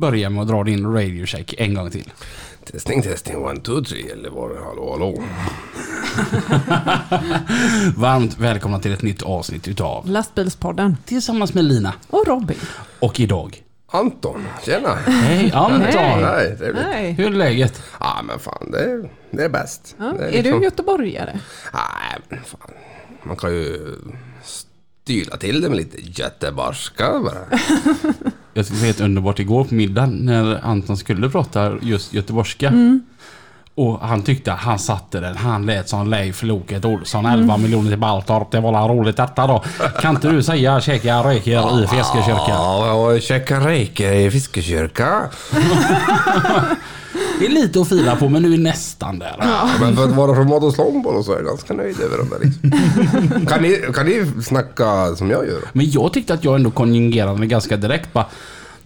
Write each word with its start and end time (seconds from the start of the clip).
Börja 0.00 0.30
med 0.30 0.42
att 0.42 0.48
dra 0.48 0.64
din 0.64 0.92
radio 0.92 1.26
check 1.26 1.54
en 1.58 1.74
gång 1.74 1.90
till. 1.90 2.12
Testing, 2.72 3.02
testing, 3.02 3.36
one, 3.36 3.60
two, 3.60 3.84
three. 3.84 4.10
Eller 4.10 4.30
var 4.30 4.48
det 4.48 4.60
hallå, 4.64 4.90
hallå? 4.92 5.22
Varmt 7.96 8.38
välkomna 8.38 8.78
till 8.80 8.92
ett 8.92 9.02
nytt 9.02 9.22
avsnitt 9.22 9.68
utav 9.68 10.08
Lastbilspodden 10.08 10.96
Tillsammans 11.04 11.54
med 11.54 11.64
Lina. 11.64 11.94
och 12.10 12.26
Robin. 12.26 12.56
Och 13.00 13.20
idag. 13.20 13.62
Anton, 13.92 14.46
tjena. 14.66 14.94
Hej 14.94 15.52
Anton! 15.54 15.80
Hej. 15.82 16.22
Nej, 16.22 16.56
trevligt. 16.58 16.82
Nej. 16.86 17.12
Hur 17.12 17.26
är 17.26 17.30
läget? 17.30 17.82
Ja, 18.00 18.20
men 18.24 18.38
fan, 18.38 18.70
det 18.70 18.78
är, 18.84 19.10
det 19.30 19.44
är 19.44 19.48
bäst. 19.48 19.94
Ja, 19.98 20.04
det 20.18 20.24
är 20.28 20.32
liksom- 20.32 20.58
du 20.58 20.64
göteborgare? 20.64 21.40
Nej, 21.72 22.20
men 22.28 22.38
fan. 22.44 22.70
Man 23.22 23.36
kan 23.36 23.50
ju 23.52 23.96
styla 25.04 25.36
till 25.36 25.60
det 25.60 25.68
med 25.68 25.76
lite 25.76 25.96
göteborgska 26.00 27.20
bara. 27.20 27.58
Jag 28.54 28.66
tyckte 28.66 28.76
det 28.76 28.80
var 28.80 28.86
helt 28.86 29.00
underbart 29.00 29.38
igår 29.38 29.64
på 29.64 29.74
middagen 29.74 30.10
när 30.10 30.64
Anton 30.64 30.96
skulle 30.96 31.30
prata 31.30 31.78
just 31.82 32.14
göteborgska. 32.14 32.68
Mm. 32.68 33.00
Och 33.74 33.98
han 34.00 34.22
tyckte 34.22 34.50
han 34.50 34.78
satte 34.78 35.20
den. 35.20 35.36
Han 35.36 35.66
lät 35.66 35.88
som 35.88 36.10
Leif 36.10 36.42
Loket 36.42 36.84
Olsson. 36.84 37.26
11 37.26 37.56
miljoner 37.56 37.90
till 37.90 37.98
Baltorp. 37.98 38.50
Det 38.50 38.60
var 38.60 38.72
la 38.72 38.88
roligt 38.88 39.16
detta 39.16 39.46
då. 39.46 39.64
Kan 40.00 40.14
inte 40.14 40.28
du 40.28 40.42
säga 40.42 40.80
käka 40.80 41.18
räkor 41.18 41.82
i 41.84 41.86
Fiskekyrka? 41.86 42.44
Ja, 42.48 43.18
käka 43.20 43.68
räkor 43.68 44.12
i 44.12 44.30
fiskekyrka. 44.30 45.30
Det 47.38 47.46
är 47.46 47.50
lite 47.50 47.80
att 47.80 47.88
fila 47.88 48.16
på 48.16 48.28
men 48.28 48.42
nu 48.42 48.54
är 48.54 48.58
nästan 48.58 49.18
där. 49.18 49.36
Ja, 49.38 49.68
men 49.80 49.96
för 49.96 50.04
att 50.04 50.10
vara 50.10 50.34
från 50.34 50.46
Modos 50.46 50.78
Långboll 50.78 51.24
så 51.24 51.32
är 51.32 51.36
jag 51.36 51.46
ganska 51.46 51.74
nöjd 51.74 52.00
över 52.00 52.18
dem 52.18 52.28
där 52.28 52.38
liksom. 52.38 53.46
kan, 53.46 53.62
ni, 53.62 53.82
kan 53.94 54.06
ni 54.06 54.42
snacka 54.42 55.16
som 55.16 55.30
jag 55.30 55.46
gör? 55.46 55.60
Men 55.72 55.90
jag 55.90 56.12
tyckte 56.12 56.34
att 56.34 56.44
jag 56.44 56.54
ändå 56.54 56.70
konjungerade 56.70 57.46
ganska 57.46 57.76
direkt. 57.76 58.12
Bara, 58.12 58.26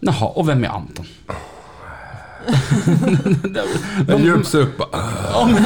Jaha, 0.00 0.26
och 0.26 0.48
vem 0.48 0.64
är 0.64 0.68
Anton? 0.68 1.06
En 4.08 4.24
djup 4.24 4.46
supp. 4.46 4.82
Ja, 5.32 5.48
men 5.52 5.62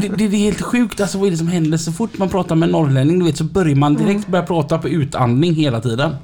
det, 0.00 0.08
det, 0.08 0.28
det 0.28 0.36
är 0.36 0.40
helt 0.40 0.62
sjukt 0.62 1.00
alltså 1.00 1.18
vad 1.18 1.26
är 1.26 1.30
det 1.30 1.36
som 1.36 1.48
händer 1.48 1.78
så 1.78 1.92
fort 1.92 2.18
man 2.18 2.28
pratar 2.28 2.54
med 2.54 2.66
en 2.66 2.72
norrlänning 2.72 3.18
du 3.18 3.24
vet 3.24 3.36
så 3.36 3.44
börjar 3.44 3.76
man 3.76 3.94
direkt 3.94 4.26
börja 4.26 4.44
prata 4.46 4.78
på 4.78 4.88
utandning 4.88 5.54
hela 5.54 5.80
tiden. 5.80 6.16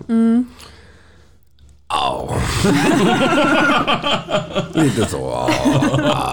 Au. 1.89 2.35
Lite 4.83 5.07
så. 5.07 5.51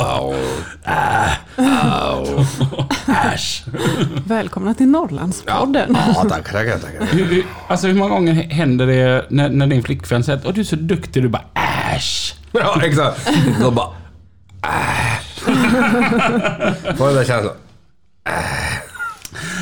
Au. 0.07 0.33
Au. 1.91 2.45
Äsch. 3.33 3.63
Välkomna 4.27 4.73
till 4.73 4.87
Norrlandspodden. 4.87 5.97
Ja, 6.15 6.25
tack, 6.29 6.51
tackar, 6.51 6.79
tackar. 6.79 7.05
Hur, 7.05 7.25
hur, 7.25 7.45
alltså 7.67 7.87
hur 7.87 7.93
många 7.93 8.09
gånger 8.13 8.33
händer 8.33 8.87
det 8.87 9.25
när, 9.29 9.49
när 9.49 9.67
din 9.67 9.83
flickvän 9.83 10.23
säger 10.23 10.49
att 10.49 10.55
du 10.55 10.61
är 10.61 10.65
så 10.65 10.75
duktig 10.75 11.23
du 11.23 11.29
bara 11.29 11.45
äsch. 11.95 12.35
Ja, 12.53 12.81
exakt. 12.83 13.29
Då 13.61 13.71
bara... 13.71 13.89
Äsch. 14.61 15.39
Får 16.97 17.05
den 17.07 17.15
där 17.15 17.23
känslan. 17.23 17.53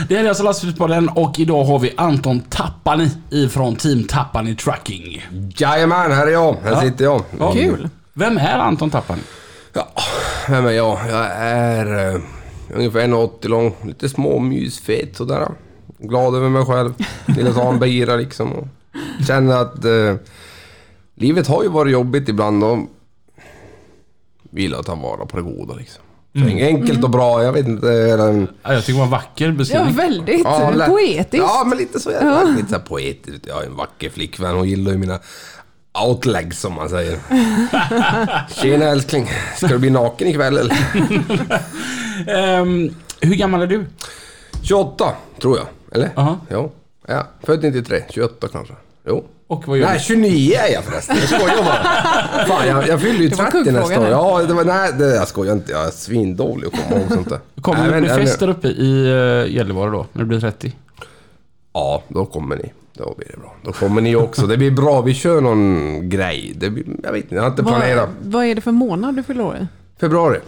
Det 0.10 0.16
här 0.18 0.24
är 0.26 0.30
alltså 0.30 0.44
Lastbilspodden 0.44 1.10
och 1.10 1.40
idag 1.40 1.64
har 1.64 1.80
vi 1.80 1.94
Anton 1.98 2.40
Tappani 2.40 3.10
ifrån 3.30 3.76
Team 3.76 4.04
Tappani 4.04 4.56
Trucking. 4.56 5.26
Jajamän, 5.58 6.12
här 6.12 6.28
är 6.28 6.32
jag. 6.32 6.56
Här 6.64 6.72
Ja. 6.72 6.82
sitter 6.82 7.04
jag. 7.06 7.22
Ja. 7.40 7.52
Kul. 7.54 7.90
Vem 8.14 8.38
är 8.38 8.58
Anton 8.60 8.90
Tappani? 8.90 9.22
Ja, 9.74 9.88
vem 10.50 10.66
är 10.66 10.72
jag? 10.72 11.00
Jag 11.10 11.26
är 11.38 12.14
uh, 12.16 12.22
ungefär 12.74 13.00
1,80 13.00 13.48
lång. 13.48 13.76
Lite 13.86 14.10
små 14.10 14.40
mysfet 14.40 15.18
sådär. 15.18 15.48
Glad 16.00 16.36
över 16.36 16.50
mig 16.50 16.66
själv. 16.66 16.94
Vill 17.26 17.54
ta 17.54 17.70
en 17.70 17.80
bira 17.80 18.16
liksom. 18.16 18.52
Och 18.54 18.68
känner 19.28 19.58
att 19.62 19.86
uh, 19.86 20.16
livet 21.22 21.48
har 21.48 21.64
ju 21.64 21.70
varit 21.70 21.92
jobbigt 21.94 22.30
ibland 22.30 22.64
och 22.64 22.78
vill 24.50 24.72
jag 24.72 24.86
ta 24.86 24.96
vara 24.96 25.26
på 25.26 25.38
det 25.38 25.44
goda 25.44 25.74
liksom. 25.74 26.04
Så 26.36 26.40
Enkelt 26.46 27.04
och 27.04 27.10
bra, 27.10 27.44
jag 27.44 27.54
vet 27.54 27.68
inte. 27.68 27.88
är 27.90 28.18
Den, 28.18 28.48
Ja, 28.64 28.74
Jag 28.74 28.82
tycker 28.86 28.94
det 28.94 28.98
var 29.00 29.06
en 29.06 29.12
vacker 29.12 29.46
Ja, 29.46 29.52
beskrivning. 29.52 29.96
väldigt 29.96 30.42
Ja, 30.44 30.72
lätt. 30.72 30.88
poetiskt. 30.90 31.34
Ja, 31.48 31.64
men 31.68 31.78
lite 31.78 32.00
så. 32.00 32.12
Jag 32.12 32.56
lite 32.56 32.68
så 32.70 32.76
här 32.76 32.84
poetiskt. 32.84 33.46
Jag 33.48 33.56
har 33.56 33.64
en 33.64 33.76
vacker 33.76 34.10
flickvän. 34.10 34.56
Hon 34.56 34.70
gillar 34.70 34.92
ju 34.92 34.98
mina 34.98 35.20
outlegs 36.08 36.60
som 36.60 36.74
man 36.74 36.90
säger. 36.90 37.20
Tjena 38.62 38.86
älskling. 38.86 39.28
Ska 39.58 39.68
du 39.68 39.78
bli 39.78 39.90
naken 39.90 40.28
ikväll 40.28 40.58
eller? 40.58 40.78
Ehm, 42.28 42.96
hur 43.22 43.36
gammal 43.36 43.62
är 43.62 43.68
du? 43.68 43.86
28, 44.62 45.14
tror 45.42 45.58
jag. 45.58 45.68
Eller? 45.92 46.10
Aha. 46.16 46.38
Jo. 46.52 46.72
Ja, 47.08 47.28
född 47.44 47.64
93. 47.64 48.04
28 48.10 48.48
kanske. 48.48 48.74
Jo. 49.08 49.24
Och 49.52 49.68
vad 49.68 49.78
gör 49.78 49.86
Nej, 49.86 49.98
du? 49.98 50.04
29 50.04 50.54
är 50.56 50.74
jag 50.74 50.84
förresten. 50.84 51.16
Jag 51.20 51.28
skojar 51.30 51.64
bara. 51.64 52.46
Fan, 52.48 52.68
jag, 52.68 52.88
jag 52.88 53.02
fyller 53.02 53.20
ju 53.20 53.28
Det 53.30 53.36
var 53.38 53.46
30 53.52 53.72
nästa 53.72 54.00
år. 54.02 54.08
Ja, 54.08 54.42
det 54.48 54.54
var, 54.54 54.64
nej, 54.66 54.92
det, 55.00 55.16
jag 55.16 55.28
skojar 55.28 55.54
inte. 55.54 55.72
Jag 55.72 55.86
är 55.88 55.92
svindålig 55.92 56.68
att 56.68 56.74
komma 56.74 57.02
ihåg 57.02 57.12
sånt 57.12 57.30
där. 57.30 57.40
Kommer 57.62 57.82
Nej, 57.82 57.92
men- 57.92 58.02
bli 58.02 58.10
fest 58.10 58.40
där 58.40 58.48
uppe 58.50 58.68
i 58.68 59.12
uh, 59.12 59.52
Gällivare 59.56 59.90
då? 59.90 60.06
När 60.14 60.22
du 60.22 60.26
blir 60.28 60.40
30? 60.40 60.76
Ja, 61.74 62.04
då 62.08 62.26
kommer 62.26 62.56
ni. 62.56 62.72
Då 62.94 63.14
blir 63.18 63.28
det 63.32 63.38
bra. 63.38 63.56
Då 63.64 63.72
kommer 63.72 64.02
ni 64.02 64.16
också. 64.16 64.48
Det 64.48 64.58
blir 64.58 64.72
bra. 64.72 65.02
Vi 65.02 65.14
kör 65.14 65.42
någon 65.42 66.10
grej. 66.10 66.54
Det 66.56 66.70
blir, 66.70 66.84
jag 67.04 67.12
vet 67.12 67.24
inte, 67.24 67.36
jag 67.36 67.42
har 67.42 67.50
inte 67.50 67.62
Vad, 67.62 67.74
planerat. 67.76 68.10
vad 68.24 68.46
är 68.46 68.56
det 68.56 68.62
för 68.62 68.72
månad 68.72 69.16
du 69.16 69.24
fyller 69.24 69.44
år 69.44 69.58
i? 69.62 69.68
Februari. 70.00 70.40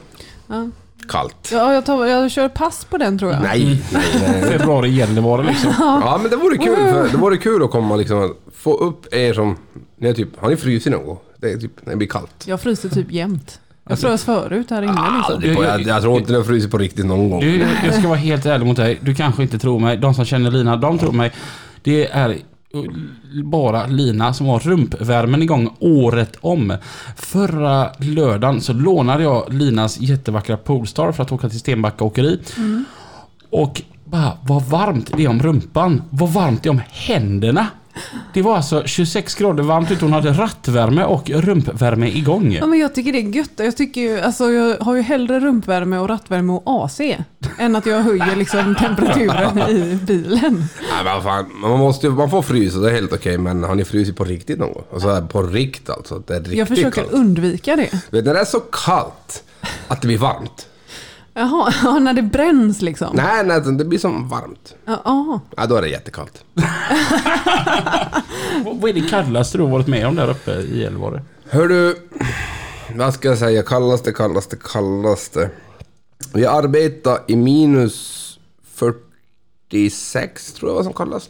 Ja. 0.47 0.69
Kallt. 1.07 1.49
Ja, 1.51 1.73
jag, 1.73 1.85
tar, 1.85 2.05
jag 2.05 2.31
kör 2.31 2.49
pass 2.49 2.85
på 2.85 2.97
den 2.97 3.19
tror 3.19 3.31
jag. 3.31 3.41
Nej, 3.41 3.83
nej, 3.93 4.03
nej. 4.21 4.41
Februari 4.41 4.89
Gällivare 4.89 5.43
liksom. 5.43 5.73
Ja, 5.79 6.19
men 6.21 6.31
det 6.31 6.37
vore 6.37 6.57
kul. 6.57 6.75
För, 6.75 7.09
det 7.09 7.17
vore 7.17 7.37
kul 7.37 7.63
att 7.63 7.71
komma 7.71 7.95
liksom, 7.95 8.35
få 8.57 8.73
upp 8.73 9.13
er 9.13 9.33
som... 9.33 9.57
Ni 9.97 10.07
har, 10.07 10.13
typ, 10.13 10.39
har 10.39 10.49
ni 10.49 10.55
frusit 10.55 10.91
någon 10.91 11.05
gång? 11.05 11.19
Det 11.37 11.51
är 11.51 11.57
typ 11.57 11.71
när 11.85 11.91
det 11.91 11.97
blir 11.97 12.07
kallt. 12.07 12.43
Jag 12.47 12.61
fryser 12.61 12.89
typ 12.89 13.11
jämt. 13.11 13.59
Jag 13.89 13.99
frös 13.99 14.23
förut 14.23 14.69
här 14.69 14.81
inne 14.81 14.91
liksom. 14.91 15.35
Aldrig 15.35 15.55
på, 15.55 15.63
jag, 15.63 15.81
jag 15.81 16.01
tror 16.01 16.17
inte 16.19 16.31
ni 16.31 16.37
har 16.37 16.45
frusit 16.45 16.71
på 16.71 16.77
riktigt 16.77 17.05
någon 17.05 17.29
gång. 17.29 17.39
Du, 17.39 17.65
jag 17.85 17.93
ska 17.93 18.07
vara 18.07 18.17
helt 18.17 18.45
ärlig 18.45 18.65
mot 18.65 18.77
dig. 18.77 18.99
Du 19.01 19.15
kanske 19.15 19.43
inte 19.43 19.59
tror 19.59 19.79
mig. 19.79 19.97
De 19.97 20.13
som 20.13 20.25
känner 20.25 20.51
Lina, 20.51 20.77
de 20.77 20.99
tror 20.99 21.11
mig. 21.11 21.31
Det 21.81 22.07
är 22.07 22.37
bara 23.43 23.87
Lina 23.87 24.33
som 24.33 24.47
har 24.47 24.59
rumpvärmen 24.59 25.41
igång 25.41 25.75
året 25.79 26.37
om. 26.41 26.77
Förra 27.15 27.89
lördagen 27.97 28.61
så 28.61 28.73
lånade 28.73 29.23
jag 29.23 29.53
Linas 29.53 29.99
jättevackra 29.99 30.57
Polestar 30.57 31.11
för 31.11 31.23
att 31.23 31.31
åka 31.31 31.49
till 31.49 31.59
Stenbacka 31.59 32.03
åkeri. 32.03 32.39
Och 33.49 33.81
bara, 34.05 34.37
vad 34.41 34.63
varmt 34.63 35.11
det 35.17 35.23
är 35.23 35.27
om 35.27 35.39
rumpan. 35.39 36.01
Vad 36.09 36.29
varmt 36.29 36.63
det 36.63 36.69
är 36.69 36.71
om 36.71 36.81
händerna. 36.91 37.67
Det 38.33 38.41
var 38.41 38.55
alltså 38.55 38.83
26 38.85 39.35
grader 39.35 39.63
varmt 39.63 39.91
ute. 39.91 40.05
Hon 40.05 40.13
hade 40.13 40.31
rattvärme 40.31 41.03
och 41.03 41.29
rumpvärme 41.29 42.07
igång. 42.09 42.51
Ja, 42.53 42.65
men 42.65 42.79
jag 42.79 42.95
tycker 42.95 43.11
det 43.13 43.19
är 43.19 43.35
gött. 43.35 43.49
Jag, 43.55 43.77
tycker 43.77 44.01
ju, 44.01 44.19
alltså, 44.19 44.51
jag 44.51 44.77
har 44.79 44.95
ju 44.95 45.01
hellre 45.01 45.39
rumpvärme 45.39 45.97
och 45.97 46.09
rattvärme 46.09 46.53
och 46.53 46.63
AC 46.85 46.99
än 47.59 47.75
att 47.75 47.85
jag 47.85 48.01
höjer 48.01 48.35
liksom, 48.35 48.75
temperaturen 48.79 49.57
i 49.69 49.99
bilen. 50.01 50.65
Nej, 50.95 51.03
men 51.03 51.21
fan, 51.23 51.45
man, 51.61 51.79
måste, 51.79 52.07
ju- 52.07 52.13
man 52.13 52.29
får 52.29 52.41
frysa, 52.41 52.77
det 52.79 52.89
är 52.89 52.93
helt 52.95 53.13
okej. 53.13 53.37
Men 53.37 53.63
har 53.63 53.75
ni 53.75 53.85
frusit 53.85 54.15
på 54.17 54.23
riktigt 54.23 54.59
någon 54.59 54.73
gång? 54.73 54.83
Alltså 54.93 55.27
på 55.31 55.41
rikt 55.43 55.89
alltså. 55.89 56.19
Det 56.27 56.33
är 56.35 56.39
riktigt 56.39 56.57
Jag 56.57 56.67
försöker 56.67 56.91
kallt. 57.01 57.11
undvika 57.13 57.75
det. 57.75 57.89
Vet, 58.11 58.25
när 58.25 58.33
det 58.33 58.39
är 58.39 58.45
så 58.45 58.59
kallt 58.59 59.43
att 59.87 60.01
det 60.01 60.07
blir 60.07 60.17
varmt. 60.17 60.67
Jaha, 61.33 61.73
ja, 61.83 61.99
när 61.99 62.13
det 62.13 62.21
bränns 62.21 62.81
liksom. 62.81 63.15
Nej, 63.15 63.45
nej, 63.45 63.61
det 63.61 63.85
blir 63.85 63.99
som 63.99 64.29
varmt. 64.29 64.75
Ja, 64.85 65.01
ja. 65.05 65.39
Ja, 65.57 65.65
då 65.65 65.75
är 65.75 65.81
det 65.81 65.89
jättekallt. 65.89 66.43
Vad 68.65 68.77
vad 68.81 68.89
är 68.89 68.93
det 68.93 69.09
kallaste 69.09 69.57
du 69.57 69.63
har 69.63 69.71
varit 69.71 69.87
med 69.87 70.07
om 70.07 70.15
där 70.15 70.29
uppe 70.29 70.51
i 70.51 70.81
Gällivare? 70.81 71.21
Hör 71.49 71.67
du, 71.67 71.95
vad 72.95 73.13
ska 73.13 73.27
jag 73.27 73.37
säga? 73.37 73.63
Kallaste, 73.63 74.11
kallaste, 74.11 74.55
kallaste. 74.63 75.49
Vi 76.33 76.45
arbetar 76.45 77.19
i 77.27 77.35
minus 77.35 78.19
46, 78.73 80.53
tror 80.53 80.69
jag 80.69 80.75
vad 80.75 80.83
som 80.83 80.93
kallas. 80.93 81.29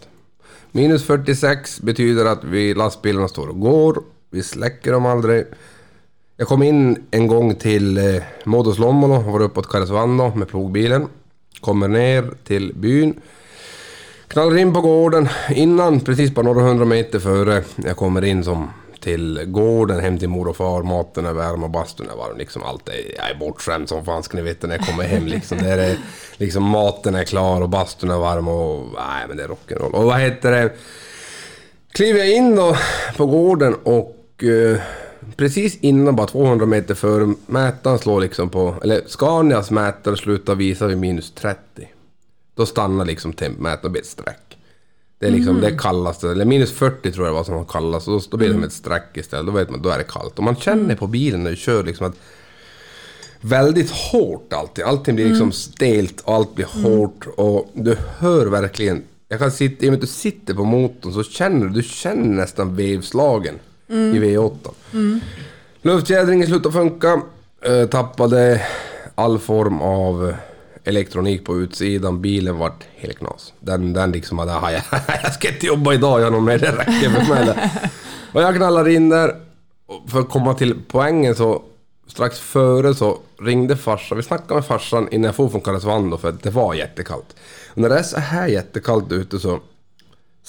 Minus 0.72 1.04
46 1.06 1.82
betyder 1.82 2.26
att 2.26 2.44
vi 2.44 2.74
lastbilarna 2.74 3.28
står 3.28 3.48
och 3.48 3.60
går. 3.60 4.04
Vi 4.30 4.44
släcker 4.44 4.92
dem 4.92 5.06
aldrig. 5.06 5.46
Jag 6.38 6.48
kom 6.48 6.64
in 6.64 7.06
en 7.12 7.28
gång 7.28 7.56
till 7.56 7.98
eh, 7.98 8.24
Modos 8.44 8.80
Lommolo 8.80 9.16
och 9.16 9.24
var 9.24 9.42
uppe 9.42 9.60
åt 9.60 9.70
Karesuando 9.70 10.32
med 10.36 10.48
plogbilen. 10.48 11.08
Kommer 11.62 11.88
ner 11.88 12.32
till 12.44 12.74
byn. 12.76 13.22
Knallar 14.28 14.58
in 14.58 14.74
på 14.74 14.82
gården 14.82 15.30
innan, 15.50 16.00
precis 16.00 16.32
bara 16.32 16.46
några 16.46 16.62
hundra 16.62 16.86
meter 16.86 17.20
före 17.20 17.64
jag 17.76 17.98
kommer 17.98 18.24
in 18.24 18.44
som 18.44 18.70
till 19.00 19.40
gården 19.46 20.00
hem 20.00 20.20
till 20.20 20.30
mor 20.30 20.48
och 20.48 20.58
far. 20.58 20.84
Maten 20.84 21.26
är 21.26 21.34
varm 21.34 21.64
och 21.64 21.70
bastun 21.70 22.10
är 22.10 22.18
varm. 22.18 22.38
Liksom 22.38 22.64
allt 22.64 22.90
är, 22.90 23.16
jag 23.18 23.30
är 23.30 23.36
bortskämd 23.36 23.90
som 23.90 24.06
fan 24.06 24.24
ska 24.24 24.38
ni 24.38 24.44
veta 24.44 24.68
när 24.68 24.78
jag 24.78 24.88
kommer 24.88 25.04
hem. 25.04 25.26
Liksom. 25.26 25.58
Det 25.58 25.70
är, 25.70 25.98
liksom, 26.38 26.64
maten 26.64 27.16
är 27.16 27.24
klar 27.24 27.62
och 27.62 27.70
bastun 27.70 28.12
är 28.12 28.18
varm 28.18 28.48
och 28.48 28.86
nej 28.96 29.28
men 29.28 29.38
det 29.38 29.44
är 29.44 29.48
rock'n'roll. 29.48 29.92
Och 29.92 30.04
vad 30.04 30.20
heter 30.20 30.52
det? 30.52 30.70
Kliver 31.92 32.20
jag 32.20 32.32
in 32.32 32.56
då 32.56 32.78
på 33.18 33.26
gården 33.26 33.76
och 33.84 34.44
eh, 34.44 34.82
precis 35.36 35.78
innan, 35.82 36.16
bara 36.16 36.28
200 36.28 36.66
meter 36.66 36.94
före, 36.94 37.34
mätaren 37.46 38.00
slår 38.00 38.22
liksom 38.22 38.50
på... 38.50 38.76
Eller 38.84 39.02
Scanias 39.08 39.72
mätare 39.72 40.18
slutar 40.18 40.56
visa 40.56 40.88
vid 40.88 40.98
minus 40.98 41.32
30. 41.32 41.60
Då 42.56 42.66
stannar 42.66 43.06
liksom 43.06 43.34
tempmätaren 43.34 43.92
blir 43.92 44.02
ett 44.02 44.08
streck. 44.08 44.58
Det 45.20 45.28
är 45.28 45.32
liksom 45.32 45.62
det 45.62 45.78
kallaste, 45.78 46.30
eller 46.30 46.46
minus 46.46 46.72
40 46.72 47.12
tror 47.12 47.28
jag 47.28 47.34
var 47.34 47.44
som 47.44 47.66
kallas, 47.66 48.08
och 48.08 48.14
då, 48.14 48.22
då 48.30 48.38
blir 48.38 48.48
det 48.48 48.54
som 48.54 48.64
ett 48.64 48.74
streck 48.74 49.18
istället. 49.18 49.46
Då 49.46 49.52
vet 49.52 49.70
man, 49.70 49.82
då 49.82 49.90
är 49.90 49.98
det 49.98 50.04
kallt. 50.04 50.38
Och 50.38 50.44
man 50.44 50.56
känner 50.56 50.96
på 50.96 51.08
bilen 51.08 51.44
när 51.44 51.50
du 51.50 51.56
kör 51.56 51.84
liksom 51.84 52.08
att 52.08 52.16
väldigt 53.42 53.92
hårt 53.92 54.54
allting. 54.54 54.86
Allting 54.86 55.16
blir 55.16 55.30
liksom 55.30 55.52
stelt 55.52 56.22
och 56.22 56.34
allt 56.34 56.56
blir 56.56 56.66
hårt 56.66 57.28
och 57.38 57.72
du 57.74 57.98
hör 58.18 58.46
verkligen. 58.46 59.04
Jag 59.28 59.40
kan 59.40 59.52
sitta, 59.52 59.86
i 59.86 59.88
och 59.88 59.92
med 59.92 59.98
att 59.98 60.02
du 60.02 60.08
sitter 60.08 60.54
på 60.54 60.64
motorn 60.64 61.14
så 61.14 61.24
känner 61.24 61.66
du, 61.66 61.74
du 61.74 61.84
känner 61.84 62.36
nästan 62.36 62.76
vevslagen 62.76 63.60
i 63.94 64.20
V8. 64.20 64.58
Mm. 64.94 65.20
Luftfjädringen 65.82 66.48
slutade 66.48 66.74
funka. 66.74 67.22
Eh, 67.62 67.86
tappade 67.86 68.62
all 69.16 69.40
form 69.40 69.82
av 69.82 70.30
eh, 70.30 70.36
elektronik 70.84 71.46
på 71.46 71.60
utsidan. 71.60 72.22
Bilen 72.22 72.58
vart 72.58 72.84
helt 72.96 73.18
knas. 73.18 73.54
Den, 73.60 73.94
den 73.94 74.12
liksom 74.12 74.40
hade, 74.40 74.52
jag, 74.52 74.82
jag 75.24 75.34
ska 75.34 75.48
inte 75.50 75.66
jobba 75.66 75.94
idag, 75.94 76.20
jag 76.20 76.26
har 76.26 76.32
nog 76.32 76.44
med 76.44 76.60
det 76.60 76.72
räcker 76.72 77.10
för 77.10 77.34
mig. 77.34 77.70
Och 78.34 78.42
jag 78.42 78.56
knallar 78.56 78.90
in 78.90 79.10
där. 79.10 79.36
För 80.08 80.20
att 80.20 80.30
komma 80.30 80.54
till 80.54 80.76
poängen 80.88 81.36
så 81.36 81.62
strax 82.08 82.40
före 82.40 82.96
så 82.96 83.18
ringde 83.42 83.78
farsan. 83.78 84.18
Vi 84.18 84.24
snackade 84.24 84.54
med 84.54 84.66
farsan 84.66 85.08
innan 85.12 85.26
jag 85.26 85.36
for 85.36 85.50
från 85.50 85.62
Karesuando 85.62 86.18
för 86.18 86.30
att 86.30 86.44
det 86.44 86.50
var 86.50 86.74
jättekallt. 86.74 87.36
Och 87.70 87.78
när 87.78 87.90
det 87.90 88.00
är 88.00 88.04
så 88.04 88.20
här 88.20 88.48
jättekallt 88.48 89.12
ute 89.12 89.40
så 89.40 89.60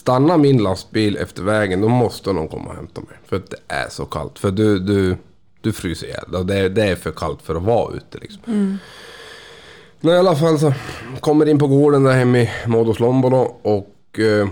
Stannar 0.05 0.39
min 0.39 0.63
lastbil 0.63 1.17
efter 1.17 1.43
vägen, 1.43 1.81
då 1.81 1.89
måste 1.89 2.33
någon 2.33 2.49
komma 2.49 2.71
och 2.71 2.77
hämta 2.77 3.01
mig. 3.01 3.17
För 3.27 3.37
att 3.37 3.51
det 3.51 3.57
är 3.69 3.89
så 3.89 4.05
kallt. 4.05 4.39
För 4.39 4.51
du, 4.51 4.79
du, 4.79 5.17
du 5.61 5.73
fryser 5.73 6.07
ihjäl. 6.07 6.47
Det, 6.47 6.69
det 6.69 6.83
är 6.83 6.97
för 6.97 7.11
kallt 7.11 7.43
för 7.43 7.55
att 7.55 7.63
vara 7.63 7.95
ute 7.95 8.19
liksom. 8.19 8.79
Men 10.01 10.15
i 10.15 10.19
alla 10.19 10.37
fall 10.37 10.59
så 10.59 10.73
kommer 11.21 11.49
in 11.49 11.59
på 11.59 11.67
gården 11.67 12.05
där 12.05 12.13
hemma 12.13 12.39
i 12.39 12.51
Muodoslombolo 12.67 13.57
och 13.63 14.19
eh, 14.19 14.49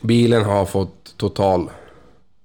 bilen 0.00 0.44
har 0.44 0.66
fått 0.66 1.16
total 1.16 1.70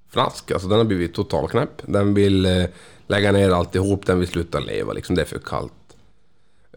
flask. 0.09 0.51
Alltså 0.51 0.67
den 0.67 0.77
har 0.77 0.85
blivit 0.85 1.13
total 1.13 1.49
knäpp. 1.49 1.81
Den 1.85 2.13
vill 2.13 2.45
eh, 2.45 2.65
lägga 3.07 3.31
ner 3.31 3.49
alltihop, 3.49 4.05
den 4.05 4.19
vill 4.19 4.27
sluta 4.27 4.59
leva 4.59 4.93
liksom. 4.93 5.15
Det 5.15 5.21
är 5.21 5.25
för 5.25 5.39
kallt. 5.39 5.73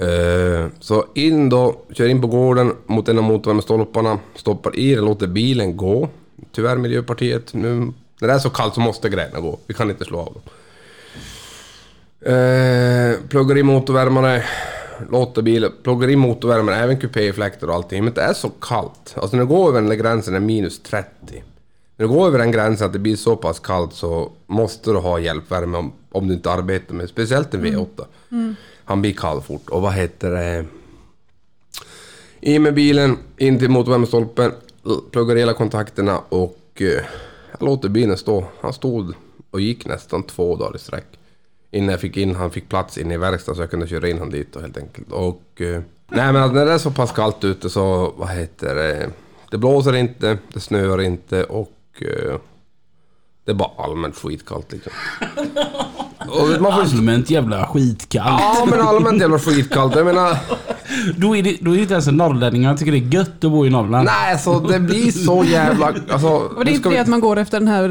Eh, 0.01 0.67
så 0.81 1.05
in 1.15 1.49
då, 1.49 1.77
kör 1.93 2.07
in 2.07 2.21
på 2.21 2.27
gården 2.27 2.73
mot 2.87 3.09
en 3.09 3.19
av 3.19 3.25
motorvärmestolparna, 3.25 4.19
stoppar 4.35 4.79
i 4.79 4.95
det, 4.95 5.01
låter 5.01 5.27
bilen 5.27 5.77
gå. 5.77 6.09
Tyvärr 6.53 6.77
Miljöpartiet, 6.77 7.55
nu 7.55 7.93
när 8.21 8.29
det 8.29 8.35
är 8.35 8.39
så 8.39 8.51
kallt 8.51 8.75
så 8.75 8.81
måste 8.81 9.09
grejerna 9.09 9.41
gå. 9.41 9.59
Vi 9.67 9.75
kan 9.75 9.91
inte 9.91 10.05
slå 10.05 10.19
av 10.19 10.33
dem. 10.33 10.43
Eh, 12.21 13.17
pluggar 13.29 13.59
i 13.59 13.63
motorvärmare, 13.63 14.45
låter 15.11 15.43
bilen, 15.43 15.73
pluggar 15.83 16.11
i 16.11 16.17
motorvärmare, 16.17 16.77
även 16.77 17.01
kupéfläktar 17.01 17.69
och 17.69 17.75
allting. 17.75 18.05
Men 18.05 18.15
det 18.15 18.21
är 18.21 18.33
så 18.33 18.49
kallt. 18.49 19.15
Alltså 19.17 19.37
när 19.37 19.45
du 19.45 19.49
går 19.49 19.69
över 19.69 19.81
den 19.81 19.89
där 19.89 19.97
gränsen 19.97 20.35
är 20.35 20.41
minus 20.41 20.83
30. 20.83 21.09
När 21.97 22.07
du 22.07 22.09
går 22.09 22.27
över 22.27 22.39
den 22.39 22.53
gränsen 22.53 22.87
att 22.87 22.93
det 22.93 22.99
blir 22.99 23.17
så 23.17 23.37
pass 23.37 23.59
kallt 23.59 23.95
så 23.95 24.33
måste 24.47 24.91
du 24.91 24.97
ha 24.97 25.19
hjälpvärme 25.19 25.79
om, 25.79 25.93
om 26.13 26.29
du 26.29 26.35
inte 26.35 26.51
arbetar 26.51 26.95
med, 26.95 27.09
speciellt 27.09 27.55
en 27.55 27.65
V8. 27.65 28.05
Han 28.89 29.01
blir 29.01 29.13
kall 29.13 29.41
fort. 29.41 29.69
Och 29.69 29.83
vad 29.83 29.93
heter 29.93 30.31
det? 30.31 30.65
I 32.41 32.59
med 32.59 32.75
bilen, 32.75 33.19
in 33.37 33.59
till 33.59 33.71
motorvärmestolpen, 33.71 34.53
pluggar 35.11 35.37
hela 35.37 35.53
kontakterna 35.53 36.19
och 36.29 36.59
eh, 36.75 37.05
jag 37.51 37.63
låter 37.63 37.89
bilen 37.89 38.17
stå. 38.17 38.45
Han 38.61 38.73
stod 38.73 39.15
och 39.51 39.61
gick 39.61 39.87
nästan 39.87 40.23
två 40.23 40.57
dagar 40.57 40.77
i 40.77 40.79
sträck. 40.79 41.07
Innan 41.71 41.89
jag 41.89 42.01
fick 42.01 42.17
in, 42.17 42.35
han 42.35 42.51
fick 42.51 42.69
plats 42.69 42.99
inne 42.99 43.15
i 43.15 43.17
verkstaden 43.17 43.57
så 43.57 43.63
jag 43.63 43.71
kunde 43.71 43.87
köra 43.87 44.09
in 44.09 44.19
honom 44.19 44.33
dit 44.33 44.57
och 44.57 44.63
helt 44.63 44.77
enkelt. 44.77 45.13
Och... 45.13 45.61
Eh, 45.61 45.81
nej 46.09 46.33
men 46.33 46.37
alltså, 46.37 46.55
när 46.55 46.67
det 46.67 46.73
är 46.73 46.79
så 46.79 46.91
pass 46.91 47.13
kallt 47.13 47.45
ute 47.45 47.71
så, 47.71 48.13
vad 48.17 48.29
heter 48.29 48.75
det? 48.75 49.11
Det 49.51 49.59
blåser 49.59 49.97
inte, 49.97 50.39
det 50.53 50.61
snöar 50.61 51.01
inte 51.01 51.45
och... 51.45 52.03
Eh, 52.03 52.37
det 53.49 53.53
är 53.53 53.55
bara 53.55 53.71
allmänt 53.85 54.17
skitkallt 54.17 54.73
liksom. 54.73 54.93
Och 56.29 56.63
man 56.63 56.73
får 56.73 56.85
ju 56.85 56.97
Allmänt 56.99 57.31
jävla 57.31 57.67
skitkallt. 57.67 58.41
Ja 58.43 58.67
men 58.71 58.81
allmänt 58.81 59.21
jävla 59.21 59.39
skitkallt. 59.39 59.97
Jag 59.97 60.07
menar... 60.07 60.37
Då 61.17 61.37
är, 61.37 61.43
det, 61.43 61.57
då 61.61 61.71
är 61.71 61.75
det 61.77 61.81
inte 61.83 61.95
ens 61.95 62.07
en 62.07 62.17
norrlänning. 62.17 62.63
Jag 62.63 62.79
tycker 62.79 62.93
det 62.93 62.99
är 62.99 63.15
gött 63.15 63.45
att 63.45 63.51
bo 63.51 63.67
i 63.67 63.71
Norrland. 63.71 64.05
Nej 64.05 64.33
alltså 64.33 64.61
det 64.61 64.81
blir 64.81 65.11
så 65.13 65.45
jävla... 65.45 65.87
Alltså, 66.11 66.29
Och 66.29 66.65
det 66.65 66.71
är 66.71 66.75
inte 66.75 66.89
det 66.89 66.95
vi- 66.95 67.01
att 67.01 67.07
man 67.09 67.21
går 67.21 67.37
efter 67.39 67.59
den 67.61 67.69
här 67.69 67.91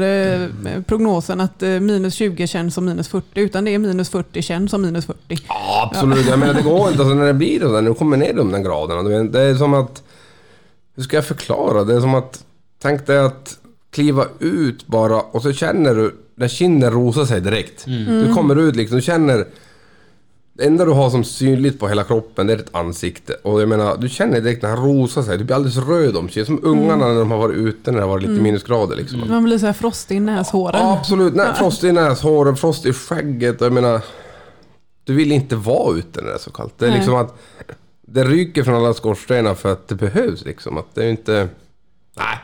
eh, 0.74 0.82
prognosen 0.82 1.40
att 1.40 1.62
eh, 1.62 1.68
minus 1.68 2.14
20 2.14 2.46
känns 2.46 2.74
som 2.74 2.84
minus 2.84 3.08
40, 3.08 3.26
utan 3.34 3.64
det 3.64 3.74
är 3.74 3.78
minus 3.78 4.08
40 4.08 4.42
känns 4.42 4.70
som 4.70 4.82
minus 4.82 5.06
40. 5.06 5.18
Ja 5.48 5.90
absolut. 5.92 6.26
Jag 6.28 6.38
menar 6.38 6.54
det 6.54 6.62
går 6.62 6.88
inte. 6.88 7.02
Alltså, 7.02 7.14
när 7.14 7.26
det 7.26 7.34
blir 7.34 7.60
det 7.60 7.68
när 7.68 7.82
du 7.82 7.94
kommer 7.94 8.16
ner 8.16 8.34
de 8.34 8.52
där 8.52 8.58
graderna. 8.58 9.02
Det 9.24 9.40
är 9.40 9.54
som 9.54 9.74
att... 9.74 10.02
Hur 10.96 11.02
ska 11.02 11.16
jag 11.16 11.26
förklara? 11.26 11.84
Det 11.84 11.94
är 11.94 12.00
som 12.00 12.14
att... 12.14 12.44
Tänk 12.82 13.06
dig 13.06 13.18
att 13.18 13.58
kliva 13.90 14.26
ut 14.38 14.86
bara 14.86 15.20
och 15.20 15.42
så 15.42 15.52
känner 15.52 15.94
du 15.94 16.14
när 16.34 16.48
kinden 16.48 16.90
rosar 16.90 17.24
sig 17.24 17.40
direkt. 17.40 17.84
Du 17.86 18.34
kommer 18.34 18.56
ut 18.56 18.76
liksom, 18.76 18.96
du 18.96 19.02
känner... 19.02 19.46
Det 20.52 20.64
enda 20.64 20.84
du 20.84 20.90
har 20.90 21.10
som 21.10 21.24
synligt 21.24 21.80
på 21.80 21.88
hela 21.88 22.04
kroppen 22.04 22.46
det 22.46 22.52
är 22.52 22.56
ditt 22.56 22.74
ansikte. 22.74 23.32
Och 23.42 23.62
jag 23.62 23.68
menar, 23.68 23.96
du 23.96 24.08
känner 24.08 24.40
direkt 24.40 24.62
när 24.62 24.70
han 24.70 24.84
rosar 24.84 25.22
sig. 25.22 25.38
Du 25.38 25.44
blir 25.44 25.56
alldeles 25.56 25.76
röd 25.76 26.16
om 26.16 26.28
sig. 26.28 26.46
Som 26.46 26.60
ungarna 26.62 27.08
när 27.08 27.18
de 27.18 27.30
har 27.30 27.38
varit 27.38 27.56
ute 27.56 27.90
när 27.90 27.98
det 27.98 28.04
har 28.04 28.10
varit 28.10 28.28
lite 28.28 28.42
minusgrader 28.42 28.96
liksom. 28.96 29.28
Man 29.28 29.44
blir 29.44 29.58
så 29.58 29.66
här 29.66 29.72
frostig 29.72 30.16
i 30.16 30.20
näshåren. 30.20 30.80
Ja, 30.80 30.98
absolut. 30.98 31.34
Nej, 31.34 31.46
frost 31.54 31.84
i 31.84 31.92
näshåren, 31.92 32.56
frost 32.56 32.86
i 32.86 32.92
skägget. 32.92 33.60
Jag 33.60 33.72
menar... 33.72 34.00
Du 35.04 35.14
vill 35.14 35.32
inte 35.32 35.56
vara 35.56 35.98
ute 35.98 36.20
när 36.20 36.28
det 36.28 36.34
är 36.34 36.38
så 36.38 36.50
kallt. 36.50 36.74
Det 36.78 36.86
är 36.86 36.90
Nej. 36.90 36.98
liksom 36.98 37.14
att... 37.14 37.38
Det 38.06 38.24
ryker 38.24 38.62
från 38.62 38.74
alla 38.74 38.94
skorstenar 38.94 39.54
för 39.54 39.72
att 39.72 39.88
det 39.88 39.94
behövs 39.94 40.44
liksom. 40.44 40.78
Att 40.78 40.94
det 40.94 41.04
är 41.04 41.10
inte... 41.10 41.48
Nej. 42.16 42.38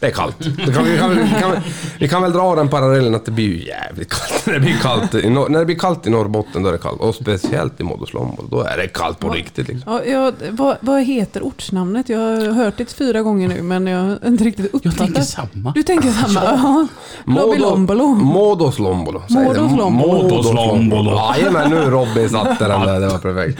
Det 0.00 0.06
är 0.06 0.10
kallt. 0.10 0.36
Det 0.66 0.72
kan, 0.72 0.84
vi, 0.84 0.98
kan, 0.98 1.10
vi, 1.10 1.40
kan, 1.40 1.52
vi 1.98 2.08
kan 2.08 2.22
väl 2.22 2.32
dra 2.32 2.54
den 2.54 2.68
parallellen 2.68 3.14
att 3.14 3.24
det 3.24 3.30
blir 3.30 3.44
ju 3.44 3.66
jävligt 3.66 4.08
kallt. 4.08 4.42
När 4.46 4.54
det 4.54 4.60
blir 4.60 4.76
kallt 4.82 5.14
i, 5.14 5.28
Nor- 5.28 5.48
när 5.48 5.58
det 5.58 5.64
blir 5.64 5.78
kallt 5.78 6.06
i 6.06 6.10
Norrbotten 6.10 6.62
då 6.62 6.68
är 6.68 6.72
det 6.72 6.78
kallt. 6.78 7.00
Och 7.00 7.14
speciellt 7.14 7.80
i 7.80 7.84
Muodoslombolo. 7.84 8.48
Då 8.50 8.62
är 8.62 8.76
det 8.76 8.88
kallt 8.88 9.18
på 9.18 9.28
riktigt 9.28 9.68
liksom. 9.68 9.92
Ja, 9.92 10.04
jag, 10.04 10.32
vad, 10.50 10.76
vad 10.80 11.02
heter 11.02 11.42
ortsnamnet? 11.42 12.08
Jag 12.08 12.18
har 12.18 12.52
hört 12.52 12.74
det 12.76 12.92
fyra 12.92 13.22
gånger 13.22 13.48
nu 13.48 13.62
men 13.62 13.86
jag 13.86 14.00
har 14.02 14.18
inte 14.26 14.44
riktigt 14.44 14.66
Jag 14.72 14.74
uppfattat. 14.78 14.98
tänker 14.98 15.22
samma. 15.22 15.72
Du 15.74 15.82
tänker 15.82 16.10
samma? 16.10 16.40
Ja. 16.44 16.86
Lobilombolo. 17.26 18.06
Muodoslombolo. 18.14 19.22
säger 19.28 19.54
det. 19.54 19.90
Muodoslombolo. 19.90 21.20
Jajamän, 21.36 21.70
nu 21.70 21.76
Robin 21.80 22.28
satte 22.28 22.68
den 22.68 22.80
där. 22.80 23.00
Det 23.00 23.06
var 23.08 23.18
perfekt. 23.18 23.58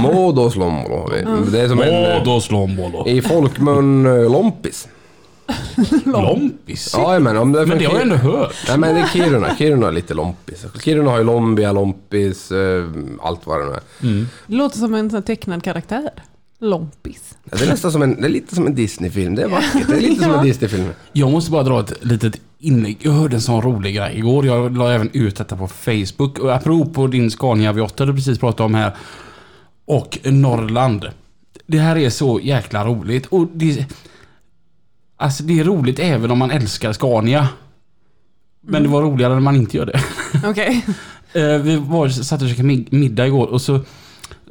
Muodoslombolo. 0.00 1.08
Det 1.52 1.60
är 1.60 1.68
som 1.68 1.82
en... 1.82 3.08
I 3.08 3.22
folkmun 3.22 4.06
eh, 4.06 4.30
lompis. 5.76 6.06
Lompis? 6.06 6.94
Jajamän. 6.96 7.36
om 7.36 7.52
det 7.52 7.66
Men 7.66 7.78
det 7.78 7.84
har 7.84 7.92
jag 7.92 8.02
ändå 8.02 8.16
hört. 8.16 8.54
Nej 8.68 8.78
men 8.78 8.94
det 8.94 9.00
är 9.00 9.06
Kiruna. 9.06 9.56
Kiruna 9.56 9.88
är 9.88 9.92
lite 9.92 10.14
lompis. 10.14 10.64
Kiruna 10.84 11.10
har 11.10 11.18
ju 11.18 11.24
Lombia, 11.24 11.72
lompis, 11.72 12.52
eh, 12.52 12.84
allt 13.22 13.46
vad 13.46 13.60
det 13.60 13.64
nu 13.66 13.72
är. 13.72 14.26
Det 14.46 14.54
låter 14.56 14.78
som 14.78 14.94
en 14.94 15.10
sån 15.10 15.22
tecknad 15.22 15.62
karaktär. 15.62 16.10
Lompis. 16.60 17.36
Ja, 17.44 17.56
Det 17.58 17.64
är 17.64 17.68
nästan 17.68 17.92
som 17.92 18.02
en, 18.02 18.20
det 18.20 18.26
är 18.26 18.30
lite 18.30 18.54
som 18.54 18.66
en 18.66 18.74
Disney-film. 18.74 19.34
Det 19.34 19.42
är 19.42 19.48
vackert. 19.48 19.86
Det 19.88 19.96
är 19.96 20.00
lite 20.00 20.22
som 20.22 20.30
en 20.32 20.36
Ja. 20.38 20.42
Disney-film. 20.42 20.88
Jag 21.12 21.30
måste 21.32 21.50
bara 21.50 21.62
dra 21.62 21.80
ett 21.80 22.04
litet 22.04 22.40
inlägg. 22.58 22.96
Jag 23.00 23.12
hörde 23.12 23.36
en 23.36 23.40
sån 23.40 23.62
rolig 23.62 23.96
grej 23.96 24.18
igår. 24.18 24.46
Jag 24.46 24.76
la 24.76 24.92
även 24.92 25.10
ut 25.12 25.36
detta 25.36 25.56
på 25.56 25.68
Facebook. 25.68 26.38
Och 26.38 26.54
apropå 26.54 27.06
din 27.06 27.30
Scania 27.30 27.72
V8 27.72 28.06
du 28.06 28.14
precis 28.14 28.38
pratade 28.38 28.64
om 28.64 28.74
här. 28.74 28.96
Och 29.84 30.18
Norrland. 30.24 31.06
Det 31.66 31.78
här 31.78 31.96
är 31.96 32.10
så 32.10 32.40
jäkla 32.42 32.84
roligt. 32.84 33.26
Och 33.26 33.46
det, 33.52 33.86
alltså 35.16 35.42
det 35.42 35.60
är 35.60 35.64
roligt 35.64 35.98
även 35.98 36.30
om 36.30 36.38
man 36.38 36.50
älskar 36.50 36.92
Scania. 36.92 37.48
Men 38.60 38.82
det 38.82 38.88
var 38.88 39.02
roligare 39.02 39.32
när 39.32 39.40
man 39.40 39.56
inte 39.56 39.76
gör 39.76 39.86
det. 39.86 40.00
Okej. 40.44 40.86
Eh, 41.36 41.58
vi 41.58 41.76
var, 41.76 42.08
satt 42.08 42.42
och 42.42 42.48
käkade 42.48 42.84
middag 42.90 43.26
igår 43.26 43.46
och 43.46 43.62
så 43.62 43.80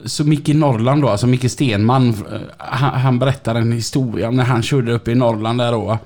så 0.05 0.23
Micke 0.23 0.47
Norrland 0.47 1.01
då, 1.01 1.09
alltså 1.09 1.27
Micke 1.27 1.51
Stenman, 1.51 2.09
eh, 2.09 2.41
han, 2.57 3.01
han 3.01 3.19
berättar 3.19 3.55
en 3.55 3.71
historia 3.71 4.31
när 4.31 4.43
han 4.43 4.63
körde 4.63 4.93
upp 4.93 5.07
i 5.07 5.15
Norrland 5.15 5.59
där 5.59 5.71
då. 5.71 5.99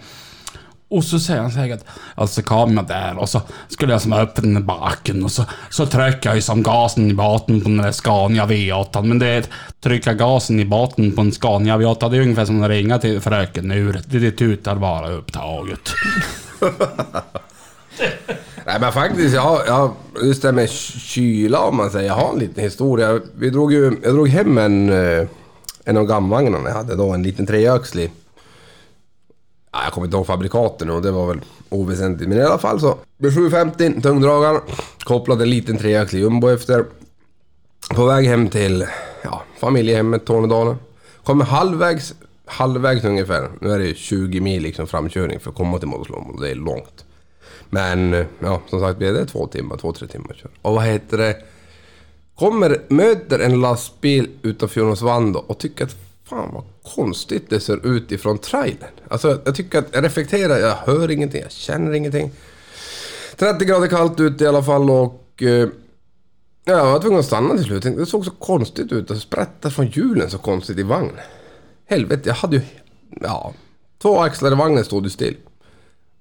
Och 0.90 1.04
så 1.04 1.20
säger 1.20 1.42
han 1.42 1.52
säkert, 1.52 1.84
alltså 2.16 2.42
kom 2.42 2.78
jag 2.78 2.88
där 2.88 3.18
och 3.18 3.30
så 3.30 3.42
skulle 3.68 3.92
jag 3.92 4.02
som 4.02 4.14
öppna 4.14 4.60
baken 4.60 5.24
och 5.24 5.32
så, 5.32 5.46
så 5.70 5.86
trycker 5.86 6.30
jag 6.30 6.36
ju 6.36 6.42
som 6.42 6.64
gasen 6.64 7.12
i 7.12 7.14
botten 7.14 7.62
på 7.62 7.70
den 7.70 7.78
där 7.78 7.92
Scania 7.92 8.46
V8. 8.46 9.04
Men 9.04 9.20
det 9.20 9.28
är 9.28 9.40
att 9.40 9.50
trycka 9.82 10.14
gasen 10.14 10.60
i 10.60 10.66
botten 10.66 11.16
på 11.16 11.22
en 11.22 11.32
Scania 11.32 11.78
V8, 11.78 12.10
det 12.10 12.18
är 12.18 12.22
ungefär 12.22 12.46
som 12.46 12.64
att 12.64 12.70
ringa 12.70 13.00
till 13.00 13.22
fröken 13.22 13.72
ur. 13.72 14.02
Det, 14.06 14.20
det 14.20 14.32
tutar 14.32 14.76
bara 14.76 15.12
upptaget. 15.12 15.90
Nej 18.66 18.80
men 18.80 18.92
faktiskt, 18.92 19.36
jag, 19.36 19.62
jag, 19.68 19.94
just 20.24 20.42
det 20.42 20.52
med 20.52 20.70
kyla 20.70 21.60
om 21.60 21.78
man 21.78 21.92
säger. 21.92 22.08
Jag 22.08 22.16
har 22.16 22.34
en 22.34 22.40
liten 22.40 22.64
historia. 22.64 23.20
Vi 23.38 23.50
drog 23.50 23.74
ju, 23.74 23.98
jag 24.04 24.14
drog 24.14 24.30
hem 24.30 24.58
en, 24.58 24.90
eh, 24.90 25.28
en 25.86 25.98
av 25.98 26.06
gamvagnarna 26.06 26.70
jag 26.70 26.76
hade 26.76 26.96
då, 26.96 27.10
en 27.12 27.24
liten 27.24 27.46
treaxlig. 27.46 28.12
Ja, 29.78 29.84
jag 29.84 29.94
kommer 29.94 30.08
inte 30.08 30.18
ihåg 30.18 30.28
fabrikaten 30.28 30.90
och 30.90 31.02
det 31.02 31.12
var 31.12 31.28
väl 31.28 31.42
oväsentligt. 31.70 32.30
Men 32.30 32.38
i 32.38 32.42
alla 32.42 32.58
fall 32.58 32.80
så. 32.80 32.98
Med 33.18 33.36
750, 33.36 34.02
tungdragaren. 34.02 34.62
Kopplade 35.04 35.44
en 35.44 35.50
liten 35.50 35.78
treaxlig 35.78 36.20
jumbo 36.20 36.50
efter. 36.50 36.86
På 37.96 38.06
väg 38.06 38.26
hem 38.26 38.50
till 38.50 38.86
ja, 39.24 39.44
familjehemmet 39.60 40.26
Tornedalen. 40.26 40.76
Kommer 41.24 41.46
halvvägs, 41.46 42.14
halvvägs 42.46 43.04
ungefär. 43.04 43.50
Nu 43.62 43.72
är 43.72 43.80
det 43.80 43.96
20 43.96 44.40
mil 44.40 44.64
liksom 44.64 44.88
framkörning 44.88 45.40
för 45.40 45.50
att 45.50 45.56
komma 45.56 45.80
till 45.80 45.88
Modelslom 45.88 46.30
och 46.30 46.42
det 46.42 46.52
är 46.52 46.56
långt. 46.56 47.06
Men 47.70 48.26
ja, 48.40 48.62
som 48.70 48.80
sagt 48.80 49.00
det 49.00 49.12
det 49.12 49.26
två 49.26 49.48
timmar, 49.48 49.78
två, 49.78 49.94
tre 49.94 50.08
timmar 50.08 50.34
kör. 50.34 50.52
Och 50.62 50.74
vad 50.74 50.84
heter 50.84 51.18
det? 51.18 51.36
Kommer, 52.36 52.82
möter 52.88 53.40
en 53.40 53.62
lastbil 53.62 54.30
utanför 54.42 54.82
Jonas 54.82 55.02
och 55.48 55.58
tycker 55.58 55.86
att 55.86 55.96
fan 56.30 56.54
vad 56.54 56.64
konstigt 56.96 57.50
det 57.50 57.60
ser 57.60 57.86
ut 57.96 58.12
ifrån 58.12 58.38
trailern. 58.38 58.92
Alltså 59.08 59.42
jag 59.46 59.56
tycker 59.56 59.80
att 59.80 59.86
jag 59.92 60.04
reflekterar, 60.04 60.58
jag 60.58 60.76
hör 60.76 61.12
ingenting, 61.12 61.42
jag 61.42 61.52
känner 61.52 61.94
ingenting. 61.94 62.32
30 63.36 63.66
grader 63.66 63.88
kallt 63.88 64.20
ute 64.20 64.44
i 64.44 64.48
alla 64.48 64.64
fall 64.64 64.90
och... 64.90 65.44
eh, 65.44 65.68
Ja, 66.70 66.74
jag 66.78 66.86
var 66.92 67.00
tvungen 67.00 67.20
att 67.20 67.26
stanna 67.26 67.56
till 67.56 67.64
slut. 67.64 67.84
Det 67.84 68.06
såg 68.06 68.26
så 68.26 68.32
konstigt 68.32 68.92
ut. 68.92 69.08
Det 69.08 69.16
sprätta 69.16 69.70
från 69.70 69.88
hjulen 69.88 70.30
så 70.30 70.38
konstigt 70.38 70.78
i 70.78 70.84
vagnen. 70.84 71.16
Helvete, 71.86 72.30
jag 72.30 72.36
hade 72.36 72.56
ju... 72.56 72.62
Ja... 73.22 73.54
Två 74.02 74.20
axlar 74.20 74.52
i 74.52 74.56
vagnen 74.56 74.84
stod 74.86 75.04
ju 75.04 75.10
still. 75.10 75.38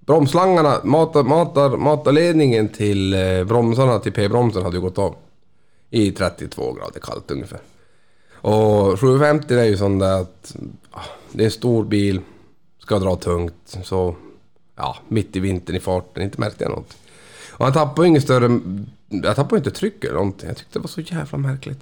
Bromslangarna, 0.01 0.81
matar, 0.85 1.23
matar, 1.23 1.77
matarledningen 1.77 2.69
till 2.69 3.15
eh, 3.15 3.45
bromsarna, 3.45 3.99
till 3.99 4.13
P-bromsen 4.13 4.63
hade 4.63 4.77
ju 4.77 4.81
gått 4.81 4.99
av. 4.99 5.17
I 5.91 6.11
32 6.11 6.73
grader 6.73 7.01
kallt 7.01 7.31
ungefär. 7.31 7.61
Och 8.41 9.01
750 9.01 9.55
är 9.55 9.65
ju 9.65 9.77
sån 9.77 9.99
där 9.99 10.21
att... 10.21 10.57
Ah, 10.91 11.01
det 11.33 11.43
är 11.43 11.45
en 11.45 11.51
stor 11.51 11.85
bil, 11.85 12.21
ska 12.79 12.99
dra 12.99 13.17
tungt, 13.17 13.79
så... 13.83 14.17
Ja, 14.77 14.97
mitt 15.09 15.37
i 15.37 15.41
vintern 15.41 15.77
i 15.77 15.81
farten, 15.81 16.23
inte 16.23 16.41
märkte 16.41 16.65
jag 16.65 16.71
något. 16.71 16.97
Och 17.51 17.65
han 17.65 17.75
tappade 17.75 18.07
ju 18.07 18.09
inget 18.09 18.23
större... 18.23 18.61
Jag 19.09 19.37
tappade 19.37 19.59
inte 19.59 19.71
tryck 19.71 20.05
eller 20.05 20.15
någonting. 20.15 20.49
Jag 20.49 20.57
tyckte 20.57 20.79
det 20.79 20.83
var 20.83 20.89
så 20.89 21.01
jävla 21.01 21.39
märkligt. 21.39 21.79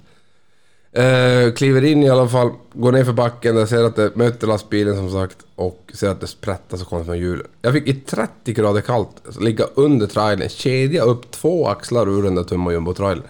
Uh, 0.97 1.53
kliver 1.53 1.83
in 1.83 2.03
i 2.03 2.09
alla 2.09 2.27
fall, 2.27 2.51
går 2.73 2.91
ner 2.91 3.03
för 3.03 3.13
backen, 3.13 3.55
där 3.55 3.65
ser 3.65 3.83
att 3.83 3.95
det 3.95 4.15
möter 4.15 4.47
lastbilen 4.47 4.95
som 4.95 5.11
sagt 5.11 5.37
och 5.55 5.91
ser 5.93 6.09
att 6.09 6.21
det 6.21 6.27
sprättar 6.27 6.77
så 6.77 6.85
konstigt 6.85 7.05
från 7.05 7.17
hjulen. 7.17 7.47
Jag 7.61 7.73
fick 7.73 7.87
i 7.87 7.93
30 7.93 8.53
grader 8.53 8.81
kallt 8.81 9.09
alltså 9.25 9.41
ligga 9.41 9.65
under 9.75 10.07
trailern, 10.07 10.49
kedja 10.49 11.03
upp 11.03 11.31
två 11.31 11.67
axlar 11.67 12.09
ur 12.09 12.23
den 12.23 12.35
där 12.35 12.43
tumma 12.43 12.71
jumbo-trailern. 12.71 13.27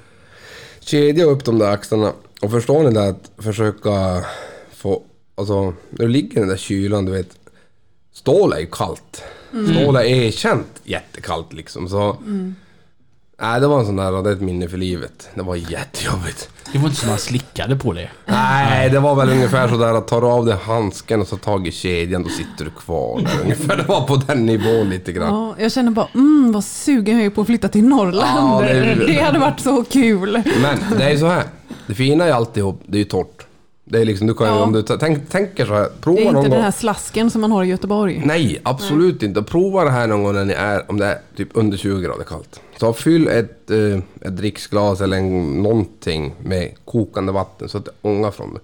Kedja 0.80 1.26
upp 1.26 1.46
de 1.46 1.60
där 1.60 1.72
axlarna 1.72 2.14
och 2.42 2.52
förstår 2.52 2.84
ni 2.84 2.92
det 2.92 3.08
att 3.08 3.32
försöka 3.38 4.24
få... 4.74 5.02
Alltså, 5.36 5.64
när 5.90 6.06
du 6.06 6.08
ligger 6.08 6.38
i 6.38 6.40
den 6.40 6.50
där 6.50 6.58
kylan, 6.58 7.06
du 7.06 7.12
vet. 7.12 7.30
Stål 8.14 8.54
är 8.54 8.60
ju 8.60 8.68
kallt. 8.72 9.24
Stål 9.50 9.96
är 9.96 10.04
erkänt 10.04 10.82
jättekallt 10.84 11.54
liksom 11.54 11.90
så... 11.90 12.18
Nej, 13.42 13.60
det 13.60 13.68
var 13.68 13.80
en 13.80 13.86
sån 13.86 13.96
där, 13.96 14.24
det 14.24 14.30
är 14.30 14.34
ett 14.34 14.42
minne 14.42 14.68
för 14.68 14.78
livet. 14.78 15.30
Det 15.34 15.42
var 15.42 15.56
jättejobbigt. 15.56 16.50
Det 16.72 16.78
var 16.78 16.86
inte 16.86 17.02
så 17.02 17.08
man 17.08 17.18
slickade 17.18 17.76
på 17.76 17.94
det. 17.94 18.10
Nej, 18.26 18.90
det 18.90 19.00
var 19.00 19.16
väl 19.16 19.30
ungefär 19.30 19.68
sådär 19.68 19.94
att 19.94 20.08
tar 20.08 20.22
du 20.22 20.28
av 20.28 20.46
dig 20.46 20.58
handsken 20.64 21.22
och 21.22 21.28
så 21.28 21.38
tag 21.38 21.68
i 21.68 21.72
kedjan, 21.72 22.24
då 22.24 22.30
sitter 22.30 22.66
du 22.66 22.72
kvar 22.72 23.22
där. 23.22 23.42
Ungefär, 23.44 23.78
det 23.78 23.84
var 23.84 24.08
på 24.08 24.16
den 24.16 24.46
nivån 24.46 24.90
lite 24.90 25.12
grann. 25.12 25.34
Ja, 25.34 25.56
jag 25.60 25.72
känner 25.72 25.92
bara, 25.92 26.08
mm, 26.14 26.52
vad 26.52 26.64
sugen 26.64 27.18
jag 27.18 27.26
är 27.26 27.30
på 27.30 27.42
att 27.42 27.48
flytta 27.48 27.68
till 27.68 27.84
Norrland. 27.84 28.64
Ja, 28.66 28.74
det 28.74 28.96
det, 29.08 29.22
hade 29.22 29.40
varit 29.40 29.60
så 29.60 29.84
kul. 29.84 30.44
Men 30.62 30.98
det 30.98 31.04
är 31.04 31.12
ju 31.12 31.20
så 31.20 31.28
här. 31.28 31.44
Det 31.88 31.94
fina 31.94 32.28
i 32.28 32.32
alltihop, 32.32 32.82
det 32.86 32.98
är 32.98 33.00
ju 33.00 33.06
torrt. 33.06 33.46
Det 33.88 34.02
är 34.02 34.06
liksom, 34.06 34.28
du 34.28 34.34
kan 34.34 34.48
Ja. 34.48 34.64
om 34.64 34.72
du 34.72 34.82
tänk, 34.84 35.30
tänker 35.30 35.66
så 35.66 35.74
här, 35.74 35.90
prova 36.02 36.20
Det 36.20 36.28
är 36.28 36.32
någon 36.32 36.46
inte 36.46 36.56
den 36.56 36.64
här 36.64 36.72
slasken 36.72 37.30
som 37.30 37.42
man 37.42 37.52
har 37.52 37.64
i 37.64 37.68
Göteborg. 37.68 38.22
Nej, 38.26 38.60
absolut 38.64 39.24
inte. 39.24 39.44
Prova 39.44 39.84
det 39.84 39.90
här 39.90 40.08
någon 40.08 40.24
gång 40.24 40.34
när 40.34 40.46
ni 40.46 40.54
är, 40.54 40.92
om 40.92 40.98
det 41.00 41.06
är 41.06 41.20
typ 41.36 41.50
under 41.54 41.78
20 41.78 42.02
grader 42.02 42.24
kallt. 42.24 42.62
Så 42.80 42.94
fyll 42.94 43.28
ett, 43.28 43.72
eh, 43.72 43.98
ett 44.22 44.38
dricksglas 44.38 45.02
eller 45.02 45.18
en, 45.18 45.64
någonting 45.64 46.34
med 46.44 46.72
kokande 46.86 47.32
vatten 47.32 47.70
så 47.70 47.78
att 47.78 47.86
det 47.86 47.92
ångar 48.02 48.32
från 48.32 48.54
det. 48.54 48.60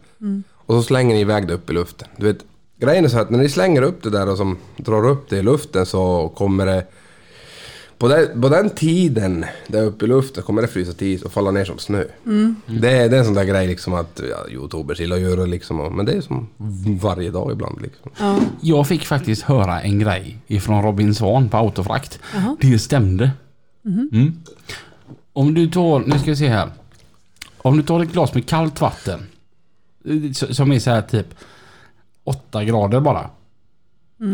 Och 0.66 0.76
så 0.76 0.84
slänger 0.84 1.16
ni 1.16 1.22
iväg 1.22 1.48
det 1.48 1.54
upp 1.54 1.70
i 1.70 1.74
luften. 1.74 2.08
Du 2.18 2.26
vet, 2.26 2.38
grejen 2.78 3.06
är 3.06 3.10
så 3.10 3.16
här 3.16 3.24
att 3.24 3.30
när 3.30 3.40
ni 3.40 3.50
slänger 3.50 3.82
upp 3.82 4.04
det 4.04 4.10
där 4.10 4.30
och 4.30 4.38
som 4.38 4.58
drar 4.78 5.10
upp 5.10 5.30
det 5.30 5.38
i 5.38 5.44
luften 5.44 5.86
så 5.86 6.32
kommer 6.36 6.66
det... 6.66 6.86
På, 8.02 8.08
den, 8.08 8.42
på 8.42 8.50
den 8.50 8.70
tiden 8.70 9.46
där 9.68 9.84
uppe 9.84 10.06
i 10.06 10.08
luften 10.08 10.44
kommer 10.44 10.62
det 10.62 10.68
frysa 10.68 10.94
till 10.94 11.08
is 11.08 11.22
och 11.22 11.32
falla 11.32 11.52
ner 11.52 11.66
som 11.66 11.78
snö. 11.80 12.04
Det, 12.66 12.90
är, 12.98 13.10
det 13.10 13.16
är 13.16 13.20
en 13.20 13.26
sån 13.26 13.34
där 13.34 13.44
grej 13.44 13.68
liksom 13.68 13.94
att 13.94 14.22
ja, 14.32 14.50
youtubers 14.54 15.00
gillar 15.00 15.16
att 15.16 15.22
göra 15.22 15.46
liksom. 15.46 15.80
och- 15.80 15.92
Men 15.92 16.06
det 16.06 16.12
är 16.14 16.22
som 16.22 16.48
varje 17.02 17.32
dag 17.32 17.52
ibland 17.52 17.82
liksom. 17.82 18.12
Ja. 18.20 18.40
Jag 18.62 18.88
fick 18.88 19.06
faktiskt 19.06 19.42
höra 19.42 19.82
en 19.82 20.00
grej 20.00 20.38
ifrån 20.48 20.84
Robin 20.84 21.16
Svan 21.16 21.50
på 21.50 21.58
Autofrakt. 21.58 22.20
Jaha. 22.34 22.56
Det 22.62 22.80
stämde. 22.80 23.32
Mm. 23.86 24.34
Om 25.34 25.54
du 25.54 25.68
tar, 25.68 26.00
nu 26.00 26.20
ska 26.20 26.30
vi 26.32 26.36
se 26.36 26.48
här. 26.48 26.70
Om 27.58 27.78
du 27.78 27.84
tar 27.84 28.00
ett 28.04 28.12
glas 28.12 28.34
med 28.34 28.46
kallt 28.50 28.82
vatten. 28.82 29.20
Som 30.34 30.72
är 30.72 30.80
så 30.80 30.90
här 30.90 31.02
typ 31.02 31.28
8 32.24 32.64
grader 32.64 33.00
bara. 33.00 33.30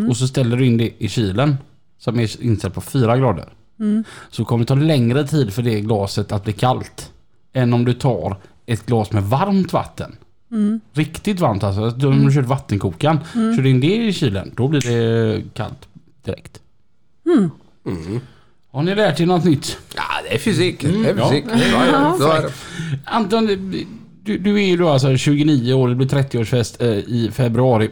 Och 0.09 0.17
så 0.17 0.27
ställer 0.27 0.57
du 0.57 0.65
in 0.65 0.77
det 0.77 0.91
i 0.97 1.09
kylen. 1.09 1.57
Som 1.98 2.20
är 2.20 2.44
inställd 2.44 2.74
på 2.74 2.82
4 2.82 3.18
grader. 3.18 3.50
Så 4.30 4.46
kommer 4.46 4.63
det 4.63 4.68
ta 4.68 4.75
längre 4.75 5.27
tid 5.27 5.54
för 5.54 5.62
det 5.62 5.82
glaset 5.82 6.32
att 6.32 6.44
bli 6.44 6.54
kallt. 6.54 7.12
Än 7.54 7.74
om 7.74 7.86
du 7.86 7.94
tar 7.94 8.38
ett 8.66 8.86
glas 8.86 9.12
med 9.12 9.24
varmt 9.24 9.74
vatten. 9.74 10.16
Riktigt 10.94 11.39
varmt 11.39 11.63
alltså. 11.63 12.08
Om 12.08 12.25
du 12.25 12.32
kör 12.32 12.42
vattenkokaren. 12.42 13.20
Kör 13.34 13.62
du 13.62 13.70
in 13.70 13.80
det 13.80 13.96
i 13.96 14.13
kylen. 14.13 14.51
Då 14.56 14.68
blir 14.68 14.82
det 14.82 15.44
kallt 15.54 15.88
direkt. 16.25 16.62
Har 18.72 18.84
ni 18.84 18.96
lärt 18.96 19.20
er 19.20 19.25
något 19.25 19.44
nytt? 19.44 19.77
Ja, 19.96 20.04
det 20.24 20.36
är 20.36 20.39
fysik. 20.39 20.82
det 20.82 21.10
är 21.10 21.18
ja. 21.18 21.30
fysik. 21.30 21.46
Ja, 21.72 22.16
ja, 22.20 22.38
är 22.38 22.42
det. 22.42 22.51
Anton, 23.06 23.46
du, 24.24 24.38
du 24.38 24.56
är 24.56 24.68
ju 24.68 24.77
då 24.77 24.89
alltså 24.89 25.18
29 25.18 25.74
år, 25.74 25.89
det 25.89 25.96
blir 25.96 26.08
30-årsfest 26.08 26.84
eh, 26.84 26.98
i 26.98 27.32
februari. 27.34 27.89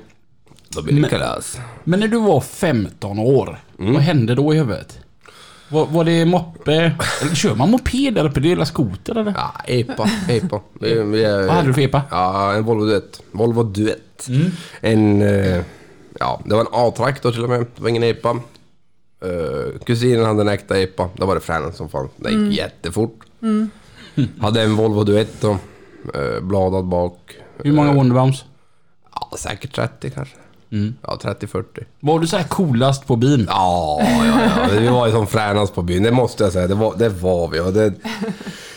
Då 0.75 0.81
blir 0.81 0.93
det 0.95 1.01
Men- 1.01 1.09
kalas. 1.09 1.57
Men 1.83 1.99
när 1.99 2.07
du 2.07 2.19
var 2.19 2.41
15 2.41 3.19
år, 3.19 3.59
Mm. 3.79 3.93
vad 3.93 4.01
hände 4.01 4.35
då 4.35 4.53
i 4.53 4.57
huvudet? 4.57 4.99
Var, 5.69 5.85
var 5.85 6.03
det 6.03 6.25
moppe? 6.25 6.73
Eller 7.21 7.35
kör 7.35 7.55
man 7.55 7.71
moped 7.71 8.13
där 8.13 8.25
uppe? 8.25 8.39
Det 8.39 8.47
är 8.47 8.49
hela 8.49 8.65
skoter 8.65 9.15
eller? 9.17 9.33
Ja, 9.37 9.51
epa, 9.67 10.09
epa. 10.29 10.61
Vi, 10.79 10.93
vi 11.03 11.23
är, 11.23 11.39
Vad 11.47 11.55
hade 11.55 11.67
du 11.67 11.73
för 11.73 11.81
epa? 11.81 12.01
Ja, 12.11 12.53
en 12.53 12.63
Volvo 12.63 12.85
Duett. 12.85 13.21
Volvo 13.31 13.63
Duett. 13.63 14.27
En... 14.81 15.21
eh, 15.21 15.61
Ja, 16.19 16.41
det 16.45 16.53
var 16.55 16.61
en 16.61 16.67
A-traktor 16.71 17.31
till 17.31 17.43
och 17.43 17.49
med. 17.49 17.59
Det 17.75 17.81
var 17.81 17.89
ingen 17.89 18.03
epa. 18.03 18.29
Uh, 19.25 19.79
kusinen 19.85 20.25
hade 20.25 20.41
en 20.41 20.47
äkta 20.47 20.79
epa. 20.79 21.09
Då 21.15 21.25
var 21.25 21.35
det 21.35 21.41
fränan 21.41 21.73
som 21.73 21.89
fan. 21.89 22.09
Det 22.17 22.31
gick 22.31 22.57
jättefort. 22.57 23.19
Hade 24.39 24.61
en 24.61 24.75
Volvo 24.75 25.03
Duett 25.03 25.41
då. 25.41 25.49
Uh, 26.17 26.39
bladad 26.41 26.85
bak. 26.85 27.17
Hur 27.63 27.71
många 27.73 27.89
Eh, 27.89 27.95
Wonderbaums? 27.95 28.45
Ja, 29.13 29.37
säkert 29.37 29.75
30 29.75 30.09
kanske. 30.09 30.35
Ja, 31.01 31.19
30-40. 31.21 31.63
Var 31.99 32.19
du 32.19 32.27
så 32.27 32.37
här 32.37 32.47
coolast 32.47 33.07
på 33.07 33.15
bin? 33.15 33.45
Ja, 33.49 33.99
ja, 34.01 34.41
ja. 34.43 34.79
Vi 34.79 34.87
var 34.87 35.07
ju 35.07 35.11
som 35.11 35.27
fränast 35.27 35.75
på 35.75 35.81
byn, 35.81 36.03
det 36.03 36.11
måste 36.11 36.43
jag 36.43 36.53
säga. 36.53 36.67
Det 36.67 36.75
var, 36.75 36.95
det 36.97 37.09
var 37.09 37.47
vi. 37.47 37.59
Och 37.59 37.73
det, 37.73 37.93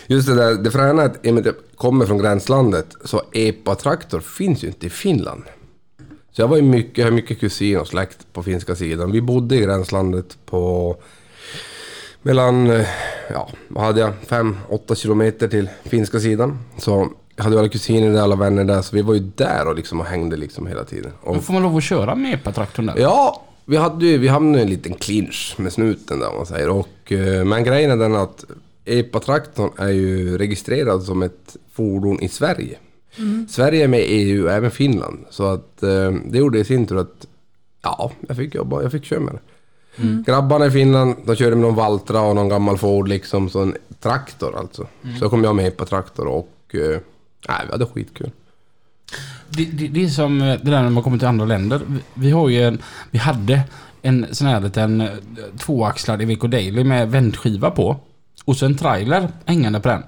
just 0.07 0.29
det 0.29 0.35
där, 0.35 0.55
det 0.55 0.71
fräna 0.71 1.03
att 1.03 1.27
i 1.27 1.31
och 1.31 1.35
med 1.35 1.41
att 1.41 1.47
jag 1.47 1.55
kommer 1.77 2.07
från 2.07 2.19
gränslandet, 2.19 2.97
så 3.05 3.23
epa-traktor 3.33 4.21
finns 4.21 4.65
ju 4.65 4.69
inte 4.69 4.87
i 4.87 4.91
Finland. 4.91 5.43
Så 6.33 6.43
jag 6.43 6.49
var 6.49 6.57
ju 6.57 6.63
mycket, 6.63 6.99
jag 6.99 7.07
har 7.07 7.11
mycket 7.11 7.41
kusin 7.41 7.79
och 7.79 7.89
släkt 7.89 8.33
på 8.33 8.43
finska 8.43 8.75
sidan. 8.75 9.13
Vi 9.13 9.21
bodde 9.21 9.57
i 9.57 9.61
gränslandet 9.61 10.39
på 10.47 10.97
mellan, 12.23 12.71
eh, 12.71 12.87
ja, 13.31 13.49
vad 13.69 13.85
hade 13.85 14.01
jag, 14.01 14.13
5-8 14.27 14.95
kilometer 14.95 15.49
till 15.49 15.69
finska 15.85 16.21
sidan. 16.21 16.59
Så 16.79 17.13
hade 17.43 17.55
ju 17.55 17.59
alla 17.59 17.69
kusiner 17.69 18.13
där, 18.13 18.21
alla 18.23 18.37
vänner 18.37 18.65
där, 18.65 18.83
så 18.83 18.97
vi 18.97 19.03
var 19.03 19.15
ju 19.15 19.21
där 19.35 19.67
och 19.69 19.75
liksom 19.77 20.01
och 20.01 20.07
hängde 20.07 20.37
liksom 20.37 20.67
hela 20.67 20.85
tiden. 20.85 21.13
Och 21.21 21.35
Då 21.35 21.41
får 21.41 21.53
man 21.53 21.63
lov 21.63 21.77
att 21.77 21.83
köra 21.83 22.15
med 22.15 22.35
epatraktorn 22.35 22.87
där? 22.87 22.95
Ja, 22.99 23.43
vi, 23.65 23.77
hade 23.77 24.19
vi 24.19 24.29
hamnade 24.29 24.59
i 24.59 24.63
en 24.63 24.71
liten 24.71 24.95
clinch 24.95 25.55
med 25.59 25.73
snuten 25.73 26.19
där 26.19 26.29
om 26.31 26.37
man 26.37 26.47
säger. 26.47 26.69
Och, 26.69 27.13
eh, 27.13 27.45
men 27.45 27.65
grejen 27.65 27.91
är 27.91 27.97
den 27.97 28.17
att 28.17 28.45
EPA-traktorn 28.85 29.71
är 29.77 29.89
ju 29.89 30.39
registrerad 30.39 31.03
som 31.03 31.23
ett 31.23 31.57
fordon 31.73 32.21
i 32.21 32.29
Sverige. 32.29 32.79
Sverige 33.49 33.85
är 33.85 33.89
med 33.89 34.01
i 34.01 34.05
EU, 34.05 34.45
och 34.45 34.53
även 34.53 34.71
Finland. 34.71 35.25
Så 35.31 35.45
att 35.45 35.83
eh, 35.83 36.11
det 36.27 36.39
gjorde 36.39 36.59
i 36.59 36.65
sin 36.65 36.87
tur 36.87 36.99
att 36.99 37.27
ja, 37.83 38.13
jag 38.29 38.37
fick 38.37 38.55
jobba, 38.55 38.83
jag 38.83 38.93
fick 38.93 39.05
köra 39.05 39.21
med 39.21 39.35
det. 39.35 39.41
Grabbarna 40.27 40.67
i 40.67 40.71
Finland, 40.71 41.15
de 41.25 41.37
körde 41.37 41.57
med 41.57 41.63
någon 41.63 41.75
Valtra 41.75 42.21
och 42.21 42.35
någon 42.35 42.49
gammal 42.49 42.79
Ford 42.79 43.09
liksom, 43.09 43.49
så 43.51 43.61
en 43.61 43.75
traktor 44.01 44.57
alltså. 44.59 44.87
Så 45.21 45.29
kom 45.29 45.45
jag 45.45 45.57
med 45.57 45.77
på 45.77 45.85
traktor 45.85 46.27
och... 46.27 46.75
eh, 46.75 46.99
nej, 47.49 47.59
vi 47.67 47.73
hade 47.73 47.87
skitkul. 47.87 48.31
Det, 49.49 49.65
det, 49.65 49.89
det 49.89 50.05
är 50.05 50.09
som 50.09 50.41
eh, 50.41 50.61
det 50.63 50.71
där 50.71 50.83
när 50.83 50.91
man 50.91 51.03
kommer 51.03 51.19
till 51.19 51.29
andra 51.29 51.45
länder. 51.45 51.81
Vi, 51.87 52.01
vi 52.15 52.31
har 52.31 52.49
ju 52.49 52.63
en, 52.63 52.79
vi 53.11 53.19
hade 53.19 53.61
en 54.03 54.27
sån 54.33 54.47
här 54.47 54.61
liten 54.61 55.01
eh, 55.01 55.09
tvåaxlad 55.59 56.23
Iveco 56.23 56.47
Daily 56.47 56.85
med 56.85 57.11
vändskiva 57.11 57.71
på. 57.71 57.97
Och 58.45 58.57
så 58.57 58.67
en 58.67 58.77
trailer 58.77 59.29
hängande 59.45 59.81
på 59.81 59.89
den. 59.89 60.03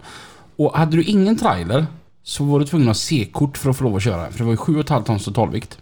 Och 0.57 0.77
hade 0.77 0.97
du 0.97 1.03
ingen 1.03 1.39
trailer 1.39 1.87
så 2.23 2.45
var 2.45 2.61
du 2.61 2.67
tvungen 2.67 2.89
att 2.89 2.97
ha 2.97 3.01
C-kort 3.01 3.59
för 3.59 3.71
att 3.71 3.77
få 3.77 3.85
lov 3.85 3.97
att 3.97 4.03
köra. 4.03 4.31
För 4.31 4.39
det 4.39 4.45
var 4.45 4.53
ju 4.53 4.57
7,5 4.57 5.05
tons 5.05 5.25
totalvikt. 5.25 5.79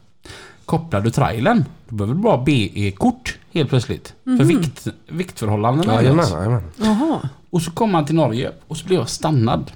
Kopplar 0.64 1.00
du 1.00 1.10
trailern, 1.10 1.64
då 1.88 1.94
behöver 1.94 2.14
du 2.14 2.20
bara 2.20 2.38
BE-kort 2.44 3.38
helt 3.52 3.68
plötsligt. 3.68 4.14
För 4.24 4.44
vikt, 4.44 4.86
viktförhållandena 5.08 5.94
Jajamän, 5.94 6.10
ändras. 6.10 6.32
jajamän. 6.32 6.62
Jaha. 6.76 7.28
Och 7.50 7.62
så 7.62 7.70
kom 7.70 7.94
han 7.94 8.04
till 8.06 8.14
Norge 8.14 8.52
och 8.68 8.76
så 8.76 8.86
blev 8.86 8.98
jag 8.98 9.08
stannad. 9.08 9.72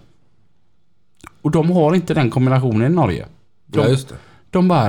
Och 1.42 1.50
de 1.50 1.70
har 1.70 1.94
inte 1.94 2.14
den 2.14 2.30
kombinationen 2.30 2.92
i 2.92 2.94
Norge. 2.94 3.26
De, 3.66 3.78
Ja, 3.80 3.88
just 3.88 4.08
det. 4.08 4.14
de 4.50 4.68
bara, 4.68 4.88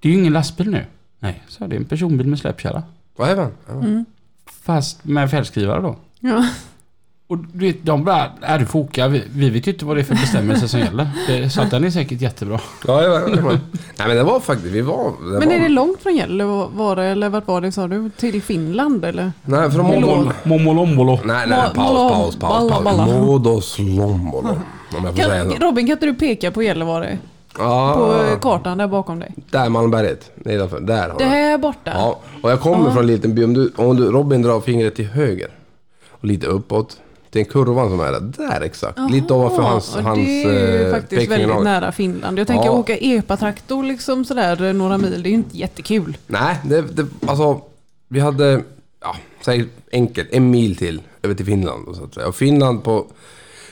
det 0.00 0.08
är 0.08 0.12
ju 0.12 0.18
ingen 0.18 0.32
lastbil 0.32 0.70
nu. 0.70 0.84
Nej, 1.18 1.42
så 1.48 1.66
det 1.66 1.76
är 1.76 1.80
en 1.80 1.84
personbil 1.84 2.26
med 2.26 2.38
släpkärra. 2.38 2.82
Jajamän. 3.18 3.52
jajamän. 3.68 4.04
Fast 4.62 5.04
med 5.04 5.30
färgskrivare 5.30 5.82
då. 5.82 5.96
Ja. 6.20 6.48
Och 7.28 7.38
du 7.38 7.66
vet, 7.66 7.76
de 7.86 8.04
bara, 8.04 8.26
är 8.40 8.58
du 8.58 8.66
får 8.66 8.80
åka. 8.80 9.08
Vi, 9.08 9.22
vi 9.34 9.50
vet 9.50 9.66
ju 9.68 9.72
inte 9.72 9.84
vad 9.84 9.96
det 9.96 10.00
är 10.00 10.04
för 10.04 10.14
bestämmelser 10.14 10.66
som 10.66 10.80
gäller. 10.80 11.08
Det, 11.26 11.50
så 11.50 11.60
att 11.62 11.70
den 11.70 11.84
är 11.84 11.90
säkert 11.90 12.20
jättebra. 12.20 12.60
Jajamän, 12.88 13.28
jajamän. 13.30 13.58
Nej 13.98 14.08
men 14.08 14.16
det 14.16 14.22
var 14.22 14.40
faktiskt, 14.40 14.74
vi 14.74 14.80
var... 14.80 15.04
Det 15.04 15.38
Men 15.38 15.48
var, 15.48 15.54
är 15.56 15.60
det 15.60 15.68
långt 15.68 16.02
från 16.02 16.16
Gällivare 16.16 17.06
eller 17.06 17.28
vart 17.28 17.46
var 17.46 17.60
det 17.60 17.72
sa 17.72 17.88
du? 17.88 18.10
Till 18.16 18.42
Finland 18.42 19.04
eller? 19.04 19.32
Nej, 19.44 19.70
från. 19.70 20.30
Momolombolo. 20.42 21.18
Nej, 21.24 21.46
nej, 21.48 21.58
paus, 21.74 22.12
paus, 22.12 22.36
paus, 22.36 22.84
paus. 22.84 23.10
Modoslombolo. 23.10 24.58
Robin, 25.60 25.86
kan 25.86 25.92
inte 25.92 26.06
du 26.06 26.14
peka 26.14 26.50
på 26.50 26.62
Gällivare? 26.62 27.18
På 27.52 27.62
Ja, 27.62 28.24
eh, 28.32 28.38
kartan 28.38 28.78
där 28.78 28.86
bakom 28.88 29.18
dig. 29.18 29.34
där 29.50 29.68
Malmberget. 29.68 30.30
Nedanför. 30.34 30.80
Där 30.80 31.08
har 31.08 31.18
Det 31.18 31.24
här 31.24 31.58
borta. 31.58 31.90
Ja, 31.94 32.18
och 32.42 32.50
jag 32.50 32.60
kommer 32.60 32.90
från 32.90 33.02
en 33.02 33.06
liten 33.06 33.34
by. 33.34 33.44
Om 33.44 33.54
du, 33.54 33.72
om 33.76 33.96
du, 33.96 34.04
Robin 34.10 34.42
drar 34.42 34.60
fingret 34.60 34.94
till 34.94 35.06
höger 35.06 35.48
och 36.10 36.24
lite 36.24 36.46
uppåt. 36.46 36.96
Till 37.36 37.46
en 37.46 37.52
kurvan 37.52 37.90
som 37.90 38.00
är 38.00 38.12
där. 38.12 38.20
Där 38.20 38.60
exakt. 38.60 38.98
lite 39.10 39.26
Jaha, 39.28 39.38
ovanför 39.38 39.62
hans, 39.62 39.96
och 39.96 40.02
hans 40.02 40.18
Det 40.18 40.42
är 40.44 40.78
ju 40.78 40.86
eh, 40.86 40.90
faktiskt 40.92 41.30
väldigt 41.30 41.62
nära 41.62 41.92
Finland. 41.92 42.38
Jag 42.38 42.46
tänker 42.46 42.64
Ja. 42.66 42.70
åka 42.72 42.96
epatraktor 42.96 43.84
liksom 43.84 44.24
sådär 44.24 44.62
eh, 44.62 44.72
några 44.72 44.98
mil. 44.98 45.22
Det 45.22 45.28
är 45.28 45.30
ju 45.30 45.36
inte 45.36 45.56
jättekul. 45.58 46.16
Nej, 46.26 46.56
det, 46.64 46.82
det, 46.82 47.06
alltså 47.26 47.60
vi 48.08 48.20
hade, 48.20 48.62
ja, 49.00 49.16
säg 49.44 49.64
enkelt, 49.92 50.28
en 50.32 50.50
mil 50.50 50.76
till 50.76 51.02
över 51.22 51.34
till 51.34 51.46
Finland. 51.46 51.86
då, 51.86 51.94
Så 51.94 52.04
att 52.04 52.14
säga. 52.14 52.26
Och 52.28 52.34
Finland 52.34 52.84
på, 52.84 53.06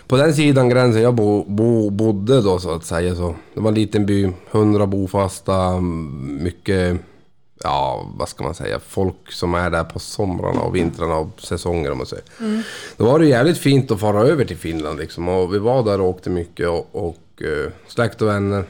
på 0.07 0.17
den 0.17 0.35
sidan 0.35 0.69
gränsen 0.69 1.03
jag 1.03 1.15
bo, 1.15 1.45
bo, 1.49 1.91
bodde 1.91 2.43
då 2.43 2.59
så 2.59 2.71
att 2.75 2.85
säga 2.85 3.15
så. 3.15 3.35
Det 3.55 3.61
var 3.61 3.69
en 3.69 3.75
liten 3.75 4.07
by, 4.07 4.31
hundra 4.51 4.87
bofasta, 4.87 5.81
mycket, 6.41 6.97
ja 7.65 8.11
vad 8.17 8.29
ska 8.29 8.45
man 8.45 8.55
säga, 8.55 8.81
folk 8.89 9.33
som 9.33 9.55
är 9.55 9.71
där 9.71 9.85
på 9.85 9.99
somrarna 9.99 10.61
och 10.61 10.77
vintrarna 10.77 11.17
och 11.17 11.41
säsonger 11.41 11.91
om 11.91 11.99
man 11.99 12.07
säger. 12.07 12.25
Då 12.97 13.05
var 13.05 13.19
det 13.19 13.27
jävligt 13.27 13.59
fint 13.59 13.91
att 13.91 14.01
fara 14.01 14.23
över 14.23 14.45
till 14.45 14.57
Finland 14.57 14.99
liksom. 14.99 15.29
Och 15.29 15.55
vi 15.55 15.59
var 15.59 15.83
där 15.83 16.01
och 16.01 16.09
åkte 16.09 16.31
mycket 16.31 16.69
och, 16.69 16.89
och 16.93 17.43
eh, 17.43 17.71
släkt 17.89 18.23
och 18.23 18.29
vänner. 18.29 18.65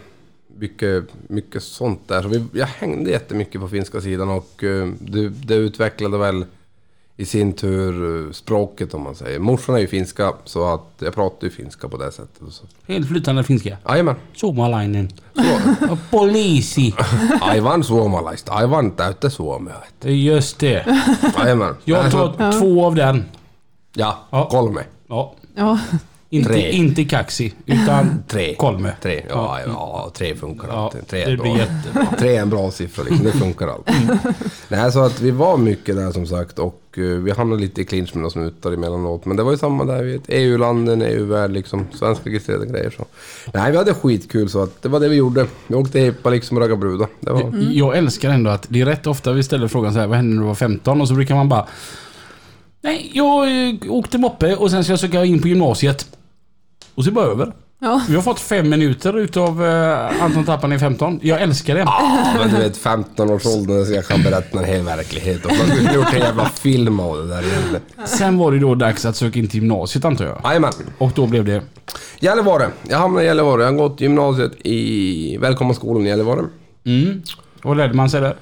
Mycket, 0.59 1.05
mycket 1.29 1.63
sånt 1.63 2.09
där. 2.09 2.23
Så 2.23 2.29
vi, 2.29 2.45
jag 2.53 2.67
hängde 2.67 3.11
jättemycket 3.11 3.61
på 3.61 3.69
finska 3.69 4.01
sidan 4.01 4.29
och 4.29 4.65
eh, 4.65 4.89
det, 4.99 5.29
det 5.29 5.55
utvecklade 5.55 6.19
väl 6.19 6.47
i 7.17 7.25
sin 7.25 7.53
tur 7.53 8.27
eh, 8.27 8.33
språket 8.33 8.95
om 8.95 9.03
man 9.03 9.15
säger. 9.15 9.39
Morsan 9.39 9.75
är 9.75 9.79
ju 9.79 9.87
finska 9.87 10.33
så 10.45 10.75
att 10.75 10.87
jag 10.99 11.15
pratar 11.15 11.45
ju 11.47 11.51
finska 11.51 11.89
på 11.89 11.97
det 11.97 12.13
sättet. 12.13 12.43
Så. 12.51 12.65
Helt 12.89 13.09
flytande 13.09 13.45
finska. 13.45 13.77
Jajamän. 13.89 14.15
Suomalainen. 14.35 15.09
Och 15.91 15.99
Poliisi. 16.11 16.95
Aivan 17.41 17.85
suomalaista. 17.85 18.53
Aivan 18.53 18.91
täyttä 18.91 19.31
suomea. 19.31 19.75
Det 20.01 20.09
är 20.09 20.13
Just 20.15 20.59
det. 20.59 20.87
Jajamän. 21.39 21.75
Jag 21.85 22.13
så- 22.13 22.29
tar 22.33 22.53
två 22.53 22.87
av 22.87 22.95
den. 22.95 23.25
Ja, 23.97 24.19
Ja. 24.31 24.49
kolme. 24.51 24.85
Ja. 25.09 25.35
Ja, 25.57 25.79
Inte, 26.35 26.49
Tre. 26.49 26.71
inte 26.71 27.05
kaxi, 27.05 27.53
utan 27.67 28.23
Tre. 28.29 28.55
kolme. 28.55 28.93
Tre, 29.03 29.25
ja, 29.29 29.61
ja, 29.61 29.73
ja 29.73 30.11
tre 30.15 30.35
funkar 30.35 30.69
alltid. 30.69 31.07
Tre 31.09 31.23
är 31.23 31.31
det 31.31 31.37
bra. 31.37 31.43
blir 31.43 31.57
jättebra. 31.57 32.07
Tre 32.19 32.37
är 32.37 32.43
en 32.43 32.51
bra 32.51 32.71
siffra 32.71 33.05
liksom, 33.05 33.25
det 33.25 33.33
funkar 33.33 33.69
alltid. 33.69 34.19
Nej, 34.69 34.93
så 34.93 35.01
att 35.05 35.21
vi 35.21 35.31
var 35.31 35.57
mycket 35.57 35.97
där 35.97 36.13
som 36.13 36.27
sagt 36.27 36.59
och 36.59 36.83
eh, 36.97 37.03
vi 37.03 37.31
hamnade 37.31 37.63
lite 37.63 37.81
i 37.81 37.85
clinch 37.85 38.15
med 38.15 38.23
några 38.23 38.31
snutar 38.31 38.73
emellanåt. 38.73 39.25
Men 39.27 39.37
det 39.37 39.43
var 39.43 39.51
ju 39.53 39.59
samma 39.59 39.85
där, 39.85 40.03
vi 40.03 40.15
ett 40.15 40.23
EU-land, 40.29 40.89
en 40.89 41.03
EU-värld 41.03 41.51
liksom, 41.53 41.87
svenska 41.93 42.31
registrerade 42.31 42.67
grejer 42.67 42.91
så. 42.91 43.05
Nej, 43.55 43.71
vi 43.71 43.79
hade 43.79 43.95
skitkul 43.95 44.49
så 44.49 44.63
att 44.63 44.83
det 44.83 44.89
var 44.89 45.01
det 45.01 45.09
vi 45.09 45.17
gjorde. 45.17 45.47
Vi 45.67 45.75
åkte 45.75 46.01
epa 46.01 46.31
liksom 46.31 46.57
och 46.57 46.63
raggade 46.63 46.81
brudar. 46.81 47.09
Det 47.21 47.33
var... 47.33 47.53
Jag 47.73 47.99
älskar 47.99 48.31
ändå 48.31 48.51
att 48.51 48.67
det 48.69 48.81
är 48.81 48.87
rätt 48.87 49.07
ofta 49.07 49.33
vi 49.33 49.43
ställer 49.43 49.69
frågan 49.69 49.93
så 49.93 49.99
här, 49.99 50.07
vad 50.07 50.17
hände 50.17 50.35
när 50.35 50.43
du 50.43 50.49
var 50.49 50.55
15? 50.55 51.01
Och 51.01 51.09
så 51.09 51.15
brukar 51.15 51.35
man 51.35 51.49
bara 51.49 51.67
Nej, 52.85 53.11
jag 53.15 53.69
eh, 53.69 53.75
åkte 53.89 54.19
moppe 54.19 54.57
och 54.57 54.71
sen 54.71 54.85
ska 54.85 54.93
jag 54.93 55.01
söka 55.01 55.25
in 55.25 55.43
på 55.43 55.49
gymnasiet. 55.49 56.07
Och 56.95 57.05
så 57.05 57.11
är 57.11 57.13
det 57.13 57.15
bara 57.15 57.27
över. 57.27 57.53
ja. 57.81 58.03
Vi 58.09 58.15
har 58.15 58.23
fått 58.23 58.41
fem 58.41 58.69
minuter 58.69 59.19
utav 59.19 59.63
uh, 59.63 60.23
Anton 60.23 60.45
Tappan 60.45 60.73
i 60.73 60.79
15. 60.79 61.21
Jag 61.23 61.43
älskar 61.43 61.75
det. 61.75 61.81
Ja, 61.81 62.35
men 62.39 62.51
du 62.51 62.57
vet 62.57 62.77
15 62.77 63.31
års 63.31 63.47
ålder 63.47 63.85
så 63.85 63.93
jag 63.93 64.07
kan 64.07 64.23
berätta 64.23 64.59
en 64.59 64.65
hel 64.65 64.83
verklighet. 64.83 65.45
Och 65.45 65.53
man 65.59 65.77
skulle 65.77 65.95
gjort 65.95 66.13
en 66.13 66.21
jävla 66.21 66.45
film 66.49 67.01
av 67.01 67.17
det 67.17 67.29
där 67.29 67.43
egentligen. 67.43 67.83
Sen 68.07 68.39
var 68.39 68.53
det 68.53 68.59
då 68.59 68.75
dags 68.75 69.05
att 69.05 69.17
söka 69.17 69.39
in 69.39 69.49
till 69.49 69.61
gymnasiet 69.61 70.05
antar 70.05 70.25
jag. 70.25 70.41
Jajamän. 70.45 70.73
Och 70.99 71.13
då 71.15 71.27
blev 71.27 71.45
det... 71.45 71.63
Gällivare. 72.21 72.69
Jag 72.89 72.99
hamnade 72.99 73.25
i 73.25 73.27
Gällivare. 73.27 73.63
Jag 73.63 73.73
har 73.73 73.79
gått 73.79 74.01
gymnasiet 74.01 74.53
i 74.67 75.37
Välkommenskolan 75.37 76.07
i 76.07 76.09
Gällivare. 76.09 76.41
Mm. 76.87 77.23
Vad 77.63 77.77
lärde 77.77 77.95
man 77.95 78.11
sig 78.11 78.21
där? 78.21 78.37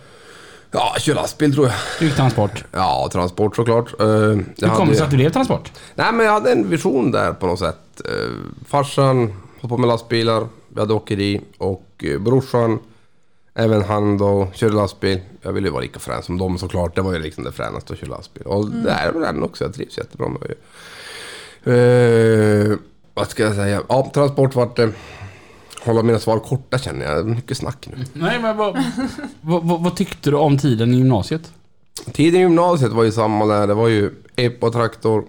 Ja, 0.72 0.94
kör 0.98 1.14
lastbil 1.14 1.54
tror 1.54 1.66
jag. 1.66 1.74
Flygtransport. 1.98 2.64
Ja, 2.72 3.08
transport 3.12 3.56
såklart. 3.56 4.00
Uh, 4.00 4.06
Hur 4.06 4.74
kom 4.76 4.88
det 4.88 4.94
sig 4.94 5.04
att 5.04 5.10
det 5.10 5.16
blev 5.16 5.30
transport? 5.30 5.72
Nej, 5.94 6.12
men 6.12 6.26
jag 6.26 6.32
hade 6.32 6.52
en 6.52 6.70
vision 6.70 7.10
där 7.10 7.32
på 7.32 7.46
något 7.46 7.58
sätt. 7.58 8.02
Uh, 8.10 8.36
farsan 8.66 9.32
höll 9.60 9.68
på 9.68 9.76
med 9.76 9.88
lastbilar, 9.88 10.46
vi 10.68 10.80
hade 10.80 10.94
åkeri 10.94 11.40
och 11.58 12.04
uh, 12.04 12.20
brorsan, 12.20 12.78
även 13.54 13.84
han 13.84 14.18
då, 14.18 14.48
körde 14.54 14.74
lastbil. 14.74 15.20
Jag 15.42 15.52
ville 15.52 15.68
ju 15.68 15.72
vara 15.72 15.82
lika 15.82 15.98
frän 15.98 16.22
som 16.22 16.38
dem 16.38 16.58
såklart. 16.58 16.94
Det 16.94 17.02
var 17.02 17.12
ju 17.12 17.18
liksom 17.18 17.44
det 17.44 17.52
fränaste 17.52 17.92
att 17.92 17.98
köra 17.98 18.10
lastbil. 18.10 18.42
Och 18.42 18.70
det 18.70 18.90
är 18.90 19.12
väl 19.12 19.22
den 19.22 19.42
också, 19.42 19.64
jag 19.64 19.74
trivs 19.74 19.98
jättebra 19.98 20.28
med 20.28 20.40
det. 20.40 20.56
Uh, 21.70 22.78
vad 23.14 23.30
ska 23.30 23.42
jag 23.42 23.54
säga? 23.54 23.82
Ja, 23.88 24.10
transport 24.14 24.54
vart 24.54 24.76
det. 24.76 24.92
Hålla 25.84 26.02
mina 26.02 26.18
svar 26.18 26.38
korta 26.38 26.78
känner 26.78 27.04
jag. 27.06 27.26
Mycket 27.26 27.56
snack 27.56 27.88
nu. 27.90 28.04
Nej 28.12 28.40
men 28.40 28.56
vad, 28.56 28.84
vad, 29.40 29.64
vad, 29.64 29.82
vad 29.82 29.96
tyckte 29.96 30.30
du 30.30 30.36
om 30.36 30.58
tiden 30.58 30.94
i 30.94 30.96
gymnasiet? 30.96 31.52
Tiden 32.12 32.40
i 32.40 32.42
gymnasiet 32.42 32.92
var 32.92 33.04
ju 33.04 33.12
samma 33.12 33.46
där. 33.46 33.66
Det 33.66 33.74
var 33.74 33.88
ju 33.88 34.10
epa-traktor, 34.36 35.24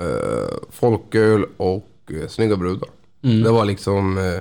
eh, 0.00 0.56
folköl 0.70 1.44
och 1.56 1.88
eh, 2.10 2.28
snygga 2.28 2.56
brudar. 2.56 2.88
Det 3.20 3.50
var 3.50 3.64
liksom... 3.64 4.18
Eh, 4.18 4.40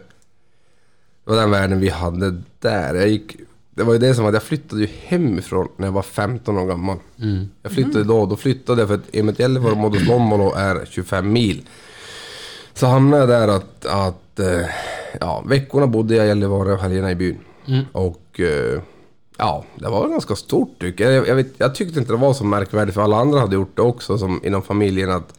det 1.25 1.31
var 1.31 1.35
den 1.35 1.51
världen 1.51 1.79
vi 1.79 1.89
hade 1.89 2.41
där. 2.59 2.95
Jag 2.95 3.07
gick, 3.07 3.35
det 3.69 3.83
var 3.83 3.93
ju 3.93 3.99
det 3.99 4.15
som 4.15 4.25
att 4.25 4.33
jag 4.33 4.43
flyttade 4.43 4.81
ju 4.81 4.87
hemifrån 5.05 5.67
när 5.77 5.87
jag 5.87 5.91
var 5.91 6.01
15 6.01 6.57
år 6.57 6.67
gammal. 6.67 6.97
Jag 7.61 7.71
flyttade 7.71 8.03
då, 8.03 8.25
då 8.25 8.35
flyttade 8.35 8.81
jag 8.81 8.87
för 8.87 8.95
att 8.95 9.29
att 9.29 9.39
Gällivare 9.39 9.71
och 9.71 9.77
Modoslomolo 9.77 10.53
är 10.53 10.85
25 10.89 11.31
mil. 11.31 11.61
Så 12.73 12.87
hamnade 12.87 13.21
jag 13.21 13.29
där 13.29 13.47
att, 13.47 13.85
att 13.85 14.39
eh, 14.39 14.65
ja, 15.19 15.43
veckorna 15.47 15.87
bodde 15.87 16.15
jag 16.15 16.25
i 16.25 16.27
Gällivare 16.27 16.73
och 16.73 16.79
helgerna 16.79 17.11
i 17.11 17.15
byn. 17.15 17.39
Och 17.91 18.39
eh, 18.39 18.81
ja, 19.37 19.63
det 19.75 19.89
var 19.89 20.09
ganska 20.09 20.35
stort 20.35 20.79
tycker 20.79 21.11
jag. 21.11 21.27
Jag, 21.27 21.35
vet, 21.35 21.47
jag 21.57 21.75
tyckte 21.75 21.99
inte 21.99 22.13
det 22.13 22.17
var 22.17 22.33
så 22.33 22.43
märkvärdigt 22.43 22.95
för 22.95 23.01
alla 23.01 23.17
andra 23.17 23.39
hade 23.39 23.55
gjort 23.55 23.75
det 23.75 23.81
också 23.81 24.17
som 24.17 24.41
inom 24.43 24.61
familjen 24.61 25.11
att 25.11 25.33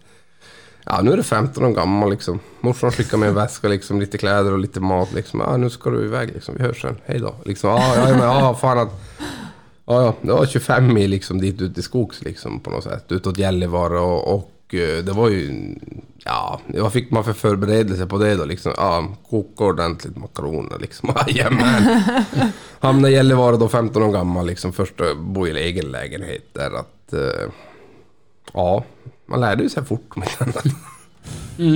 Ja, 0.86 1.00
nu 1.02 1.12
är 1.12 1.16
det 1.16 1.22
15 1.22 1.64
år 1.64 1.70
gammal 1.70 2.10
liksom. 2.10 2.40
Morsan 2.60 2.92
skickar 2.92 3.18
med 3.18 3.28
en 3.28 3.34
väska 3.34 3.68
liksom, 3.74 4.00
lite 4.00 4.18
kläder 4.18 4.52
och 4.52 4.58
lite 4.58 4.80
mat 4.80 5.12
liksom. 5.12 5.40
Ja, 5.40 5.56
nu 5.56 5.70
ska 5.70 5.90
du 5.90 6.04
iväg 6.04 6.30
liksom. 6.34 6.54
Vi 6.58 6.62
hörs 6.62 6.82
sen. 6.82 6.96
Hej 7.04 7.18
då. 7.18 7.34
Liksom, 7.44 7.70
ja, 7.70 7.94
ja, 7.96 8.10
men, 8.10 8.20
ja, 8.20 8.54
fan 8.54 8.78
att... 8.78 9.00
Ja, 9.86 10.02
ja, 10.02 10.14
det 10.20 10.32
var 10.32 10.46
25 10.46 10.94
mil 10.94 11.10
liksom 11.10 11.40
dit 11.40 11.60
ut 11.60 11.78
i 11.78 11.82
skogs 11.82 12.22
liksom 12.22 12.60
på 12.60 12.70
något 12.70 12.84
sätt. 12.84 13.04
Utåt 13.08 13.38
Gällivare 13.38 13.98
och, 13.98 14.34
och 14.34 14.74
eh, 14.74 15.04
det 15.04 15.12
var 15.12 15.28
ju... 15.28 15.74
Ja, 16.26 16.60
vad 16.66 16.92
fick 16.92 17.10
man 17.10 17.24
för 17.24 17.32
förberedelse 17.32 18.06
på 18.06 18.18
det 18.18 18.34
då 18.34 18.44
liksom? 18.44 18.72
Ja, 18.76 19.08
koka 19.30 19.64
ordentligt 19.64 20.16
makaroner 20.16 20.78
liksom. 20.78 21.14
Jajamän! 21.26 22.04
Hamnade 22.80 23.12
i 23.12 23.16
Gällivare 23.16 23.56
då 23.56 23.68
15 23.68 24.02
år 24.02 24.12
gammal 24.12 24.46
liksom. 24.46 24.72
Först 24.72 25.00
att 25.00 25.18
bo 25.18 25.46
i 25.46 25.50
egen 25.50 25.90
lägenhet 25.90 26.44
där 26.52 26.70
att... 26.70 27.12
Eh, 27.12 27.50
ja, 28.52 28.84
man 29.26 29.40
lärde 29.40 29.62
ju 29.62 29.68
sig 29.68 29.84
fort 29.84 30.12
om 30.16 30.22
inte 30.22 30.44
annat. 30.44 30.64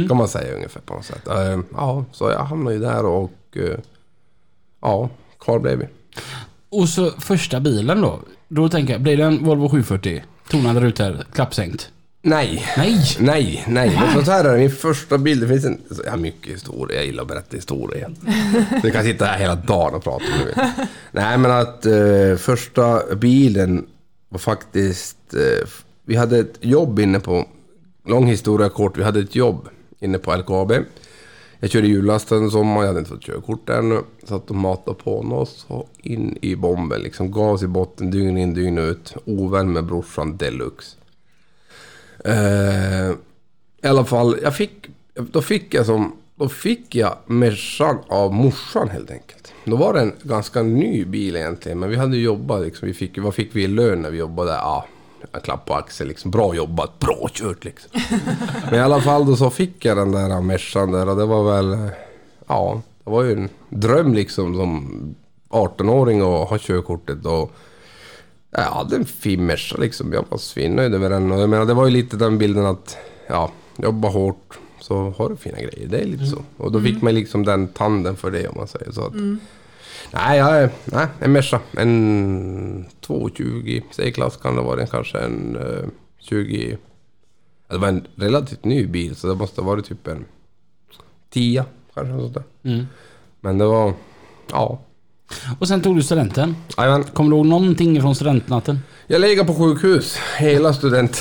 Kan 0.08 0.16
man 0.16 0.28
säga 0.28 0.54
ungefär 0.54 0.80
på 0.80 0.94
något 0.94 1.04
sätt. 1.04 1.28
Eh, 1.28 1.61
ja, 1.72 2.04
så 2.12 2.30
jag 2.30 2.44
hamnade 2.44 2.76
ju 2.76 2.82
där 2.82 3.04
och... 3.06 3.32
eh, 3.52 3.78
ja, 4.80 5.08
kvar 5.40 5.58
blev 5.58 5.78
vi. 5.78 5.87
Och 6.70 6.88
så 6.88 7.11
första 7.11 7.61
bilen 7.61 8.00
då. 8.00 8.20
Då 8.48 8.68
tänker 8.68 8.92
jag, 8.92 9.02
blir 9.02 9.16
det 9.16 9.24
en 9.24 9.44
Volvo 9.44 9.68
740? 9.68 10.24
Tonade 10.50 10.80
rutor, 10.80 11.24
klappsänkt. 11.32 11.90
Nej. 12.22 12.64
Nej! 12.76 13.16
Nej, 13.18 13.64
nej. 13.68 14.00
Men 14.14 14.24
så 14.24 14.31
här 14.31 14.44
är 14.44 14.52
det, 14.52 14.59
min 14.59 14.70
första 14.70 15.18
bild, 15.18 15.42
det 15.42 15.48
finns 15.48 15.64
en... 15.64 15.81
Jag 16.04 16.11
har 16.11 16.18
mycket 16.18 16.54
historia, 16.54 16.96
jag 16.96 17.07
gillar 17.07 17.22
att 17.22 17.28
berätta 17.28 17.57
historier. 17.57 18.14
Vi 18.83 18.90
kan 18.92 19.04
sitta 19.04 19.24
här 19.24 19.38
hela 19.38 19.54
dagen 19.54 19.94
och 19.94 20.04
prata 20.04 20.24
om 20.24 20.46
det. 20.54 20.72
Nej, 21.12 21.38
men 21.38 21.50
att 21.50 21.87
eh, 21.87 22.37
första 22.37 23.14
bilen 23.14 23.87
var 24.28 24.38
faktiskt... 24.38 25.35
Eh, 25.35 25.68
vi 26.04 26.16
hade 26.16 26.38
ett 26.38 26.59
jobb 26.61 26.98
inne 26.98 27.20
på... 27.20 27.48
Lång 28.07 28.26
historia 28.26 28.68
kort, 28.68 28.98
vi 28.98 29.02
hade 29.02 29.20
ett 29.20 29.35
jobb 29.35 29.68
inne 30.00 30.18
på 30.18 30.37
LKAB. 30.37 30.72
Jag 31.61 31.70
körde 31.70 31.88
hjullast 31.88 32.33
en 32.33 32.50
sommar, 32.50 32.81
jag 32.81 32.87
hade 32.87 32.98
inte 32.98 33.11
fått 33.11 33.22
körkort 33.22 33.68
ännu. 33.68 34.00
Satt 34.24 34.50
och 34.50 34.57
matade 34.57 34.96
på 35.04 35.18
oss 35.18 35.66
och 35.68 35.88
in 35.98 36.38
i 36.42 36.57
bomben. 36.57 37.00
Liksom 37.00 37.33
gas 37.33 37.62
i 37.62 37.66
botten, 37.66 38.11
dygn 38.11 38.38
in, 38.38 38.54
dygn 38.54 38.78
ut. 38.78 39.14
Ovän 39.24 39.72
med 39.72 39.85
brorsan 39.85 40.37
deluxe. 40.37 40.97
Eh, 42.24 43.11
I 43.83 43.87
alla 43.87 44.04
fall, 44.04 44.38
jag 44.42 44.57
fick, 44.57 44.87
då 45.14 45.42
fick 45.42 45.74
jag 45.74 45.87
som, 45.87 46.16
då 46.37 46.48
fick 46.48 46.94
jag 46.94 47.16
Mercan 47.26 47.98
av 48.09 48.33
morsan 48.33 48.88
helt 48.88 49.11
enkelt. 49.11 49.52
Då 49.64 49.76
var 49.76 49.94
det 49.94 50.00
en 50.00 50.12
ganska 50.22 50.62
ny 50.62 51.04
bil 51.04 51.37
egentligen, 51.37 51.78
men 51.78 51.90
vi 51.90 51.96
hade 51.96 52.16
jobbat 52.16 52.62
liksom. 52.62 52.88
Vi 52.88 52.94
fick, 52.94 53.18
vad 53.18 53.35
fick 53.35 53.57
vi 53.57 53.64
i 53.64 53.66
lön 53.66 54.02
när 54.02 54.11
vi 54.11 54.18
jobbade? 54.18 54.50
Ja, 54.50 54.87
en 55.33 55.40
klapp 55.40 55.66
på 55.66 55.74
axeln 55.74 56.09
liksom. 56.09 56.31
Bra 56.31 56.54
jobbat, 56.54 56.98
bra 56.98 57.28
kört 57.33 57.64
liksom. 57.64 58.00
men 58.70 58.74
i 58.74 58.83
alla 58.83 59.00
fall 59.00 59.26
då 59.26 59.37
så 59.37 59.50
fick 59.50 59.85
jag 59.85 59.96
den 59.96 60.12
där 60.12 60.40
Mercan 60.40 60.92
där 60.92 61.09
och 61.09 61.16
det 61.16 61.26
var 61.26 61.57
väl, 61.57 61.72
eh, 61.72 61.90
ja, 62.46 62.83
det 63.04 63.11
var 63.11 63.22
ju 63.22 63.33
en 63.33 63.48
dröm 63.68 64.14
liksom 64.14 64.54
som 64.54 65.14
18-åring 65.48 66.20
att 66.20 66.48
ha 66.48 66.59
körkortet 66.59 67.26
och 67.26 67.52
jag 68.50 68.62
hade 68.62 68.96
en 68.96 69.04
fin 69.04 69.46
Merca 69.46 69.76
liksom. 69.76 70.12
Jag 70.12 70.24
var 70.28 70.38
svinnöjd 70.38 71.00
med 71.00 71.11
den. 71.11 71.32
Och 71.32 71.40
jag 71.40 71.50
menar, 71.50 71.66
det 71.66 71.74
var 71.74 71.87
ju 71.87 71.92
lite 71.92 72.16
den 72.16 72.38
bilden 72.38 72.66
att, 72.66 72.96
ja, 73.26 73.52
jobba 73.76 74.08
hårt 74.08 74.58
så 74.80 75.11
har 75.11 75.28
du 75.28 75.37
fina 75.37 75.58
grejer. 75.58 75.88
Det 75.88 75.98
är 75.98 76.06
lite 76.06 76.26
så. 76.26 76.42
Och 76.56 76.72
då 76.72 76.80
fick 76.80 77.02
man 77.02 77.14
liksom 77.14 77.44
den 77.44 77.68
tanden 77.68 78.16
för 78.16 78.30
det 78.30 78.48
om 78.48 78.54
man 78.56 78.68
säger 78.68 78.92
så. 78.92 79.06
Att, 79.06 79.14
Nej, 80.11 80.38
jag 80.38 80.70
nej, 80.84 81.06
en 81.20 81.32
Merca. 81.32 81.61
En 81.76 82.87
220 83.00 83.80
C-klass 83.90 84.37
kan 84.37 84.56
det 84.56 84.62
vara. 84.62 84.87
Kanske 84.87 85.18
en 85.18 85.56
eh, 85.56 85.88
20... 86.18 86.78
Ja, 87.68 87.74
det 87.74 87.80
var 87.80 87.88
en 87.88 88.06
relativt 88.14 88.64
ny 88.64 88.87
bil 88.87 89.16
så 89.16 89.26
det 89.26 89.34
måste 89.34 89.61
ha 89.61 89.68
varit 89.68 89.84
typ 89.84 90.06
en 90.06 90.24
10 91.30 91.64
kanske. 91.94 92.18
Sånt 92.18 92.34
där. 92.34 92.42
Mm. 92.62 92.87
Men 93.40 93.58
det 93.58 93.66
var... 93.66 93.92
Ja. 94.50 94.80
Och 95.58 95.68
sen 95.68 95.80
tog 95.82 95.96
du 95.96 96.02
studenten. 96.02 96.56
Jajamän. 96.78 97.04
Kommer 97.04 97.30
du 97.30 97.36
ihåg 97.36 97.46
någonting 97.46 98.00
från 98.00 98.14
studentnatten? 98.14 98.80
Jag 99.06 99.20
lägger 99.20 99.44
på 99.44 99.54
sjukhus 99.54 100.18
hela 100.38 100.72
studenten. 100.72 101.20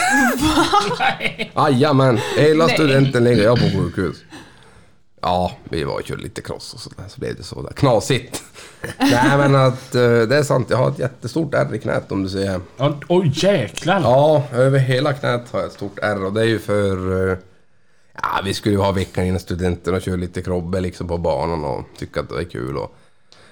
Jajamän, 1.56 2.20
hela 2.38 2.66
Nej. 2.66 2.74
studenten 2.76 3.24
lägger 3.24 3.44
jag 3.44 3.58
på 3.60 3.78
sjukhus. 3.78 4.18
Ja, 5.22 5.52
vi 5.64 5.84
var 5.84 6.02
körde 6.02 6.22
lite 6.22 6.42
cross 6.42 6.74
och 6.74 6.80
sådär, 6.80 7.04
så 7.08 7.20
blev 7.20 7.36
det 7.36 7.44
så 7.44 7.62
där 7.62 7.74
knasigt. 7.74 8.44
Nej 8.98 9.38
men 9.38 9.56
att 9.56 9.96
eh, 9.96 10.02
det 10.02 10.38
är 10.38 10.44
sant, 10.44 10.68
jag 10.70 10.78
har 10.78 10.90
ett 10.90 11.00
jättestort 11.00 11.54
ärr 11.54 11.76
i 11.76 11.80
knät 11.80 12.12
om 12.12 12.24
du 12.24 12.30
ser. 12.30 12.62
Oj 13.08 13.32
jäklar! 13.36 14.02
Ja, 14.02 14.44
över 14.54 14.80
hela 14.80 15.14
knät 15.14 15.52
har 15.52 15.60
jag 15.60 15.68
ett 15.68 15.74
stort 15.74 16.00
ärr 16.00 16.26
och 16.26 16.34
det 16.34 16.42
är 16.42 16.46
ju 16.46 16.60
för... 16.60 17.30
eh, 17.32 17.38
Ja, 18.22 18.42
vi 18.46 18.54
skulle 18.54 18.76
ju 18.76 18.82
ha 18.82 18.92
veckan 18.92 19.26
innan 19.26 19.40
studenten 19.40 19.96
och 19.96 20.02
köra 20.02 20.16
lite 20.16 20.42
krobbe 20.42 20.82
liksom 20.82 21.08
på 21.08 21.18
banan 21.18 21.66
och 21.66 21.84
tycka 21.98 22.20
att 22.20 22.30
det 22.30 22.36
var 22.36 22.44
kul 22.44 22.78
och... 22.78 22.96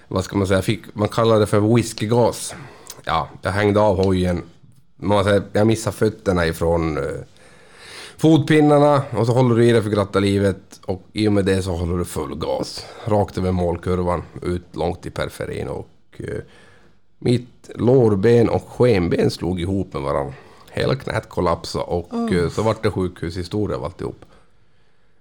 Vad 0.08 0.24
ska 0.24 0.38
man 0.38 0.48
säga? 0.48 0.62
Fick, 0.62 0.82
man 0.94 1.08
kallar 1.08 1.40
det 1.40 1.48
för 1.48 1.76
whiskygas. 1.76 2.56
Ja, 3.04 3.30
jag 3.42 3.52
hängde 3.52 3.80
av 3.80 4.06
hojen. 4.06 4.44
Man 4.96 5.24
säger, 5.24 5.44
jag 5.54 5.68
missade 5.68 5.96
fötterna 5.96 6.46
ifrån 6.46 6.98
eh, 6.98 7.04
fotpinnarna 8.18 9.04
och 9.18 9.26
så 9.26 9.34
håller 9.34 9.56
du 9.56 9.66
i 9.66 9.72
dig 9.72 9.82
för 9.82 9.90
glatta 9.90 10.20
livet 10.20 10.80
och 10.86 11.02
i 11.14 11.28
och 11.28 11.34
med 11.34 11.46
det 11.46 11.62
så 11.62 11.72
håller 11.72 11.98
du 11.98 12.06
full 12.06 12.36
gas. 12.36 12.86
Rakt 13.06 13.38
över 13.38 13.52
målkurvan, 13.52 14.24
ut 14.42 14.76
långt 14.76 15.06
i 15.06 15.10
periferin 15.10 15.68
och 15.68 15.90
eh, 16.18 16.42
mitt 17.20 17.70
lårben 17.76 18.50
och 18.50 18.70
skenben 18.70 19.32
slog 19.32 19.62
ihop 19.62 19.94
med 19.94 20.02
varandra. 20.02 20.34
Hela 20.72 20.96
knät 20.96 21.30
kollapsade 21.30 21.86
och 21.86 22.34
eh, 22.34 22.50
så 22.50 22.62
vart 22.62 22.84
det 22.84 22.92
sjukhushistoria 22.92 23.78
av 23.78 23.84
alltihop. 23.84 24.26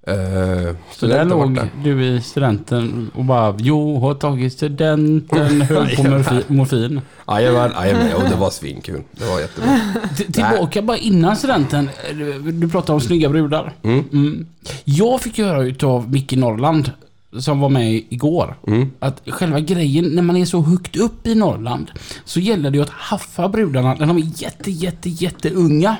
Eh, 0.06 0.74
Så 0.92 1.06
där 1.06 1.24
låg 1.24 1.60
du 1.84 2.04
i 2.04 2.20
studenten 2.20 3.10
och 3.14 3.24
bara 3.24 3.54
Jo, 3.58 3.98
har 4.00 4.14
tagit 4.14 4.52
studenten, 4.52 5.62
höll 5.62 5.86
på 5.96 6.02
morfi- 6.02 6.44
morfin. 6.52 7.00
Jajamän, 7.28 7.70
jajamän. 7.76 8.08
Jo, 8.12 8.18
det 8.30 8.36
var 8.36 8.50
svinkul. 8.50 9.02
Det 9.12 9.24
var 9.24 9.40
jättebra. 9.40 9.80
T- 10.16 10.24
Tillbaka 10.32 10.82
bara 10.82 10.96
innan 10.96 11.36
studenten. 11.36 11.90
Du, 12.12 12.52
du 12.52 12.68
pratade 12.68 12.92
om 12.94 13.00
snygga 13.00 13.28
brudar. 13.28 13.72
Mm. 13.82 14.46
Jag 14.84 15.20
fick 15.20 15.38
höra 15.38 15.62
utav 15.62 16.10
Micke 16.12 16.32
Norrland, 16.32 16.90
som 17.38 17.60
var 17.60 17.68
med 17.68 17.92
igår, 18.08 18.56
Mm. 18.66 18.90
att 18.98 19.22
själva 19.26 19.60
grejen 19.60 20.04
när 20.04 20.22
man 20.22 20.36
är 20.36 20.44
så 20.44 20.60
högt 20.60 20.96
upp 20.96 21.26
i 21.26 21.34
Norrland 21.34 21.90
så 22.24 22.40
gäller 22.40 22.70
det 22.70 22.76
ju 22.76 22.82
att 22.82 22.90
haffa 22.90 23.48
brudarna 23.48 23.94
när 23.94 24.06
de 24.06 24.16
är 24.16 24.42
jätte, 24.42 24.70
jätte, 24.70 25.08
jätteunga. 25.10 25.96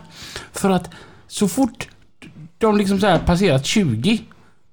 För 0.52 0.70
att 0.70 0.90
så 1.28 1.48
fort 1.48 1.88
de 2.66 2.76
liksom 2.76 3.00
så 3.00 3.06
här 3.06 3.18
passerat 3.18 3.66
20 3.66 4.24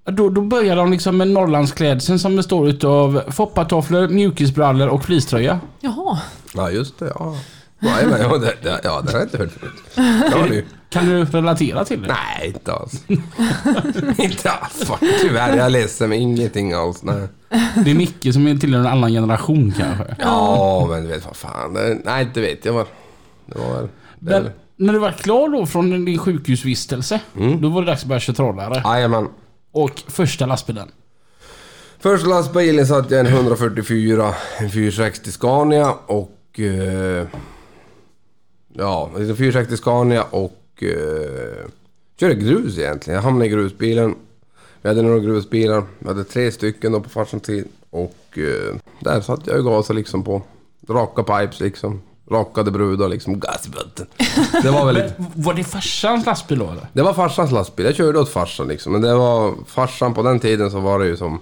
då, 0.06 0.30
då 0.30 0.42
börjar 0.42 0.76
de 0.76 0.92
liksom 0.92 1.18
med 1.18 1.28
Norrlandsklädseln 1.28 2.20
som 2.20 2.36
består 2.36 2.70
utav 2.70 3.22
foppatofflor, 3.28 4.08
mjukisbrallor 4.08 4.88
och 4.88 5.04
fleecetröja. 5.04 5.60
Jaha. 5.80 6.20
Ja, 6.54 6.72
just 6.72 7.00
det. 7.00 7.14
Ja, 7.20 7.36
jajamän. 7.80 8.22
Ja, 8.22 8.38
det, 8.38 8.54
det, 8.64 8.80
ja, 8.84 9.02
det 9.02 9.12
har 9.12 9.20
jag 9.20 9.26
inte 9.26 9.38
hört 9.38 9.52
förut. 9.52 9.74
Ja, 10.32 10.46
du. 10.50 10.66
Kan 10.90 11.06
du 11.06 11.26
relatera 11.26 11.86
till 11.86 12.02
det? 12.02 12.08
Nej, 12.08 12.48
inte 12.48 12.74
alls. 12.74 13.04
inte 14.18 14.52
alls. 14.52 14.92
Tyvärr, 15.22 15.58
jag 15.58 15.72
ledsen, 15.72 16.10
men 16.10 16.20
ingenting 16.20 16.74
alls. 16.74 17.04
Nej. 17.04 17.28
Det 17.86 17.92
är 17.92 17.96
Micke 17.96 18.34
som 18.34 18.48
är 18.48 18.56
tillhör 18.56 18.80
en 18.80 18.88
annan 18.88 19.12
generation 19.12 19.74
kanske. 19.78 20.16
Ja, 20.20 20.88
men 20.90 21.04
du 21.04 21.08
vet 21.08 21.26
vad 21.26 21.36
fan. 21.36 21.74
Det, 21.74 21.98
nej, 22.06 22.24
inte 22.24 22.42
vet 22.42 22.66
jag 22.66 22.74
vad. 22.74 22.86
Det 23.46 23.60
var 23.60 23.76
väl... 23.76 23.88
Det, 24.20 24.42
Men 24.42 24.52
när 24.82 24.94
du 24.94 25.00
var 25.00 25.12
klar 25.12 25.50
då 25.50 25.66
från 25.66 26.06
din 26.06 26.18
sjukhusvistelse, 26.18 27.22
då 27.60 27.70
var 27.70 27.82
det 27.82 27.88
dags 27.88 28.02
att 28.02 28.08
börja 28.08 28.20
köra 28.20 28.36
trollare. 28.36 28.82
Jajamän. 28.86 29.28
Och 29.72 30.04
första 30.08 30.46
lastbilen. 30.46 30.92
Första 32.00 32.28
lastbilen 32.28 32.88
satt 32.88 33.12
jag 33.12 33.20
en 33.20 33.26
144, 33.28 34.34
en 34.58 34.70
460 34.70 35.32
Scania 35.32 35.94
och... 36.06 36.60
Eh, 36.60 37.28
ja, 38.74 39.10
en 39.16 39.36
460 39.36 39.78
Scania 39.78 40.24
och... 40.24 40.84
Eh, 40.84 41.68
körde 42.20 42.36
grus 42.36 42.78
egentligen. 42.78 43.16
Jag 43.16 43.24
hamnade 43.24 43.46
i 43.46 43.50
grusbilen. 43.50 44.16
Vi 44.82 44.90
hade 44.90 45.02
några 45.02 45.20
grusbilar. 45.20 45.84
Vi 46.00 46.08
hade 46.08 46.24
tre 46.24 46.52
stycken 46.52 46.92
då 46.92 47.00
på 47.00 47.10
farsans 47.10 47.44
tid. 47.44 47.68
Och 47.90 48.38
eh, 48.38 48.76
där 49.00 49.22
satt 49.22 49.48
jag 49.48 49.58
och 49.58 49.66
gasade 49.66 50.00
liksom 50.00 50.24
på 50.24 50.42
raka 50.90 51.24
pipes 51.24 51.60
liksom. 51.60 52.02
Rakade 52.32 52.72
brudar 52.72 53.10
liksom. 53.10 53.40
Gas 53.40 53.68
i 53.68 53.70
botten. 53.70 54.08
Det 54.62 54.72
var 54.72 54.86
väldigt... 54.86 55.14
Var 55.36 55.54
det 55.54 55.64
farsans 55.64 56.26
lastbil 56.26 56.60
då 56.60 56.66
eller? 56.72 56.88
Det 56.94 57.02
var 57.02 57.14
farsans 57.14 57.52
lastbil. 57.52 57.86
Jag 57.86 57.96
körde 57.96 58.20
åt 58.20 58.30
farsan 58.30 58.68
liksom. 58.68 58.92
Men 58.92 59.02
det 59.02 59.16
var 59.16 59.56
farsan 59.68 60.14
på 60.14 60.24
den 60.24 60.40
tiden 60.40 60.72
så 60.72 60.80
var 60.80 61.00
det 61.00 61.06
ju 61.06 61.18
som... 61.18 61.40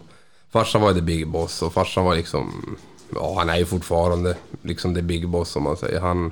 Farsan 0.52 0.82
var 0.82 0.90
ju 0.90 0.96
the 0.96 1.02
big 1.02 1.28
boss 1.28 1.62
och 1.62 1.74
farsan 1.74 2.06
var 2.06 2.16
liksom... 2.16 2.76
Ja, 3.16 3.36
han 3.38 3.50
är 3.50 3.58
ju 3.58 3.66
fortfarande 3.66 4.36
liksom 4.62 4.96
the 4.96 5.02
big 5.02 5.30
boss 5.30 5.56
om 5.56 5.64
man 5.64 5.78
säger. 5.78 6.00
Han... 6.00 6.32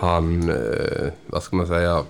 Han... 0.00 0.50
Eh, 0.50 1.12
vad 1.26 1.42
ska 1.42 1.56
man 1.56 1.66
säga? 1.66 2.04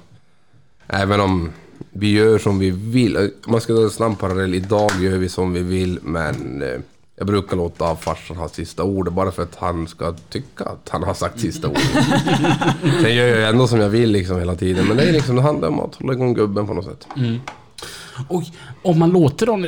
Även 0.86 1.20
om 1.20 1.52
vi 1.90 2.12
gör 2.12 2.38
som 2.38 2.58
vi 2.58 2.70
vill. 2.70 3.16
Om 3.16 3.30
man 3.52 3.60
ska 3.60 3.72
dra 3.72 3.82
en 3.82 3.90
snabb 3.90 4.18
parallell. 4.18 4.54
Idag 4.54 4.90
gör 5.00 5.16
vi 5.16 5.28
som 5.28 5.52
vi 5.52 5.60
vill 5.60 5.98
men... 6.02 6.62
Eh, 6.62 6.80
jag 7.16 7.26
brukar 7.26 7.56
låta 7.56 7.96
farsan 7.96 8.36
ha 8.36 8.48
sista 8.48 8.82
ordet 8.82 9.12
bara 9.12 9.32
för 9.32 9.42
att 9.42 9.54
han 9.54 9.88
ska 9.88 10.12
tycka 10.12 10.64
att 10.64 10.88
han 10.88 11.02
har 11.02 11.14
sagt 11.14 11.40
sista 11.40 11.68
ordet. 11.68 11.82
Sen 13.02 13.14
gör 13.14 13.26
jag 13.26 13.48
ändå 13.48 13.68
som 13.68 13.80
jag 13.80 13.88
vill 13.88 14.10
liksom 14.10 14.38
hela 14.38 14.54
tiden. 14.54 14.86
Men 14.86 14.96
det 14.96 15.02
är 15.02 15.12
liksom, 15.12 15.36
det 15.36 15.42
handlar 15.42 15.68
om 15.68 15.80
att 15.80 15.94
hålla 15.94 16.12
igång 16.12 16.34
gubben 16.34 16.66
på 16.66 16.74
något 16.74 16.84
sätt. 16.84 17.06
Och 18.28 18.42
om 18.82 18.98
man 18.98 19.10
låter 19.10 19.46
dem, 19.46 19.66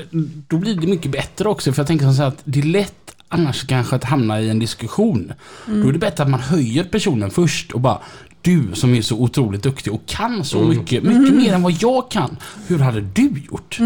då 0.49 0.57
blir 0.57 0.75
det 0.77 0.87
mycket 0.87 1.11
bättre 1.11 1.49
också. 1.49 1.73
För 1.73 1.81
jag 1.81 1.87
tänker 1.87 2.13
så 2.13 2.23
här 2.23 2.29
att 2.29 2.41
det 2.45 2.59
är 2.59 2.63
lätt 2.63 3.15
annars 3.29 3.67
kanske 3.67 3.97
att 3.97 4.05
hamna 4.05 4.41
i 4.41 4.51
en 4.51 4.59
diskussion. 4.59 5.33
Då 5.67 5.89
är 5.89 5.93
det 5.93 5.99
bättre 5.99 6.23
att 6.25 6.31
man 6.31 6.41
höjer 6.41 6.85
personen 6.85 7.31
först 7.31 7.73
och 7.73 7.81
bara 7.81 7.99
du 8.43 8.71
som 8.75 8.95
är 8.95 9.03
så 9.03 9.17
otroligt 9.17 9.63
duktig 9.63 9.93
och 9.93 10.07
kan 10.07 10.45
så 10.45 10.63
mycket, 10.63 11.03
mycket 11.03 11.35
mer 11.35 11.53
än 11.53 11.63
vad 11.63 11.73
jag 11.81 12.11
kan. 12.11 12.37
Hur 12.67 12.79
hade 12.79 13.01
du 13.01 13.31
gjort? 13.51 13.79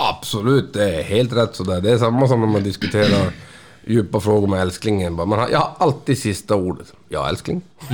Absolut, 0.00 0.72
det 0.72 0.94
är 0.94 1.02
helt 1.02 1.32
rätt 1.32 1.56
sådär. 1.56 1.80
Det 1.80 1.90
är 1.90 1.98
samma 1.98 2.28
som 2.28 2.40
när 2.40 2.46
man 2.46 2.62
diskuterar 2.62 3.32
djupa 3.84 4.20
frågor 4.20 4.46
med 4.46 4.60
älsklingen. 4.60 5.12
Man 5.12 5.32
har, 5.32 5.48
jag 5.48 5.58
har 5.58 5.72
alltid 5.78 6.18
sista 6.18 6.54
ordet. 6.54 6.92
Ja, 7.08 7.28
älskling. 7.28 7.62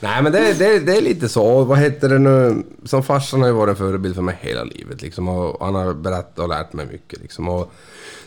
Nej, 0.00 0.22
men 0.22 0.32
det, 0.32 0.58
det, 0.58 0.78
det 0.78 0.96
är 0.96 1.00
lite 1.00 1.28
så. 1.28 1.64
Vad 1.64 1.78
heter 1.78 2.08
det 2.08 2.18
nu? 2.18 2.62
Som 2.84 3.02
farsan 3.02 3.40
har 3.40 3.48
ju 3.48 3.54
varit 3.54 3.70
en 3.70 3.76
förebild 3.76 4.14
för 4.14 4.22
mig 4.22 4.38
hela 4.40 4.64
livet. 4.64 5.02
Liksom, 5.02 5.28
och 5.28 5.66
han 5.66 5.74
har 5.74 5.94
berättat 5.94 6.38
och 6.38 6.48
lärt 6.48 6.72
mig 6.72 6.86
mycket. 6.86 7.20
Liksom, 7.20 7.48
och 7.48 7.72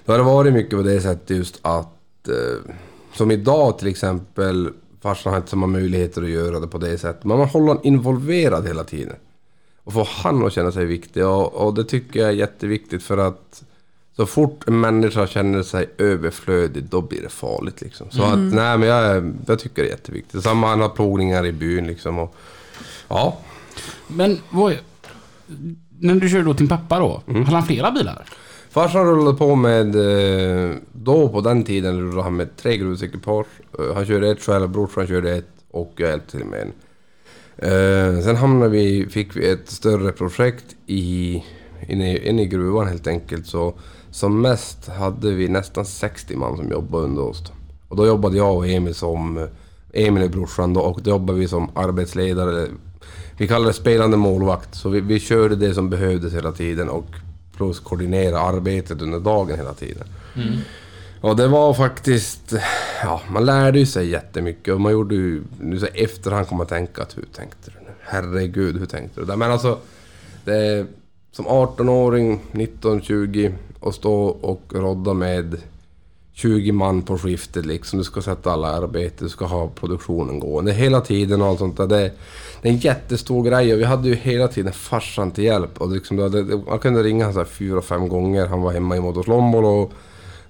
då 0.05 0.13
har 0.13 0.17
det 0.17 0.23
varit 0.23 0.53
mycket 0.53 0.77
på 0.77 0.83
det 0.83 1.01
sättet 1.01 1.29
just 1.29 1.59
att... 1.61 2.27
Eh, 2.27 2.71
som 3.13 3.31
idag 3.31 3.79
till 3.79 3.87
exempel. 3.87 4.69
farsan 5.01 5.33
har 5.33 5.37
inte 5.37 5.49
samma 5.49 5.67
möjligheter 5.67 6.23
att 6.23 6.29
göra 6.29 6.59
det 6.59 6.67
på 6.67 6.77
det 6.77 6.97
sättet. 6.97 7.23
Men 7.23 7.37
man 7.37 7.47
håller 7.47 7.67
honom 7.67 7.83
involverad 7.83 8.67
hela 8.67 8.83
tiden. 8.83 9.15
Och 9.83 9.93
får 9.93 10.07
han 10.11 10.45
att 10.45 10.53
känna 10.53 10.71
sig 10.71 10.85
viktig. 10.85 11.25
Och, 11.25 11.53
och 11.53 11.73
det 11.73 11.83
tycker 11.83 12.19
jag 12.19 12.29
är 12.29 12.33
jätteviktigt 12.33 13.03
för 13.03 13.17
att 13.17 13.63
så 14.15 14.25
fort 14.25 14.67
en 14.67 14.79
människa 14.79 15.27
känner 15.27 15.63
sig 15.63 15.89
överflödig, 15.97 16.83
då 16.83 17.01
blir 17.01 17.21
det 17.21 17.29
farligt 17.29 17.81
liksom. 17.81 18.07
Så 18.09 18.23
att, 18.23 18.39
nej 18.39 18.77
men 18.77 18.83
jag, 18.89 19.33
jag 19.47 19.59
tycker 19.59 19.81
det 19.81 19.87
är 19.87 19.91
jätteviktigt. 19.91 20.43
Samma 20.43 20.67
han 20.67 20.81
har 20.81 20.89
plogningar 20.89 21.45
i 21.45 21.51
byn 21.51 21.87
liksom. 21.87 22.19
Och, 22.19 22.35
ja, 23.07 23.37
Men 24.07 24.39
vad... 24.49 24.77
När 25.99 26.15
du 26.15 26.29
körde 26.29 26.43
då 26.43 26.53
din 26.53 26.67
pappa 26.67 26.99
då, 26.99 27.21
Mm. 27.27 27.43
hade 27.43 27.57
han 27.57 27.65
flera 27.67 27.91
bilar? 27.91 28.25
Farsan 28.69 29.05
rullade 29.05 29.37
på 29.37 29.55
med, 29.55 29.95
eh, 29.95 30.75
då 30.91 31.29
på 31.29 31.41
den 31.41 31.63
tiden 31.63 31.99
rullade 31.99 32.23
han 32.23 32.35
med 32.35 32.55
tre 32.57 32.77
grusekipage. 32.77 33.47
Eh, 33.79 33.95
Han 33.95 34.05
körde 34.05 34.29
ett 34.31 34.41
själv, 34.43 34.69
brorsan 34.69 35.07
körde 35.07 35.31
ett 35.35 35.47
och 35.71 35.93
jag 35.95 36.09
hjälpte 36.09 36.37
till 36.37 36.45
med 36.45 36.61
en. 36.61 36.71
Eh, 37.57 38.19
Sen 38.23 38.35
hamnade 38.35 38.71
vi, 38.71 39.07
fick 39.09 39.35
vi 39.35 39.49
ett 39.49 39.69
större 39.69 40.11
projekt 40.11 40.65
i, 40.87 41.43
inne, 41.87 42.13
i- 42.13 42.29
inne 42.29 42.41
i 42.41 42.45
gruvan 42.45 42.87
helt 42.87 43.07
enkelt. 43.07 43.47
Så 43.47 43.73
som 44.11 44.41
mest 44.41 44.87
hade 44.87 45.31
vi 45.31 45.47
nästan 45.47 45.85
60 45.85 46.35
man 46.35 46.57
som 46.57 46.71
jobbade 46.71 47.03
under 47.03 47.21
oss. 47.23 47.43
Och 47.87 47.95
då 47.95 48.05
jobbade 48.07 48.37
jag 48.37 48.55
och 48.57 48.67
Emil 48.67 48.95
som, 48.95 49.47
Emil 49.93 50.23
är 50.23 50.27
brorsan 50.29 50.73
då, 50.73 50.81
och 50.81 51.01
då 51.01 51.09
jobbade 51.09 51.39
vi 51.39 51.47
som 51.47 51.69
arbetsledare. 51.75 52.67
Vi 53.37 53.47
kallade 53.47 53.69
det 53.69 53.73
spelande 53.73 54.17
målvakt. 54.17 54.75
Så 54.75 54.89
vi, 54.89 54.99
vi 54.99 55.19
körde 55.19 55.55
det 55.55 55.73
som 55.73 55.89
behövdes 55.89 56.33
hela 56.33 56.51
tiden 56.51 56.89
och 56.89 57.05
plus 57.57 57.79
koordinera 57.79 58.39
arbetet 58.39 59.01
under 59.01 59.19
dagen 59.19 59.57
hela 59.57 59.73
tiden. 59.73 60.07
Mm. 60.35 60.53
Och 61.23 61.35
det 61.35 61.47
var 61.47 61.73
faktiskt... 61.73 62.53
Ja, 63.03 63.21
man 63.29 63.45
lärde 63.45 63.79
ju 63.79 63.85
sig 63.85 64.09
jättemycket 64.09 64.73
och 64.73 64.81
man 64.81 64.91
gjorde 64.91 65.15
ju... 65.15 65.43
Nu 65.59 65.79
så 65.79 65.85
efterhand 65.93 66.47
kommer 66.47 66.57
man 66.57 66.67
tänka 66.67 67.01
att 67.01 67.17
hur 67.17 67.25
tänkte 67.35 67.71
du 67.71 67.85
nu? 67.85 67.91
Herregud, 68.01 68.79
hur 68.79 68.85
tänkte 68.85 69.19
du? 69.19 69.25
där? 69.25 69.35
Men 69.35 69.51
alltså... 69.51 69.77
Det, 70.45 70.85
som 71.31 71.47
18-åring, 71.47 72.39
19-20 72.51 73.53
och 73.79 73.95
stå 73.95 74.25
och 74.25 74.61
rodda 74.69 75.13
med 75.13 75.61
20 76.33 76.71
man 76.71 77.01
på 77.01 77.17
skiftet 77.17 77.65
liksom. 77.65 77.99
Du 77.99 78.05
ska 78.05 78.21
sätta 78.21 78.51
alla 78.51 78.71
i 78.71 78.75
arbete, 78.75 79.23
du 79.25 79.29
ska 79.29 79.45
ha 79.45 79.67
produktionen 79.67 80.39
gående 80.39 80.71
hela 80.71 81.01
tiden 81.01 81.41
och 81.41 81.47
allt 81.47 81.59
sånt 81.59 81.77
där. 81.77 81.87
Det, 81.87 82.11
det 82.61 82.69
är 82.69 82.73
en 82.73 82.77
jättestor 82.77 83.43
grej 83.43 83.73
och 83.73 83.79
vi 83.79 83.83
hade 83.83 84.07
ju 84.07 84.15
hela 84.15 84.47
tiden 84.47 84.73
farsan 84.73 85.31
till 85.31 85.43
hjälp. 85.43 85.81
Och 85.81 85.91
liksom, 85.91 86.17
det, 86.17 86.43
det, 86.43 86.57
man 86.57 86.79
kunde 86.79 87.03
ringa 87.03 87.25
honom 87.25 87.45
fyra, 87.45 87.81
fem 87.81 88.09
gånger. 88.09 88.45
Han 88.45 88.61
var 88.61 88.71
hemma 88.71 88.97
i 88.97 88.99
Motorslombolo 88.99 89.67
och 89.67 89.93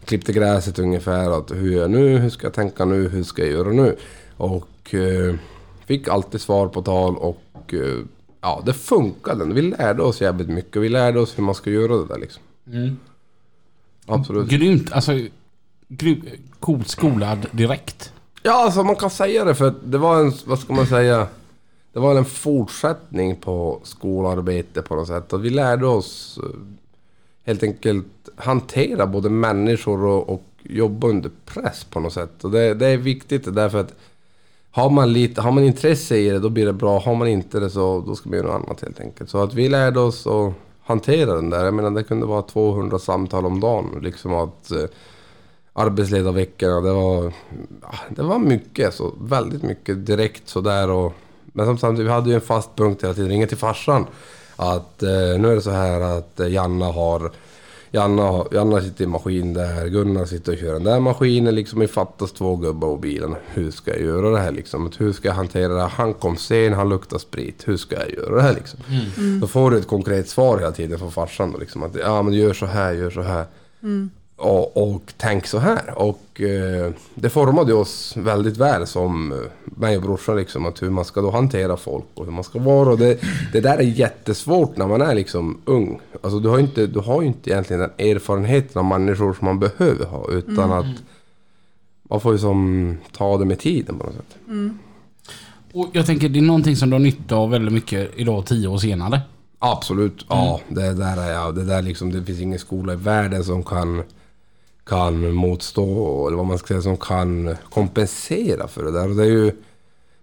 klippte 0.05 0.33
gräset 0.33 0.79
ungefär. 0.79 1.37
Att 1.37 1.51
hur 1.51 1.71
gör 1.71 1.81
jag 1.81 1.91
nu? 1.91 2.17
Hur 2.17 2.29
ska 2.29 2.45
jag 2.45 2.53
tänka 2.53 2.85
nu? 2.85 3.09
Hur 3.09 3.23
ska 3.23 3.41
jag 3.41 3.51
göra 3.51 3.71
nu? 3.71 3.95
Och 4.37 4.93
eh, 4.93 5.35
fick 5.85 6.07
alltid 6.07 6.41
svar 6.41 6.67
på 6.67 6.81
tal 6.81 7.17
och 7.17 7.73
eh, 7.73 7.99
ja, 8.41 8.61
det 8.65 8.73
funkade. 8.73 9.45
Vi 9.45 9.61
lärde 9.61 10.03
oss 10.03 10.21
jävligt 10.21 10.49
mycket. 10.49 10.81
Vi 10.81 10.89
lärde 10.89 11.19
oss 11.19 11.37
hur 11.37 11.43
man 11.43 11.55
ska 11.55 11.69
göra 11.69 11.97
det 11.97 12.07
där 12.07 12.19
liksom. 12.19 12.43
Absolut. 14.05 14.49
Grymt, 14.49 14.91
alltså... 14.91 15.11
Gry, 15.87 16.21
coolt 16.59 16.87
skolad 16.87 17.45
direkt. 17.51 18.13
Ja, 18.43 18.65
alltså 18.65 18.83
man 18.83 18.95
kan 18.95 19.09
säga 19.09 19.45
det 19.45 19.55
för 19.55 19.73
det 19.83 19.97
var 19.97 20.19
en, 20.19 20.33
vad 20.45 20.59
ska 20.59 20.73
man 20.73 20.87
säga? 20.87 21.27
Det 21.93 21.99
var 21.99 22.15
en 22.15 22.25
fortsättning 22.25 23.35
på 23.35 23.79
skolarbete 23.83 24.81
på 24.81 24.95
något 24.95 25.07
sätt. 25.07 25.33
Och 25.33 25.45
vi 25.45 25.49
lärde 25.49 25.87
oss 25.87 26.39
eh, 26.43 26.49
helt 27.45 27.63
enkelt 27.63 28.05
hantera 28.35 29.07
både 29.07 29.29
människor 29.29 30.05
och, 30.05 30.29
och 30.29 30.43
jobba 30.63 31.07
under 31.07 31.31
press 31.45 31.83
på 31.83 31.99
något 31.99 32.13
sätt. 32.13 32.43
Och 32.43 32.51
det, 32.51 32.73
det 32.73 32.87
är 32.87 32.97
viktigt 32.97 33.55
därför 33.55 33.79
att 33.79 33.93
har 34.71 34.89
man, 34.89 35.13
lite, 35.13 35.41
har 35.41 35.51
man 35.51 35.63
intresse 35.63 36.17
i 36.17 36.29
det 36.29 36.39
då 36.39 36.49
blir 36.49 36.65
det 36.65 36.73
bra. 36.73 36.99
Har 36.99 37.15
man 37.15 37.27
inte 37.27 37.59
det 37.59 37.69
så 37.69 38.03
då 38.07 38.15
ska 38.15 38.29
man 38.29 38.37
göra 38.37 38.47
något 38.47 38.65
annat 38.65 38.81
helt 38.81 38.99
enkelt. 38.99 39.29
Så 39.29 39.43
att 39.43 39.53
vi 39.53 39.69
lärde 39.69 39.99
oss 39.99 40.27
att 40.27 40.53
hantera 40.83 41.35
den 41.35 41.49
där. 41.49 41.65
Jag 41.65 41.73
menar 41.73 41.91
det 41.91 42.03
kunde 42.03 42.25
vara 42.25 42.41
200 42.41 42.99
samtal 42.99 43.45
om 43.45 43.59
dagen. 43.59 43.99
Liksom 44.01 44.33
att 44.33 44.71
eh, 44.71 44.85
arbetsledarveckorna, 45.73 46.81
det 46.81 46.93
var, 46.93 47.33
ah, 47.81 47.99
det 48.09 48.23
var 48.23 48.39
mycket. 48.39 48.93
Så 48.93 49.13
väldigt 49.21 49.63
mycket 49.63 50.05
direkt 50.05 50.49
sådär. 50.49 50.89
Och, 50.89 51.13
men 51.43 51.65
som 51.65 51.77
samtidigt, 51.77 52.09
vi 52.09 52.13
hade 52.13 52.29
ju 52.29 52.35
en 52.35 52.41
fast 52.41 52.75
punkt 52.75 53.03
hela 53.03 53.13
tiden. 53.13 53.29
Ringa 53.29 53.47
till 53.47 53.57
farsan. 53.57 54.05
Att 54.55 55.03
eh, 55.03 55.09
nu 55.09 55.51
är 55.51 55.55
det 55.55 55.61
så 55.61 55.71
här 55.71 56.01
att 56.01 56.39
eh, 56.39 56.47
Janna 56.47 56.85
har 56.85 57.31
Janna, 57.95 58.45
Janna 58.51 58.81
sitter 58.81 59.03
i 59.03 59.07
maskin 59.07 59.53
där, 59.53 59.87
Gunnar 59.87 60.25
sitter 60.25 60.51
och 60.51 60.57
kör 60.57 60.73
den 60.73 60.83
där 60.83 60.99
maskinen 60.99 61.55
liksom. 61.55 61.79
Det 61.79 61.87
fattas 61.87 62.31
två 62.31 62.55
gubbar 62.55 62.87
på 62.87 62.97
bilen. 62.97 63.35
Hur 63.47 63.71
ska 63.71 63.91
jag 63.91 64.01
göra 64.01 64.29
det 64.29 64.39
här 64.39 64.51
liksom? 64.51 64.91
Hur 64.97 65.13
ska 65.13 65.27
jag 65.27 65.35
hantera 65.35 65.73
det 65.73 65.81
här? 65.81 65.89
Han 65.89 66.13
kom 66.13 66.37
sen, 66.37 66.73
han 66.73 66.89
luktar 66.89 67.17
sprit. 67.17 67.67
Hur 67.67 67.77
ska 67.77 67.95
jag 67.95 68.11
göra 68.11 68.35
det 68.35 68.41
här 68.41 68.53
liksom? 68.53 68.79
Då 69.41 69.47
får 69.47 69.71
du 69.71 69.77
ett 69.77 69.87
konkret 69.87 70.29
svar 70.29 70.57
hela 70.57 70.71
tiden 70.71 70.99
från 70.99 71.11
farsan 71.11 71.51
då 71.51 71.57
liksom. 71.57 71.83
Att 71.83 71.95
ja 71.95 72.21
men 72.21 72.33
gör 72.33 72.53
så 72.53 72.65
här, 72.65 72.93
gör 72.93 73.09
så 73.09 73.21
här. 73.21 73.45
Och, 74.35 74.93
och 74.93 75.13
tänk 75.17 75.47
så 75.47 75.57
här. 75.57 75.97
Och 75.97 76.41
eh, 76.41 76.91
det 77.15 77.29
formade 77.29 77.73
oss 77.73 78.17
väldigt 78.17 78.57
väl 78.57 78.87
som 78.87 79.31
eh, 79.31 79.37
mig 79.65 79.97
och 79.97 80.03
brorsan 80.03 80.35
liksom. 80.35 80.65
Att 80.65 80.81
hur 80.81 80.89
man 80.89 81.05
ska 81.05 81.21
då 81.21 81.31
hantera 81.31 81.77
folk 81.77 82.05
och 82.13 82.25
hur 82.25 82.31
man 82.31 82.43
ska 82.43 82.59
vara. 82.59 82.89
Och 82.89 82.97
det, 82.97 83.19
det 83.53 83.61
där 83.61 83.77
är 83.77 83.83
jättesvårt 83.83 84.77
när 84.77 84.87
man 84.87 85.01
är 85.01 85.15
liksom 85.15 85.61
ung. 85.65 85.99
Alltså 86.21 86.39
du 86.39 86.49
har 86.49 86.57
ju 86.57 86.63
inte, 86.63 86.87
du 86.87 86.99
har 86.99 87.21
ju 87.21 87.27
inte 87.27 87.49
egentligen 87.49 87.79
den 87.79 88.07
erfarenheten 88.07 88.79
av 88.79 88.85
människor 88.85 89.33
som 89.33 89.45
man 89.45 89.59
behöver 89.59 90.05
ha. 90.05 90.31
Utan 90.31 90.71
att 90.71 90.85
man 92.03 92.21
får 92.21 92.31
ju 92.31 92.39
som 92.39 92.97
ta 93.11 93.37
det 93.37 93.45
med 93.45 93.59
tiden 93.59 93.97
på 93.99 94.05
något 94.05 94.15
sätt. 94.15 94.37
Och 95.73 95.89
jag 95.93 96.05
tänker 96.05 96.29
det 96.29 96.39
är 96.39 96.43
någonting 96.43 96.75
som 96.75 96.89
du 96.89 96.93
har 96.93 96.99
nytta 96.99 97.35
av 97.35 97.49
väldigt 97.49 97.73
mycket 97.73 98.11
idag 98.15 98.45
tio 98.45 98.67
år 98.67 98.77
senare. 98.77 99.21
Absolut, 99.59 100.25
ja. 100.29 100.61
Det 100.67 100.93
där 100.93 101.17
är 101.17 101.31
jag. 101.31 101.55
Det 101.55 101.63
där 101.63 101.81
liksom, 101.81 102.11
det 102.11 102.23
finns 102.23 102.39
ingen 102.39 102.59
skola 102.59 102.93
i 102.93 102.95
världen 102.95 103.43
som 103.43 103.63
kan, 103.63 104.03
kan 104.85 105.33
motstå, 105.33 106.27
eller 106.27 106.37
vad 106.37 106.45
man 106.45 106.57
ska 106.57 106.67
säga, 106.67 106.81
som 106.81 106.97
kan 106.97 107.55
kompensera 107.69 108.67
för 108.67 108.83
det 108.83 108.91
där. 108.91 109.09
Och 109.09 109.15
det 109.15 109.23
är 109.23 109.27
ju, 109.27 109.51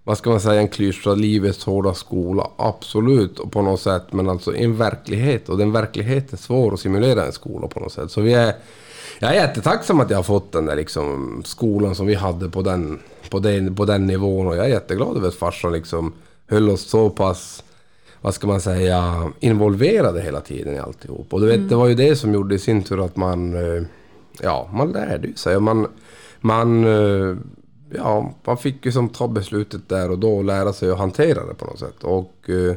vad 0.05 0.19
ska 0.19 0.31
man 0.31 0.41
säga, 0.41 0.61
en 0.61 0.69
klyscha, 0.69 1.15
livets 1.15 1.65
hårda 1.65 1.95
skola. 1.95 2.51
Absolut, 2.57 3.39
och 3.39 3.53
på 3.53 3.63
något 3.63 3.81
sätt. 3.81 4.13
Men 4.13 4.29
alltså 4.29 4.57
en 4.57 4.77
verklighet. 4.77 5.49
Och 5.49 5.59
den 5.59 5.73
verkligheten 5.73 6.29
är 6.33 6.37
svår 6.37 6.75
att 6.75 6.81
simulera 6.81 7.23
i 7.23 7.27
en 7.27 7.33
skola 7.33 7.69
på 7.69 7.81
något 7.81 7.93
sätt. 7.93 8.11
Så 8.11 8.21
vi 8.21 8.35
är, 8.35 8.55
jag 9.19 9.31
är 9.31 9.35
jättetacksam 9.35 10.01
att 10.01 10.11
jag 10.11 10.19
har 10.19 10.23
fått 10.23 10.53
den 10.53 10.67
där 10.67 10.77
liksom 10.77 11.43
skolan 11.45 11.95
som 11.95 12.07
vi 12.07 12.15
hade 12.15 12.51
på 12.51 12.63
den, 12.63 12.99
på 13.31 13.39
den, 13.39 13.75
på 13.75 13.85
den 13.85 14.07
nivån. 14.07 14.47
Och 14.47 14.57
jag 14.57 14.65
är 14.65 14.71
jätteglad 14.71 15.17
över 15.17 15.29
att 15.29 15.35
farsan 15.35 15.73
liksom 15.73 16.13
höll 16.47 16.71
oss 16.71 16.83
så 16.83 17.11
pass 17.11 17.63
vad 18.21 18.35
ska 18.35 18.47
man 18.47 18.61
säga, 18.61 19.33
involverade 19.41 20.23
hela 20.23 20.41
tiden 20.41 20.75
i 20.75 20.79
alltihop. 20.79 21.35
Och 21.35 21.41
du 21.41 21.47
vet, 21.47 21.69
det 21.69 21.77
var 21.77 21.87
ju 21.89 21.95
det 21.95 22.17
som 22.17 22.35
gjorde 22.35 22.55
i 22.55 22.59
sin 22.59 22.83
tur 22.83 23.05
att 23.05 23.17
man, 23.17 23.55
eh, 23.55 23.83
ja, 24.43 24.69
man 24.73 24.93
lärde 24.93 25.29
ju 25.29 25.35
sig. 25.35 25.61
Man, 25.61 25.87
man, 26.41 26.85
eh, 26.85 27.37
ja, 27.91 28.35
man 28.45 28.57
fick 28.57 28.87
ju 28.87 28.93
som 28.93 29.09
ta 29.09 29.29
beslutet 29.29 29.89
där 29.89 30.11
och 30.11 30.19
då 30.19 30.37
och 30.37 30.45
lära 30.45 30.73
sig 30.73 30.91
att 30.91 30.99
hantera 30.99 31.47
det 31.47 31.55
på 31.55 31.65
något 31.65 31.79
sätt. 31.79 32.05
Och 32.05 32.51
eh, 32.51 32.75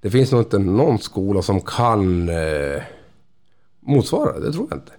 det 0.00 0.10
finns 0.10 0.32
nog 0.32 0.40
inte 0.40 0.58
någon 0.58 0.98
skola 0.98 1.42
som 1.42 1.60
kan 1.60 2.28
eh, 2.28 2.82
motsvara 3.80 4.38
det, 4.38 4.46
det 4.46 4.52
tror 4.52 4.66
jag 4.70 4.78
inte. 4.78 4.92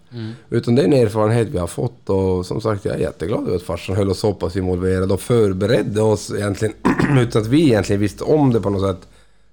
Utan 0.49 0.75
det 0.75 0.81
är 0.81 0.85
en 0.85 0.93
erfarenhet 0.93 1.47
vi 1.47 1.57
har 1.57 1.67
fått 1.67 2.09
och 2.09 2.45
som 2.45 2.61
sagt 2.61 2.85
jag 2.85 2.95
är 2.95 2.99
jätteglad 2.99 3.47
över 3.47 3.55
att 3.55 3.63
farsan 3.63 3.95
höll 3.95 4.09
oss 4.09 4.19
så 4.19 4.33
pass 4.33 4.55
involverade 4.55 5.13
och 5.13 5.21
förberedde 5.21 6.01
oss 6.01 6.31
egentligen 6.31 6.73
utan 7.19 7.41
att 7.41 7.47
vi 7.47 7.63
egentligen 7.63 8.01
visste 8.01 8.23
om 8.23 8.53
det 8.53 8.61
på 8.61 8.69
något 8.69 8.81
sätt. 8.81 9.09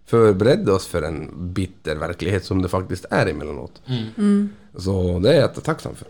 Förberedde 0.07 0.73
oss 0.73 0.87
för 0.87 1.03
en 1.03 1.31
bitter 1.53 1.97
verklighet 1.97 2.45
som 2.45 2.63
det 2.63 2.69
faktiskt 2.69 3.05
är 3.11 3.27
emellanåt. 3.27 3.83
Så 4.77 5.19
det 5.19 5.29
är 5.31 5.35
jag 5.35 5.43
jättetacksam 5.43 5.95
för. 5.95 6.09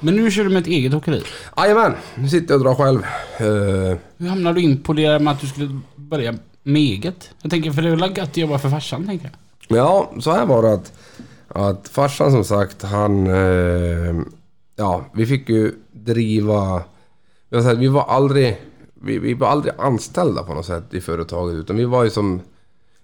Men 0.00 0.16
nu 0.16 0.30
kör 0.30 0.44
du 0.44 0.50
med 0.50 0.60
ett 0.62 0.66
eget 0.68 0.94
åkeri. 0.94 1.22
Jajamän, 1.56 1.92
nu 2.14 2.28
sitter 2.28 2.54
jag 2.54 2.60
och 2.60 2.64
drar 2.64 2.74
själv. 2.74 3.02
Eh, 3.38 3.98
Hur 4.16 4.28
hamnade 4.28 4.60
du 4.60 4.64
in 4.64 4.82
på 4.82 4.92
det 4.92 5.18
med 5.18 5.32
att 5.32 5.40
du 5.40 5.46
skulle 5.46 5.80
börja 5.96 6.34
med 6.62 6.82
eget? 6.82 7.30
Jag 7.42 7.50
tänker 7.50 7.70
för 7.72 7.82
det 7.82 7.88
är 7.88 7.96
väl 7.96 8.10
gött 8.16 8.18
att 8.28 8.36
jobba 8.36 8.58
för 8.58 8.68
farsan 8.70 9.06
tänker 9.06 9.30
jag. 9.68 9.78
Ja, 9.78 10.12
så 10.20 10.30
här 10.32 10.46
var 10.46 10.62
det 10.62 10.72
att, 10.72 10.92
att 11.48 11.88
farsan 11.88 12.32
som 12.32 12.44
sagt, 12.44 12.82
han... 12.82 13.26
Eh, 13.26 14.14
ja, 14.76 15.04
vi 15.14 15.26
fick 15.26 15.48
ju 15.48 15.72
driva... 15.92 16.82
jag 17.48 17.62
säga, 17.62 17.74
Vi 17.74 17.88
var 17.88 18.04
aldrig... 18.04 18.60
Vi, 18.94 19.18
vi 19.18 19.34
var 19.34 19.48
aldrig 19.48 19.74
anställda 19.78 20.42
på 20.42 20.54
något 20.54 20.66
sätt 20.66 20.94
i 20.94 21.00
företaget 21.00 21.54
utan 21.56 21.76
vi 21.76 21.84
var 21.84 22.04
ju 22.04 22.10
som... 22.10 22.40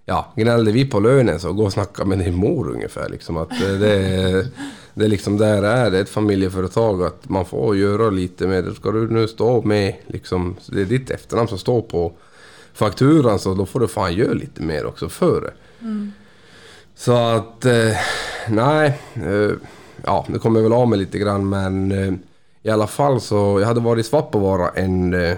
Ja, 0.09 0.25
gnällde 0.35 0.71
vi 0.71 0.85
på 0.85 0.99
lönen 0.99 1.39
så 1.39 1.53
gå 1.53 1.63
och 1.63 1.73
snacka 1.73 2.05
med 2.05 2.19
din 2.19 2.35
mor 2.35 2.71
ungefär 2.71 3.09
liksom. 3.09 3.37
Att 3.37 3.49
det, 3.49 3.77
det, 3.77 4.47
det 4.93 5.05
är 5.05 5.09
liksom 5.09 5.37
där 5.37 5.61
det 5.61 5.67
är, 5.67 5.91
det 5.91 5.97
är 5.97 6.01
ett 6.01 6.09
familjeföretag 6.09 7.03
att 7.03 7.29
man 7.29 7.45
får 7.45 7.77
göra 7.77 8.09
lite 8.09 8.45
det. 8.45 8.75
Ska 8.75 8.91
du 8.91 9.09
nu 9.09 9.27
stå 9.27 9.61
med 9.61 9.95
liksom, 10.07 10.55
det 10.65 10.81
är 10.81 10.85
ditt 10.85 11.09
efternamn 11.09 11.47
som 11.47 11.57
står 11.57 11.81
på 11.81 12.11
fakturan 12.73 13.39
så 13.39 13.53
då 13.53 13.65
får 13.65 13.79
du 13.79 13.87
fan 13.87 14.13
göra 14.13 14.33
lite 14.33 14.61
mer 14.61 14.85
också 14.85 15.09
för 15.09 15.41
det. 15.41 15.53
Så 16.95 17.13
att, 17.13 17.65
eh, 17.65 17.97
nej. 18.47 18.99
Eh, 19.13 19.51
ja, 20.05 20.25
det 20.27 20.39
kommer 20.39 20.59
jag 20.59 20.63
väl 20.63 20.73
av 20.73 20.87
med 20.87 20.99
lite 20.99 21.19
grann 21.19 21.49
men 21.49 21.91
eh, 21.91 22.13
i 22.63 22.69
alla 22.69 22.87
fall 22.87 23.21
så, 23.21 23.59
jag 23.59 23.67
hade 23.67 23.79
varit 23.79 24.05
i 24.05 24.09
Svappavaara 24.09 24.69
en, 24.69 25.13
eh, 25.13 25.37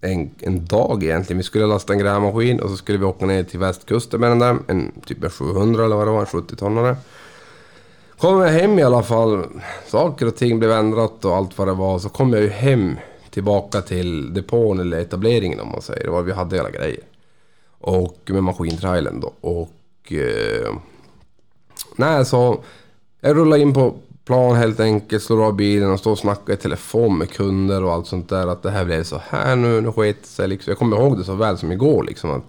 en, 0.00 0.30
en 0.40 0.64
dag 0.64 1.02
egentligen. 1.04 1.38
Vi 1.38 1.44
skulle 1.44 1.66
lasta 1.66 1.92
en 1.92 1.98
grävmaskin 1.98 2.60
och 2.60 2.70
så 2.70 2.76
skulle 2.76 2.98
vi 2.98 3.04
åka 3.04 3.26
ner 3.26 3.44
till 3.44 3.58
västkusten 3.58 4.20
med 4.20 4.30
den 4.30 4.38
där. 4.38 4.58
En 4.66 4.92
typ 5.06 5.24
en 5.24 5.30
700 5.30 5.84
eller 5.84 5.96
vad 5.96 6.06
det 6.06 6.10
var, 6.10 6.20
en 6.20 6.26
70-tonnare. 6.26 6.96
Kommer 8.18 8.46
jag 8.46 8.52
hem 8.52 8.78
i 8.78 8.82
alla 8.82 9.02
fall, 9.02 9.46
saker 9.86 10.26
och 10.26 10.36
ting 10.36 10.58
blev 10.58 10.72
ändrat 10.72 11.24
och 11.24 11.36
allt 11.36 11.58
vad 11.58 11.68
det 11.68 11.74
var. 11.74 11.98
Så 11.98 12.08
kom 12.08 12.32
jag 12.32 12.42
ju 12.42 12.48
hem 12.48 12.96
tillbaka 13.30 13.80
till 13.80 14.34
depån 14.34 14.80
eller 14.80 15.00
etableringen 15.00 15.60
om 15.60 15.68
man 15.68 15.82
säger. 15.82 16.04
Det 16.04 16.10
var 16.10 16.22
vi 16.22 16.32
hade 16.32 16.60
alla 16.60 16.70
grejer. 16.70 17.00
Och 17.80 18.18
med 18.26 18.42
maskintrailern 18.42 19.20
då. 19.20 19.32
Och... 19.40 20.12
Eh, 20.12 20.74
nej, 21.96 22.24
så 22.24 22.62
jag 23.20 23.36
rullade 23.36 23.62
in 23.62 23.74
på 23.74 23.94
plan 24.30 24.56
helt 24.56 24.80
enkelt, 24.80 25.22
slår 25.22 25.46
av 25.46 25.56
bilen 25.56 25.90
och 25.90 25.98
står 25.98 26.10
och 26.10 26.18
snackar 26.18 26.52
i 26.52 26.56
telefon 26.56 27.18
med 27.18 27.30
kunder 27.30 27.84
och 27.84 27.92
allt 27.92 28.06
sånt 28.06 28.28
där. 28.28 28.46
Att 28.46 28.62
det 28.62 28.70
här 28.70 28.84
blev 28.84 29.02
så 29.04 29.20
här 29.28 29.56
nu, 29.56 29.80
nu 29.80 29.92
sket 29.92 30.16
det 30.22 30.28
sig 30.28 30.48
liksom. 30.48 30.70
Jag 30.70 30.78
kommer 30.78 30.96
ihåg 30.96 31.18
det 31.18 31.24
så 31.24 31.34
väl 31.34 31.58
som 31.58 31.72
igår 31.72 32.04
liksom. 32.04 32.30
Att 32.30 32.42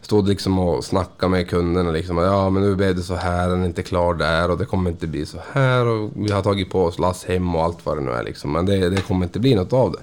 stod 0.00 0.28
liksom 0.28 0.58
och 0.58 0.84
snackade 0.84 1.30
med 1.30 1.48
kunderna 1.48 1.90
liksom. 1.90 2.18
att, 2.18 2.24
Ja 2.24 2.50
men 2.50 2.62
nu 2.62 2.74
blev 2.74 2.96
det 2.96 3.02
så 3.02 3.14
här, 3.14 3.48
den 3.48 3.62
är 3.62 3.66
inte 3.66 3.82
klar 3.82 4.14
där 4.14 4.50
och 4.50 4.58
det 4.58 4.64
kommer 4.64 4.90
inte 4.90 5.06
bli 5.06 5.26
så 5.26 5.38
här. 5.52 5.86
Och 5.86 6.10
vi 6.14 6.32
har 6.32 6.42
tagit 6.42 6.70
på 6.70 6.84
oss 6.84 6.98
lass 6.98 7.24
hem 7.24 7.54
och 7.54 7.62
allt 7.62 7.86
vad 7.86 7.96
det 7.96 8.02
nu 8.02 8.10
är 8.10 8.22
liksom. 8.22 8.52
Men 8.52 8.66
det, 8.66 8.88
det 8.88 9.00
kommer 9.00 9.26
inte 9.26 9.40
bli 9.40 9.54
något 9.54 9.72
av 9.72 9.92
det. 9.92 9.98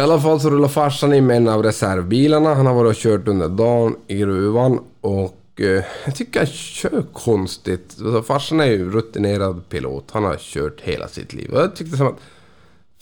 I 0.00 0.02
alla 0.02 0.20
fall 0.20 0.40
så 0.40 0.50
rullar 0.50 0.68
farsan 0.68 1.14
in 1.14 1.26
med 1.26 1.36
en 1.36 1.48
av 1.48 1.62
reservbilarna. 1.62 2.54
Han 2.54 2.66
har 2.66 2.74
varit 2.74 2.90
och 2.90 3.02
kört 3.02 3.28
under 3.28 3.48
dagen 3.48 3.96
i 4.06 4.16
gruvan. 4.16 4.80
Och 5.00 5.45
eh, 5.60 5.84
jag 6.04 6.14
tycker 6.14 6.40
han 6.40 6.46
kör 6.46 7.04
konstigt. 7.12 7.96
Alltså, 8.00 8.22
farsan 8.22 8.60
är 8.60 8.66
ju 8.66 8.90
rutinerad 8.90 9.68
pilot. 9.68 10.10
Han 10.10 10.24
har 10.24 10.36
kört 10.36 10.80
hela 10.80 11.08
sitt 11.08 11.32
liv. 11.32 11.50
Och 11.50 11.60
jag 11.60 11.76
tyckte 11.76 11.96
som 11.96 12.06
att... 12.06 12.18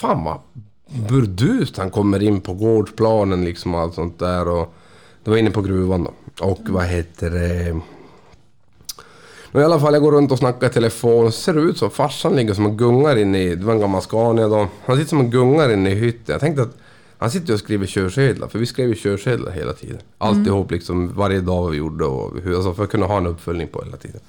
Fan 0.01 0.25
vad 0.25 0.39
burdust 1.09 1.77
han 1.77 1.91
kommer 1.91 2.23
in 2.23 2.41
på 2.41 2.55
gårdsplanen 2.55 3.45
liksom 3.45 3.75
och 3.75 3.81
allt 3.81 3.95
sånt 3.95 4.19
där. 4.19 4.49
Och 4.49 4.75
det 5.25 5.31
var 5.31 5.37
inne 5.37 5.51
på 5.51 5.63
gruvan 5.63 6.05
då. 6.05 6.45
Och 6.47 6.61
vad 6.69 6.85
heter 6.85 7.31
det... 7.31 7.81
Men 9.53 9.63
i 9.63 9.65
alla 9.65 9.81
fall, 9.81 9.93
jag 9.93 10.03
går 10.03 10.13
runt 10.13 10.33
och 10.33 10.39
snackar 10.39 10.67
i 10.67 10.71
telefon. 10.71 11.27
och 11.27 11.35
ser 11.35 11.59
ut 11.59 11.79
som 11.79 11.91
farsan 11.91 12.37
ligger 12.37 12.55
som 12.55 12.67
en 12.67 12.77
gungar 12.77 13.17
inne 13.17 13.43
i... 13.43 13.55
Det 13.55 13.65
var 13.65 13.73
en 13.73 13.81
gammal 13.81 14.03
Scania 14.03 14.49
då. 14.49 14.69
Han 14.85 14.97
sitter 14.97 15.09
som 15.09 15.21
en 15.21 15.31
gungar 15.31 15.73
inne 15.73 15.91
i 15.91 15.95
hytten. 15.95 16.33
Jag 16.33 16.41
tänkte 16.41 16.63
att 16.63 16.77
han 17.25 17.31
sitter 17.31 17.53
och 17.53 17.59
skriver 17.59 17.87
körsedlar. 17.87 18.49
För 18.49 18.59
vi 18.59 18.67
skrev 18.67 18.89
ju 18.89 18.95
körsedlar 18.95 19.53
hela 19.53 19.73
tiden. 19.73 19.99
Alltihop 20.19 20.71
liksom 20.71 21.15
varje 21.15 21.41
dag 21.41 21.63
vad 21.63 21.71
vi 21.71 21.77
gjorde 21.77 22.05
och 22.05 22.33
hur, 22.43 22.55
alltså 22.55 22.75
för 22.75 22.85
att 22.85 22.91
kunna 22.91 23.07
ha 23.07 23.17
en 23.17 23.27
uppföljning 23.27 23.69
på 23.69 23.83
hela 23.85 23.97
tiden. 23.97 24.21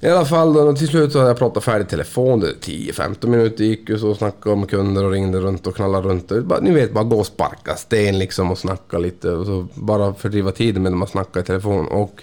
I 0.00 0.08
alla 0.08 0.24
fall 0.24 0.52
då, 0.52 0.72
till 0.72 0.88
slut 0.88 1.12
så 1.12 1.18
hade 1.18 1.30
jag 1.30 1.38
pratat 1.38 1.64
färdigt 1.64 1.88
telefon. 1.88 2.40
Det 2.40 2.52
10-15 2.60 3.26
minuter 3.26 3.64
gick 3.64 3.88
ju 3.88 3.98
så 3.98 4.10
och 4.10 4.16
snackade 4.16 4.56
med 4.56 4.70
kunder 4.70 5.04
och 5.04 5.10
ringde 5.10 5.38
runt 5.38 5.66
och 5.66 5.76
knallade 5.76 6.08
runt. 6.08 6.30
Och 6.30 6.44
bara, 6.44 6.60
ni 6.60 6.70
vet, 6.70 6.92
bara 6.92 7.04
gå 7.04 7.18
och 7.18 7.26
sparka 7.26 7.74
sten 7.76 8.18
liksom 8.18 8.50
och 8.50 8.58
snacka 8.58 8.98
lite. 8.98 9.30
Och 9.30 9.46
så 9.46 9.66
bara 9.74 10.14
fördriva 10.14 10.52
tiden 10.52 10.82
medan 10.82 10.98
man 10.98 11.08
snackar 11.08 11.40
i 11.40 11.44
telefon. 11.44 11.88
Och 11.88 12.22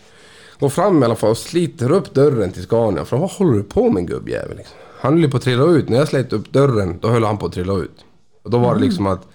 går 0.59 0.69
fram 0.69 1.03
i 1.03 1.05
alla 1.05 1.15
fall 1.15 1.29
och 1.29 1.37
sliter 1.37 1.91
upp 1.91 2.13
dörren 2.13 2.51
till 2.51 2.63
Scania. 2.63 3.05
För 3.05 3.17
vad 3.17 3.31
håller 3.31 3.57
du 3.57 3.63
på 3.63 3.89
med 3.89 4.07
gubbjävel? 4.07 4.57
Liksom? 4.57 4.77
Han 4.99 5.13
höll 5.13 5.21
ju 5.21 5.29
på 5.29 5.37
att 5.37 5.43
trilla 5.43 5.65
ut. 5.65 5.89
När 5.89 5.97
jag 5.97 6.07
slet 6.07 6.33
upp 6.33 6.51
dörren, 6.51 6.99
då 7.01 7.07
höll 7.07 7.23
han 7.23 7.37
på 7.37 7.45
att 7.45 7.53
trilla 7.53 7.73
ut. 7.73 8.05
Och 8.43 8.49
då 8.49 8.57
var 8.57 8.75
det 8.75 8.81
liksom 8.81 9.07
att 9.07 9.27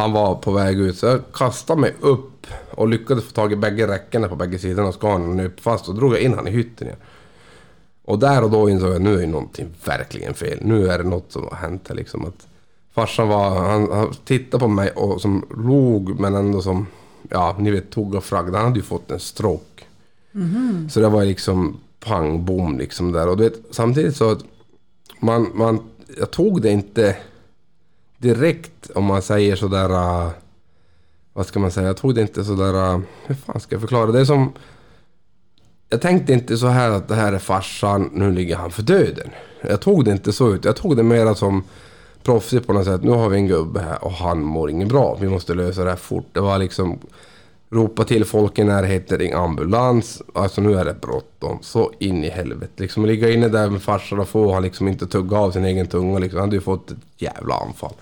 han 0.00 0.12
var 0.12 0.34
på 0.34 0.52
väg 0.52 0.80
ut. 0.80 0.98
Så 0.98 1.06
jag 1.06 1.20
kastade 1.32 1.80
mig 1.80 1.94
upp 2.00 2.46
och 2.70 2.88
lyckades 2.88 3.24
få 3.24 3.30
tag 3.30 3.52
i 3.52 3.56
bägge 3.56 3.86
räckena 3.86 4.28
på 4.28 4.36
bägge 4.36 4.58
sidorna 4.58 4.88
av 4.88 4.92
Scania 4.92 5.28
och 5.28 5.36
nöp 5.36 5.60
fast. 5.60 5.88
Och 5.88 5.94
drog 5.94 6.12
jag 6.12 6.20
in 6.20 6.34
han 6.34 6.48
i 6.48 6.50
hytten 6.50 6.86
igen. 6.86 6.98
Och 8.04 8.18
där 8.18 8.44
och 8.44 8.50
då 8.50 8.70
insåg 8.70 8.94
jag 8.94 9.02
nu 9.02 9.22
är 9.22 9.26
någonting 9.26 9.68
verkligen 9.84 10.34
fel. 10.34 10.58
Nu 10.62 10.88
är 10.88 10.98
det 10.98 11.04
något 11.04 11.32
som 11.32 11.42
har 11.50 11.56
hänt 11.56 11.88
här 11.88 11.94
liksom. 11.96 12.24
Att 12.24 12.46
farsan 12.94 13.28
var, 13.28 13.50
han, 13.50 13.92
han 13.92 14.14
tittade 14.24 14.60
på 14.60 14.68
mig 14.68 14.90
och 14.90 15.20
som 15.20 15.46
log 15.56 16.20
men 16.20 16.34
ändå 16.34 16.62
som, 16.62 16.86
ja 17.30 17.56
ni 17.58 17.70
vet 17.70 17.90
tog 17.90 18.14
och 18.14 18.24
fraggade. 18.24 18.56
Han 18.56 18.66
hade 18.66 18.78
ju 18.78 18.84
fått 18.84 19.10
en 19.10 19.20
stroke. 19.20 19.84
Så 20.90 21.00
det 21.00 21.08
var 21.08 21.24
liksom 21.24 21.80
pang 22.00 22.44
bom 22.44 22.78
liksom 22.78 23.12
där. 23.12 23.28
Och 23.28 23.36
du 23.36 23.42
vet, 23.42 23.60
samtidigt 23.70 24.16
så 24.16 24.30
att 24.30 24.44
man, 25.20 25.50
man, 25.54 25.80
jag 26.18 26.30
tog 26.30 26.62
det 26.62 26.70
inte 26.70 27.16
direkt 28.20 28.90
om 28.94 29.04
man 29.04 29.22
säger 29.22 29.56
sådär... 29.56 29.90
Uh, 29.90 30.30
vad 31.32 31.46
ska 31.46 31.58
man 31.58 31.70
säga? 31.70 31.86
Jag 31.86 31.96
tog 31.96 32.14
det 32.14 32.20
inte 32.20 32.44
sådär... 32.44 32.94
Uh, 32.94 33.00
hur 33.26 33.34
fan 33.34 33.60
ska 33.60 33.74
jag 33.74 33.80
förklara? 33.80 34.12
Det 34.12 34.20
är 34.20 34.24
som... 34.24 34.52
Jag 35.88 36.00
tänkte 36.00 36.32
inte 36.32 36.56
så 36.56 36.66
här 36.66 36.90
att 36.90 37.08
det 37.08 37.14
här 37.14 37.32
är 37.32 37.38
farsan, 37.38 38.10
nu 38.14 38.32
ligger 38.32 38.56
han 38.56 38.70
för 38.70 38.82
döden. 38.82 39.30
Jag 39.60 39.80
tog 39.80 40.04
det 40.04 40.10
inte 40.10 40.32
så 40.32 40.54
ut. 40.54 40.64
Jag 40.64 40.76
tog 40.76 40.96
det 40.96 41.02
mera 41.02 41.34
som 41.34 41.64
proffsigt 42.22 42.66
på 42.66 42.72
något 42.72 42.84
sätt. 42.84 43.02
Nu 43.02 43.10
har 43.10 43.28
vi 43.28 43.36
en 43.36 43.46
gubbe 43.46 43.80
här 43.80 44.04
och 44.04 44.12
han 44.12 44.42
mår 44.42 44.70
inget 44.70 44.88
bra. 44.88 45.18
Vi 45.20 45.28
måste 45.28 45.54
lösa 45.54 45.84
det 45.84 45.90
här 45.90 45.96
fort. 45.96 46.26
Det 46.32 46.40
var 46.40 46.58
liksom 46.58 46.98
ropa 47.70 48.04
till 48.04 48.24
folk 48.24 48.58
i 48.58 48.64
närheten, 48.64 49.18
ring 49.18 49.32
ambulans. 49.32 50.22
Alltså 50.34 50.60
nu 50.60 50.74
är 50.74 50.84
det 50.84 51.00
bråttom. 51.00 51.58
Så 51.62 51.92
in 51.98 52.24
i 52.24 52.28
helvete. 52.28 52.72
Liksom 52.76 53.06
ligga 53.06 53.30
inne 53.30 53.48
där 53.48 53.70
med 53.70 53.82
farsan 53.82 54.20
och 54.20 54.28
få 54.28 54.52
han 54.52 54.62
liksom 54.62 54.88
inte 54.88 55.06
tugga 55.06 55.38
av 55.38 55.50
sin 55.50 55.64
egen 55.64 55.86
tunga. 55.86 56.18
Liksom. 56.18 56.40
Han 56.40 56.48
hade 56.48 56.56
ju 56.56 56.62
fått 56.62 56.90
ett 56.90 56.98
jävla 57.18 57.54
anfall. 57.54 57.94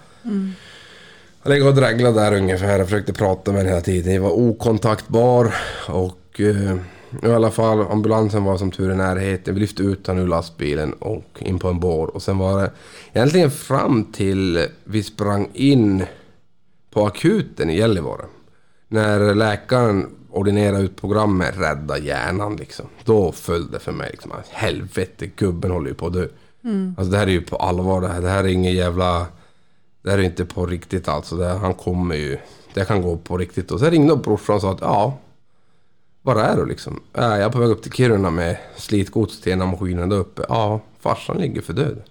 Jag 1.43 1.59
låg 1.59 1.69
och 1.69 1.75
dreglade 1.75 2.21
där 2.21 2.37
ungefär. 2.37 2.79
Jag 2.79 2.89
försökte 2.89 3.13
prata 3.13 3.53
med 3.53 3.61
den 3.61 3.69
hela 3.69 3.81
tiden. 3.81 4.15
Jag 4.15 4.23
var 4.23 4.39
okontaktbar. 4.39 5.55
Och 5.89 6.41
eh, 6.41 6.77
i 7.23 7.33
alla 7.33 7.51
fall 7.51 7.81
ambulansen 7.81 8.45
var 8.45 8.59
som 8.59 8.71
tur 8.71 8.93
i 8.93 8.97
närheten. 8.97 9.55
Vi 9.55 9.61
lyfte 9.61 9.83
ut 9.83 10.07
honom 10.07 10.25
ur 10.25 10.29
lastbilen 10.29 10.93
och 10.93 11.25
in 11.39 11.59
på 11.59 11.69
en 11.69 11.81
bår. 11.81 12.07
Och 12.07 12.23
sen 12.23 12.39
var 12.39 12.63
det 12.63 12.71
egentligen 13.13 13.51
fram 13.51 14.05
till 14.05 14.67
vi 14.85 15.03
sprang 15.03 15.49
in 15.53 16.05
på 16.91 17.07
akuten 17.07 17.71
i 17.71 17.77
Gällivare. 17.77 18.25
När 18.89 19.35
läkaren 19.35 20.07
ordinerade 20.31 20.83
ut 20.83 21.01
programmet 21.01 21.59
Rädda 21.59 21.99
hjärnan 21.99 22.57
liksom. 22.57 22.87
Då 23.05 23.33
föll 23.33 23.71
det 23.71 23.79
för 23.79 23.93
mig 23.93 24.09
liksom. 24.11 24.33
Helvete, 24.51 25.27
gubben 25.37 25.71
håller 25.71 25.89
ju 25.89 25.95
på 25.95 26.07
att 26.07 26.13
dö. 26.13 26.27
Alltså 26.97 27.11
det 27.13 27.19
här 27.19 27.27
är 27.27 27.31
ju 27.31 27.41
på 27.41 27.57
allvar 27.57 28.01
det 28.01 28.09
här. 28.09 28.21
Det 28.21 28.29
här 28.29 28.45
är 28.45 28.49
ingen 28.49 28.75
jävla... 28.75 29.27
Det 30.09 30.13
här 30.13 30.19
är 30.19 30.23
inte 30.23 30.45
på 30.45 30.67
riktigt 30.67 31.09
alltså. 31.09 31.37
Det 31.37 31.47
här, 31.47 31.59
han 31.59 31.75
kommer 31.75 32.15
ju... 32.15 32.39
Det 32.75 32.85
kan 32.85 33.03
gå 33.03 33.17
på 33.17 33.37
riktigt. 33.39 33.71
Och 33.71 33.81
sen 33.81 33.91
ringde 33.91 34.13
upp 34.13 34.23
brorsan 34.23 34.57
och 34.57 34.63
sa 34.63 34.71
att 34.73 34.81
ja... 34.81 35.19
Var 36.23 36.37
är 36.37 36.57
du 36.57 36.67
liksom? 36.67 37.01
Äh, 37.15 37.25
Jag 37.25 37.39
är 37.41 37.51
på 37.51 37.59
väg 37.59 37.71
upp 37.71 37.83
till 37.83 37.93
Kiruna 37.93 38.31
med 38.31 38.57
slitgods 38.77 39.41
till 39.41 39.53
en 39.53 39.63
av 39.63 39.69
maskinerna 39.69 40.07
där 40.07 40.17
uppe. 40.17 40.43
Ja, 40.49 40.81
farsan 41.01 41.37
ligger 41.37 41.63
för 41.63 41.73
död. 41.73 42.03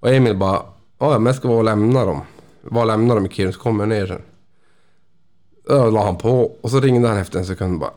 Och 0.00 0.08
Emil 0.08 0.36
bara... 0.36 0.62
Ja, 0.98 1.10
men 1.10 1.26
jag 1.26 1.34
ska 1.36 1.48
vara 1.48 1.58
och 1.58 1.64
lämna 1.64 2.04
dem. 2.04 2.20
Var 2.62 2.80
och 2.80 2.86
lämna 2.86 3.14
dem 3.14 3.26
i 3.26 3.28
Kiruna 3.28 3.52
så 3.52 3.60
kommer 3.60 3.84
jag 3.84 3.88
ner 3.88 4.06
sen. 4.06 4.22
Då 5.68 5.90
la 5.90 6.04
han 6.04 6.16
på 6.16 6.56
och 6.60 6.70
så 6.70 6.80
ringde 6.80 7.08
han 7.08 7.18
efter 7.18 7.38
en 7.38 7.46
sekund 7.46 7.74
och 7.74 7.80
bara 7.80 7.92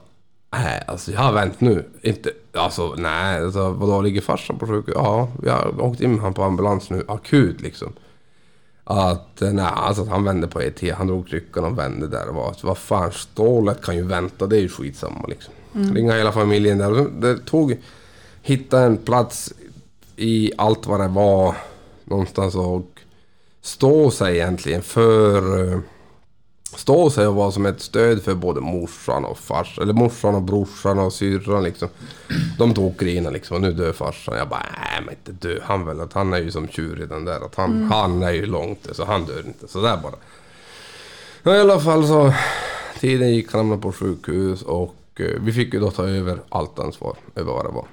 Nej, 0.52 0.84
alltså 0.88 1.12
jag 1.12 1.22
har 1.22 1.34
vänt 1.34 1.62
nu. 1.62 1.90
Inte, 2.02 2.32
alltså 2.54 2.96
nej, 2.98 3.44
alltså, 3.44 3.70
vadå 3.70 4.02
ligger 4.02 4.22
farsan 4.22 4.58
på 4.60 4.68
sjukhus? 4.68 4.96
Ja, 4.98 5.28
jag 5.44 5.54
har 5.54 5.82
åkt 5.82 6.02
in 6.02 6.12
med 6.12 6.22
han 6.22 6.34
på 6.34 6.44
ambulans 6.44 6.90
nu, 6.90 7.04
akut 7.08 7.62
liksom. 7.62 7.94
Att, 8.92 9.42
nej, 9.42 9.66
alltså 9.66 10.06
han 10.06 10.24
vände 10.24 10.48
på 10.48 10.62
ET, 10.62 10.92
han 10.98 11.08
drog 11.08 11.28
kryckan 11.28 11.64
och 11.64 11.78
vände 11.78 12.08
där 12.08 12.30
och 12.30 12.36
var, 12.36 12.56
vad 12.64 12.78
fan, 12.78 13.12
stålet 13.12 13.82
kan 13.82 13.96
ju 13.96 14.04
vänta, 14.04 14.48
det 14.48 14.58
är 14.58 14.62
ju 14.62 14.70
skitsamma 14.70 15.26
liksom. 15.28 15.54
Ringa 15.72 16.14
hela 16.14 16.32
familjen 16.32 16.78
där. 16.78 17.22
Det 17.22 17.38
tog, 17.38 17.78
hitta 18.42 18.82
en 18.82 18.98
plats 18.98 19.54
i 20.16 20.52
allt 20.58 20.88
vad 20.88 21.00
det 21.00 21.08
var 21.08 21.56
någonstans 22.04 22.56
och 22.56 23.00
stå 23.62 24.12
sig 24.12 24.36
egentligen 24.36 24.82
för 24.82 25.72
eh, 25.74 25.80
stå 26.80 27.10
sig 27.10 27.28
och 27.28 27.36
vara 27.36 27.52
som 27.52 27.66
ett 27.66 27.82
stöd 27.82 28.24
för 28.24 28.34
både 28.34 28.62
morsan 28.62 29.26
och 29.26 29.38
farsan. 29.38 29.84
Eller 29.84 29.94
morsan 29.94 30.36
och 30.36 30.42
brorsan 30.42 31.00
och 31.00 31.14
syrran 31.14 31.64
liksom. 31.64 31.90
De 32.58 32.74
tokgrina 32.74 33.30
liksom 33.30 33.56
och 33.56 33.62
nu 33.62 33.74
dör 33.74 33.94
farsan. 33.94 34.38
Jag 34.38 34.50
bara 34.50 34.66
nej 34.82 35.02
men 35.06 35.14
inte 35.14 35.48
dö 35.48 35.60
han 35.64 35.86
väl. 35.86 36.02
Att 36.02 36.14
han 36.14 36.34
är 36.34 36.38
ju 36.38 36.52
som 36.52 36.68
tjurig 36.68 37.10
den 37.10 37.26
där. 37.26 37.46
Att 37.46 37.56
han, 37.56 37.84
han 37.92 38.24
är 38.24 38.32
ju 38.32 38.46
långt 38.46 38.88
så 38.92 39.06
han 39.06 39.26
dör 39.26 39.44
inte. 39.48 39.68
Så 39.68 39.82
där 39.82 39.98
bara. 39.98 40.16
Ja, 41.44 41.56
I 41.56 41.60
alla 41.60 41.80
fall 41.80 42.08
så. 42.08 42.34
Tiden 43.00 43.32
gick, 43.32 43.52
han 43.52 43.60
hamnade 43.60 43.82
på 43.82 43.92
sjukhus 43.92 44.62
och 44.62 44.96
eh, 45.16 45.42
vi 45.42 45.54
fick 45.54 45.74
ju 45.74 45.80
då 45.80 45.92
ta 45.92 46.08
över 46.08 46.40
allt 46.50 46.80
ansvar 46.80 47.16
över 47.36 47.54
vad 47.54 47.66
det 47.66 47.72
var. 47.72 47.86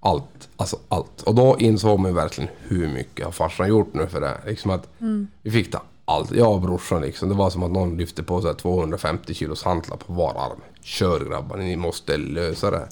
Allt, 0.00 0.48
alltså 0.56 0.76
allt. 0.88 1.22
Och 1.22 1.34
då 1.34 1.56
insåg 1.58 2.00
man 2.00 2.14
verkligen 2.14 2.50
hur 2.60 2.88
mycket 2.88 3.24
har 3.24 3.32
farsan 3.32 3.68
gjort 3.68 3.94
nu 3.94 4.06
för 4.06 4.20
det. 4.20 4.40
Liksom 4.46 4.70
att 4.70 4.88
vi 5.42 5.50
fick 5.50 5.70
ta 5.70 5.82
allt. 6.04 6.30
Jag 6.30 6.52
och 6.52 6.60
brorsan 6.60 7.02
liksom. 7.02 7.28
Det 7.28 7.34
var 7.34 7.50
som 7.50 7.62
att 7.62 7.70
någon 7.70 7.96
lyfte 7.96 8.22
på 8.22 8.42
sig 8.42 8.54
250 8.54 9.34
kilos 9.34 9.62
hantlar 9.62 9.96
på 9.96 10.12
var 10.12 10.30
arm. 10.30 10.60
Kör 10.82 11.20
grabbar, 11.20 11.56
ni 11.56 11.76
måste 11.76 12.16
lösa 12.16 12.70
det 12.70 12.78
här. 12.78 12.88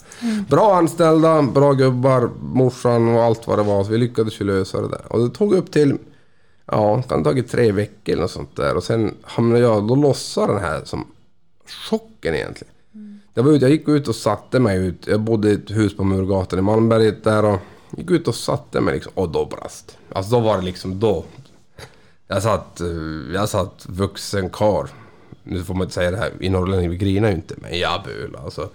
Bra 0.49 0.75
anställda, 0.75 1.41
bra 1.41 1.73
gubbar, 1.73 2.29
morsan 2.41 3.07
och 3.07 3.23
allt 3.23 3.47
vad 3.47 3.59
det 3.59 3.63
var. 3.63 3.83
Så 3.83 3.91
vi 3.91 3.97
lyckades 3.97 4.41
ju 4.41 4.45
lösa 4.45 4.81
det 4.81 4.87
där. 4.87 5.01
Och 5.09 5.19
det 5.19 5.35
tog 5.35 5.53
upp 5.53 5.71
till, 5.71 5.97
ja, 6.65 7.01
kan 7.01 7.19
ha 7.19 7.23
tagit 7.23 7.51
tre 7.51 7.71
veckor 7.71 8.13
eller 8.13 8.21
något 8.21 8.31
sånt 8.31 8.55
där. 8.55 8.75
Och 8.75 8.83
sen 8.83 9.15
hamnade 9.23 9.61
jag, 9.61 9.87
då 9.87 9.95
lossade 9.95 10.53
den 10.53 10.61
här 10.61 10.81
som 10.85 11.07
chocken 11.89 12.35
egentligen. 12.35 12.73
Jag, 13.33 13.43
var 13.43 13.51
ute, 13.51 13.65
jag 13.65 13.71
gick 13.71 13.87
ut 13.87 14.07
och 14.07 14.15
satte 14.15 14.59
mig 14.59 14.77
ut. 14.77 15.07
Jag 15.07 15.21
bodde 15.21 15.49
i 15.49 15.53
ett 15.53 15.71
hus 15.71 15.95
på 15.95 16.03
Murgatan 16.03 16.59
i 16.59 16.61
Malmberget 16.61 17.23
där 17.23 17.45
och 17.45 17.59
gick 17.97 18.11
ut 18.11 18.27
och 18.27 18.35
satte 18.35 18.81
mig 18.81 18.93
liksom. 18.93 19.11
Och 19.15 19.29
då 19.29 19.45
brast. 19.45 19.97
Alltså 20.13 20.31
då 20.31 20.39
var 20.39 20.57
det 20.57 20.63
liksom 20.63 20.99
då. 20.99 21.25
Jag 22.31 22.43
satt, 22.43 22.81
eh, 22.81 22.87
jag 23.33 23.49
satt 23.49 23.85
vuxen 23.89 24.49
kar. 24.49 24.89
Nu 25.43 25.63
får 25.63 25.73
man 25.73 25.83
inte 25.83 25.93
säga 25.93 26.11
det 26.11 26.17
här, 26.17 26.31
i 26.39 26.49
Norrland 26.49 26.89
vi 26.89 26.97
grinar 26.97 27.29
ju 27.29 27.35
inte, 27.35 27.55
men 27.57 27.79
jag 27.79 28.03
böl 28.03 28.35
alltså. 28.43 28.69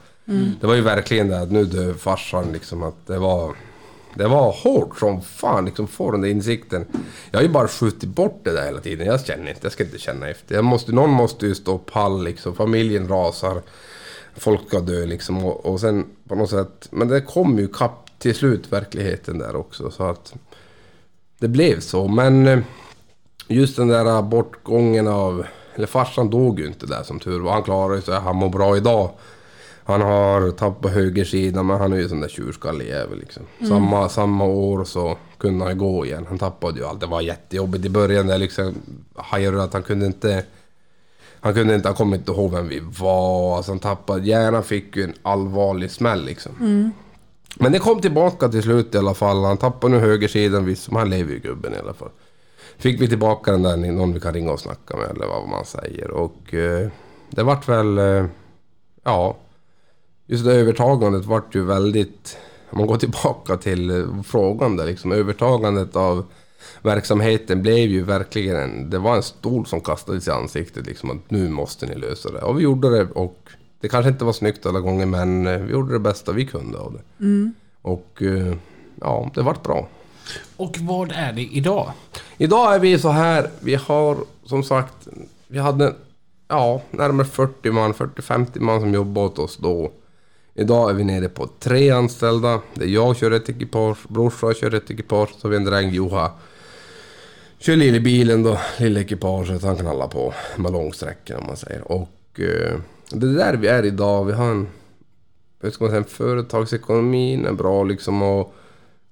Det 0.61 0.67
var 0.67 0.75
ju 0.75 0.81
verkligen 0.81 1.29
det 1.29 1.41
att 1.41 1.53
nu 1.53 1.65
dör 1.65 1.95
farsan 1.95 2.53
liksom 2.53 2.83
att 2.83 3.07
det 3.07 3.19
var... 3.19 3.55
Det 4.15 4.29
var 4.29 4.53
hårt 4.53 4.99
som 4.99 5.23
fan 5.23 5.65
liksom 5.65 5.89
få 5.89 6.11
den 6.11 6.21
där 6.21 6.29
insikten. 6.29 6.87
Jag 7.31 7.39
har 7.39 7.43
ju 7.43 7.49
bara 7.49 7.69
skjutit 7.69 8.09
bort 8.09 8.41
det 8.45 8.53
där 8.53 8.65
hela 8.65 8.81
tiden. 8.81 9.07
Jag 9.07 9.27
känner 9.27 9.49
inte, 9.49 9.61
jag 9.63 9.73
ska 9.73 9.85
inte 9.85 9.99
känna 9.99 10.29
efter. 10.29 10.55
Jag 10.55 10.65
måste, 10.65 10.93
någon 10.93 11.11
måste 11.11 11.47
ju 11.47 11.55
stå 11.55 11.79
pall 11.79 12.25
liksom. 12.25 12.55
Familjen 12.55 13.09
rasar. 13.09 13.63
Folk 14.37 14.69
ska 14.69 14.81
dö 14.81 15.07
liksom. 15.07 15.45
Och, 15.45 15.67
och 15.67 15.81
sen 15.81 16.07
på 16.29 16.35
något 16.35 16.51
sätt. 16.51 16.89
Men 16.91 17.09
det 17.09 17.21
kom 17.21 17.59
ju 17.59 17.69
kapp 17.69 18.11
till 18.19 18.35
slut 18.35 18.73
verkligheten 18.73 19.39
där 19.39 19.57
också. 19.57 19.91
Så 19.91 20.05
att 20.05 20.35
det 21.39 21.49
blev 21.49 21.81
så. 21.81 22.09
Men 22.09 22.47
eh, 22.47 22.59
just 23.49 23.77
den 23.77 23.89
där 23.89 24.23
bortgången 24.23 25.09
av... 25.09 25.47
Eller 25.75 25.87
farsan 25.87 26.31
dog 26.31 26.61
ju 26.61 26.67
inte 26.67 26.87
där 26.87 27.03
som 27.03 27.21
tur 27.21 27.41
var. 27.41 27.53
Han 27.53 27.63
klarade 27.63 28.03
sig. 28.03 28.15
Han 28.15 28.37
mår 28.37 28.49
bra 28.49 28.77
idag. 28.77 29.11
Han 29.85 30.03
har 30.03 30.51
tappat 30.51 30.93
högersidan 30.93 31.67
men 31.67 31.79
han 31.79 31.93
är 31.93 31.97
ju 31.97 32.09
sån 32.09 32.21
där 32.21 32.29
tjurskallig 32.29 32.87
jävel 32.89 33.19
liksom. 33.19 33.43
Samma, 33.69 34.09
samma 34.09 34.45
år 34.45 34.85
så 34.85 35.17
kunde 35.39 35.65
han 35.65 35.79
gå 35.79 36.07
igen. 36.07 36.27
Han 36.29 36.39
tappade 36.39 36.79
ju 36.79 36.87
allt. 36.87 37.01
Det 37.01 37.07
var 37.07 37.21
jättejobbigt 37.21 37.85
i 37.85 37.89
början. 37.89 38.27
Där 38.27 38.39
liksom 38.39 38.75
hajade 39.15 39.63
att 39.63 39.73
han 39.73 39.83
kunde 39.83 40.07
inte... 40.07 40.45
Han 41.41 41.55
kunde 41.55 41.75
inte, 41.75 41.89
han 41.89 41.97
kommer 41.97 42.17
inte 42.17 42.33
ihåg 42.33 42.53
vem 42.53 42.69
vi 42.69 42.83
var. 42.99 43.57
Alltså 43.57 43.73
han 43.73 43.79
tappade... 43.79 44.27
Hjärnan 44.27 44.63
fick 44.63 44.97
ju 44.97 45.05
en 45.05 45.15
allvarlig 45.23 45.91
smäll 45.91 46.25
liksom. 46.25 46.53
Men 47.59 47.73
det 47.73 47.79
kom 47.79 48.01
tillbaka 48.01 48.49
till 48.49 48.63
slut 48.63 48.95
i 48.95 48.99
alla 48.99 49.15
fall. 49.15 49.45
Han 49.45 49.57
tappade 49.57 49.95
nu 49.95 50.01
högersidan 50.01 50.65
visst, 50.65 50.91
men 50.91 50.99
han 50.99 51.11
lever 51.11 51.33
ju 51.33 51.39
gubben 51.39 51.75
i 51.75 51.79
alla 51.79 51.95
fall. 51.95 52.11
Fick 52.79 53.01
vi 53.01 53.09
tillbaka 53.09 53.53
den 53.53 53.63
där, 53.63 53.77
någon 53.77 54.13
vi 54.13 54.21
kan 54.21 54.35
ringa 54.35 54.53
och 54.53 54.61
snacka 54.61 54.97
med 54.97 55.11
eller 55.11 55.27
vad 55.27 55.49
man 55.49 55.65
säger. 55.65 56.11
Och 56.11 56.55
eh, 56.55 56.89
det 57.31 57.43
vart 57.43 57.69
väl... 57.69 57.99
Eh, 57.99 58.27
ja. 59.05 59.37
Just 60.27 60.45
det 60.45 60.55
övertagandet 60.55 61.25
vart 61.25 61.55
ju 61.55 61.65
väldigt... 61.65 62.39
Om 62.71 62.79
man 62.79 62.87
går 62.87 62.97
tillbaka 62.97 63.57
till 63.57 63.91
eh, 63.91 64.23
frågan 64.23 64.77
där 64.77 64.87
liksom. 64.87 65.13
Övertagandet 65.13 65.97
av 65.97 66.25
verksamheten 66.83 67.63
blev 67.63 67.89
ju 67.89 68.03
verkligen 68.03 68.57
en... 68.57 68.91
Det 68.91 68.99
var 68.99 69.17
en 69.17 69.23
stol 69.23 69.67
som 69.67 69.81
kastades 69.81 70.29
i 70.29 70.31
ansiktet 70.31 70.87
liksom. 70.87 71.11
Att 71.11 71.31
nu 71.31 71.49
måste 71.49 71.87
ni 71.87 71.95
lösa 71.95 72.33
det. 72.33 72.41
Och 72.41 72.59
vi 72.59 72.63
gjorde 72.63 72.91
det 72.91 73.11
och... 73.11 73.49
Det 73.81 73.89
kanske 73.89 74.11
inte 74.11 74.25
var 74.25 74.33
snyggt 74.33 74.67
alla 74.67 74.81
gånger 74.81 75.07
men 75.07 75.47
eh, 75.47 75.59
vi 75.59 75.73
gjorde 75.73 75.93
det 75.93 75.99
bästa 75.99 76.33
vi 76.33 76.47
kunde 76.47 76.79
av 76.79 76.93
det. 76.93 77.25
Och 77.83 78.23
eh, 78.23 78.55
ja, 79.01 79.31
det 79.35 79.43
vart 79.43 79.63
bra. 79.63 79.89
Och 80.57 80.79
vad 80.79 81.13
är 81.13 81.33
det 81.33 81.43
idag? 81.43 81.93
Idag 82.39 82.75
är 82.75 82.79
vi 82.79 82.99
så 82.99 83.09
här, 83.09 83.51
vi 83.61 83.75
har 83.75 84.17
som 84.45 84.63
sagt, 84.63 85.09
vi 85.47 85.59
hade 85.59 85.95
ja, 86.49 86.83
närmare 86.91 87.27
40 87.27 87.71
man, 87.71 87.95
40-50 87.95 88.61
man 88.61 88.81
som 88.81 88.95
jobbade 88.95 89.27
åt 89.27 89.39
oss 89.39 89.57
då. 89.57 89.93
Idag 90.55 90.91
är 90.91 90.95
vi 90.95 91.05
nere 91.05 91.29
på 91.29 91.49
tre 91.59 91.91
anställda. 91.91 92.61
Det 92.75 92.85
är 92.85 92.89
jag 92.89 93.17
kör 93.17 93.31
ett 93.31 93.49
ekipage, 93.49 93.99
brorsan 94.09 94.55
kör 94.55 94.75
ett 94.75 94.91
ekipage, 94.91 95.31
så 95.39 95.47
har 95.47 95.51
vi 95.51 95.57
en 95.57 95.65
dräng 95.65 95.91
Juha. 95.91 96.31
Kör 97.59 97.77
lille 97.77 98.01
bilen 98.01 98.43
då, 98.43 98.59
lilla 98.79 99.01
ekipaget, 99.01 99.63
han 99.63 99.77
kan 99.77 99.87
hålla 99.87 100.09
på 100.09 100.35
med 100.57 100.73
långsträckor 100.73 101.37
om 101.37 101.47
man 101.47 101.57
säger. 101.57 101.93
Och 101.93 102.41
eh, 102.41 102.79
det 103.11 103.27
är 103.27 103.35
där 103.35 103.57
vi 103.57 103.69
är 103.69 103.85
idag. 103.85 104.25
Vi 104.25 104.33
har 104.33 104.51
en, 104.51 104.69
hur 105.61 105.71
ska 105.71 105.85
man 105.85 105.91
säga, 105.91 106.05
företagsekonomin 106.05 107.47
är 107.47 107.53
bra 107.53 107.85
liksom 107.85 108.23
och 108.23 108.55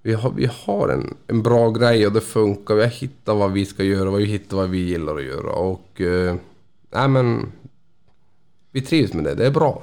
vi 0.06 0.14
har, 0.14 0.30
vi 0.30 0.48
har 0.64 0.88
en, 0.88 1.16
en 1.26 1.42
bra 1.42 1.70
grej 1.70 2.06
och 2.06 2.12
det 2.12 2.20
funkar. 2.20 2.74
Vi 2.74 2.82
har 2.82 2.90
hittat 2.90 3.36
vad 3.36 3.52
vi 3.52 3.66
ska 3.66 3.84
göra 3.84 4.10
och 4.10 4.20
vi 4.20 4.24
hittar 4.24 4.56
vad 4.56 4.70
vi 4.70 4.78
gillar 4.78 5.16
att 5.16 5.24
göra. 5.24 5.52
Och... 5.52 6.00
Eh, 6.00 6.36
nej 6.90 7.08
men... 7.08 7.52
Vi 8.70 8.80
trivs 8.80 9.12
med 9.12 9.24
det. 9.24 9.34
Det 9.34 9.46
är 9.46 9.50
bra. 9.50 9.82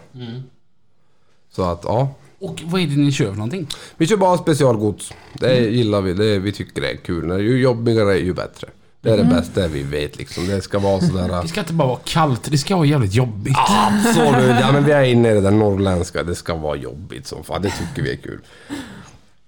Så 1.49 1.63
att, 1.63 1.81
ja. 1.83 2.13
Och 2.39 2.61
vad 2.65 2.81
är 2.81 2.87
det 2.87 2.95
ni 2.95 3.11
kör 3.11 3.25
för 3.25 3.35
någonting? 3.35 3.67
Vi 3.97 4.07
kör 4.07 4.17
bara 4.17 4.37
specialgods. 4.37 5.13
Det 5.33 5.59
gillar 5.59 6.01
vi. 6.01 6.13
Det, 6.13 6.39
vi 6.39 6.51
tycker 6.51 6.81
det 6.81 6.91
är 6.91 6.95
kul. 6.95 7.27
När 7.27 7.39
ju 7.39 7.61
jobbigare 7.61 8.17
ju 8.17 8.33
bättre. 8.33 8.67
Det 9.01 9.09
är 9.09 9.17
det 9.17 9.23
bästa 9.23 9.67
vi 9.67 9.83
vet 9.83 10.17
liksom. 10.17 10.47
Det 10.47 10.61
ska 10.61 10.79
vara 10.79 11.01
sådär... 11.01 11.27
Det 11.41 11.47
ska 11.47 11.59
inte 11.59 11.73
bara 11.73 11.87
vara 11.87 11.99
kallt, 12.03 12.51
det 12.51 12.57
ska 12.57 12.75
vara 12.75 12.85
jävligt 12.85 13.13
jobbigt. 13.13 13.57
Absolut. 13.57 14.55
Ja 14.61 14.71
men 14.71 14.85
vi 14.85 14.91
är 14.91 15.03
inne 15.03 15.31
i 15.31 15.33
det 15.33 15.41
där 15.41 15.51
norrländska. 15.51 16.23
Det 16.23 16.35
ska 16.35 16.55
vara 16.55 16.75
jobbigt 16.75 17.27
som 17.27 17.43
fan. 17.43 17.61
Det 17.61 17.69
tycker 17.69 18.01
vi 18.03 18.11
är 18.11 18.17
kul. 18.17 18.39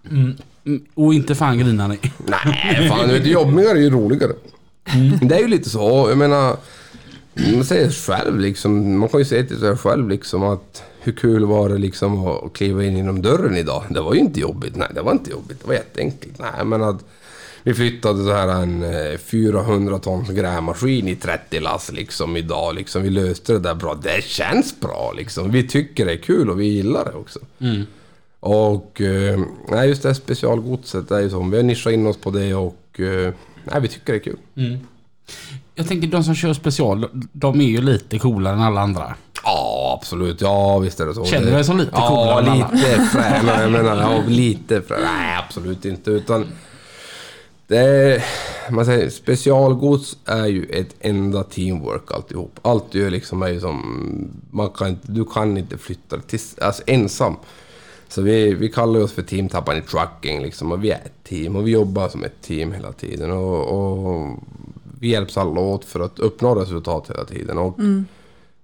Mm, 0.10 0.38
Och 0.94 1.14
inte 1.14 1.36
fan 1.36 1.60
grinar 1.60 1.88
ni. 1.88 2.00
Nej, 2.18 2.90
fan 2.90 3.08
du 3.08 3.14
vet, 3.14 3.28
jobbigare 3.28 3.78
är 3.78 3.82
ju 3.82 3.90
roligare. 3.90 4.34
Det 5.22 5.36
är 5.36 5.40
ju 5.40 5.48
lite 5.48 5.70
så, 5.70 6.06
jag 6.10 6.18
menar... 6.18 6.58
Man 7.54 7.66
säger 7.66 7.90
själv 7.90 8.40
liksom, 8.40 9.00
man 9.00 9.10
kan 9.10 9.20
ju 9.20 9.26
säga 9.26 9.44
till 9.44 9.60
sig 9.60 9.78
själv 9.78 10.10
liksom 10.10 10.44
att 10.44 10.84
hur 11.00 11.12
kul 11.12 11.46
var 11.46 11.70
det 11.70 11.78
liksom 11.78 12.28
att 12.28 12.54
kliva 12.54 12.84
in 12.84 12.98
genom 12.98 13.22
dörren 13.22 13.56
idag? 13.56 13.84
Det 13.90 14.02
var 14.02 14.14
ju 14.14 14.20
inte 14.20 14.40
jobbigt. 14.40 14.76
Nej, 14.76 14.88
det 14.96 15.02
var 15.02 15.12
inte 15.12 15.32
jobbigt. 15.32 15.60
Det 15.62 15.68
var 15.68 15.74
jätteenkelt. 15.74 16.40
Nej, 16.40 16.66
men 16.66 16.84
att 16.84 17.06
vi 17.64 17.74
flyttade 17.74 18.24
så 18.24 18.34
här 18.34 18.48
en 18.48 18.84
eh, 18.84 19.18
400 19.18 20.00
tons 20.00 20.30
grävmaskin 20.30 21.08
i 21.08 21.16
30 21.16 21.60
lass 21.60 21.92
liksom 21.92 22.38
idag. 22.38 22.76
Liksom, 22.76 23.04
vi 23.04 23.10
löste 23.10 23.54
det 23.54 23.60
där 23.60 23.76
bra. 23.76 24.00
Det 24.04 24.24
känns 24.24 24.80
bra 24.80 25.14
liksom. 25.18 25.52
Vi 25.52 25.68
tycker 25.68 26.06
det 26.06 26.12
är 26.12 26.18
kul 26.18 26.50
och 26.50 26.60
vi 26.60 26.66
gillar 26.66 27.06
det 27.06 27.12
också. 27.12 27.40
Och 28.46 29.02
eh, 29.02 29.40
nej, 29.68 29.90
just 29.90 30.02
det 30.04 30.10
här 30.10 30.14
specialgodset, 30.14 31.10
det 31.10 31.16
är 31.16 31.20
ju 31.22 31.30
så. 31.30 31.44
Vi 31.44 31.58
har 31.58 31.64
nischat 31.64 31.94
in 31.94 32.08
oss 32.08 32.18
på 32.18 32.30
det 32.30 32.54
och 32.54 33.00
eh, 33.00 33.34
nej, 33.64 33.82
vi 33.82 33.88
tycker 33.88 34.14
det 34.14 34.20
är 34.20 34.24
kul. 34.24 34.38
Jag 35.76 35.88
tänker 35.88 36.08
de 36.08 36.24
som 36.24 36.36
kör 36.36 36.54
special, 36.54 37.06
de 37.32 37.62
är 37.62 37.66
ju 37.66 37.82
lite 37.82 38.20
coolare 38.20 38.54
än 38.54 38.62
alla 38.62 38.82
andra. 38.82 39.16
Ja, 39.44 39.98
absolut. 40.02 40.42
Ja, 40.42 40.80
visst 40.80 41.00
är 41.00 41.06
det 41.06 41.14
så. 41.14 41.26
Känner 41.26 41.46
du 41.46 41.52
dig 41.52 41.64
som 41.64 41.78
lite 41.78 41.92
ja, 41.94 42.08
coolare 42.08 42.40
än 42.46 42.50
alla? 42.52 42.70
lite 42.74 43.02
fränare. 43.12 43.62
Jag 43.62 43.72
menar, 43.72 43.98
ja, 44.02 44.24
lite 44.28 44.82
fränare. 44.82 45.06
Nej, 45.20 45.38
absolut 45.48 45.86
inte. 45.86 46.12
Utan 46.12 46.46
det 47.68 47.78
är, 47.78 48.24
man 48.72 48.86
säger, 48.86 49.10
specialgods 49.10 50.18
är 50.26 50.46
ju 50.46 50.66
ett 50.66 50.96
enda 51.00 51.44
teamwork 51.44 52.12
alltihop. 52.12 52.60
Allt 52.62 52.92
du 52.92 53.00
gör 53.00 53.10
liksom 53.10 53.42
är 53.42 53.48
ju 53.50 53.60
som... 53.60 54.32
Man 54.52 54.70
kan, 54.70 54.88
inte- 54.88 55.12
du 55.12 55.26
kan 55.26 55.58
inte 55.58 55.78
flytta 55.78 56.20
till, 56.20 56.40
alltså, 56.62 56.84
ensam. 56.88 57.36
Så 58.14 58.22
vi, 58.22 58.54
vi 58.54 58.70
kallar 58.70 59.00
oss 59.00 59.12
för 59.12 59.22
Team 59.22 59.50
Tappan 59.50 59.78
i 59.78 59.82
Trucking 59.82 60.42
liksom. 60.42 60.72
Och 60.72 60.84
vi 60.84 60.92
är 60.92 60.96
ett 61.06 61.24
team 61.24 61.56
och 61.56 61.68
vi 61.68 61.72
jobbar 61.72 62.10
som 62.10 62.24
ett 62.24 62.42
team 62.42 62.72
hela 62.72 62.92
tiden. 62.92 63.32
Och, 63.32 63.68
och 63.68 64.40
vi 65.00 65.08
hjälps 65.08 65.38
alla 65.38 65.60
åt 65.62 65.86
för 65.86 66.00
att 66.00 66.20
uppnå 66.20 66.56
resultat 66.56 67.10
hela 67.10 67.26
tiden. 67.26 67.58
Och 67.58 67.80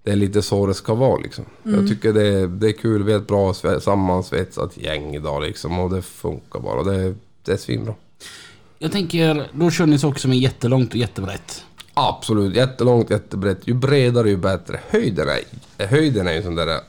det 0.04 0.12
är 0.12 0.16
lite 0.16 0.42
så 0.42 0.66
det 0.66 0.74
ska 0.74 0.94
vara 0.94 1.18
liksom. 1.18 1.46
Jag 1.64 1.88
tycker 1.88 2.14
det 2.14 2.28
är, 2.28 2.48
det 2.48 2.68
är 2.68 2.72
kul. 2.72 3.04
Vi 3.04 3.14
är 3.14 3.18
ett 3.18 3.28
bra 3.28 3.52
sve- 3.52 3.80
sammansvetsat 3.80 4.78
gäng 4.78 5.16
idag 5.16 5.42
liksom. 5.42 5.80
Och 5.80 5.90
det 5.90 6.02
funkar 6.02 6.60
bara. 6.60 6.84
Det, 6.84 7.16
det 7.44 7.52
är 7.52 7.58
svinbra. 7.58 7.94
Jag 8.80 8.92
tänker, 8.92 9.50
då 9.54 9.72
kör 9.72 9.86
ni 9.86 10.00
saker 10.00 10.20
som 10.20 10.32
är 10.32 10.38
jättelångt 10.38 10.90
och 10.90 10.96
jättebrett. 10.96 11.64
Absolut. 11.94 12.56
Jättelångt, 12.56 13.10
jättebrett. 13.10 13.68
Ju 13.68 13.74
bredare 13.74 14.30
ju 14.30 14.38
bättre. 14.38 14.80
Höjden 14.90 15.28
är, 15.78 15.88
höjden 15.88 16.28
är 16.28 16.34
ju 16.34 16.44
sån 16.44 16.56
där 16.56 16.80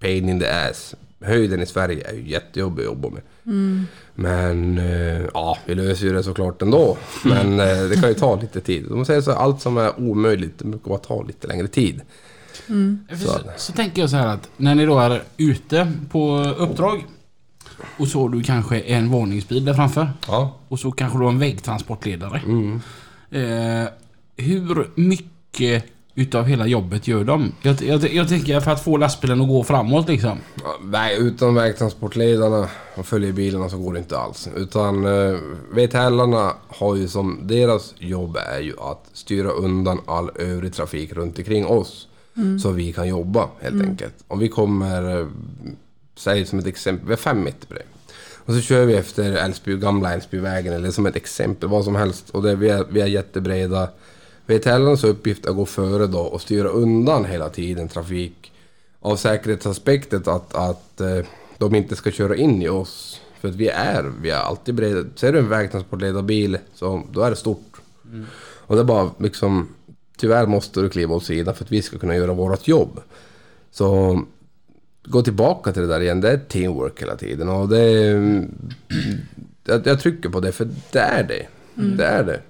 pain 0.00 0.28
in 0.28 0.40
the 0.40 0.46
ass. 0.46 0.94
Höjden 1.24 1.62
i 1.62 1.66
Sverige 1.66 2.08
är 2.08 2.14
ju 2.14 2.28
jättejobbig 2.30 2.82
att 2.82 2.86
jobba 2.86 3.08
med. 3.08 3.22
Men 4.14 4.78
eh, 4.78 5.26
ja, 5.34 5.58
vi 5.66 5.74
löser 5.74 6.06
ju 6.06 6.12
det 6.12 6.22
såklart 6.22 6.62
ändå. 6.62 6.96
Men 7.24 7.60
eh, 7.60 7.84
det 7.90 8.00
kan 8.00 8.08
ju 8.08 8.14
ta 8.14 8.40
lite 8.40 8.60
tid. 8.60 8.86
De 8.88 9.04
säger 9.04 9.20
så 9.20 9.30
här, 9.30 9.38
allt 9.38 9.60
som 9.60 9.76
är 9.76 10.00
omöjligt, 10.00 10.58
det 10.58 10.64
brukar 10.64 10.88
bara 10.88 10.98
ta 10.98 11.22
lite 11.22 11.46
längre 11.46 11.68
tid. 11.68 12.00
Så, 13.20 13.38
så, 13.56 13.72
tänker 13.72 14.00
jag 14.00 14.10
så 14.10 14.16
här 14.16 14.26
att 14.26 14.48
när 14.56 14.74
ni 14.74 14.86
då 14.86 14.98
är 14.98 15.22
ute 15.36 15.92
på 16.10 16.38
uppdrag 16.58 17.04
och 17.96 18.08
så 18.08 18.22
har 18.22 18.28
du 18.28 18.42
kanske 18.42 18.80
en 18.80 19.10
varningsbil 19.10 19.64
där 19.64 19.74
framför. 19.74 20.10
Ja. 20.26 20.58
Och 20.68 20.80
så 20.80 20.92
kanske 20.92 21.18
du 21.18 21.24
har 21.24 21.32
en 21.32 21.38
vägtransportledare. 21.38 22.40
Eh, 23.30 23.88
hur 24.36 24.90
mycket 24.94 25.84
utav 26.14 26.44
hela 26.44 26.66
jobbet 26.66 27.08
gör 27.08 27.24
de? 27.24 27.52
Jag, 27.62 27.82
jag, 27.82 28.12
jag 28.12 28.28
tänker 28.28 28.60
för 28.60 28.70
att 28.70 28.84
få 28.84 28.96
lastbilen 28.96 29.40
att 29.40 29.48
gå 29.48 29.64
framåt 29.64 30.08
liksom. 30.08 30.38
Ja, 30.62 30.76
Väg, 30.82 31.18
utan 31.18 31.54
vägtransportledarna 31.54 32.68
och 32.94 33.06
följer 33.06 33.32
bilarna 33.32 33.68
så 33.68 33.78
går 33.78 33.92
det 33.92 33.98
inte 33.98 34.18
alls. 34.18 34.48
Utan 34.56 35.04
uh, 35.04 35.38
VTLarna 35.72 36.52
har 36.68 36.96
ju 36.96 37.08
som... 37.08 37.40
Deras 37.42 37.94
jobb 37.98 38.36
är 38.36 38.60
ju 38.60 38.80
att 38.80 39.06
styra 39.12 39.50
undan 39.50 40.00
all 40.06 40.30
övrig 40.34 40.74
trafik 40.74 41.12
runt 41.12 41.38
omkring 41.38 41.66
oss. 41.66 42.08
Så 42.62 42.70
vi 42.70 42.92
kan 42.92 43.08
jobba 43.08 43.48
helt 43.60 43.82
enkelt. 43.82 44.14
Om 44.28 44.38
vi 44.38 44.48
kommer... 44.48 45.20
Uh, 45.20 45.28
säg 46.16 46.46
som 46.46 46.58
ett 46.58 46.66
exempel, 46.66 47.06
vi 47.06 47.12
är 47.12 47.16
fem 47.16 47.42
meter 47.42 47.68
bred. 47.68 47.82
Och 48.46 48.54
så 48.54 48.60
kör 48.60 48.86
vi 48.86 48.94
efter 48.94 49.32
Älvsby, 49.32 49.76
gamla 49.76 50.14
Älvsbyvägen 50.14 50.72
eller 50.72 50.90
som 50.90 51.06
ett 51.06 51.16
exempel, 51.16 51.68
vad 51.68 51.84
som 51.84 51.96
helst. 51.96 52.30
Och 52.30 52.42
det, 52.42 52.56
vi, 52.56 52.68
är, 52.68 52.84
vi 52.90 53.00
är 53.00 53.06
jättebreda. 53.06 53.88
VTLarnas 54.46 55.04
uppgift 55.04 55.46
är 55.46 55.50
att 55.50 55.56
gå 55.56 55.66
före 55.66 56.06
då 56.06 56.20
och 56.20 56.40
styra 56.40 56.68
undan 56.68 57.24
hela 57.24 57.48
tiden 57.48 57.88
trafik 57.88 58.52
av 59.00 59.16
säkerhetsaspektet 59.16 60.28
att, 60.28 60.54
att 60.54 61.00
eh, 61.00 61.18
de 61.58 61.74
inte 61.74 61.96
ska 61.96 62.10
köra 62.10 62.36
in 62.36 62.62
i 62.62 62.68
oss. 62.68 63.20
För 63.40 63.48
att 63.48 63.54
vi 63.54 63.68
är, 63.68 64.12
vi 64.22 64.30
är 64.30 64.36
alltid 64.36 64.74
breda. 64.74 65.04
Ser 65.14 65.32
du 65.32 65.38
en 65.38 65.48
vägtransportledarbil 65.48 66.58
så 66.74 67.02
då 67.12 67.20
är 67.20 67.30
det 67.30 67.36
stort. 67.36 67.80
Och 68.40 68.74
det 68.74 68.82
är 68.82 68.84
bara 68.84 69.10
liksom, 69.18 69.68
tyvärr 70.16 70.46
måste 70.46 70.80
du 70.80 70.88
kliva 70.88 71.14
åt 71.14 71.24
sidan 71.24 71.54
för 71.54 71.64
att 71.64 71.72
vi 71.72 71.82
ska 71.82 71.98
kunna 71.98 72.16
göra 72.16 72.32
vårt 72.32 72.68
jobb. 72.68 73.00
Så 73.70 74.22
gå 75.04 75.22
tillbaka 75.22 75.72
till 75.72 75.82
det 75.82 75.88
där 75.88 76.00
igen, 76.00 76.20
det 76.20 76.30
är 76.30 76.38
teamwork 76.38 77.02
hela 77.02 77.16
tiden. 77.16 77.48
Och 77.48 77.68
det 77.68 77.90
jag, 79.64 79.86
jag 79.86 80.00
trycker 80.00 80.28
på 80.28 80.40
det, 80.40 80.52
för 80.52 80.68
det 80.92 80.98
är 80.98 81.22
det. 81.22 81.46
Det 81.96 82.04
är 82.04 82.24
det. 82.24 82.40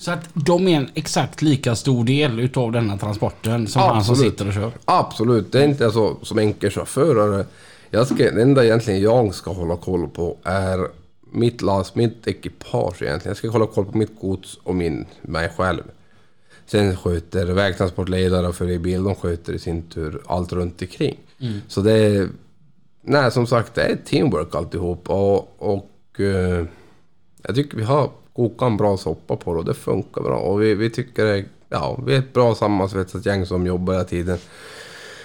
Så 0.00 0.10
att 0.10 0.28
de 0.34 0.68
är 0.68 0.76
en 0.76 0.88
exakt 0.94 1.42
lika 1.42 1.76
stor 1.76 2.04
del 2.04 2.40
utav 2.40 2.72
denna 2.72 2.98
transporten 2.98 3.66
som 3.66 3.82
han 3.82 4.04
som 4.04 4.12
Absolut. 4.12 4.32
sitter 4.32 4.48
och 4.48 4.54
kör. 4.54 4.72
Absolut, 4.84 5.52
det 5.52 5.60
är 5.60 5.64
inte 5.64 5.90
så 5.90 6.16
som 6.22 6.38
enkelchaufförer. 6.38 7.46
Jag 7.90 8.06
ska, 8.06 8.16
det 8.16 8.42
enda 8.42 8.64
egentligen 8.64 9.00
jag 9.00 9.34
ska 9.34 9.52
hålla 9.52 9.76
koll 9.76 10.08
på 10.08 10.36
är 10.42 10.88
mitt 11.32 11.62
last, 11.62 11.94
mitt 11.94 12.26
ekipage 12.26 13.02
egentligen. 13.02 13.30
Jag 13.30 13.36
ska 13.36 13.48
hålla 13.48 13.66
koll 13.66 13.84
på 13.84 13.98
mitt 13.98 14.20
gods 14.20 14.58
och 14.62 14.74
min, 14.74 15.06
mig 15.22 15.52
själv. 15.56 15.82
Sen 16.66 16.96
sköter 16.96 17.46
vägtransportledare 17.46 18.52
förare 18.52 18.74
i 18.74 18.78
bil, 18.78 19.04
de 19.04 19.14
sköter 19.14 19.52
i 19.52 19.58
sin 19.58 19.82
tur 19.82 20.22
allt 20.26 20.52
runt 20.52 20.82
omkring. 20.82 21.16
Så 21.68 21.80
det 21.80 21.92
är... 21.92 22.28
Nej, 23.02 23.32
som 23.32 23.46
sagt, 23.46 23.74
det 23.74 23.82
är 23.82 23.96
teamwork 23.96 24.54
alltihop. 24.54 25.10
Och, 25.10 25.62
och 25.62 26.20
eh, 26.20 26.64
jag 27.42 27.54
tycker 27.54 27.76
vi 27.76 27.82
har 27.82 28.10
kokat 28.32 28.66
en 28.66 28.76
bra 28.76 28.96
soppa 28.96 29.36
på 29.36 29.52
det 29.52 29.58
och 29.58 29.64
det 29.64 29.74
funkar 29.74 30.22
bra. 30.22 30.38
Och 30.38 30.62
vi, 30.62 30.74
vi 30.74 30.90
tycker 30.90 31.24
det, 31.24 31.44
ja, 31.68 31.98
vi 32.06 32.14
är 32.14 32.18
ett 32.18 32.32
bra 32.32 32.54
sammansvetsat 32.54 33.26
gäng 33.26 33.46
som 33.46 33.66
jobbar 33.66 33.92
hela 33.92 34.04
tiden. 34.04 34.38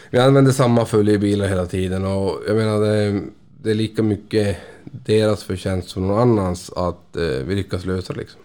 Vi 0.09 0.19
använder 0.19 0.51
samma 0.51 0.85
följebilar 0.85 1.47
hela 1.47 1.65
tiden 1.65 2.05
och 2.05 2.39
jag 2.47 2.55
menar 2.55 2.79
det, 2.79 3.21
det 3.61 3.71
är 3.71 3.75
lika 3.75 4.03
mycket 4.03 4.57
deras 4.83 5.43
förtjänst 5.43 5.89
som 5.89 6.07
någon 6.07 6.19
annans 6.19 6.69
att 6.69 7.15
eh, 7.15 7.23
vi 7.23 7.55
lyckas 7.55 7.85
lösa 7.85 8.13
det 8.13 8.19
liksom. 8.19 8.41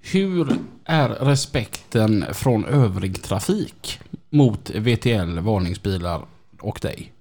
Hur 0.00 0.56
är 0.84 1.08
respekten 1.08 2.24
från 2.32 2.64
övrig 2.64 3.22
trafik 3.22 4.00
mot 4.30 4.70
VTL, 4.70 5.38
varningsbilar 5.38 6.22
och 6.60 6.78
dig? 6.82 7.12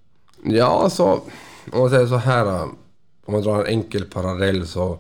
Ja, 0.44 0.82
alltså 0.84 1.22
om 1.72 1.80
man 1.80 1.90
säger 1.90 2.08
så 2.08 2.16
här. 2.16 2.64
Om 3.26 3.34
man 3.34 3.42
drar 3.42 3.60
en 3.60 3.66
enkel 3.66 4.06
parallell 4.06 4.68
så 4.68 5.00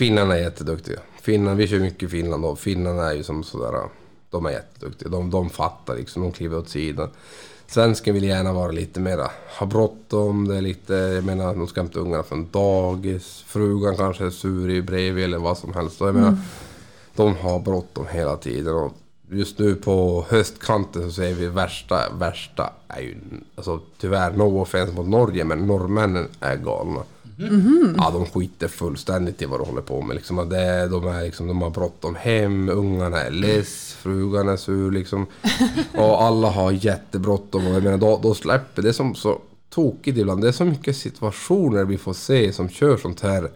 Finnarna 0.00 0.36
är 0.36 0.42
jätteduktiga. 0.42 1.00
Finland, 1.22 1.58
vi 1.58 1.68
kör 1.68 1.78
mycket 1.78 2.02
i 2.02 2.08
Finland 2.08 2.44
och 2.44 2.58
finnarna 2.58 3.10
är 3.10 3.14
ju 3.14 3.22
som 3.22 3.44
sådär. 3.44 3.88
De 4.30 4.46
är 4.46 4.50
jätteduktiga. 4.50 5.08
De, 5.08 5.30
de 5.30 5.50
fattar 5.50 5.96
liksom, 5.96 6.22
de 6.22 6.32
kliver 6.32 6.58
åt 6.58 6.68
sidan. 6.68 7.10
Svensken 7.66 8.14
vill 8.14 8.24
gärna 8.24 8.52
vara 8.52 8.70
lite 8.70 9.00
mera, 9.00 9.30
ha 9.58 9.66
bråttom, 9.66 10.48
det 10.48 10.56
är 10.56 10.60
lite, 10.60 10.94
jag 10.94 11.24
menar 11.24 11.54
de 11.54 11.66
ska 11.66 11.80
hämta 11.80 12.00
ungarna 12.00 12.22
från 12.22 12.50
dagis, 12.50 13.44
frugan 13.46 13.96
kanske 13.96 14.26
är 14.26 14.30
sur 14.30 14.70
i 14.70 14.82
bredvid 14.82 15.24
eller 15.24 15.38
vad 15.38 15.58
som 15.58 15.74
helst. 15.74 16.00
Och 16.00 16.08
jag 16.08 16.14
menar, 16.14 16.36
de 17.16 17.36
har 17.36 17.60
bråttom 17.60 18.06
hela 18.10 18.36
tiden. 18.36 18.74
Och 18.74 18.92
just 19.30 19.58
nu 19.58 19.74
på 19.74 20.24
höstkanten 20.28 21.02
så 21.02 21.12
ser 21.12 21.34
vi 21.34 21.46
värsta, 21.46 22.12
värsta 22.18 22.72
är 22.88 23.00
ju, 23.00 23.16
alltså 23.54 23.80
tyvärr 23.98 24.32
no 24.32 24.60
offense 24.62 24.92
mot 24.92 25.08
Norge, 25.08 25.44
men 25.44 25.66
norrmännen 25.66 26.28
är 26.40 26.56
galna. 26.56 27.02
Ja, 27.98 28.10
de 28.10 28.26
skiter 28.26 28.68
fullständigt 28.68 29.42
i 29.42 29.44
vad 29.44 29.60
de 29.60 29.68
håller 29.68 29.82
på 29.82 30.02
med. 30.02 30.16
Liksom, 30.16 30.36
de, 30.36 30.56
är, 30.56 31.24
liksom, 31.24 31.46
de 31.46 31.62
har 31.62 31.70
bråttom 31.70 32.14
hem, 32.14 32.68
ungarna 32.68 33.20
är 33.20 33.30
less, 33.30 33.96
frugan 33.98 34.48
är 34.48 34.56
sur 34.56 34.90
liksom. 34.90 35.26
Och 35.94 36.22
alla 36.22 36.50
har 36.50 36.72
jättebråttom. 36.72 37.66
Och 37.66 37.74
jag 37.74 37.82
menar, 37.82 37.98
då, 37.98 38.20
då 38.22 38.34
släpper 38.34 38.82
det 38.82 38.88
är 38.88 38.92
som 38.92 39.14
så 39.14 39.38
tokigt 39.70 40.18
ibland. 40.18 40.42
Det 40.42 40.48
är 40.48 40.52
så 40.52 40.64
mycket 40.64 40.96
situationer 40.96 41.84
vi 41.84 41.98
får 41.98 42.12
se 42.12 42.52
som 42.52 42.68
kör 42.68 42.96
sånt 42.96 43.20
här 43.20 43.50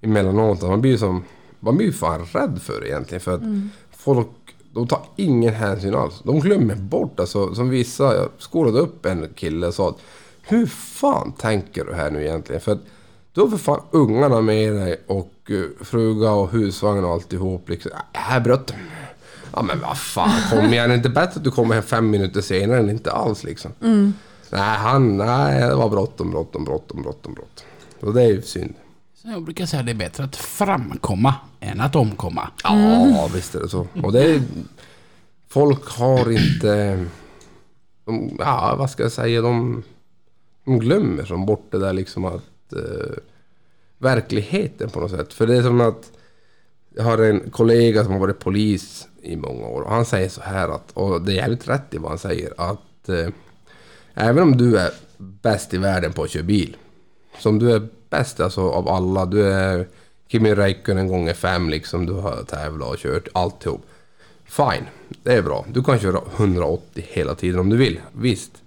emellanåt. 0.00 0.62
Man 0.62 0.80
blir 0.80 0.90
ju 0.90 0.98
som, 0.98 1.24
man 1.60 1.76
blir 1.76 1.92
fan 1.92 2.26
rädd 2.32 2.58
för 2.62 2.80
det 2.80 2.88
egentligen. 2.88 3.20
För 3.20 3.34
att 3.34 3.42
folk, 3.90 4.28
de 4.72 4.86
tar 4.86 5.02
ingen 5.16 5.54
hänsyn 5.54 5.94
alls. 5.94 6.20
De 6.24 6.40
glömmer 6.40 6.74
bort, 6.74 7.20
alltså 7.20 7.54
som 7.54 7.68
vissa, 7.68 8.16
jag 8.16 8.28
skolade 8.38 8.78
upp 8.78 9.06
en 9.06 9.28
kille 9.34 9.66
och 9.66 9.74
sa 9.74 9.88
att 9.88 9.98
hur 10.42 10.66
fan 10.66 11.32
tänker 11.32 11.84
du 11.84 11.94
här 11.94 12.10
nu 12.10 12.22
egentligen? 12.22 12.60
För 12.60 12.72
att 12.72 12.80
du 13.34 13.40
har 13.40 13.48
för 13.48 13.56
fan 13.56 13.80
ungarna 13.90 14.40
med 14.40 14.72
dig 14.74 15.00
och 15.06 15.32
uh, 15.50 15.66
fruga 15.80 16.30
och 16.30 16.50
husvagn 16.50 17.04
och 17.04 17.10
alltihop 17.10 17.68
liksom. 17.68 17.90
"Ja, 17.94 18.00
Jag 18.12 18.20
har 18.20 18.40
bråttom. 18.40 18.76
Ja 19.56 19.62
men 19.62 19.80
vad 19.80 19.98
fan, 19.98 20.40
kom 20.50 20.64
igen. 20.72 20.84
Är 20.84 20.88
det 20.88 20.94
inte 20.94 21.08
bättre 21.08 21.32
att 21.38 21.44
du 21.44 21.50
kommer 21.50 21.74
hem 21.74 21.82
fem 21.84 22.10
minuter 22.10 22.40
senare 22.40 22.78
än 22.78 22.90
inte 22.90 23.12
alls 23.12 23.44
liksom? 23.44 23.70
Nej, 24.50 24.60
han, 24.78 25.16
nej, 25.16 25.60
det 25.60 25.74
var 25.74 25.88
bråttom, 25.88 26.30
bråttom, 26.30 26.64
bråttom, 26.64 27.02
bråttom, 27.02 27.34
bråttom. 27.34 27.66
Och 28.00 28.14
det 28.14 28.22
är 28.22 28.26
ju 28.28 28.42
synd. 28.42 28.74
Så 29.22 29.28
jag 29.28 29.42
brukar 29.42 29.66
säga 29.66 29.80
att 29.80 29.86
det 29.86 29.92
är 29.92 29.96
bättre 29.96 30.24
att 30.24 30.36
framkomma 30.36 31.34
än 31.60 31.80
att 31.80 31.96
omkomma. 31.96 32.48
Ja, 32.64 33.28
visst 33.34 33.54
är 33.54 33.60
det 33.60 33.68
så. 33.68 33.86
Och 34.02 34.12
det 34.12 34.24
är... 34.34 34.42
Folk 35.48 35.88
har 35.90 36.30
inte... 36.32 37.04
De, 38.04 38.36
ja, 38.38 38.74
vad 38.78 38.90
ska 38.90 39.02
jag 39.02 39.12
säga? 39.12 39.40
De, 39.42 39.82
de 40.64 40.78
glömmer 40.78 41.24
som 41.24 41.46
bort 41.46 41.66
det 41.70 41.78
där 41.78 41.92
liksom 41.92 42.24
att... 42.24 42.42
Eh, 42.72 43.16
verkligheten 43.98 44.90
på 44.90 45.00
något 45.00 45.10
sätt. 45.10 45.32
För 45.32 45.46
det 45.46 45.56
är 45.56 45.62
som 45.62 45.80
att... 45.80 46.10
Jag 46.96 47.04
har 47.04 47.18
en 47.18 47.50
kollega 47.50 48.04
som 48.04 48.12
har 48.12 48.20
varit 48.20 48.38
polis 48.38 49.08
i 49.22 49.36
många 49.36 49.66
år 49.66 49.82
och 49.82 49.90
han 49.90 50.04
säger 50.04 50.28
så 50.28 50.40
här 50.40 50.68
att, 50.68 50.90
och 50.92 51.22
det 51.22 51.32
är 51.32 51.36
jävligt 51.36 51.68
rätt 51.68 51.94
i 51.94 51.98
vad 51.98 52.10
han 52.10 52.18
säger, 52.18 52.52
att 52.56 53.08
eh, 53.08 53.28
även 54.14 54.42
om 54.42 54.56
du 54.56 54.78
är 54.78 54.90
bäst 55.18 55.74
i 55.74 55.78
världen 55.78 56.12
på 56.12 56.22
att 56.22 56.30
köra 56.30 56.42
bil, 56.42 56.76
som 57.38 57.58
du 57.58 57.72
är 57.72 57.88
bäst 58.10 58.40
alltså 58.40 58.70
av 58.70 58.88
alla, 58.88 59.26
du 59.26 59.52
är 59.52 59.88
Kimi 60.28 60.54
Räikkönen 60.54 61.08
gånger 61.08 61.34
fem 61.34 61.68
liksom, 61.68 62.06
du 62.06 62.12
har 62.12 62.42
tävlat 62.42 62.88
och 62.88 62.98
kört 62.98 63.28
alltihop. 63.32 63.86
Fine, 64.44 64.86
det 65.22 65.32
är 65.32 65.42
bra. 65.42 65.64
Du 65.72 65.82
kan 65.84 65.98
köra 65.98 66.20
180 66.36 67.04
hela 67.08 67.34
tiden 67.34 67.60
om 67.60 67.70
du 67.70 67.76
vill, 67.76 68.00
visst. 68.12 68.62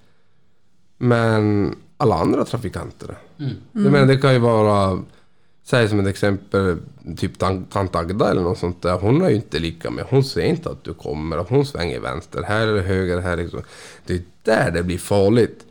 Men 0.98 1.76
alla 1.98 2.16
andra 2.16 2.46
trafikanter 2.46 3.18
mm. 3.40 3.56
Jag 3.72 3.92
menar 3.92 4.06
det 4.06 4.18
kan 4.18 4.34
ju 4.34 4.40
vara, 4.40 5.00
säg 5.64 5.90
som 5.90 6.00
ett 6.00 6.08
exempel, 6.08 6.78
typ 7.18 7.38
tan- 7.40 7.66
tant 7.66 7.96
Agda 7.96 8.32
eller 8.32 8.42
något 8.42 8.58
sånt 8.58 8.82
där. 8.82 8.98
Hon 8.98 9.22
är 9.22 9.30
ju 9.30 9.36
inte 9.36 9.60
lika 9.60 9.92
med. 9.92 10.06
Hon 10.10 10.24
ser 10.24 10.46
inte 10.46 10.70
att 10.70 10.84
du 10.84 10.94
kommer 10.94 11.38
och 11.38 11.50
hon 11.50 11.66
svänger 11.66 12.00
vänster. 12.00 12.44
Här 12.44 12.68
eller 12.68 12.82
höger, 12.82 13.22
här 13.22 13.38
liksom. 13.38 13.62
Det 14.06 14.14
är 14.14 14.22
där 14.44 14.72
det 14.72 14.84
blir 14.84 14.98
farligt. 14.98 15.66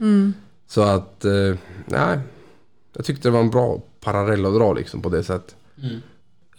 Så 0.68 0.82
att, 0.82 1.24
eh, 1.24 1.54
nej. 1.86 2.18
Jag 2.96 3.04
tyckte 3.04 3.28
det 3.28 3.32
var 3.32 3.40
en 3.40 3.50
bra 3.50 3.82
parallell 4.00 4.46
att 4.46 4.54
dra 4.54 4.72
liksom 4.72 5.02
på 5.02 5.08
det 5.08 5.24
sättet. 5.24 5.56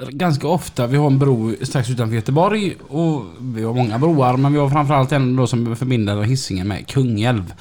Ganska 0.09 0.47
ofta, 0.47 0.88
vi 0.88 0.97
har 0.97 1.07
en 1.07 1.20
bro 1.20 1.55
strax 1.61 1.89
utanför 1.89 2.15
Göteborg 2.15 2.78
och 2.88 3.24
vi 3.39 3.63
har 3.63 3.74
många 3.74 3.99
broar 3.99 4.38
men 4.38 4.53
vi 4.53 4.59
har 4.59 4.70
framförallt 4.70 5.11
en 5.11 5.36
då 5.36 5.47
som 5.47 5.76
förbinder 5.76 6.22
Hisingen 6.22 6.68
med 6.68 6.88
Kungälv. 6.88 7.53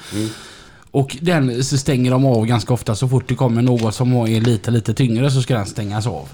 Och 0.97 1.17
den 1.21 1.63
så 1.63 1.77
stänger 1.77 2.11
de 2.11 2.25
av 2.25 2.45
ganska 2.45 2.73
ofta 2.73 2.95
så 2.95 3.07
fort 3.07 3.27
det 3.27 3.35
kommer 3.35 3.61
något 3.61 3.95
som 3.95 4.13
är 4.13 4.41
lite 4.41 4.71
lite 4.71 4.93
tyngre 4.93 5.31
så 5.31 5.41
ska 5.41 5.55
den 5.55 5.65
stängas 5.65 6.07
av. 6.07 6.29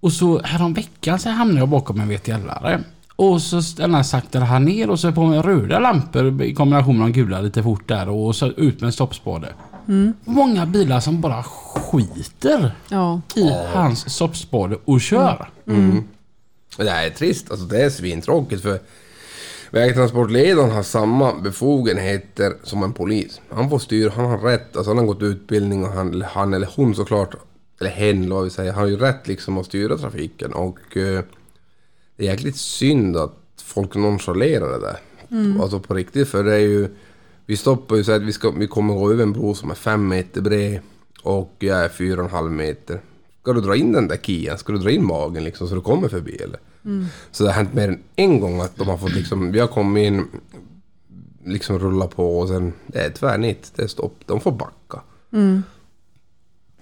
Och 0.00 0.12
så 0.12 0.42
häromveckan 0.42 1.18
så 1.18 1.28
hamnade 1.30 1.60
jag 1.60 1.68
bakom 1.68 2.00
en 2.00 2.10
VTL-are. 2.12 2.84
Och 3.16 3.42
så 3.42 3.62
stannar 3.62 4.02
saktade 4.02 4.44
han 4.44 4.64
ner 4.64 4.90
och 4.90 5.00
så 5.00 5.12
på 5.12 5.26
med 5.26 5.44
röda 5.44 5.78
lampor 5.78 6.42
i 6.42 6.54
kombination 6.54 6.98
med 6.98 7.06
de 7.06 7.12
gula 7.12 7.40
lite 7.40 7.62
fort 7.62 7.88
där 7.88 8.08
och 8.08 8.36
så 8.36 8.46
ut 8.46 8.80
med 8.80 8.86
en 8.86 8.92
stoppspade. 8.92 9.48
Många 10.24 10.66
bilar 10.66 11.00
som 11.00 11.20
bara 11.20 11.42
skiter 11.42 12.72
Ja. 12.88 13.20
i 13.34 13.50
hans 13.74 14.14
stoppspade 14.14 14.76
och 14.84 15.00
kör. 15.00 15.48
Och 16.78 16.84
Det 16.84 16.90
här 16.90 17.06
är 17.06 17.10
trist, 17.10 17.50
alltså 17.50 17.66
det 17.66 17.84
är 17.84 17.90
svintråkigt 17.90 18.62
för 18.62 18.78
vägtransportledaren 19.74 20.70
har 20.70 20.82
samma 20.82 21.40
befogenheter 21.40 22.52
som 22.62 22.82
en 22.82 22.92
polis. 22.92 23.40
Han 23.48 23.70
får 23.70 23.78
styra, 23.78 24.10
han 24.10 24.26
har 24.26 24.38
rätt, 24.38 24.76
alltså 24.76 24.90
han 24.90 24.98
har 24.98 25.04
gått 25.04 25.22
utbildning 25.22 25.84
och 25.84 25.90
han, 25.92 26.22
han 26.22 26.54
eller 26.54 26.68
hon 26.76 26.94
såklart, 26.94 27.34
eller 27.80 27.90
hen 27.90 28.30
vad 28.30 28.44
vi 28.44 28.50
säger, 28.50 28.72
han 28.72 28.82
har 28.82 28.88
ju 28.88 28.96
rätt 28.96 29.28
liksom 29.28 29.58
att 29.58 29.66
styra 29.66 29.98
trafiken 29.98 30.52
och 30.52 30.96
eh, 30.96 31.24
det 32.16 32.26
är 32.26 32.30
jäkligt 32.30 32.56
synd 32.56 33.16
att 33.16 33.38
folk 33.64 33.94
nonchalerar 33.94 34.72
det 34.72 34.80
där. 34.80 34.98
Alltså 35.62 35.80
på 35.80 35.94
riktigt, 35.94 36.28
för 36.28 36.44
det 36.44 36.54
är 36.54 36.58
ju, 36.58 36.88
vi 37.46 37.56
stoppar 37.56 37.96
ju 37.96 38.04
så 38.04 38.12
att 38.12 38.22
vi, 38.22 38.32
ska, 38.32 38.50
vi 38.50 38.66
kommer 38.66 38.94
gå 38.94 39.12
över 39.12 39.22
en 39.22 39.32
bro 39.32 39.54
som 39.54 39.70
är 39.70 39.74
fem 39.74 40.08
meter 40.08 40.40
bred 40.40 40.80
och 41.22 41.54
jag 41.58 41.84
är 41.84 41.88
fyra 41.88 42.18
och 42.18 42.24
en 42.24 42.30
halv 42.30 42.50
meter. 42.50 43.00
Ska 43.42 43.52
du 43.52 43.60
dra 43.60 43.76
in 43.76 43.92
den 43.92 44.08
där 44.08 44.16
kian? 44.16 44.58
Ska 44.58 44.72
du 44.72 44.78
dra 44.78 44.90
in 44.90 45.06
magen 45.06 45.44
liksom 45.44 45.68
så 45.68 45.74
du 45.74 45.80
kommer 45.80 46.08
förbi 46.08 46.36
eller? 46.36 46.60
Så 47.30 47.44
det 47.44 47.50
har 47.50 47.56
hänt 47.56 47.74
mer 47.74 47.88
än 47.88 48.02
en 48.16 48.40
gång 48.40 48.60
att 48.60 48.76
de 48.76 48.88
har 48.88 48.98
fått 48.98 49.14
liksom, 49.14 49.52
vi 49.52 49.60
har 49.60 49.66
kommit 49.66 50.06
in, 50.06 50.26
liksom 51.44 51.78
rulla 51.78 52.06
på 52.06 52.38
och 52.38 52.48
sen, 52.48 52.72
det 52.86 52.98
är 52.98 53.10
tvärnit, 53.10 53.72
det 53.76 53.82
är 53.82 53.86
stopp, 53.86 54.16
de 54.26 54.40
får 54.40 54.52
backa. 54.52 55.00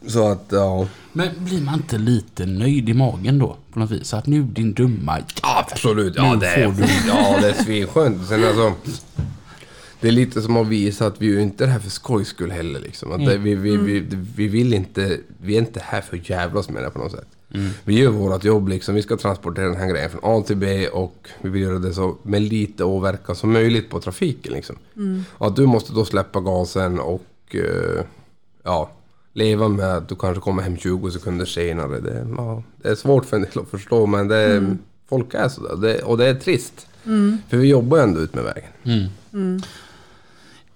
Så 0.07 0.29
att, 0.29 0.45
ja. 0.49 0.89
Men 1.13 1.29
blir 1.39 1.61
man 1.61 1.75
inte 1.75 1.99
lite 1.99 2.47
nöjd 2.47 2.89
i 2.89 2.95
magen 2.95 3.39
då? 3.39 3.57
På 3.73 3.79
något 3.79 3.91
vis? 3.91 4.15
Att 4.15 4.27
nu 4.27 4.43
din 4.43 4.73
dumma 4.75 5.19
Absolut, 5.43 6.17
ja 6.17 6.37
det 6.41 6.47
är, 6.47 6.69
du. 6.69 7.09
ja, 7.09 7.39
det 7.41 7.51
är 7.51 7.65
svinskönt. 7.65 8.29
Sen 8.29 8.45
alltså, 8.45 8.73
det 10.01 10.09
är 10.09 10.13
lite 10.13 10.43
som 10.43 10.57
att 10.57 10.67
visa 10.67 11.07
att 11.07 11.23
vi 11.23 11.37
är 11.37 11.41
inte 11.41 11.67
här 11.67 11.79
för 11.79 11.91
skojs 11.91 12.29
skull 12.29 12.51
heller 12.51 12.81
liksom. 12.81 13.13
Att 13.13 13.27
det, 13.27 13.39
vi, 13.39 13.55
vi, 13.55 13.77
vi, 13.77 14.01
vi 14.37 14.49
vill 14.49 14.75
inte, 14.75 15.19
vi 15.39 15.55
är 15.55 15.59
inte 15.59 15.81
här 15.85 16.01
för 16.01 16.17
att 16.17 16.31
jävlas 16.31 16.69
med 16.69 16.83
det 16.83 16.91
på 16.91 16.99
något 16.99 17.13
sätt. 17.13 17.29
Vi 17.85 17.99
gör 17.99 18.11
vårt 18.11 18.45
jobb 18.45 18.69
liksom. 18.69 18.95
Vi 18.95 19.03
ska 19.03 19.17
transportera 19.17 19.67
den 19.67 19.77
här 19.77 19.89
grejen 19.89 20.11
från 20.11 20.21
A 20.25 20.43
till 20.47 20.57
B 20.57 20.89
och 20.89 21.29
vi 21.41 21.49
vill 21.49 21.63
göra 21.63 21.79
det 21.79 21.95
så 21.95 22.17
med 22.23 22.43
lite 22.43 22.85
åverkan 22.85 23.37
som 23.37 23.53
möjligt 23.53 23.91
på 23.91 24.01
trafiken 24.01 24.53
liksom. 24.53 24.77
Och 25.31 25.47
att 25.47 25.57
du 25.57 25.67
måste 25.67 25.93
då 25.93 26.05
släppa 26.05 26.41
gasen 26.41 27.01
och 27.01 27.27
eh, 27.51 28.05
ja, 28.63 28.91
leva 29.33 29.69
med 29.69 29.97
att 29.97 30.09
du 30.09 30.15
kanske 30.15 30.41
kommer 30.41 30.63
hem 30.63 30.77
20 30.77 31.11
sekunder 31.11 31.45
senare. 31.45 32.01
Det, 32.01 32.27
ja, 32.37 32.63
det 32.83 32.89
är 32.89 32.95
svårt 32.95 33.25
för 33.25 33.37
en 33.37 33.43
del 33.43 33.59
att 33.63 33.69
förstå 33.69 34.07
men 34.07 34.29
det, 34.29 34.77
folk 35.09 35.35
är 35.35 35.49
sådär. 35.49 35.77
Det, 35.77 36.03
och 36.03 36.19
det 36.19 36.27
är 36.27 36.35
trist. 36.35 36.87
För 37.49 37.57
vi 37.57 37.69
jobbar 37.69 37.99
ändå 37.99 38.21
ut 38.21 38.35
med 38.35 38.45
vägen. 38.45 38.71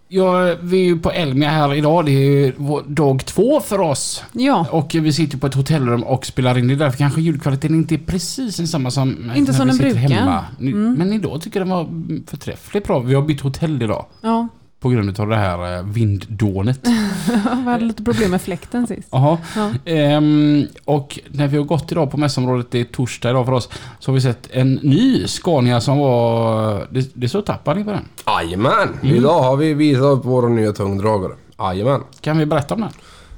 Ja, 0.09 0.55
vi 0.61 0.81
är 0.81 0.85
ju 0.85 0.99
på 0.99 1.11
Elmia 1.11 1.51
här 1.51 1.75
idag. 1.75 2.05
Det 2.07 2.11
är 2.11 2.31
ju 2.31 2.53
dag 2.87 3.27
två 3.27 3.61
för 3.61 3.81
oss. 3.81 4.25
Ja, 4.33 4.67
Och 4.71 4.95
vi 4.95 5.13
sitter 5.13 5.39
på 5.39 5.47
ett 5.47 5.55
hotellrum 5.55 6.03
och 6.03 6.27
spelar 6.27 6.59
in. 6.59 6.69
Det 6.69 6.75
är 6.75 6.79
därför 6.79 6.99
kanske 6.99 7.21
ljudkvaliteten 7.21 7.75
inte 7.77 7.95
är 7.95 7.99
precis 7.99 8.57
densamma 8.57 8.91
som 8.91 9.33
Inte 9.37 9.53
när 9.53 9.59
som 9.59 9.67
vi 9.67 9.71
den 9.73 9.77
sitter 9.77 10.09
brukar. 10.09 10.23
Mm. 10.59 10.75
hemma. 10.79 10.97
Men 10.99 11.13
idag 11.13 11.43
tycker 11.43 11.61
jag 11.61 11.69
den 11.69 11.77
var 11.77 11.89
förträffligt 12.31 12.87
bra. 12.87 12.99
Vi 12.99 13.15
har 13.15 13.23
bytt 13.23 13.41
hotell 13.41 13.83
idag. 13.83 14.07
ja. 14.21 14.49
På 14.87 14.91
grund 14.91 15.20
av 15.20 15.28
det 15.28 15.37
här 15.37 15.76
eh, 15.76 15.84
vinddånet. 15.84 16.80
Vi 17.64 17.70
hade 17.70 17.84
lite 17.84 18.05
problem 18.05 18.30
med 18.30 18.43
fläkten 18.43 18.87
sist. 18.87 19.09
Jaha. 19.11 19.39
Ja. 19.57 19.70
Ehm, 19.84 20.66
och 20.84 21.18
när 21.28 21.49
vi 21.49 21.57
har 21.57 21.64
gått 21.64 21.93
idag 21.93 22.11
på 22.11 22.16
mässområdet, 22.16 22.70
det 22.70 22.80
är 22.80 22.84
torsdag 22.84 23.30
idag 23.30 23.47
för 23.47 23.53
oss, 23.53 23.68
så 23.99 24.11
har 24.11 24.14
vi 24.14 24.20
sett 24.20 24.49
en 24.51 24.74
ny 24.74 25.26
Scania 25.26 25.80
som 25.80 25.99
var... 25.99 26.87
Det, 26.91 27.11
det 27.14 27.28
står 27.28 27.43
Tapani 27.43 27.84
på 27.84 27.91
den. 27.91 28.05
Jajamän! 28.26 28.89
Idag 29.03 29.43
har 29.43 29.57
vi 29.57 29.74
visat 29.74 30.03
upp 30.03 30.24
våra 30.24 30.49
nya 30.49 30.72
tungdragare. 30.72 31.32
Jajamän. 31.59 32.01
Kan 32.20 32.39
vi 32.39 32.47
berätta 32.47 32.74
om 32.74 32.80
den? 32.80 32.91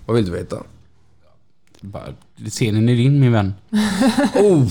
Vad 0.06 0.16
vill 0.16 0.26
du 0.26 0.32
veta? 0.32 0.56
Bara, 1.80 2.14
Scenen 2.50 2.88
är 2.88 2.96
din 2.96 3.20
min 3.20 3.32
vän. 3.32 3.54
Oh, 4.34 4.68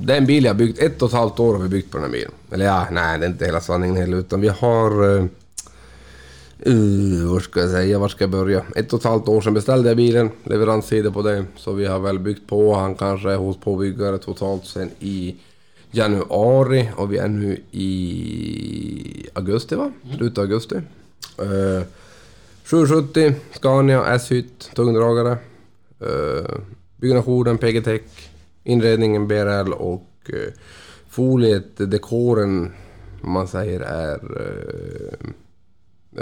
det 0.00 0.12
är 0.12 0.18
en 0.18 0.26
bil 0.26 0.44
jag 0.44 0.56
byggt. 0.56 0.78
Ett 0.78 1.02
och 1.02 1.08
ett 1.08 1.14
halvt 1.14 1.40
år 1.40 1.54
har 1.54 1.62
vi 1.62 1.68
byggt 1.68 1.90
på 1.90 1.96
den 1.96 2.04
här 2.04 2.12
bilen. 2.12 2.30
Eller 2.50 2.64
ja, 2.64 2.86
nej 2.90 3.18
det 3.18 3.26
är 3.26 3.28
inte 3.28 3.44
hela 3.44 3.60
sanningen 3.60 3.96
heller 3.96 4.16
utan 4.16 4.40
vi 4.40 4.48
har... 4.48 5.04
Uh, 5.04 5.24
uh, 6.66 7.32
vad 7.32 7.42
ska 7.42 7.60
jag 7.60 7.70
säga? 7.70 7.98
Var 7.98 8.08
ska 8.08 8.24
jag 8.24 8.30
börja? 8.30 8.62
Ett 8.76 8.92
och 8.92 8.98
ett 8.98 9.04
halvt 9.04 9.28
år 9.28 9.40
sedan 9.40 9.54
beställde 9.54 9.88
jag 9.88 9.96
bilen. 9.96 10.30
Leveranstider 10.44 11.10
på 11.10 11.22
det. 11.22 11.44
Så 11.56 11.72
vi 11.72 11.86
har 11.86 11.98
väl 11.98 12.18
byggt 12.18 12.46
på. 12.48 12.74
Han 12.74 12.94
kanske 12.94 13.34
hos 13.34 13.56
påbyggare 13.56 14.18
totalt 14.18 14.66
sen 14.66 14.90
i 14.98 15.36
januari 15.90 16.90
och 16.96 17.12
vi 17.12 17.18
är 17.18 17.28
nu 17.28 17.60
i 17.70 19.26
augusti 19.32 19.74
va? 19.74 19.92
Slutet 20.16 20.38
av 20.38 20.42
augusti. 20.42 20.76
Uh, 21.42 21.82
770 22.64 23.34
Scania 23.52 24.14
S-hytt, 24.14 24.70
tungdragare. 24.74 25.36
Uh, 26.02 26.60
byggnationen 26.96 27.58
PG-Tech, 27.58 28.00
inredningen 28.64 29.28
BRL 29.28 29.72
och 29.72 30.30
uh, 30.32 30.52
foliet, 31.08 31.90
dekoren, 31.90 32.72
om 33.22 33.32
man 33.32 33.48
säger 33.48 33.80
är 33.80 34.24
uh, 34.24 35.28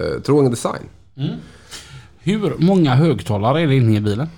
uh, 0.03 0.21
Trogen 0.21 0.51
Design. 0.51 0.83
Hur 2.19 2.55
många 2.59 2.95
högtalare 2.95 3.61
är 3.61 3.67
det 3.67 3.77
inne 3.77 3.97
i 3.97 4.01
bilen? 4.01 4.29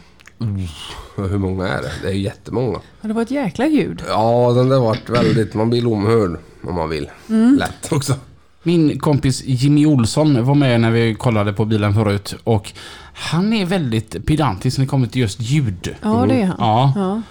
Hur 1.16 1.38
många 1.38 1.68
är 1.68 1.82
det? 1.82 1.92
Det 2.02 2.08
är 2.08 2.12
jättemånga. 2.12 2.80
Ja, 3.00 3.08
det 3.08 3.14
var 3.14 3.22
ett 3.22 3.30
jäkla 3.30 3.66
ljud. 3.66 4.02
Ja, 4.08 4.52
den 4.52 4.68
där 4.68 4.80
vart 4.80 5.08
väldigt... 5.08 5.54
Man 5.54 5.70
blir 5.70 5.92
omhörd 5.92 6.38
om 6.62 6.74
man 6.74 6.88
vill. 6.88 7.10
Lätt 7.58 7.92
också. 7.92 8.14
Min 8.62 8.98
kompis 8.98 9.44
Jimmy 9.44 9.86
Olsson 9.86 10.44
var 10.44 10.54
med 10.54 10.80
när 10.80 10.90
vi 10.90 11.14
kollade 11.14 11.52
på 11.52 11.64
bilen 11.64 11.94
förut 11.94 12.34
och 12.44 12.72
han 13.18 13.52
är 13.52 13.66
väldigt 13.66 14.26
pedantisk 14.26 14.78
när 14.78 14.84
det 14.84 14.88
kommer 14.88 15.06
till 15.06 15.20
just 15.20 15.40
ljud. 15.40 15.94
Ja, 16.02 16.26
det 16.28 16.40
är 16.42 16.46
han. 16.46 16.56
Ja. 16.58 16.92
Ja. 16.96 17.22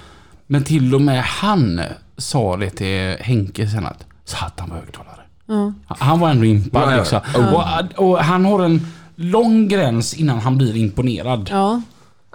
Men 0.48 0.64
till 0.64 0.96
och 0.96 1.02
med 1.02 1.24
han 1.24 1.82
sa 2.18 2.58
det 2.58 2.70
till 2.70 3.16
Henke 3.26 3.68
sen 3.68 3.86
att 3.86 4.06
Satan 4.26 4.70
var 4.70 4.76
högtalare. 4.78 5.22
Ja. 5.46 5.74
Han 5.88 6.20
var 6.20 6.30
ändå 6.30 6.46
impad 6.46 6.82
Ja, 6.84 6.92
ja. 6.92 6.98
liksom. 6.98 7.20
Och, 7.98 8.10
och 8.10 8.18
han 8.18 8.46
har 8.46 8.64
en 8.66 8.88
lång 9.16 9.68
gräns 9.68 10.14
innan 10.14 10.40
han 10.40 10.58
blir 10.58 10.76
imponerad. 10.78 11.50
ja. 11.52 11.82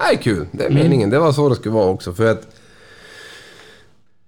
Nej, 0.01 0.19
kul. 0.23 0.47
Det 0.53 0.65
är 0.65 0.71
meningen. 0.71 1.11
Det 1.11 1.19
var 1.19 1.33
så 1.33 1.49
det 1.49 1.55
skulle 1.55 1.75
vara 1.75 1.87
också. 1.89 2.13
För 2.13 2.31
att 2.31 2.47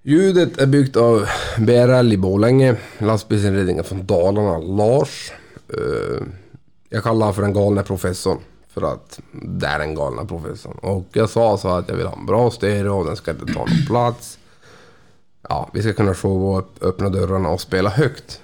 ljudet 0.02 0.58
är 0.58 0.66
byggt 0.66 0.96
av 0.96 1.26
BRL 1.58 2.12
i 2.12 2.16
Borlänge. 2.16 2.76
Lastbilsinredningen 2.98 3.84
från 3.84 4.06
Dalarna, 4.06 4.58
Lars. 4.58 5.32
Eh, 5.68 6.26
jag 6.88 7.02
kallar 7.02 7.20
honom 7.20 7.34
för 7.34 7.42
den 7.42 7.52
galna 7.52 7.82
professorn. 7.82 8.38
För 8.74 8.92
att 8.92 9.20
det 9.32 9.66
är 9.66 9.78
den 9.78 9.94
galna 9.94 10.24
professorn. 10.24 10.78
Och 10.82 11.08
jag 11.12 11.30
sa 11.30 11.58
så 11.58 11.68
att 11.68 11.88
jag 11.88 11.96
vill 11.96 12.06
ha 12.06 12.16
en 12.18 12.26
bra 12.26 12.50
stereo, 12.50 13.04
den 13.04 13.16
ska 13.16 13.30
inte 13.30 13.52
ta 13.52 13.58
någon 13.58 13.86
plats. 13.86 14.38
Ja, 15.48 15.70
vi 15.72 15.82
ska 15.82 15.92
kunna 15.92 16.14
showa 16.14 16.58
upp, 16.58 16.82
öppna 16.82 17.08
dörrarna 17.08 17.48
och 17.48 17.60
spela 17.60 17.90
högt. 17.90 18.40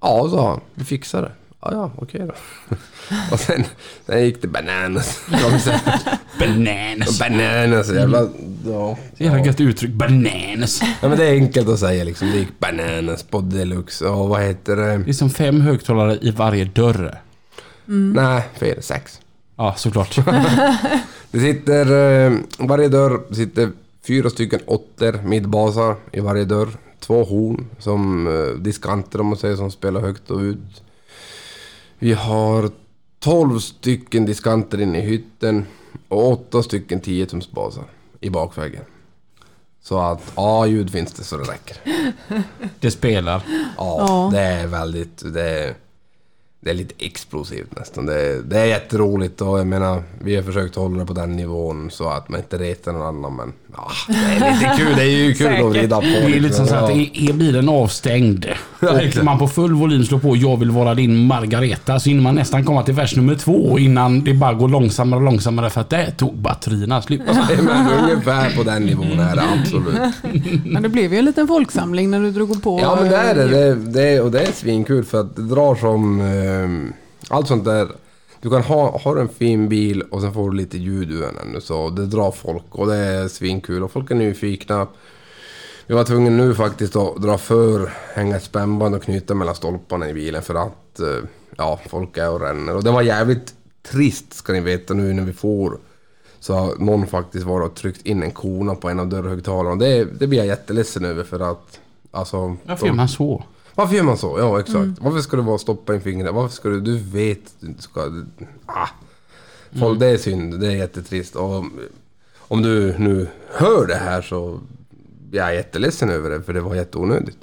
Ja, 0.00 0.28
sa 0.30 0.48
han. 0.48 0.60
Vi 0.74 0.84
fixar 0.84 1.22
det. 1.22 1.32
Ja, 1.60 1.72
ja, 1.72 1.90
okej 1.96 2.20
då. 2.20 2.34
och 3.32 3.40
sen, 3.40 3.64
sen 4.06 4.24
gick 4.24 4.42
det 4.42 4.48
bananas. 4.48 5.20
Bananas. 6.38 7.18
Bananas, 7.18 7.92
jävla... 7.92 8.28
Ja. 8.66 8.98
Jävla 9.16 9.44
gött 9.44 9.60
uttryck. 9.60 9.90
Bananas. 9.90 10.82
ja, 11.02 11.08
men 11.08 11.18
det 11.18 11.24
är 11.24 11.32
enkelt 11.32 11.68
att 11.68 11.78
säga 11.78 12.04
liksom. 12.04 12.30
Det 12.30 12.38
gick 12.38 12.58
bananas 12.58 13.22
på 13.22 13.40
deluxe. 13.40 14.06
Och 14.06 14.28
vad 14.28 14.42
heter 14.42 14.76
det? 14.76 14.98
Det 14.98 15.10
är 15.10 15.12
som 15.12 15.30
fem 15.30 15.60
högtalare 15.60 16.18
i 16.20 16.30
varje 16.30 16.64
dörr. 16.64 17.20
Nej, 17.86 18.42
fel. 18.54 18.82
Sex. 18.82 19.20
Ja, 19.56 19.74
såklart. 19.76 20.16
Det 21.30 21.40
sitter... 21.40 21.86
Eh, 22.26 22.38
varje 22.58 22.88
dörr 22.88 23.34
sitter 23.34 23.70
fyra 24.06 24.30
stycken 24.30 24.60
åttor, 24.66 25.20
midbasar 25.24 25.96
i 26.12 26.20
varje 26.20 26.44
dörr. 26.44 26.68
Två 27.00 27.24
horn 27.24 27.66
som 27.78 28.26
eh, 28.26 28.60
diskanter 28.62 29.20
om 29.20 29.26
man 29.26 29.36
säger 29.36 29.56
som 29.56 29.70
spelar 29.70 30.00
högt 30.00 30.30
och 30.30 30.38
ut. 30.40 30.82
Vi 31.98 32.12
har 32.12 32.70
12 33.20 33.58
stycken 33.58 34.26
diskanter 34.26 34.80
inne 34.80 34.98
i 34.98 35.06
hytten 35.06 35.66
och 36.08 36.32
åtta 36.32 36.62
stycken 36.62 37.00
10 37.00 37.26
tumsbasar 37.26 37.84
i 38.20 38.30
bakväggen. 38.30 38.82
Så 39.82 39.98
att, 39.98 40.32
ja, 40.36 40.66
ljud 40.66 40.90
finns 40.90 41.12
det 41.12 41.24
så 41.24 41.36
det 41.36 41.44
räcker. 41.52 41.76
Det 42.80 42.90
spelar. 42.90 43.42
Ja, 43.76 43.96
Ja. 44.08 44.30
det 44.32 44.40
är 44.40 44.66
väldigt... 44.66 45.22
Det 45.34 45.42
är, 45.50 45.74
det 46.66 46.72
är 46.72 46.74
lite 46.74 46.94
explosivt 46.98 47.76
nästan. 47.76 48.06
Det 48.06 48.20
är, 48.20 48.42
det 48.42 48.58
är 48.58 48.64
jätteroligt 48.64 49.40
och 49.40 49.58
jag 49.58 49.66
menar, 49.66 50.02
vi 50.18 50.36
har 50.36 50.42
försökt 50.42 50.76
hålla 50.76 50.98
det 50.98 51.06
på 51.06 51.12
den 51.12 51.36
nivån 51.36 51.90
så 51.90 52.08
att 52.08 52.28
man 52.28 52.40
inte 52.40 52.58
retar 52.58 52.92
någon 52.92 53.02
annan 53.02 53.36
men... 53.36 53.52
Ja, 53.76 53.90
det 54.08 54.46
är 54.46 54.54
lite 54.54 54.76
kul. 54.84 54.96
Det 54.96 55.02
är 55.02 55.26
ju 55.26 55.34
kul 55.34 55.64
att 55.64 55.70
vrida 55.70 55.96
på. 55.96 56.02
Det 56.02 56.16
är 56.16 56.26
lite 56.26 56.40
liksom. 56.40 56.66
som 56.66 56.78
så 56.78 56.84
att 56.84 56.90
är 56.90 57.32
bilen 57.32 57.68
avstängd 57.68 58.46
och 58.80 59.24
man 59.24 59.38
på 59.38 59.48
full 59.48 59.74
volym 59.74 60.04
slår 60.04 60.18
på 60.18 60.36
Jag 60.36 60.56
vill 60.56 60.70
vara 60.70 60.94
din 60.94 61.26
Margareta 61.26 62.00
så 62.00 62.08
hinner 62.08 62.22
man 62.22 62.34
nästan 62.34 62.64
komma 62.64 62.82
till 62.82 62.94
vers 62.94 63.16
nummer 63.16 63.34
två 63.34 63.78
innan 63.78 64.24
det 64.24 64.34
bara 64.34 64.54
går 64.54 64.68
långsammare 64.68 65.20
och 65.20 65.24
långsammare 65.24 65.70
för 65.70 65.80
att 65.80 65.90
där 65.90 66.10
tog 66.10 66.34
batterierna 66.34 67.02
slut. 67.02 67.20
Men 67.62 67.88
ungefär 68.04 68.56
på 68.56 68.62
den 68.62 68.82
nivån 68.82 69.20
är 69.20 69.36
det 69.36 69.42
absolut. 69.60 70.64
Men 70.64 70.82
det 70.82 70.88
blev 70.88 71.12
ju 71.12 71.18
en 71.18 71.24
liten 71.24 71.48
folksamling 71.48 72.10
när 72.10 72.20
du 72.20 72.30
drog 72.30 72.62
på. 72.62 72.80
Ja 72.82 72.98
men 73.00 73.10
det 73.10 73.16
är 73.16 73.34
det. 73.34 73.42
eh, 73.42 73.48
det, 73.48 73.74
det 73.74 74.20
och 74.20 74.30
det 74.30 74.40
är 74.40 74.52
svinkul 74.52 75.04
för 75.04 75.20
att 75.20 75.36
det 75.36 75.42
drar 75.42 75.74
som 75.74 76.20
ehm, 76.64 76.92
allt 77.28 77.48
sånt 77.48 77.64
där. 77.64 77.88
Du 78.40 78.50
kan 78.50 78.62
ha, 78.62 78.98
ha 78.98 79.20
en 79.20 79.28
fin 79.28 79.68
bil 79.68 80.02
och 80.02 80.20
sen 80.20 80.32
får 80.32 80.50
du 80.50 80.56
lite 80.56 80.78
ljud 80.78 81.10
ur 81.10 81.20
den 81.20 81.60
så 81.60 81.90
det 81.90 82.06
drar 82.06 82.30
folk 82.30 82.64
och 82.70 82.86
det 82.86 82.96
är 82.96 83.28
svinkul 83.28 83.82
och 83.82 83.92
folk 83.92 84.10
är 84.10 84.14
nyfikna. 84.14 84.86
Vi 85.86 85.94
var 85.94 86.04
tvungna 86.04 86.30
nu 86.30 86.54
faktiskt 86.54 86.96
att 86.96 87.22
dra 87.22 87.38
för, 87.38 87.92
hänga 88.14 88.36
ett 88.36 88.42
spännband 88.42 88.94
och 88.94 89.02
knyta 89.02 89.34
mellan 89.34 89.54
stolparna 89.54 90.08
i 90.08 90.14
bilen 90.14 90.42
för 90.42 90.54
att 90.54 91.00
eh, 91.00 91.28
ja, 91.56 91.80
folk 91.88 92.16
är 92.16 92.30
och 92.30 92.40
ränner. 92.40 92.76
Och 92.76 92.84
det 92.84 92.90
var 92.90 93.02
jävligt 93.02 93.54
trist 93.82 94.34
ska 94.34 94.52
ni 94.52 94.60
veta 94.60 94.94
nu 94.94 95.12
när 95.12 95.22
vi 95.22 95.32
får 95.32 95.78
så 96.40 96.54
har 96.54 96.74
någon 96.78 97.06
faktiskt 97.06 97.46
varit 97.46 97.70
och 97.70 97.76
tryckt 97.76 98.06
in 98.06 98.22
en 98.22 98.30
kona 98.30 98.74
på 98.74 98.88
en 98.88 99.00
av 99.00 99.08
dörrhögtalarna. 99.08 99.76
Det, 99.76 100.04
det 100.04 100.26
blir 100.26 100.38
jag 100.38 100.46
jätteledsen 100.46 101.04
över 101.04 101.24
för 101.24 101.50
att 101.50 101.80
alltså... 102.10 102.56
Varför 102.64 102.86
gör 102.86 102.94
man 102.94 103.08
så? 103.08 103.44
Varför 103.76 103.96
gör 103.96 104.02
man 104.02 104.18
så? 104.18 104.38
Ja, 104.38 104.60
exakt. 104.60 105.00
Varför 105.00 105.20
ska 105.20 105.36
du 105.36 105.42
bara 105.42 105.58
stoppa 105.58 105.94
in 105.94 106.00
fingret? 106.00 106.34
Varför 106.34 106.54
ska 106.54 106.68
du... 106.68 106.80
Du 106.80 106.98
vet 106.98 107.54
du 107.60 107.66
inte 107.66 107.82
ska... 107.82 108.00
Ah. 108.66 108.88
Folk, 109.80 110.00
Det 110.00 110.06
är 110.06 110.18
synd. 110.18 110.60
Det 110.60 110.66
är 110.66 110.76
jättetrist. 110.76 111.36
Och 111.36 111.64
om 112.38 112.62
du 112.62 112.98
nu 112.98 113.28
hör 113.52 113.86
det 113.86 113.94
här 113.94 114.22
så... 114.22 114.60
Jag 115.30 115.48
är 115.48 115.52
jätteledsen 115.52 116.10
över 116.10 116.30
det, 116.30 116.42
för 116.42 116.52
det 116.52 116.60
var 116.60 116.74
jätteonödigt. 116.74 117.38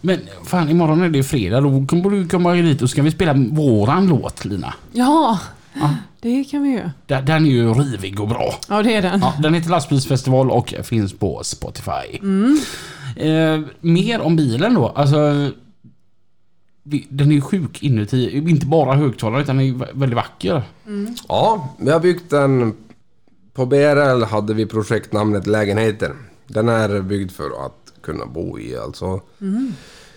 Men 0.00 0.20
fan 0.44 0.68
imorgon 0.68 1.02
är 1.02 1.08
det 1.08 1.18
ju 1.18 1.24
fredag. 1.24 1.60
Då 1.60 1.86
kommer 1.86 2.10
du 2.10 2.28
komma 2.28 2.54
dit 2.54 2.82
och 2.82 2.90
ska 2.90 3.02
vi 3.02 3.10
spela 3.10 3.34
våran 3.52 4.06
låt 4.06 4.44
Lina. 4.44 4.74
Ja, 4.92 5.38
det 6.20 6.44
kan 6.44 6.62
vi 6.62 6.70
ju. 6.70 6.90
Den 7.06 7.24
den 7.24 7.46
är 7.46 7.50
ju 7.50 7.72
rivig 7.72 8.20
och 8.20 8.28
bra. 8.28 8.54
Ja, 8.68 8.82
det 8.82 8.94
är 8.94 9.02
den. 9.02 9.20
Ja, 9.20 9.34
den 9.42 9.54
heter 9.54 9.70
Lastbilsfestival 9.70 10.50
och 10.50 10.74
finns 10.82 11.12
på 11.12 11.40
Spotify. 11.44 12.18
Eh, 13.16 13.60
mer 13.80 14.20
om 14.20 14.36
bilen 14.36 14.74
då. 14.74 14.88
Alltså, 14.88 15.50
den 17.08 17.30
är 17.30 17.34
ju 17.34 17.40
sjuk 17.40 17.82
inuti. 17.82 18.36
Inte 18.50 18.66
bara 18.66 18.94
högtalare 18.94 19.42
utan 19.42 19.56
den 19.56 19.66
är 19.66 19.92
väldigt 19.94 20.16
vacker. 20.16 20.62
Ja, 21.28 21.74
vi 21.78 21.90
har 21.90 22.00
byggt 22.00 22.30
den 22.30 22.74
på 23.52 23.66
BRL 23.66 24.22
hade 24.22 24.54
vi 24.54 24.66
projektnamnet 24.66 25.46
Lägenheter. 25.46 26.12
Den 26.46 26.68
är 26.68 27.00
byggd 27.00 27.30
för 27.32 27.66
att 27.66 27.92
kunna 28.02 28.26
bo 28.26 28.58
i 28.58 28.76
alltså. 28.76 29.20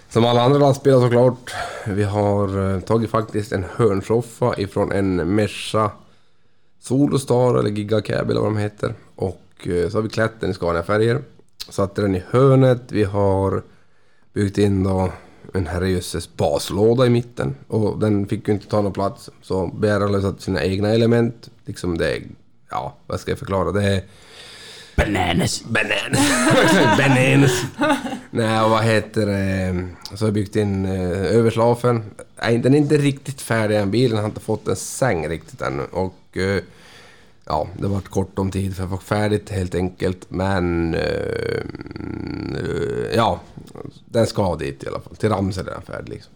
Som 0.09 0.25
alla 0.25 0.41
andra 0.41 0.59
lastbilar 0.59 0.99
såklart. 0.99 1.53
Vi 1.87 2.03
har 2.03 2.73
eh, 2.73 2.79
tagit 2.79 3.09
faktiskt 3.09 3.51
en 3.51 3.65
hörnsoffa 3.75 4.55
ifrån 4.57 4.91
en 4.91 5.35
Merca 5.35 5.91
Solostar 6.79 7.59
eller 7.59 7.69
Giga 7.69 8.01
Cab 8.01 8.29
eller 8.29 8.41
vad 8.41 8.49
de 8.49 8.57
heter. 8.57 8.93
Och 9.15 9.67
eh, 9.67 9.89
så 9.89 9.97
har 9.97 10.01
vi 10.01 10.09
klätt 10.09 10.31
den 10.39 10.51
i 10.51 10.53
Scania-färger. 10.53 11.21
Satte 11.69 12.01
den 12.01 12.15
i 12.15 12.23
hörnet. 12.29 12.81
Vi 12.87 13.03
har 13.03 13.63
byggt 14.33 14.57
in 14.57 14.83
då 14.83 15.11
en 15.53 15.67
herrejösses 15.67 16.37
baslåda 16.37 17.05
i 17.05 17.09
mitten. 17.09 17.55
Och 17.67 17.99
den 17.99 18.27
fick 18.27 18.47
ju 18.47 18.53
inte 18.53 18.67
ta 18.67 18.81
någon 18.81 18.93
plats. 18.93 19.29
Så 19.41 19.67
BRL 19.67 20.01
har 20.01 20.09
lösat 20.09 20.41
sina 20.41 20.63
egna 20.63 20.89
element. 20.89 21.49
Liksom 21.65 21.97
det 21.97 22.15
är, 22.15 22.23
ja 22.69 22.95
vad 23.07 23.19
ska 23.19 23.31
jag 23.31 23.39
förklara? 23.39 23.71
Det 23.71 23.83
är 23.83 24.03
Bananas. 24.99 25.63
Bananas. 25.63 26.97
Bananas. 26.97 27.65
Nej, 28.31 28.61
och 28.61 28.69
vad 28.69 28.83
heter 28.83 29.25
det? 29.25 29.87
Så 30.15 30.23
har 30.23 30.27
jag 30.27 30.33
byggt 30.33 30.55
in 30.55 30.85
eh, 30.85 31.35
överslafen. 31.35 32.03
Nej, 32.41 32.57
den 32.57 32.73
är 32.73 32.77
inte 32.77 32.97
riktigt 32.97 33.41
färdig 33.41 33.77
än. 33.77 33.91
Bilen 33.91 34.17
har 34.17 34.25
inte 34.25 34.39
fått 34.39 34.67
en 34.67 34.75
säng 34.75 35.29
riktigt 35.29 35.61
ännu. 35.61 35.83
Och 35.83 36.37
eh, 36.37 36.63
ja, 37.45 37.67
det 37.77 37.83
har 37.83 37.93
varit 37.93 38.09
kort 38.09 38.39
om 38.39 38.51
tid 38.51 38.75
för 38.75 38.83
att 38.83 38.89
få 38.89 38.97
färdigt 38.97 39.49
helt 39.49 39.75
enkelt. 39.75 40.25
Men 40.29 40.93
eh, 40.93 41.63
ja, 43.15 43.39
den 44.05 44.27
ska 44.27 44.55
dit 44.55 44.83
i 44.83 44.87
alla 44.87 44.99
fall. 44.99 45.15
Till 45.15 45.29
Ramsele 45.29 45.71
är 45.71 45.75
den 45.75 45.81
färdig 45.81 46.09
liksom. 46.09 46.33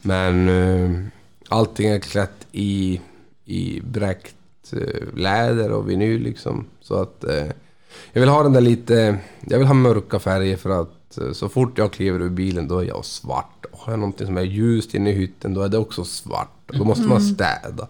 Men 0.00 0.48
eh, 0.48 0.90
allting 1.48 1.88
är 1.88 1.98
klätt 1.98 2.46
i, 2.52 3.00
i 3.44 3.80
bräckt 3.80 4.34
läder 5.14 5.72
och 5.72 5.90
vinyl 5.90 6.22
liksom. 6.22 6.66
Så 6.80 6.94
att 6.94 7.24
eh, 7.24 7.46
jag 8.12 8.20
vill 8.20 8.28
ha 8.28 8.42
den 8.42 8.52
där 8.52 8.60
lite... 8.60 9.18
Jag 9.40 9.58
vill 9.58 9.66
ha 9.66 9.74
mörka 9.74 10.18
färger 10.18 10.56
för 10.56 10.82
att 10.82 11.18
eh, 11.18 11.32
så 11.32 11.48
fort 11.48 11.78
jag 11.78 11.92
kliver 11.92 12.20
ur 12.20 12.30
bilen 12.30 12.68
då 12.68 12.78
är 12.78 12.84
jag 12.84 13.04
svart. 13.04 13.64
Och 13.72 13.78
har 13.78 13.92
jag 13.92 14.00
någonting 14.00 14.26
som 14.26 14.36
är 14.36 14.42
ljust 14.42 14.94
inne 14.94 15.10
i 15.10 15.12
hytten 15.12 15.54
då 15.54 15.62
är 15.62 15.68
det 15.68 15.78
också 15.78 16.04
svart. 16.04 16.70
Och 16.70 16.78
då 16.78 16.84
måste 16.84 17.08
man 17.08 17.20
städa. 17.20 17.88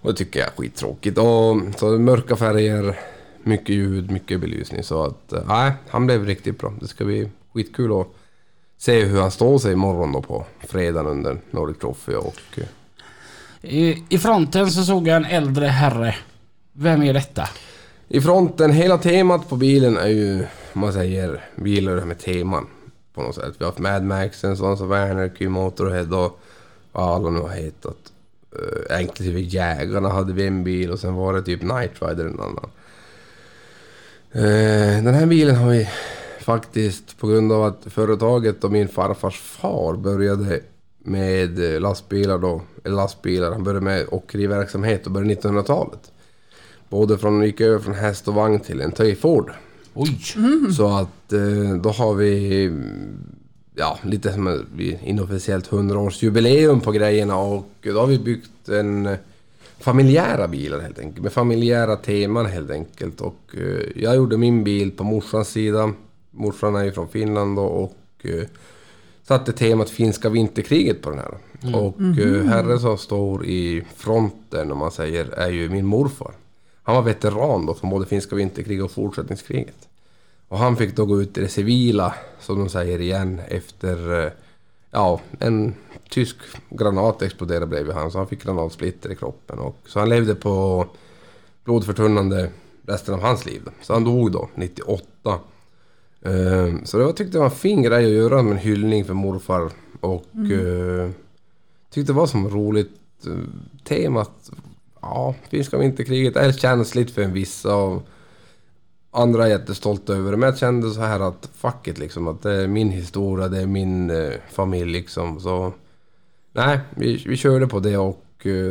Och 0.00 0.10
det 0.10 0.16
tycker 0.16 0.40
jag 0.40 0.48
är 0.48 0.52
skittråkigt. 0.56 1.18
Och, 1.18 1.78
så 1.78 1.98
mörka 1.98 2.36
färger, 2.36 2.98
mycket 3.42 3.74
ljud, 3.74 4.10
mycket 4.10 4.40
belysning. 4.40 4.82
Så 4.82 5.04
att 5.04 5.32
eh, 5.32 5.42
nej, 5.46 5.72
han 5.88 6.06
blev 6.06 6.24
riktigt 6.24 6.58
bra. 6.58 6.72
Det 6.80 6.88
ska 6.88 7.04
bli 7.04 7.28
skitkul 7.52 8.00
att 8.00 8.06
se 8.78 9.04
hur 9.04 9.20
han 9.20 9.30
står 9.30 9.58
sig 9.58 9.72
imorgon 9.72 10.12
då 10.12 10.22
på 10.22 10.44
fredagen 10.60 11.06
under 11.06 11.38
Nordic 11.50 11.78
Trophy. 11.78 12.14
Och, 12.14 12.40
eh, 12.56 12.64
i, 13.68 14.04
I 14.08 14.18
fronten 14.18 14.70
så 14.70 14.82
såg 14.82 15.08
jag 15.08 15.16
en 15.16 15.24
äldre 15.24 15.66
herre. 15.66 16.14
Vem 16.72 17.02
är 17.02 17.14
detta? 17.14 17.48
I 18.08 18.20
fronten, 18.20 18.72
hela 18.72 18.98
temat 18.98 19.48
på 19.48 19.56
bilen 19.56 19.96
är 19.96 20.08
ju, 20.08 20.46
om 20.72 20.80
man 20.80 20.92
säger, 20.92 21.44
bilar 21.56 22.04
med 22.04 22.18
teman. 22.18 22.66
På 23.14 23.22
något 23.22 23.34
sätt. 23.34 23.54
Vi 23.58 23.64
har 23.64 23.72
haft 23.72 23.78
Mad 23.78 24.02
Maxen, 24.02 24.56
Sons 24.56 24.80
of 24.80 24.90
Anarchy, 24.90 25.48
Motorhead 25.48 26.24
och 26.24 26.40
vad 26.92 27.14
alla 27.14 27.30
nu 27.30 27.40
har 27.40 27.48
hetat. 27.48 28.12
Eh, 28.90 29.00
inklusive 29.00 29.40
Jägarna 29.40 30.08
hade 30.08 30.32
vi 30.32 30.46
en 30.46 30.64
bil 30.64 30.90
och 30.90 30.98
sen 30.98 31.14
var 31.14 31.34
det 31.34 31.42
typ 31.42 31.62
Night 31.62 32.02
Rider 32.02 32.24
en 32.24 32.40
annan. 32.40 32.70
Eh, 34.32 35.04
den 35.04 35.14
här 35.14 35.26
bilen 35.26 35.56
har 35.56 35.70
vi 35.70 35.88
faktiskt 36.40 37.18
på 37.18 37.26
grund 37.26 37.52
av 37.52 37.64
att 37.64 37.86
företaget 37.86 38.64
och 38.64 38.72
min 38.72 38.88
farfars 38.88 39.40
far 39.40 39.96
började 39.96 40.60
med 41.06 41.74
eh, 41.74 41.80
lastbilar 41.80 42.38
då, 42.38 42.62
eller 42.84 42.96
lastbilar, 42.96 43.52
han 43.52 43.64
började 43.64 43.84
med 43.84 44.06
åkeriverksamhet 44.10 45.06
och 45.06 45.12
började 45.12 45.34
1900-talet. 45.34 46.12
Både 46.88 47.18
från, 47.18 47.42
gick 47.42 47.60
över 47.60 47.78
från 47.78 47.94
häst 47.94 48.28
och 48.28 48.34
vagn 48.34 48.60
till 48.60 48.80
en 48.80 48.92
Töj 48.92 49.14
Ford. 49.14 49.52
Oj! 49.94 50.18
Så 50.76 50.88
att 50.88 51.32
eh, 51.32 51.74
då 51.82 51.90
har 51.90 52.14
vi 52.14 52.64
mm, 52.64 53.18
ja, 53.74 53.98
lite 54.02 54.32
som 54.32 54.64
inofficiellt 55.02 55.70
100-årsjubileum 55.70 56.80
på 56.80 56.92
grejerna 56.92 57.36
och 57.36 57.68
då 57.82 58.00
har 58.00 58.06
vi 58.06 58.18
byggt 58.18 58.68
en 58.68 59.06
eh, 59.06 59.16
familjära 59.78 60.48
bilar 60.48 60.80
helt 60.80 60.98
enkelt. 60.98 61.22
Med 61.22 61.32
familjära 61.32 61.96
teman 61.96 62.46
helt 62.46 62.70
enkelt. 62.70 63.20
Och 63.20 63.54
jag 63.94 64.16
gjorde 64.16 64.36
min 64.36 64.64
bil 64.64 64.90
på 64.90 65.04
morsans 65.04 65.48
sida. 65.48 65.92
Morsan 66.30 66.76
är 66.76 66.84
ju 66.84 66.92
från 66.92 67.08
Finland 67.08 67.56
då 67.56 67.62
och 67.62 68.26
satte 69.28 69.52
temat 69.52 69.90
finska 69.90 70.28
vinterkriget 70.28 71.02
på 71.02 71.10
den 71.10 71.18
här. 71.18 71.34
Och 71.76 72.00
eh, 72.00 72.44
herren 72.44 72.80
som 72.80 72.98
står 72.98 73.46
i 73.46 73.84
fronten 73.96 74.72
om 74.72 74.78
man 74.78 74.90
säger 74.90 75.24
är 75.30 75.50
ju 75.50 75.68
min 75.68 75.86
morfar. 75.86 76.32
Han 76.82 76.94
var 76.94 77.02
veteran 77.02 77.66
då 77.66 77.74
från 77.74 77.90
både 77.90 78.06
finska 78.06 78.36
vinterkriget 78.36 78.84
och 78.84 78.90
fortsättningskriget. 78.90 79.88
Och 80.48 80.58
han 80.58 80.76
fick 80.76 80.96
då 80.96 81.06
gå 81.06 81.22
ut 81.22 81.38
i 81.38 81.40
det 81.40 81.48
civila, 81.48 82.14
som 82.40 82.58
de 82.58 82.68
säger 82.68 83.00
igen, 83.00 83.40
efter... 83.48 84.24
eh, 84.24 84.30
Ja, 84.90 85.20
en 85.38 85.74
tysk 86.10 86.36
granat 86.70 87.22
exploderade 87.22 87.66
bredvid 87.66 87.94
han, 87.94 88.10
så 88.10 88.18
han 88.18 88.26
fick 88.26 88.42
granatsplitter 88.42 89.12
i 89.12 89.16
kroppen. 89.16 89.58
Och, 89.58 89.76
så 89.86 89.98
han 89.98 90.08
levde 90.08 90.34
på 90.34 90.86
blodförtunnande 91.64 92.50
resten 92.86 93.14
av 93.14 93.20
hans 93.20 93.46
liv. 93.46 93.62
Så 93.82 93.92
han 93.92 94.04
dog 94.04 94.32
då, 94.32 94.48
98. 94.54 95.38
Eh, 96.22 96.74
Så 96.84 96.98
det 96.98 97.04
var, 97.04 97.12
tyckte 97.12 97.36
jag 97.36 97.42
var 97.42 97.50
en 97.50 97.56
fin 97.56 97.82
grej 97.82 98.04
att 98.04 98.12
göra 98.12 98.42
med 98.42 98.52
en 98.52 98.58
hyllning 98.58 99.04
för 99.04 99.14
morfar. 99.14 99.70
Och 100.00 100.36
eh, 100.36 101.10
tyckte 101.90 102.12
det 102.12 102.16
var 102.16 102.26
som 102.26 102.48
roligt 102.48 103.00
eh, 103.26 103.32
temat. 103.84 104.50
Ja, 105.00 105.34
finska 105.48 105.78
vinterkriget 105.78 106.36
är 106.36 106.52
känsligt 106.52 107.10
för 107.10 107.22
en 107.22 107.32
vissa. 107.32 107.76
Och 107.76 108.02
andra 109.10 109.44
är 109.46 109.50
jättestolta 109.50 110.14
över 110.14 110.30
det. 110.30 110.36
Men 110.36 110.48
jag 110.48 110.58
kände 110.58 110.90
så 110.90 111.00
här 111.00 111.20
att 111.20 111.48
fuck 111.52 111.88
it 111.88 111.98
liksom. 111.98 112.28
Att 112.28 112.42
det 112.42 112.52
är 112.52 112.66
min 112.66 112.90
historia, 112.90 113.48
det 113.48 113.60
är 113.60 113.66
min 113.66 114.12
familj 114.50 114.92
liksom. 114.92 115.40
Så 115.40 115.72
nej, 116.52 116.80
vi, 116.90 117.24
vi 117.26 117.36
körde 117.36 117.66
på 117.66 117.80
det 117.80 117.96
och 117.96 118.22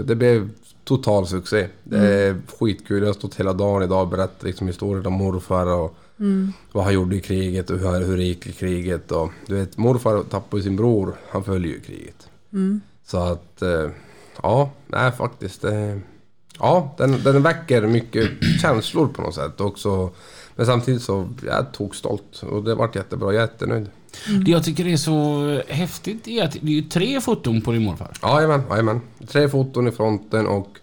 det 0.05 0.15
blev 0.15 0.49
total 0.83 1.27
succé. 1.27 1.67
Det 1.83 1.97
är 1.97 2.35
skitkul. 2.59 2.99
Jag 2.99 3.09
har 3.09 3.13
stått 3.13 3.35
hela 3.35 3.53
dagen 3.53 3.83
idag 3.83 4.01
och 4.01 4.07
berättat 4.07 4.43
liksom 4.43 4.67
historier 4.67 5.07
om 5.07 5.13
morfar 5.13 5.65
och 5.65 5.95
vad 6.71 6.83
han 6.83 6.93
gjorde 6.93 7.15
i 7.15 7.19
kriget 7.19 7.69
och 7.69 7.79
hur, 7.79 8.05
hur 8.05 8.17
det 8.17 8.23
gick 8.23 8.47
i 8.47 8.51
kriget. 8.51 9.11
Och, 9.11 9.31
du 9.47 9.55
vet, 9.55 9.77
morfar 9.77 10.23
tappade 10.23 10.63
sin 10.63 10.75
bror. 10.75 11.15
Han 11.29 11.43
följde 11.43 11.67
ju 11.67 11.79
kriget. 11.79 12.27
Så 13.05 13.17
att, 13.17 13.61
eh, 13.61 13.89
ja, 14.43 14.71
nej 14.87 15.11
faktiskt. 15.11 15.63
Eh, 15.63 15.97
ja, 16.59 16.95
den, 16.97 17.23
den 17.23 17.43
väcker 17.43 17.87
mycket 17.87 18.29
känslor 18.61 19.07
på 19.07 19.21
något 19.21 19.35
sätt 19.35 19.61
också. 19.61 20.09
Men 20.55 20.65
samtidigt 20.65 21.01
så, 21.01 21.29
jag 21.45 21.71
tog 21.73 21.95
stolt 21.95 22.43
och 22.43 22.63
det 22.63 22.75
vart 22.75 22.95
jättebra. 22.95 23.33
Jag 23.33 23.43
är 23.43 23.47
jättenöjd. 23.47 23.89
Det 24.45 24.51
jag 24.51 24.63
tycker 24.63 24.87
är 24.87 24.97
så 24.97 25.47
häftigt 25.67 26.27
är 26.27 26.43
att 26.43 26.51
det 26.51 26.67
är 26.67 26.71
ju 26.71 26.81
tre 26.81 27.21
foton 27.21 27.61
på 27.61 27.71
din 27.71 27.83
morfar. 27.83 28.11
Jajamän, 28.23 28.61
jajamän. 28.69 29.01
Tre 29.27 29.49
foton 29.49 29.87
i 29.87 29.91
fronten 29.91 30.47
och, 30.47 30.77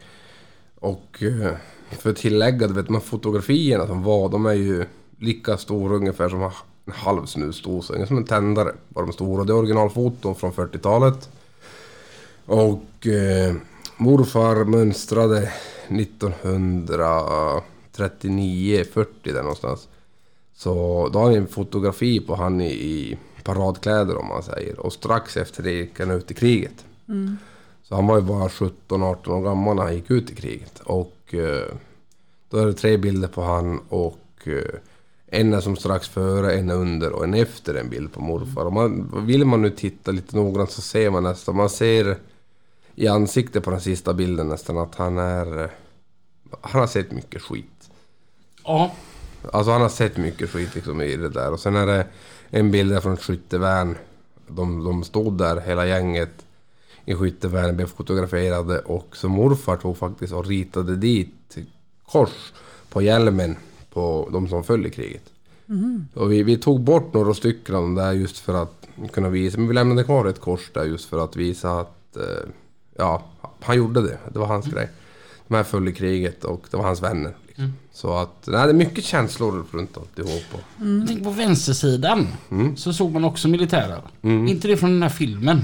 och 0.78 1.22
eh, 1.22 1.52
för 1.90 2.10
att 2.10 2.16
tillägga, 2.16 2.68
du 2.68 2.74
vet 2.74 2.86
de 2.86 2.94
här 2.94 3.00
fotografierna 3.00 3.86
som 3.86 4.02
var, 4.02 4.28
de 4.28 4.46
är 4.46 4.52
ju 4.52 4.84
lika 5.22 5.56
stora 5.56 5.96
ungefär 5.96 6.28
som 6.28 6.42
en 6.42 6.50
halv 6.92 7.26
snusdosa, 7.26 8.06
som 8.06 8.16
en 8.16 8.24
tändare 8.24 8.72
var 8.88 9.02
de 9.02 9.12
stora. 9.12 9.44
Det 9.44 9.52
är 9.52 9.56
originalfoton 9.56 10.34
från 10.34 10.52
40-talet. 10.52 11.28
Och 12.46 13.06
eh, 13.06 13.54
morfar 13.96 14.64
mönstrade 14.64 15.52
1939, 15.88 18.84
40 18.92 19.10
där 19.22 19.42
någonstans. 19.42 19.88
Så 20.54 21.08
då 21.12 21.18
har 21.18 21.30
vi 21.30 21.36
en 21.36 21.46
fotografi 21.46 22.20
på 22.20 22.34
han 22.34 22.60
i, 22.60 22.72
i 22.72 23.18
paradkläder 23.44 24.16
om 24.16 24.28
man 24.28 24.42
säger. 24.42 24.80
Och 24.80 24.92
strax 24.92 25.36
efter 25.36 25.62
det 25.62 25.72
gick 25.72 26.00
han 26.00 26.10
ut 26.10 26.30
i 26.30 26.34
kriget. 26.34 26.84
Så 27.82 27.94
han 27.94 28.06
var 28.06 28.16
ju 28.16 28.22
bara 28.22 28.48
17-18 28.48 29.28
år 29.28 29.42
gammal 29.42 29.76
när 29.76 29.82
han 29.82 29.94
gick 29.94 30.10
ut 30.10 30.30
i 30.30 30.34
kriget. 30.34 30.80
Och 30.80 31.34
eh, 31.34 31.66
då 32.50 32.58
är 32.58 32.66
det 32.66 32.72
tre 32.72 32.96
bilder 32.96 33.28
på 33.28 33.42
han 33.42 33.80
och 33.88 34.18
eh, 34.44 34.74
en 35.34 35.54
är 35.54 35.60
som 35.60 35.76
strax 35.76 36.08
före, 36.08 36.52
en 36.52 36.70
är 36.70 36.74
under 36.74 37.12
och 37.12 37.24
en 37.24 37.34
efter 37.34 37.74
en 37.74 37.88
bild 37.88 38.12
på 38.12 38.20
morfar. 38.20 38.64
Och 38.64 38.72
man, 38.72 39.26
vill 39.26 39.44
man 39.44 39.62
nu 39.62 39.70
titta 39.70 40.10
lite 40.10 40.36
noggrant 40.36 40.70
så 40.70 40.80
ser 40.80 41.10
man 41.10 41.22
nästan, 41.22 41.56
man 41.56 41.70
ser 41.70 42.16
i 42.94 43.08
ansiktet 43.08 43.64
på 43.64 43.70
den 43.70 43.80
sista 43.80 44.14
bilden 44.14 44.48
nästan 44.48 44.78
att 44.78 44.94
han 44.94 45.18
är... 45.18 45.70
Han 46.60 46.80
har 46.80 46.86
sett 46.86 47.12
mycket 47.12 47.42
skit. 47.42 47.90
Ja. 48.64 48.92
Alltså 49.52 49.72
han 49.72 49.80
har 49.80 49.88
sett 49.88 50.16
mycket 50.16 50.50
skit 50.50 50.74
liksom 50.74 51.00
i 51.00 51.16
det 51.16 51.28
där. 51.28 51.52
Och 51.52 51.60
sen 51.60 51.76
är 51.76 51.86
det 51.86 52.06
en 52.50 52.70
bild 52.70 52.92
där 52.92 53.00
från 53.00 53.12
ett 53.12 53.22
skyttevärn. 53.22 53.96
De, 54.46 54.84
de 54.84 55.04
stod 55.04 55.38
där 55.38 55.60
hela 55.60 55.86
gänget 55.86 56.46
i 57.04 57.14
skyttevärn, 57.14 57.76
blev 57.76 57.86
fotograferade 57.86 58.78
och 58.78 59.16
så 59.16 59.28
morfar 59.28 59.76
tog 59.76 59.98
faktiskt 59.98 60.32
och 60.32 60.46
ritade 60.46 60.96
dit 60.96 61.56
kors 62.06 62.52
på 62.88 63.02
hjälmen 63.02 63.56
på 63.92 64.28
de 64.32 64.48
som 64.48 64.64
föll 64.64 64.86
i 64.86 64.90
kriget. 64.90 65.22
Och 66.14 66.32
vi, 66.32 66.42
vi 66.42 66.56
tog 66.56 66.80
bort 66.80 67.14
några 67.14 67.34
stycken 67.34 67.94
där 67.94 68.12
just 68.12 68.38
för 68.38 68.62
att 68.62 68.88
kunna 69.12 69.28
visa, 69.28 69.58
men 69.58 69.68
vi 69.68 69.74
lämnade 69.74 70.04
kvar 70.04 70.26
ett 70.26 70.40
kors 70.40 70.70
där 70.74 70.84
just 70.84 71.04
för 71.08 71.24
att 71.24 71.36
visa 71.36 71.80
att 71.80 72.16
eh, 72.16 72.48
ja, 72.96 73.22
han 73.60 73.76
gjorde 73.76 74.02
det. 74.02 74.18
Det 74.32 74.38
var 74.38 74.46
hans 74.46 74.66
grej. 74.66 74.88
de 75.48 75.54
här 75.54 75.62
föll 75.62 75.88
i 75.88 75.92
kriget 75.92 76.44
och 76.44 76.66
det 76.70 76.76
var 76.76 76.84
hans 76.84 77.02
vänner. 77.02 77.34
Liksom. 77.46 77.64
Mm. 77.64 77.76
Så 77.92 78.14
att, 78.16 78.46
nej, 78.46 78.64
det 78.64 78.70
är 78.70 78.74
mycket 78.74 79.04
känslor 79.04 79.64
runt 79.72 79.98
alltihop. 79.98 80.42
Och, 80.52 80.60
Tänk 81.06 81.24
på 81.24 81.30
vänstersidan. 81.30 82.26
Så 82.76 82.92
såg 82.92 83.12
man 83.12 83.24
också 83.24 83.48
militärer. 83.48 84.00
Inte 84.22 84.68
det 84.68 84.76
från 84.76 84.90
den 84.90 85.02
här 85.02 85.08
filmen? 85.08 85.60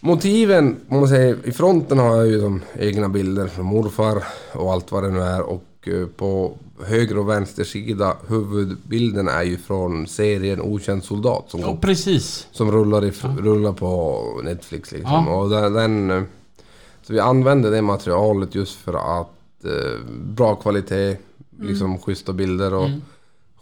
Motiven, 0.00 0.76
om 0.88 1.00
man 1.00 1.08
säger, 1.08 1.48
i 1.48 1.52
fronten 1.52 1.98
har 1.98 2.16
jag 2.16 2.26
ju 2.26 2.40
de 2.40 2.62
egna 2.78 3.08
bilder 3.08 3.46
från 3.46 3.66
morfar 3.66 4.24
och 4.52 4.72
allt 4.72 4.92
vad 4.92 5.02
det 5.02 5.10
nu 5.10 5.20
är. 5.20 5.42
Och 5.42 5.88
eh, 5.88 6.06
på 6.06 6.58
höger 6.86 7.18
och 7.18 7.28
vänster 7.28 7.64
sida, 7.64 8.16
huvudbilden 8.28 9.28
är 9.28 9.42
ju 9.42 9.58
från 9.58 10.06
serien 10.06 10.60
Okänd 10.60 11.04
soldat 11.04 11.44
som, 11.48 11.60
Ja, 11.60 11.78
precis. 11.80 12.46
som 12.52 12.72
rullar, 12.72 13.04
i, 13.04 13.12
rullar 13.38 13.72
på 13.72 14.22
Netflix. 14.44 14.92
Liksom. 14.92 15.24
Ja. 15.26 15.34
Och 15.34 15.50
den, 15.50 15.72
den, 15.72 16.10
eh, 16.10 16.22
så 17.02 17.12
vi 17.12 17.20
använder 17.20 17.70
det 17.70 17.82
materialet 17.82 18.54
just 18.54 18.74
för 18.74 19.20
att 19.20 19.64
eh, 19.64 20.00
bra 20.20 20.54
kvalitet, 20.54 21.16
liksom 21.60 21.98
schyssta 21.98 22.32
bilder 22.32 22.74
och 22.74 22.88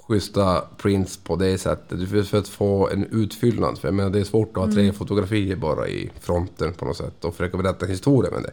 schyssta 0.09 0.65
prints 0.77 1.17
på 1.17 1.37
det 1.37 1.59
sättet. 1.59 2.29
För, 2.29 2.39
att 2.39 2.49
få 2.49 2.89
en 2.89 3.05
utfyllnad. 3.05 3.79
För 3.79 3.89
jag 3.89 3.95
menar, 3.95 4.11
det 4.11 4.21
är 4.21 4.25
svårt 4.25 4.57
att 4.57 4.65
ha 4.65 4.73
tre 4.73 4.93
fotografier 4.93 5.57
bara 5.57 5.89
i 5.89 6.11
fronten 6.21 6.73
på 6.73 6.85
något 6.85 6.97
sätt 6.97 7.25
och 7.25 7.35
försöka 7.35 7.57
berätta 7.57 7.85
en 7.85 7.91
historia 7.91 8.31
med 8.31 8.43
det. 8.43 8.53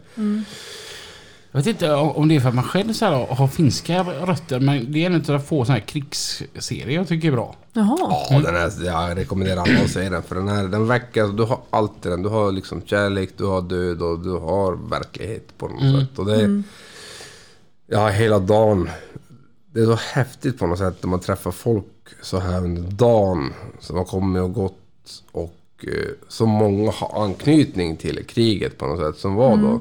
Jag 1.54 1.58
vet 1.58 1.66
inte 1.66 1.94
om 1.94 2.28
det 2.28 2.36
är 2.36 2.40
för 2.40 2.48
att 2.48 2.54
man 2.54 2.64
själv 2.64 2.92
så 2.92 3.04
här 3.04 3.26
har 3.26 3.48
finska 3.48 4.02
rötter 4.02 4.60
men 4.60 4.92
det 4.92 5.02
är 5.02 5.06
en 5.06 5.14
av 5.14 5.22
de 5.22 5.40
få 5.40 5.64
sådana 5.64 5.80
här 5.80 5.86
krigsserier 5.86 6.90
jag 6.90 7.08
tycker 7.08 7.28
är 7.28 7.32
bra. 7.32 7.56
Jaha. 7.72 7.96
Ja, 8.30 8.40
den 8.40 8.56
är, 8.56 8.84
jag 8.84 9.16
rekommenderar 9.18 9.60
alla 9.60 9.80
att 9.84 9.90
se 9.90 10.08
den. 10.08 10.22
För 10.22 10.34
den, 10.34 10.48
här, 10.48 10.64
den 10.64 10.86
väcker, 10.86 11.22
alltså, 11.22 11.36
du 11.36 11.42
har 11.42 11.60
alltid 11.70 12.12
den. 12.12 12.22
Du 12.22 12.28
har 12.28 12.52
liksom 12.52 12.82
kärlek, 12.84 13.30
du 13.36 13.44
har 13.44 13.62
död 13.62 14.02
och 14.02 14.20
du 14.20 14.30
har 14.30 14.90
verklighet 14.90 15.58
på 15.58 15.68
något 15.68 16.00
sätt. 16.00 16.18
Och 16.18 16.26
det 16.26 16.42
är, 16.42 16.62
Ja, 17.86 18.08
hela 18.08 18.38
dagen. 18.38 18.90
Det 19.72 19.80
är 19.80 19.86
så 19.86 19.98
häftigt 20.14 20.58
på 20.58 20.66
något 20.66 20.78
sätt 20.78 21.02
när 21.02 21.10
man 21.10 21.20
träffar 21.20 21.50
folk 21.50 21.86
så 22.22 22.38
här 22.38 22.64
under 22.64 22.82
dagen. 22.82 23.52
Som 23.80 23.96
har 23.96 24.04
kommit 24.04 24.42
och 24.42 24.52
gått. 24.52 25.22
Och 25.32 25.56
eh, 25.82 26.10
så 26.28 26.46
många 26.46 26.90
har 26.90 27.24
anknytning 27.24 27.96
till 27.96 28.24
kriget 28.26 28.78
på 28.78 28.86
något 28.86 29.00
sätt 29.00 29.20
som 29.20 29.34
var 29.34 29.56
då. 29.56 29.80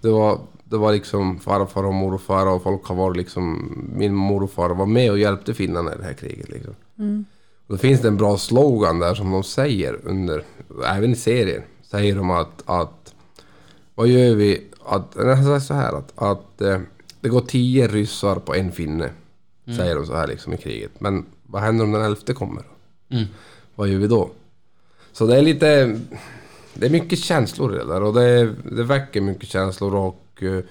Det 0.00 0.08
var, 0.08 0.38
det 0.70 0.78
var 0.78 0.92
liksom 0.92 1.38
farfar 1.38 1.84
och 1.84 1.94
morfar 1.94 2.46
och 2.46 2.62
folk 2.62 2.84
har 2.84 2.94
varit 2.94 3.16
liksom... 3.16 3.72
Min 3.94 4.14
morfar 4.14 4.70
var 4.70 4.86
med 4.86 5.10
och 5.10 5.18
hjälpte 5.18 5.54
finnarna 5.54 5.94
i 5.94 5.96
det 5.98 6.04
här 6.04 6.12
kriget 6.12 6.48
liksom. 6.48 6.74
Och 7.66 7.74
då 7.74 7.78
finns 7.78 8.00
det 8.00 8.08
en 8.08 8.16
bra 8.16 8.38
slogan 8.38 8.98
där 8.98 9.14
som 9.14 9.30
de 9.30 9.42
säger 9.42 9.98
under, 10.04 10.44
även 10.86 11.12
i 11.12 11.16
serien, 11.16 11.62
säger 11.82 12.16
de 12.16 12.30
att, 12.30 12.62
att 12.66 13.14
vad 13.94 14.08
gör 14.08 14.34
vi? 14.34 14.64
Att, 14.84 15.12
så 15.62 15.74
här 15.74 15.92
att, 15.92 16.12
att 16.14 16.60
eh, 16.60 16.80
det 17.20 17.28
går 17.28 17.40
tio 17.40 17.88
ryssar 17.88 18.36
på 18.36 18.54
en 18.54 18.72
finne. 18.72 19.10
Säger 19.76 19.94
de 19.94 20.06
så 20.06 20.14
här 20.14 20.26
liksom 20.26 20.52
i 20.52 20.56
kriget. 20.56 20.90
Men 20.98 21.26
vad 21.46 21.62
händer 21.62 21.84
om 21.84 21.92
den 21.92 22.02
elfte 22.02 22.34
kommer? 22.34 22.62
Mm. 23.08 23.24
Vad 23.74 23.88
gör 23.88 23.98
vi 23.98 24.06
då? 24.06 24.30
Så 25.12 25.26
det 25.26 25.36
är 25.36 25.42
lite... 25.42 26.00
Det 26.74 26.86
är 26.86 26.90
mycket 26.90 27.18
känslor 27.18 27.74
i 27.74 27.78
det 27.78 27.84
där 27.84 28.02
och 28.02 28.14
det, 28.14 28.54
det 28.64 28.82
väcker 28.82 29.20
mycket 29.20 29.48
känslor 29.48 29.94
och... 29.94 30.24
eh, 30.42 30.64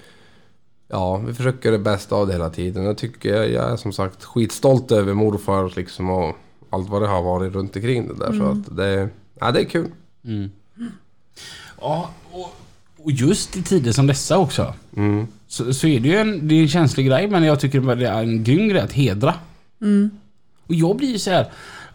Ja, 0.90 1.16
vi 1.16 1.34
försöker 1.34 1.72
det 1.72 1.78
bästa 1.78 2.16
av 2.16 2.26
det 2.26 2.32
hela 2.32 2.50
tiden. 2.50 2.84
Jag 2.84 2.98
tycker 2.98 3.42
jag, 3.42 3.72
är 3.72 3.76
som 3.76 3.92
sagt 3.92 4.24
skitstolt 4.24 4.92
över 4.92 5.14
morfar 5.14 5.72
liksom 5.76 6.10
och 6.10 6.36
allt 6.70 6.88
vad 6.88 7.02
det 7.02 7.08
har 7.08 7.22
varit 7.22 7.52
runt 7.52 7.76
omkring 7.76 8.08
det 8.08 8.14
där. 8.14 8.32
Så 8.32 8.44
att 8.44 8.76
det, 8.76 9.08
ja, 9.40 9.52
det 9.52 9.60
är 9.60 9.64
kul. 9.64 9.90
Mm. 10.24 10.50
Ja, 11.80 12.10
och, 12.30 12.54
och 12.96 13.12
just 13.12 13.56
i 13.56 13.62
tider 13.62 13.92
som 13.92 14.06
dessa 14.06 14.38
också. 14.38 14.74
Mm. 14.96 15.26
Så, 15.46 15.74
så 15.74 15.86
är 15.86 16.00
det 16.00 16.08
ju 16.08 16.16
en, 16.16 16.48
det 16.48 16.54
är 16.54 16.62
en 16.62 16.68
känslig 16.68 17.06
grej 17.06 17.28
men 17.28 17.42
jag 17.42 17.60
tycker 17.60 17.80
det 17.80 18.08
är 18.08 18.22
en 18.22 18.44
grym 18.44 18.68
grej 18.68 18.80
att 18.80 18.92
hedra. 18.92 19.34
Och 20.66 20.74
jag 20.74 20.96
blir 20.96 21.08
ju 21.08 21.18
så 21.18 21.30
här, 21.30 21.46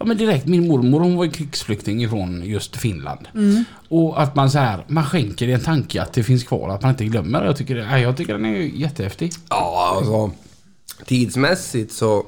ja 0.04 0.08
men 0.08 0.18
direkt 0.18 0.45
min 0.47 0.68
mormor 0.68 0.99
hon 0.99 1.16
var 1.18 1.28
krigsflykting 1.28 2.04
ifrån 2.04 2.41
just 2.45 2.76
Finland. 2.76 3.28
Och 3.89 4.22
att 4.22 4.36
man 4.36 4.51
så 4.51 4.60
här, 4.60 4.86
man 4.88 5.06
skänker 5.06 5.47
det 5.47 5.54
en 5.54 5.60
tanke 5.62 6.01
att 6.01 6.14
det 6.14 6.24
finns 6.24 6.43
kvar, 6.43 6.70
att 6.70 6.82
man 6.82 6.91
inte 6.91 7.06
glömmer. 7.06 7.45
Jag 7.45 7.58
tycker, 7.58 7.76
det- 7.76 7.82
ja, 7.82 7.99
jag 7.99 8.18
tycker 8.18 8.34
den 8.34 8.45
är 8.45 8.58
ju 8.58 8.72
jättehäftig. 8.80 9.32
Ja, 9.49 9.93
alltså 9.97 10.32
tidsmässigt 11.06 11.91
så... 11.93 12.26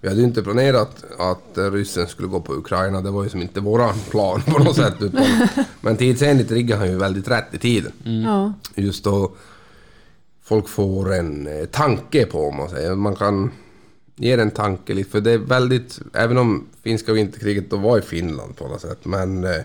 Vi 0.00 0.08
hade 0.08 0.20
ju 0.20 0.26
inte 0.26 0.42
planerat 0.42 1.04
att 1.18 1.58
eh, 1.58 1.70
ryssen 1.70 2.06
skulle 2.06 2.28
gå 2.28 2.40
på 2.40 2.52
Ukraina. 2.54 3.00
Det 3.00 3.10
var 3.10 3.22
ju 3.24 3.28
som 3.30 3.42
inte 3.42 3.60
våran 3.60 3.94
plan 4.10 4.42
på 4.42 4.58
något 4.58 4.76
sätt. 4.76 4.94
Utan, 5.00 5.24
men 5.80 5.96
tidsenligt 5.96 6.50
riggar 6.50 6.76
han 6.78 6.88
ju 6.90 6.96
väldigt 6.98 7.28
rätt 7.28 7.54
i 7.54 7.58
tiden. 7.58 7.92
Ja. 8.24 8.52
Just 8.82 9.04
då 9.04 9.32
folk 10.44 10.68
får 10.68 11.14
en 11.14 11.46
eh, 11.46 11.64
tanke 11.64 12.26
på 12.26 12.48
om 12.48 12.56
man 12.56 12.68
säger. 12.70 12.94
Man 12.94 13.16
kan 13.16 13.50
ge 14.18 14.32
en 14.32 14.50
tanke 14.50 14.94
lite. 14.94 15.10
För 15.10 15.20
det 15.20 15.30
är 15.30 15.38
väldigt... 15.38 15.98
Även 16.14 16.38
om 16.38 16.66
finska 16.82 17.12
vinterkriget 17.12 17.70
då 17.70 17.76
var 17.76 17.98
i 17.98 18.02
Finland 18.02 18.56
på 18.56 18.68
något 18.68 18.80
sätt. 18.80 18.98
Men 19.04 19.44
eh, 19.44 19.60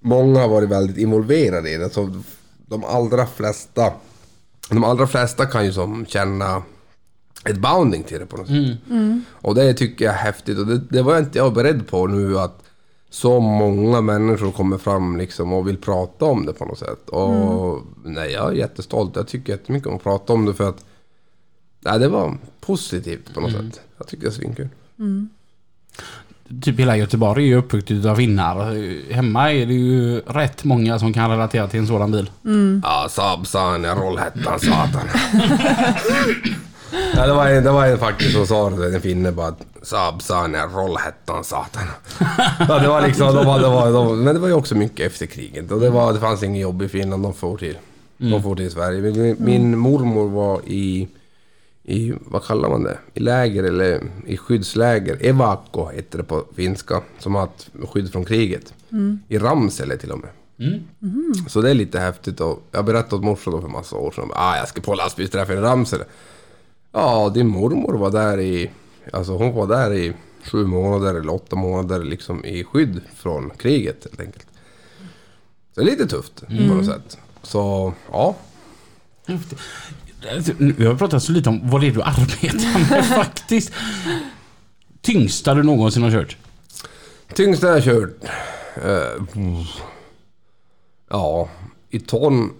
många 0.00 0.40
har 0.40 0.48
varit 0.48 0.68
väldigt 0.68 0.96
involverade 0.96 1.70
i 1.70 1.76
det. 1.76 1.90
Så 1.90 2.22
de 2.66 2.84
allra 2.84 3.26
flesta... 3.26 3.92
De 4.70 4.84
allra 4.84 5.06
flesta 5.06 5.46
kan 5.46 5.64
ju 5.64 5.72
som 5.72 6.06
känna 6.06 6.62
ett 7.44 7.58
bounding 7.58 8.02
till 8.02 8.18
det 8.18 8.26
på 8.26 8.36
något 8.36 8.46
sätt. 8.46 8.56
Och 9.30 9.54
det 9.54 9.74
tycker 9.74 10.04
jag 10.04 10.14
är 10.14 10.18
häftigt. 10.18 10.58
Och 10.58 10.66
det, 10.66 10.78
det 10.78 11.02
var 11.02 11.12
jag 11.12 11.22
inte 11.22 11.38
jag 11.38 11.54
beredd 11.54 11.88
på 11.88 12.06
nu 12.06 12.38
att 12.38 12.62
så 13.10 13.40
många 13.40 14.00
människor 14.00 14.52
kommer 14.52 14.78
fram 14.78 15.16
liksom 15.16 15.52
och 15.52 15.68
vill 15.68 15.76
prata 15.78 16.24
om 16.24 16.46
det 16.46 16.52
på 16.52 16.64
något 16.64 16.78
sätt. 16.78 17.08
Och 17.08 17.78
nej, 18.04 18.32
jag 18.32 18.48
är 18.50 18.52
jättestolt. 18.52 19.16
Jag 19.16 19.28
tycker 19.28 19.52
jättemycket 19.52 19.88
om 19.88 19.96
att 19.96 20.02
prata 20.02 20.32
om 20.32 20.46
det 20.46 20.54
för 20.54 20.68
att 20.68 20.84
nej, 21.80 21.98
det 21.98 22.08
var 22.08 22.36
positivt 22.60 23.34
på 23.34 23.40
något 23.40 23.52
sätt. 23.52 23.80
Jag 23.98 24.06
tycker 24.06 24.22
det 24.22 24.28
är 24.28 24.32
svinkul. 24.32 24.68
Typ 26.62 26.78
hela 26.78 26.96
Göteborg 26.96 27.42
är 27.42 27.46
ju 27.46 27.56
uppbyggt 27.56 27.90
utav 27.90 28.16
finnar. 28.16 29.12
Hemma 29.12 29.52
är 29.52 29.66
det 29.66 29.74
ju 29.74 30.20
rätt 30.20 30.64
många 30.64 30.98
som 30.98 31.12
kan 31.12 31.30
relatera 31.30 31.68
till 31.68 31.80
en 31.80 31.86
sådan 31.86 32.10
bil. 32.12 32.30
Ja, 32.82 33.06
Saab 33.10 33.46
Scania, 33.46 33.94
Rollhättan, 33.94 34.60
satan. 34.60 35.08
ja, 37.16 37.26
det 37.26 37.32
var 37.32 37.48
en, 37.48 37.64
det 37.64 37.70
var 37.70 37.86
en 37.86 37.98
faktiskt 37.98 38.32
som 38.32 38.46
sa 38.46 38.70
det, 38.70 38.94
en 38.94 39.00
finne 39.00 39.32
bara 39.32 39.54
Saab 39.82 40.22
Scania, 40.22 40.66
Rollhättan, 40.66 41.44
satan. 41.44 41.82
ja, 42.68 42.78
det 42.78 42.88
var 42.88 43.06
liksom, 43.06 43.34
de 43.34 43.46
var, 43.46 43.60
det 43.60 43.68
var, 43.68 43.92
de, 43.92 44.24
men 44.24 44.34
det 44.34 44.40
var 44.40 44.48
ju 44.48 44.54
också 44.54 44.74
mycket 44.74 45.06
efter 45.06 45.26
kriget. 45.26 45.70
Och 45.72 45.80
det, 45.80 45.90
var, 45.90 46.12
det 46.12 46.20
fanns 46.20 46.42
inget 46.42 46.62
jobb 46.62 46.82
i 46.82 46.88
Finland, 46.88 47.22
de 47.22 47.34
får 47.34 47.56
till. 47.56 47.78
De 48.16 48.42
får 48.42 48.56
till 48.56 48.70
Sverige. 48.70 49.00
Min, 49.00 49.36
min 49.38 49.78
mormor 49.78 50.28
var 50.28 50.60
i, 50.66 51.08
i, 51.90 52.14
vad 52.20 52.44
kallar 52.44 52.68
man 52.68 52.82
det? 52.82 52.98
I 53.14 53.20
läger 53.20 53.64
eller 53.64 54.02
i 54.26 54.36
skyddsläger. 54.36 55.18
Evakko 55.20 55.88
heter 55.88 56.18
det 56.18 56.24
på 56.24 56.44
finska. 56.56 57.02
Som 57.18 57.34
har 57.34 57.44
ett 57.44 57.70
skydd 57.90 58.12
från 58.12 58.24
kriget. 58.24 58.74
I 59.28 59.38
Ramsele 59.38 59.96
till 59.96 60.12
och 60.12 60.18
med. 60.18 60.30
Så 61.48 61.60
det 61.60 61.70
är 61.70 61.74
lite 61.74 62.00
häftigt 62.00 62.40
och 62.40 62.62
jag 62.70 62.84
berättade 62.84 63.16
åt 63.16 63.24
morsan 63.24 63.62
för 63.62 63.68
massa 63.68 63.96
år 63.96 64.10
sedan. 64.10 64.30
Ah, 64.34 64.56
jag 64.56 64.68
ska 64.68 64.80
på 64.80 64.94
lastbilsträffen 64.94 65.58
i 65.58 65.60
Ramsele. 65.60 66.04
Ja, 66.92 67.30
din 67.34 67.48
mormor 67.48 67.92
var 67.92 68.10
där 68.10 68.40
i... 68.40 68.70
Alltså 69.12 69.32
hon 69.32 69.54
var 69.54 69.66
där 69.66 69.92
i 69.94 70.12
sju 70.44 70.66
månader 70.66 71.14
eller 71.14 71.34
åtta 71.34 71.56
månader 71.56 72.04
liksom 72.04 72.44
i 72.44 72.64
skydd 72.64 73.00
från 73.14 73.50
kriget 73.50 74.04
helt 74.04 74.20
enkelt. 74.20 74.46
Så 75.74 75.80
det 75.80 75.86
är 75.86 75.90
lite 75.90 76.06
tufft 76.06 76.46
på 76.46 76.52
något 76.52 76.86
sätt. 76.86 77.18
Så 77.42 77.92
ja. 78.12 78.36
Vi 80.58 80.86
har 80.86 80.94
pratat 80.94 81.22
så 81.22 81.32
lite 81.32 81.48
om 81.48 81.70
vad 81.70 81.80
det 81.80 81.86
är 81.86 81.90
du 81.90 82.02
arbetar 82.02 82.90
med 82.90 83.04
faktiskt. 83.24 83.72
Tyngsta 85.00 85.54
du 85.54 85.62
någonsin 85.62 86.02
har 86.02 86.10
kört? 86.10 86.36
Tyngsta 87.34 87.66
jag 87.66 87.74
har 87.74 87.80
kört... 87.80 88.24
eh, 88.84 89.24
ja, 91.10 91.48
i 91.90 92.00
ton 92.00 92.50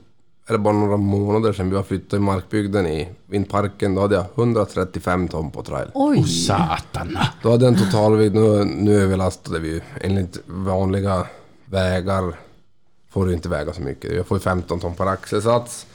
är 0.47 0.53
det 0.53 0.59
bara 0.59 0.75
några 0.75 0.97
månader 0.97 1.53
sedan 1.53 1.71
vi 1.71 1.77
har 1.77 1.83
flyttat 1.83 2.13
i 2.13 2.19
markbygden 2.19 2.87
i 2.87 3.09
vindparken. 3.27 3.95
Då 3.95 4.01
hade 4.01 4.15
jag 4.15 4.27
135 4.35 5.29
ton 5.29 5.51
på 5.51 5.63
trail. 5.63 5.89
Oj. 5.95 6.17
Åh 6.19 6.25
satana. 6.27 7.29
Då 7.43 7.51
hade 7.51 7.65
jag 7.65 7.75
en 7.75 7.81
totalvikt, 7.81 8.35
nu, 8.35 8.65
nu 8.65 9.03
överlastade 9.03 9.59
vi. 9.59 9.81
Enligt 10.01 10.39
vanliga 10.47 11.27
vägar 11.65 12.35
får 13.11 13.27
du 13.27 13.33
inte 13.33 13.49
väga 13.49 13.73
så 13.73 13.83
mycket. 13.83 14.17
Jag 14.17 14.27
får 14.27 14.37
ju 14.37 14.41
15 14.43 14.81
ton 14.81 14.95
per 14.95 15.07
axelsats. 15.07 15.87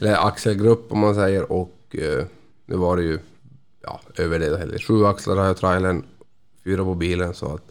Eller 0.00 0.26
axelgrupp 0.26 0.92
om 0.92 0.98
man 0.98 1.14
säger. 1.14 1.52
Och 1.52 1.96
eh, 1.98 2.24
nu 2.66 2.76
var 2.76 2.96
det 2.96 3.02
ju 3.02 3.18
ja, 3.82 4.00
över 4.16 4.38
det 4.38 4.58
heller. 4.58 4.78
Sju 4.78 5.06
axlar 5.06 5.36
har 5.36 5.44
jag 5.44 5.56
i 5.56 5.58
trailern, 5.58 6.04
fyra 6.64 6.84
på 6.84 6.94
bilen. 6.94 7.34
Så 7.34 7.54
att 7.54 7.64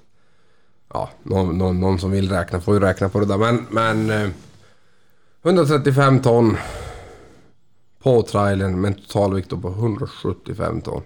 ja, 0.93 1.10
någon, 1.24 1.58
någon, 1.58 1.80
någon 1.80 1.99
som 1.99 2.12
vill 2.12 2.30
räkna 2.30 2.62
får 2.62 2.74
ju 2.74 2.80
räkna 2.80 3.10
på 3.10 3.20
det 3.20 3.26
där. 3.26 3.38
Men, 3.38 3.66
men 3.70 4.10
eh, 4.10 4.30
135 5.43 6.20
ton 6.20 6.58
på 7.99 8.22
trailern 8.22 8.82
med 8.82 8.93
en 8.93 9.01
totalvikt 9.01 9.49
på 9.49 9.70
175 9.70 10.82
ton. 10.82 11.01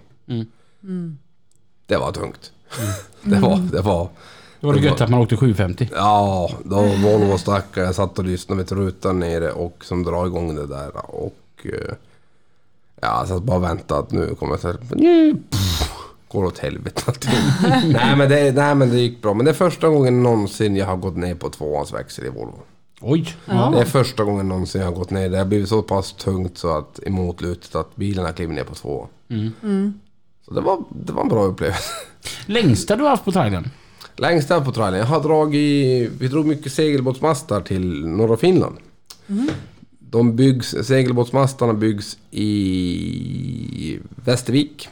Det 1.86 1.96
var 1.96 2.12
tungt. 2.12 2.52
det 3.22 3.40
var, 3.40 3.58
det 3.72 3.80
var... 3.80 4.08
Det 4.60 4.66
var 4.66 4.74
det 4.74 4.80
gött 4.80 5.00
att 5.00 5.10
man 5.10 5.20
åkte 5.20 5.36
750. 5.36 5.88
Ja, 5.94 6.50
då 6.64 6.76
Volvo 6.82 7.38
stackare. 7.38 7.84
Jag 7.84 7.94
satt 7.94 8.18
och 8.18 8.24
lyssnade 8.24 8.62
vid 8.62 8.72
rutan 8.72 9.18
nere 9.18 9.52
och 9.52 9.84
som 9.84 10.02
drar 10.02 10.26
igång 10.26 10.54
det 10.56 10.66
där. 10.66 10.90
Och 11.14 11.36
eh, 11.64 11.94
Ja, 13.00 13.24
så 13.28 13.36
att 13.36 13.42
bara 13.42 13.58
vänta 13.58 13.98
att 13.98 14.10
nu 14.12 14.34
kommer 14.34 14.52
jag 14.52 14.60
så 14.60 14.68
här, 14.68 14.76
"Nej, 14.90 15.34
pff, 15.50 15.92
Går 16.28 16.44
åt 16.44 16.58
helvete 16.58 17.02
allting. 17.06 17.30
nej, 17.92 18.16
men 18.16 18.28
det, 18.28 18.52
nej 18.54 18.74
men 18.74 18.90
det 18.90 18.96
gick 18.96 19.22
bra. 19.22 19.34
Men 19.34 19.44
det 19.44 19.50
är 19.50 19.54
första 19.54 19.88
gången 19.88 20.22
någonsin 20.22 20.76
jag 20.76 20.86
har 20.86 20.96
gått 20.96 21.16
ner 21.16 21.34
på 21.34 21.48
tvåans 21.50 21.92
växel 21.94 22.26
i 22.26 22.28
Volvo. 22.28 22.58
Oj. 23.00 23.34
Ja. 23.46 23.70
Det 23.74 23.80
är 23.80 23.84
första 23.84 24.24
gången 24.24 24.48
någonsin 24.48 24.80
jag 24.80 24.88
har 24.88 24.94
gått 24.94 25.10
ner. 25.10 25.28
Det 25.28 25.38
har 25.38 25.44
blivit 25.44 25.68
så 25.68 25.82
pass 25.82 26.12
tungt 26.12 26.58
så 26.58 26.78
att 26.78 27.00
emot 27.06 27.40
lutet 27.40 27.74
att 27.74 27.96
bilen 27.96 28.24
har 28.24 28.32
klivit 28.32 28.54
ner 28.54 28.64
på 28.64 28.74
två. 28.74 29.06
Så 30.44 30.54
det 30.54 30.60
var, 30.60 30.78
det 30.90 31.12
var 31.12 31.22
en 31.22 31.28
bra 31.28 31.44
upplevelse. 31.44 31.82
Längsta 32.46 32.96
du 32.96 33.02
har 33.02 33.10
haft 33.10 33.24
på 33.24 33.32
trailern? 33.32 33.68
Längst 34.18 34.48
där 34.48 34.60
på 34.60 34.72
trailern. 34.72 34.98
Jag 34.98 35.06
har 35.06 35.22
dragit... 35.22 36.10
Vi 36.18 36.28
drog 36.28 36.46
mycket 36.46 36.72
segelbåtsmastar 36.72 37.60
till 37.60 38.06
norra 38.06 38.36
Finland. 38.36 38.76
De 39.98 40.36
byggs... 40.36 40.74
Segelbåtsmastarna 40.82 41.72
byggs 41.74 42.18
i 42.30 43.98
Västervik. 44.24 44.88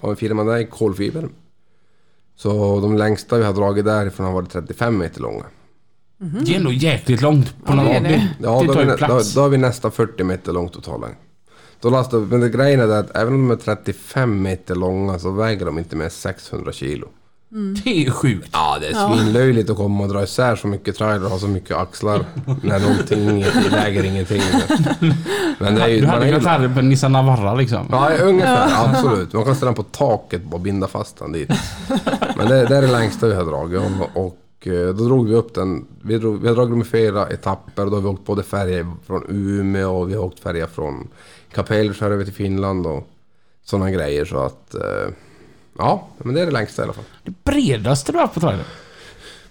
Av 0.00 0.10
en 0.10 0.16
firma 0.16 0.44
där, 0.44 0.64
Kolfiber. 0.64 1.28
Så 2.36 2.80
de 2.80 2.96
längsta 2.96 3.38
vi 3.38 3.44
har 3.44 3.52
dragit 3.52 3.84
därifrån 3.84 4.26
har 4.26 4.32
varit 4.32 4.50
35 4.50 4.98
meter 4.98 5.20
långa. 5.20 5.44
Det 6.18 6.52
är 6.54 6.56
ändå 6.58 6.72
jäkligt 6.72 7.20
långt 7.22 7.46
på 7.64 7.72
Ja, 7.72 7.74
några 7.74 7.88
det 7.88 7.98
det, 8.00 8.08
det. 8.08 8.08
det, 8.08 8.28
Ja, 8.42 8.62
då, 8.66 8.72
tar 8.74 8.80
ju 8.80 8.86
vi, 8.86 8.92
nä- 8.92 8.92
då, 8.92 8.96
plats. 8.96 9.34
då 9.34 9.44
är 9.44 9.48
vi 9.48 9.58
nästan 9.58 9.92
40 9.92 10.24
meter 10.24 10.52
långt 10.52 10.72
totalt. 10.72 11.04
Då 11.80 11.90
lastar, 11.90 12.18
men 12.18 12.40
det 12.40 12.48
grejen 12.48 12.80
är 12.80 12.86
det 12.86 12.98
att 12.98 13.16
även 13.16 13.34
om 13.34 13.48
de 13.48 13.54
är 13.54 13.56
35 13.56 14.42
meter 14.42 14.74
långa 14.74 15.18
så 15.18 15.30
väger 15.30 15.66
de 15.66 15.78
inte 15.78 15.96
mer 15.96 16.04
än 16.04 16.10
600 16.10 16.72
kilo. 16.72 17.08
Det 17.84 18.06
är 18.06 18.10
sjukt. 18.10 18.48
Ja, 18.52 18.76
det 18.80 18.86
är 18.86 18.92
Ja. 18.92 19.14
svinlöjligt 19.16 19.70
att 19.70 19.76
komma 19.76 20.04
och 20.04 20.10
dra 20.10 20.22
isär 20.22 20.56
så 20.56 20.66
mycket 20.66 20.96
trailer 20.96 21.24
och 21.24 21.30
ha 21.30 21.38
så 21.38 21.48
mycket 21.48 21.76
axlar 21.76 22.24
när 22.62 22.80
någonting 22.80 23.44
väger 23.70 24.04
ingenting. 24.04 24.42
Men 25.58 25.74
det 25.74 25.82
är 25.82 25.88
ju... 25.88 25.96
Du 26.00 26.06
man 26.06 26.10
hade 26.14 26.26
ju- 26.26 26.32
kunnat 26.38 26.52
ha 26.60 26.68
det 26.68 26.74
på 26.74 26.80
Nissan 26.82 27.12
Navara 27.12 27.54
liksom. 27.54 27.86
Ja, 27.90 28.10
ungefär. 28.22 28.88
Absolut. 28.88 29.32
Man 29.32 29.44
kan 29.44 29.54
ställa 29.56 29.68
den 29.72 29.76
på 29.76 29.82
taket 29.82 30.42
och 30.50 30.60
binda 30.60 30.86
fast 30.88 31.18
den 31.18 31.32
dit. 31.32 31.50
Men 32.36 32.48
det, 32.48 32.66
det 32.66 32.76
är 32.76 32.82
det 32.82 32.92
längsta 32.92 33.26
vi 33.26 33.34
har 33.34 33.44
dragit. 33.44 33.80
Och, 34.14 34.26
och 34.26 34.66
eh, 34.66 34.88
då 34.94 35.04
drog 35.04 35.28
vi 35.28 35.34
upp 35.34 35.54
den. 35.54 35.86
Vi, 36.02 36.18
drog, 36.18 36.40
vi 36.42 36.48
har 36.48 36.54
dragit 36.54 36.70
dem 36.70 36.80
i 36.80 36.84
flera 36.84 37.28
etapper. 37.28 37.84
Och 37.84 37.90
då 37.90 37.96
har 37.96 38.02
vi 38.02 38.08
åkt 38.08 38.26
både 38.26 38.42
färja 38.42 38.96
från 39.06 39.24
Umeå 39.28 40.00
och 40.00 40.10
vi 40.10 40.14
har 40.14 40.24
åkt 40.24 40.40
färja 40.40 40.66
från 40.66 41.08
Kapellskär 41.54 42.10
över 42.10 42.24
till 42.24 42.34
Finland 42.34 42.86
och 42.86 43.08
sådana 43.64 43.90
grejer. 43.90 44.24
Så 44.24 44.38
att... 44.38 44.74
eh, 44.74 45.12
Ja, 45.80 46.08
men 46.18 46.34
det 46.34 46.40
är 46.40 46.46
det 46.46 46.52
längsta 46.52 46.82
i 46.82 46.84
alla 46.84 46.92
fall. 46.92 47.04
Det 47.24 47.44
bredaste 47.44 48.12
du 48.12 48.18
har 48.18 48.22
haft 48.22 48.34
på 48.34 48.40
trailern? 48.40 48.64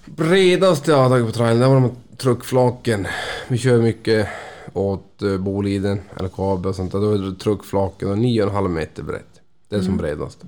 Bredaste 0.05 0.91
jag 0.91 0.97
har 0.97 1.09
tagit 1.09 1.25
på 1.25 1.31
trailern, 1.31 1.59
det 1.59 1.67
var 1.67 1.73
de 1.73 1.83
här 1.83 1.91
truckflaken. 2.17 3.07
Vi 3.47 3.57
kör 3.57 3.81
mycket 3.81 4.27
åt 4.73 5.21
uh, 5.23 5.37
Boliden, 5.37 6.01
LKAB 6.19 6.65
och 6.65 6.75
sånt 6.75 6.91
där. 6.91 6.99
Då 6.99 7.11
är 7.11 7.17
det 7.17 7.35
truckflaken 7.35 8.09
och 8.09 8.17
9,5 8.17 8.67
meter 8.67 9.03
brett. 9.03 9.25
Det 9.69 9.75
är 9.75 9.81
som 9.81 9.97
bredast. 9.97 10.43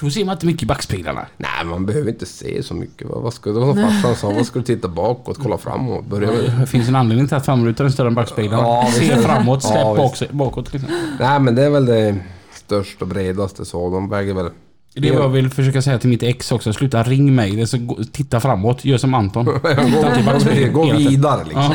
Då 0.00 0.10
ser 0.10 0.24
man 0.24 0.32
inte 0.32 0.46
mycket 0.46 0.62
i 0.62 0.66
backspeglarna. 0.66 1.26
Nej, 1.36 1.64
man 1.64 1.86
behöver 1.86 2.08
inte 2.08 2.26
se 2.26 2.62
så 2.62 2.74
mycket. 2.74 3.08
Vad, 3.08 3.22
vad 3.22 3.34
ska, 3.34 3.50
det 3.50 3.60
var 3.60 3.74
som 3.74 3.82
farsan 3.82 4.16
sa, 4.16 4.30
vad 4.30 4.46
ska 4.46 4.58
du 4.58 4.64
titta 4.64 4.88
bakåt, 4.88 5.38
kolla 5.42 5.58
framåt? 5.58 6.06
Börja 6.06 6.30
med. 6.30 6.60
Det 6.60 6.66
finns 6.66 6.88
en 6.88 6.96
anledning 6.96 7.28
till 7.28 7.36
att 7.36 7.44
framrutan 7.44 7.86
är 7.86 7.90
större 7.90 8.08
än 8.08 8.14
backspeglarna. 8.14 8.62
Ja, 8.62 8.88
Se 8.92 9.16
framåt, 9.16 9.62
släpp 9.62 9.76
Ja, 9.76 9.94
bak, 9.96 10.30
bakåt 10.30 10.72
liksom. 10.72 10.90
Nej, 11.20 11.40
men 11.40 11.54
det 11.54 11.62
är 11.62 11.70
väl 11.70 11.86
det 11.86 12.16
största 12.54 13.04
och 13.04 13.08
bredaste 13.08 13.64
så. 13.64 13.90
De 13.90 14.08
väger 14.08 14.34
väl... 14.34 14.50
Det 14.94 15.08
är 15.08 15.12
vad 15.12 15.22
jag 15.24 15.28
vill 15.28 15.50
försöka 15.50 15.82
säga 15.82 15.98
till 15.98 16.08
mitt 16.10 16.22
ex 16.22 16.52
också. 16.52 16.72
Sluta 16.72 17.02
ring 17.02 17.34
mig. 17.34 17.50
Det 17.56 17.62
är 17.62 17.66
så, 17.66 18.04
titta 18.12 18.40
framåt. 18.40 18.84
Gör 18.84 18.98
som 18.98 19.14
Anton. 19.14 19.44
Titta 19.62 20.14
till 20.14 20.24
backspegeln. 20.24 20.72
Gå 20.72 20.84
hela 20.84 20.98
tiden. 20.98 21.10
vidare 21.12 21.44
liksom. 21.44 21.74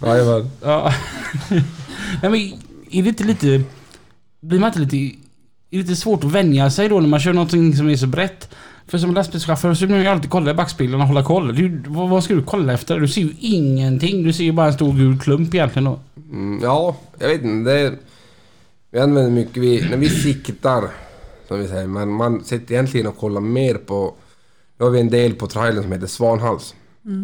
Ja. 0.00 0.06
Jajamän. 0.08 0.50
Ja. 0.62 0.92
Nej, 2.22 2.30
men 2.30 2.34
är 2.90 3.02
det 3.02 3.08
inte 3.08 3.24
lite... 3.24 3.62
Blir 4.40 4.58
man 4.60 4.68
inte 4.68 4.80
lite... 4.80 4.96
Är 4.96 5.12
det 5.70 5.76
lite 5.76 5.96
svårt 5.96 6.24
att 6.24 6.32
vänja 6.32 6.70
sig 6.70 6.88
då 6.88 7.00
när 7.00 7.08
man 7.08 7.20
kör 7.20 7.32
någonting 7.32 7.76
som 7.76 7.88
är 7.90 7.96
så 7.96 8.06
brett? 8.06 8.48
För 8.86 8.98
som 8.98 9.14
lastbilschaufför 9.14 9.74
så 9.74 9.86
vill 9.86 9.94
man 9.94 10.00
ju 10.04 10.06
alltid 10.08 10.30
kolla 10.30 10.50
i 10.50 10.54
backspegeln 10.54 11.00
och 11.00 11.06
hålla 11.06 11.24
koll. 11.24 11.58
Ju- 11.58 11.82
vad, 11.86 12.08
vad 12.08 12.24
ska 12.24 12.34
du 12.34 12.42
kolla 12.42 12.72
efter? 12.72 13.00
Du 13.00 13.08
ser 13.08 13.20
ju 13.20 13.32
ingenting. 13.40 14.22
Du 14.22 14.32
ser 14.32 14.44
ju 14.44 14.52
bara 14.52 14.66
en 14.66 14.72
stor 14.72 14.92
gul 14.92 15.18
klump 15.20 15.54
egentligen 15.54 15.84
då. 15.84 16.00
Mm, 16.32 16.60
ja, 16.62 16.96
jag 17.18 17.28
vet 17.28 17.42
inte. 17.42 17.70
Det 17.70 17.94
vi 18.90 18.98
använder 18.98 19.30
mycket, 19.30 19.56
vi, 19.56 19.88
när 19.90 19.96
vi 19.96 20.08
siktar, 20.08 20.82
som 21.48 21.58
vi 21.58 21.68
säger, 21.68 21.86
men 21.86 22.08
man 22.08 22.44
sitter 22.44 22.74
egentligen 22.74 23.06
och 23.06 23.16
kollar 23.16 23.40
mer 23.40 23.74
på... 23.74 24.14
Nu 24.76 24.84
har 24.84 24.90
vi 24.90 25.00
en 25.00 25.10
del 25.10 25.34
på 25.34 25.46
trailern 25.46 25.82
som 25.82 25.92
heter 25.92 26.06
Svanhals. 26.06 26.74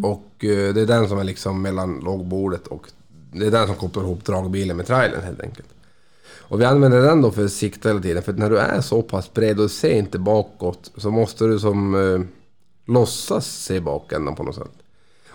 Och 0.02 0.44
eh, 0.44 0.74
det 0.74 0.80
är 0.80 0.86
den 0.86 1.08
som 1.08 1.18
är 1.18 1.24
liksom 1.24 1.62
mellan 1.62 2.00
lågbordet 2.00 2.66
och... 2.66 2.90
Det 3.32 3.46
är 3.46 3.50
den 3.50 3.66
som 3.66 3.76
kopplar 3.76 4.02
ihop 4.02 4.24
dragbilen 4.24 4.76
med 4.76 4.86
trailern 4.86 5.22
helt 5.22 5.40
enkelt. 5.40 5.68
Och 6.48 6.60
vi 6.60 6.64
använder 6.64 7.02
den 7.02 7.22
då 7.22 7.30
för 7.30 7.44
att 7.44 7.52
sikta 7.52 7.88
hela 7.88 8.00
tiden. 8.00 8.22
För 8.22 8.32
när 8.32 8.50
du 8.50 8.58
är 8.58 8.80
så 8.80 9.02
pass 9.02 9.32
bred 9.32 9.60
och 9.60 9.70
ser 9.70 9.94
inte 9.98 10.18
bakåt 10.18 10.92
så 10.96 11.10
måste 11.10 11.44
du 11.46 11.58
som 11.58 11.94
eh, 11.94 12.20
låtsas 12.92 13.46
se 13.46 13.80
bakändan 13.80 14.34
på 14.34 14.42
något 14.42 14.54
sätt. 14.54 14.83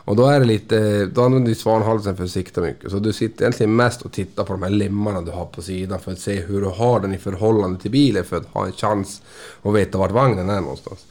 Och 0.06 0.16
då 0.16 0.28
är 0.28 0.40
det 0.40 0.46
lite, 0.46 1.06
då 1.06 1.24
använder 1.24 1.50
du 1.50 1.56
svanhalsen 1.56 2.18
för 2.18 2.24
att 2.24 2.32
sikta 2.32 2.62
mycket. 2.62 2.92
Så 2.92 3.00
du 3.00 3.14
sitter 3.14 3.44
egentligen 3.44 3.76
mest 3.76 4.02
och 4.02 4.12
tittar 4.12 4.44
på 4.44 4.54
de 4.54 4.64
här 4.64 4.70
lemmarna 4.70 5.22
du 5.22 5.32
har 5.32 5.46
på 5.46 5.62
sidan 5.62 6.00
för 6.00 6.12
att 6.12 6.20
se 6.20 6.36
hur 6.36 6.62
du 6.62 6.68
har 6.68 7.00
den 7.00 7.14
i 7.14 7.18
förhållande 7.18 7.80
till 7.80 7.92
bilen 7.92 8.24
för 8.24 8.38
att 8.38 8.46
ha 8.46 8.66
en 8.66 8.72
chans 8.72 9.22
att 9.62 9.74
veta 9.74 9.98
vart 9.98 10.12
vagnen 10.12 10.50
är 10.50 10.62
någonstans. 10.62 11.06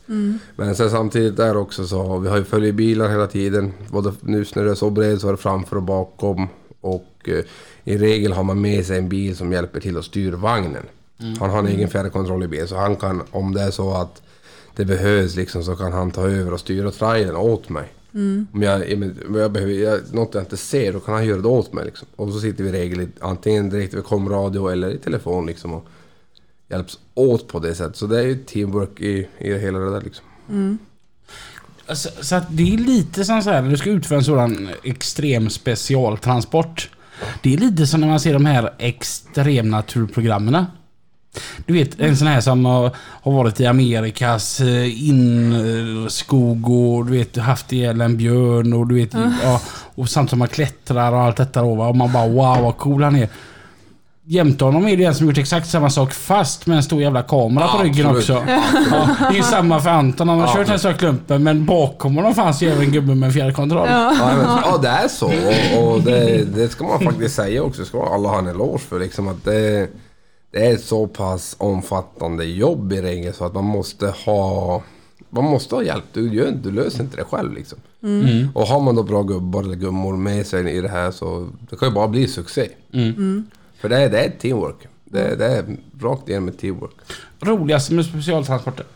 Men 0.57 0.75
sen 0.75 0.91
samtidigt 0.91 1.37
där 1.37 1.57
också 1.57 1.87
så, 1.87 2.19
vi 2.19 2.29
har 2.29 2.37
ju 2.37 2.45
följebilar 2.45 3.09
hela 3.09 3.27
tiden. 3.27 3.73
Både 3.91 4.13
nu 4.21 4.45
när 4.55 4.65
det 4.65 4.71
är 4.71 4.75
så 4.75 4.91
bred 4.91 5.21
så 5.21 5.29
är 5.29 5.33
det 5.33 5.39
framför 5.39 5.77
och 5.77 5.83
bakom. 5.83 6.49
Och 6.81 7.15
eh, 7.25 7.45
i 7.85 7.99
regel 7.99 8.33
har 8.33 8.43
man 8.43 8.61
med 8.61 8.87
sig 8.87 8.99
en 8.99 9.09
bil 9.09 9.37
som 9.37 9.53
hjälper 9.53 9.81
till 9.81 9.97
att 9.99 10.05
styra 10.05 10.37
vagnen. 10.37 10.83
Han 11.41 11.51
har 11.51 11.59
en 11.59 11.67
egen 11.67 11.89
fjärrkontroll 11.89 12.43
i 12.43 12.49
bilen 12.49 12.69
så 12.69 12.77
han 12.77 12.97
kan, 12.97 13.23
om 13.31 13.55
det 13.55 13.61
är 13.61 13.71
så 13.71 13.95
att 13.95 14.23
det 14.77 14.85
behövs 14.85 15.37
liksom 15.37 15.63
så 15.65 15.77
kan 15.77 15.93
han 15.93 16.11
ta 16.11 16.29
över 16.29 16.53
och 16.53 16.61
styra 16.61 16.91
trailern 16.91 17.37
åt 17.37 17.69
mig. 17.69 17.89
Om 18.53 18.63
jag, 18.63 18.93
om 19.27 19.35
jag 19.35 19.53
behöver 19.53 19.73
jag, 19.73 20.01
något 20.13 20.35
jag 20.35 20.43
inte 20.43 20.57
ser 20.57 20.93
då 20.93 21.01
kan 21.01 21.15
han 21.15 21.27
göra 21.27 21.41
det 21.41 21.49
åt 21.49 21.73
mig 21.73 21.85
liksom. 21.85 22.09
Och 22.17 22.33
så 22.33 22.41
sitter 22.41 22.65
vi 22.65 22.73
regel 22.73 23.09
antingen 23.21 23.71
direkt 23.71 23.95
vid 23.95 24.05
komradio 24.05 24.69
eller 24.69 24.91
i 24.91 24.99
telefon 24.99 25.47
liksom 25.47 25.73
och 25.75 25.87
hjälps 26.69 26.99
åt 27.15 27.49
på 27.49 27.59
det 27.59 27.75
sättet. 27.75 27.97
Så 27.97 28.07
det 28.07 28.19
är 28.19 28.23
ju 28.23 28.45
teamwork 28.45 29.01
i, 29.01 29.29
i 29.39 29.59
hela 29.59 29.79
det 29.79 29.91
där 29.91 30.01
liksom. 30.01 30.25
Så, 31.89 32.09
så 32.21 32.35
att 32.35 32.47
det 32.51 32.75
är 32.75 32.79
lite 32.79 33.25
som 33.25 33.43
så 33.43 33.51
här 33.51 33.63
när 33.63 33.71
du 33.71 33.77
ska 33.77 33.91
utföra 33.91 34.19
en 34.19 34.25
sådan 34.25 34.69
extrem 34.83 35.51
specialtransport. 35.51 36.91
Det 37.43 37.55
är 37.55 37.59
lite 37.59 37.87
som 37.87 38.01
när 38.01 38.09
man 38.09 38.21
ser 38.21 38.33
de 38.33 38.47
här 38.47 38.75
extremnaturprogrammen. 38.79 40.65
Du 41.67 41.73
vet 41.73 42.01
en 42.01 42.17
sån 42.17 42.27
här 42.29 42.41
som 42.41 42.65
har, 42.65 42.91
har 42.97 43.33
varit 43.33 43.61
i 43.61 43.67
Amerikas 43.67 44.61
eh, 44.61 45.09
inskog 45.09 46.71
och 46.71 47.07
du 47.07 47.13
vet 47.19 47.37
haft 47.37 47.73
ihjäl 47.73 48.01
en 48.01 48.17
björn 48.17 48.73
och 48.73 48.87
du 48.87 48.95
vet 48.95 49.15
ja, 49.43 49.61
och 49.95 50.09
samt 50.09 50.31
som 50.31 50.39
man 50.39 50.49
klättrar 50.49 51.13
och 51.13 51.21
allt 51.21 51.37
detta 51.37 51.63
då 51.63 51.83
och 51.83 51.97
man 51.97 52.13
bara 52.13 52.29
wow 52.29 52.63
vad 52.63 52.77
cool 52.77 53.03
han 53.03 53.17
är. 53.17 53.29
Jämte 54.31 54.65
honom 54.65 54.89
är 54.89 54.97
det 54.97 55.05
en 55.05 55.15
som 55.15 55.27
gjort 55.27 55.39
exakt 55.39 55.69
samma 55.71 55.91
sak 55.91 56.13
fast 56.13 56.67
med 56.67 56.77
en 56.77 56.83
stor 56.83 57.03
jävla 57.03 57.23
kamera 57.23 57.69
på 57.69 57.79
Ja, 57.79 57.85
ryggen 57.85 58.07
absolut. 58.07 58.31
också. 58.43 58.53
Ja, 58.91 59.09
det 59.21 59.27
är 59.27 59.33
ju 59.37 59.43
samma 59.43 59.81
för 59.81 59.91
Anton. 59.91 60.29
Han 60.29 60.41
har 60.41 60.47
Ja. 60.47 60.55
kört 60.55 60.67
den 60.67 60.79
så 60.79 60.93
klumpen 60.93 61.43
men 61.43 61.67
bakom 61.67 62.17
honom 62.17 62.35
fanns 62.35 62.63
ju 62.63 62.69
även 62.71 62.85
en 62.85 62.93
gubbe 62.93 63.15
med 63.15 63.33
fjärrkontroll. 63.33 63.89
Ja. 63.91 64.15
Ja, 64.21 64.37
men, 64.37 64.47
ja 64.47 64.79
det 64.83 64.89
är 64.89 65.09
så 65.09 65.27
och, 65.27 65.93
och 65.93 66.03
det, 66.03 66.45
det 66.55 66.69
ska 66.69 66.85
man 66.85 67.01
faktiskt 67.01 67.35
säga 67.35 67.63
också. 67.63 67.85
ska 67.85 68.15
alla 68.15 68.29
ha 68.29 68.39
en 68.39 68.47
eloge 68.47 68.79
för 68.79 69.01
liksom 69.01 69.29
att 69.29 69.45
det, 69.45 69.89
det 70.59 70.67
är 70.67 70.75
ett 70.75 70.85
så 70.85 71.07
pass 71.07 71.57
omfattande 71.59 72.45
jobb 72.45 72.93
i 72.93 73.03
regel 73.03 73.35
så 73.35 73.45
att 73.45 73.55
man 73.55 73.65
måste 73.65 74.09
ha 74.09 74.83
man 75.31 75.45
måste 75.45 75.75
ha 75.75 75.83
hjälp. 75.83 76.05
Du, 76.13 76.35
gör, 76.35 76.51
du 76.51 76.71
löser 76.71 77.01
inte 77.01 77.17
det 77.17 77.25
själv 77.25 77.53
liksom. 77.53 77.79
Mm. 78.03 78.49
Och 78.55 78.67
har 78.67 78.81
man 78.81 78.95
då 78.95 79.03
bra 79.03 79.23
gubbar 79.23 79.63
eller 79.63 79.77
gummor 79.77 80.17
med 80.17 80.47
sig 80.47 80.77
i 80.77 80.81
det 80.81 80.89
här 80.89 81.11
så 81.11 81.49
det 81.71 81.77
kan 81.77 81.89
ju 81.89 81.95
bara 81.95 82.09
bli 82.09 82.29
succé. 82.29 82.69
Mm. 82.93 83.47
För 83.79 83.89
det 83.89 83.97
är, 83.97 84.11
det 84.11 84.25
är 84.25 84.31
teamwork. 84.31 84.77
Det, 85.05 85.37
det 85.37 85.47
är 85.47 85.77
rakt 86.01 86.29
igenom 86.29 86.49
ett 86.49 86.59
teamwork. 86.59 86.95
Roligaste 87.41 87.95
med 87.95 88.05
specialtransporter? 88.05 88.87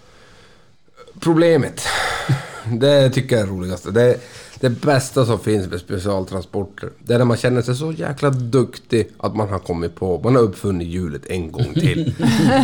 Problemet. 1.21 1.83
Det 2.81 3.11
tycker 3.11 3.37
jag 3.37 3.49
är 3.49 3.51
roligast. 3.51 3.95
Det, 3.95 4.21
det 4.63 4.71
bästa 4.71 5.27
som 5.27 5.39
finns 5.39 5.71
med 5.71 5.81
specialtransporter. 5.81 6.91
Det 6.99 7.15
är 7.15 7.19
när 7.19 7.25
man 7.25 7.37
känner 7.37 7.63
sig 7.63 7.75
så 7.75 7.93
jäkla 7.93 8.31
duktig 8.31 9.11
att 9.19 9.37
man 9.37 9.49
har 9.49 9.59
kommit 9.59 9.95
på, 9.95 10.21
man 10.25 10.37
har 10.37 10.43
uppfunnit 10.43 10.89
hjulet 10.89 11.27
en 11.27 11.53
gång 11.53 11.75
till. 11.75 12.15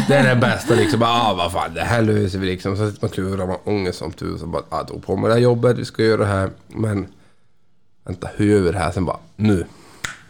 det 0.08 0.14
är 0.14 0.34
det 0.34 0.40
bästa 0.40 0.74
liksom. 0.74 1.02
Ah, 1.02 1.34
vad 1.34 1.52
fan, 1.52 1.74
det 1.74 1.80
här 1.80 2.02
löser 2.02 2.38
vi 2.38 2.46
liksom. 2.46 2.76
Så 2.76 2.90
sitter 2.90 3.04
man 3.04 3.10
klurar, 3.10 3.36
man 3.36 3.48
har 3.48 3.60
ångest 3.64 3.98
som 3.98 4.12
tusan, 4.12 4.50
bara, 4.50 4.62
ah, 4.68 4.84
tog 4.84 5.06
på 5.06 5.16
mig 5.16 5.28
det 5.28 5.34
här 5.34 5.40
jobbet, 5.40 5.78
vi 5.78 5.84
ska 5.84 6.02
göra 6.02 6.20
det 6.20 6.26
här. 6.26 6.50
Men, 6.68 7.06
vänta, 8.04 8.28
hur 8.36 8.46
gör 8.46 8.60
vi 8.60 8.72
det 8.72 8.78
här? 8.78 8.90
Sen 8.92 9.04
bara, 9.04 9.18
nu. 9.36 9.66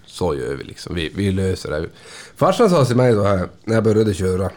Så 0.06 0.34
gör 0.34 0.54
vi 0.54 0.64
liksom. 0.64 0.94
Vi, 0.94 1.12
vi 1.14 1.32
löser 1.32 1.70
det. 1.70 1.88
Farsan 2.36 2.70
sa 2.70 2.84
till 2.84 2.96
mig 2.96 3.14
så 3.14 3.24
här, 3.24 3.48
när 3.64 3.74
jag 3.74 3.84
började 3.84 4.14
köra 4.14 4.50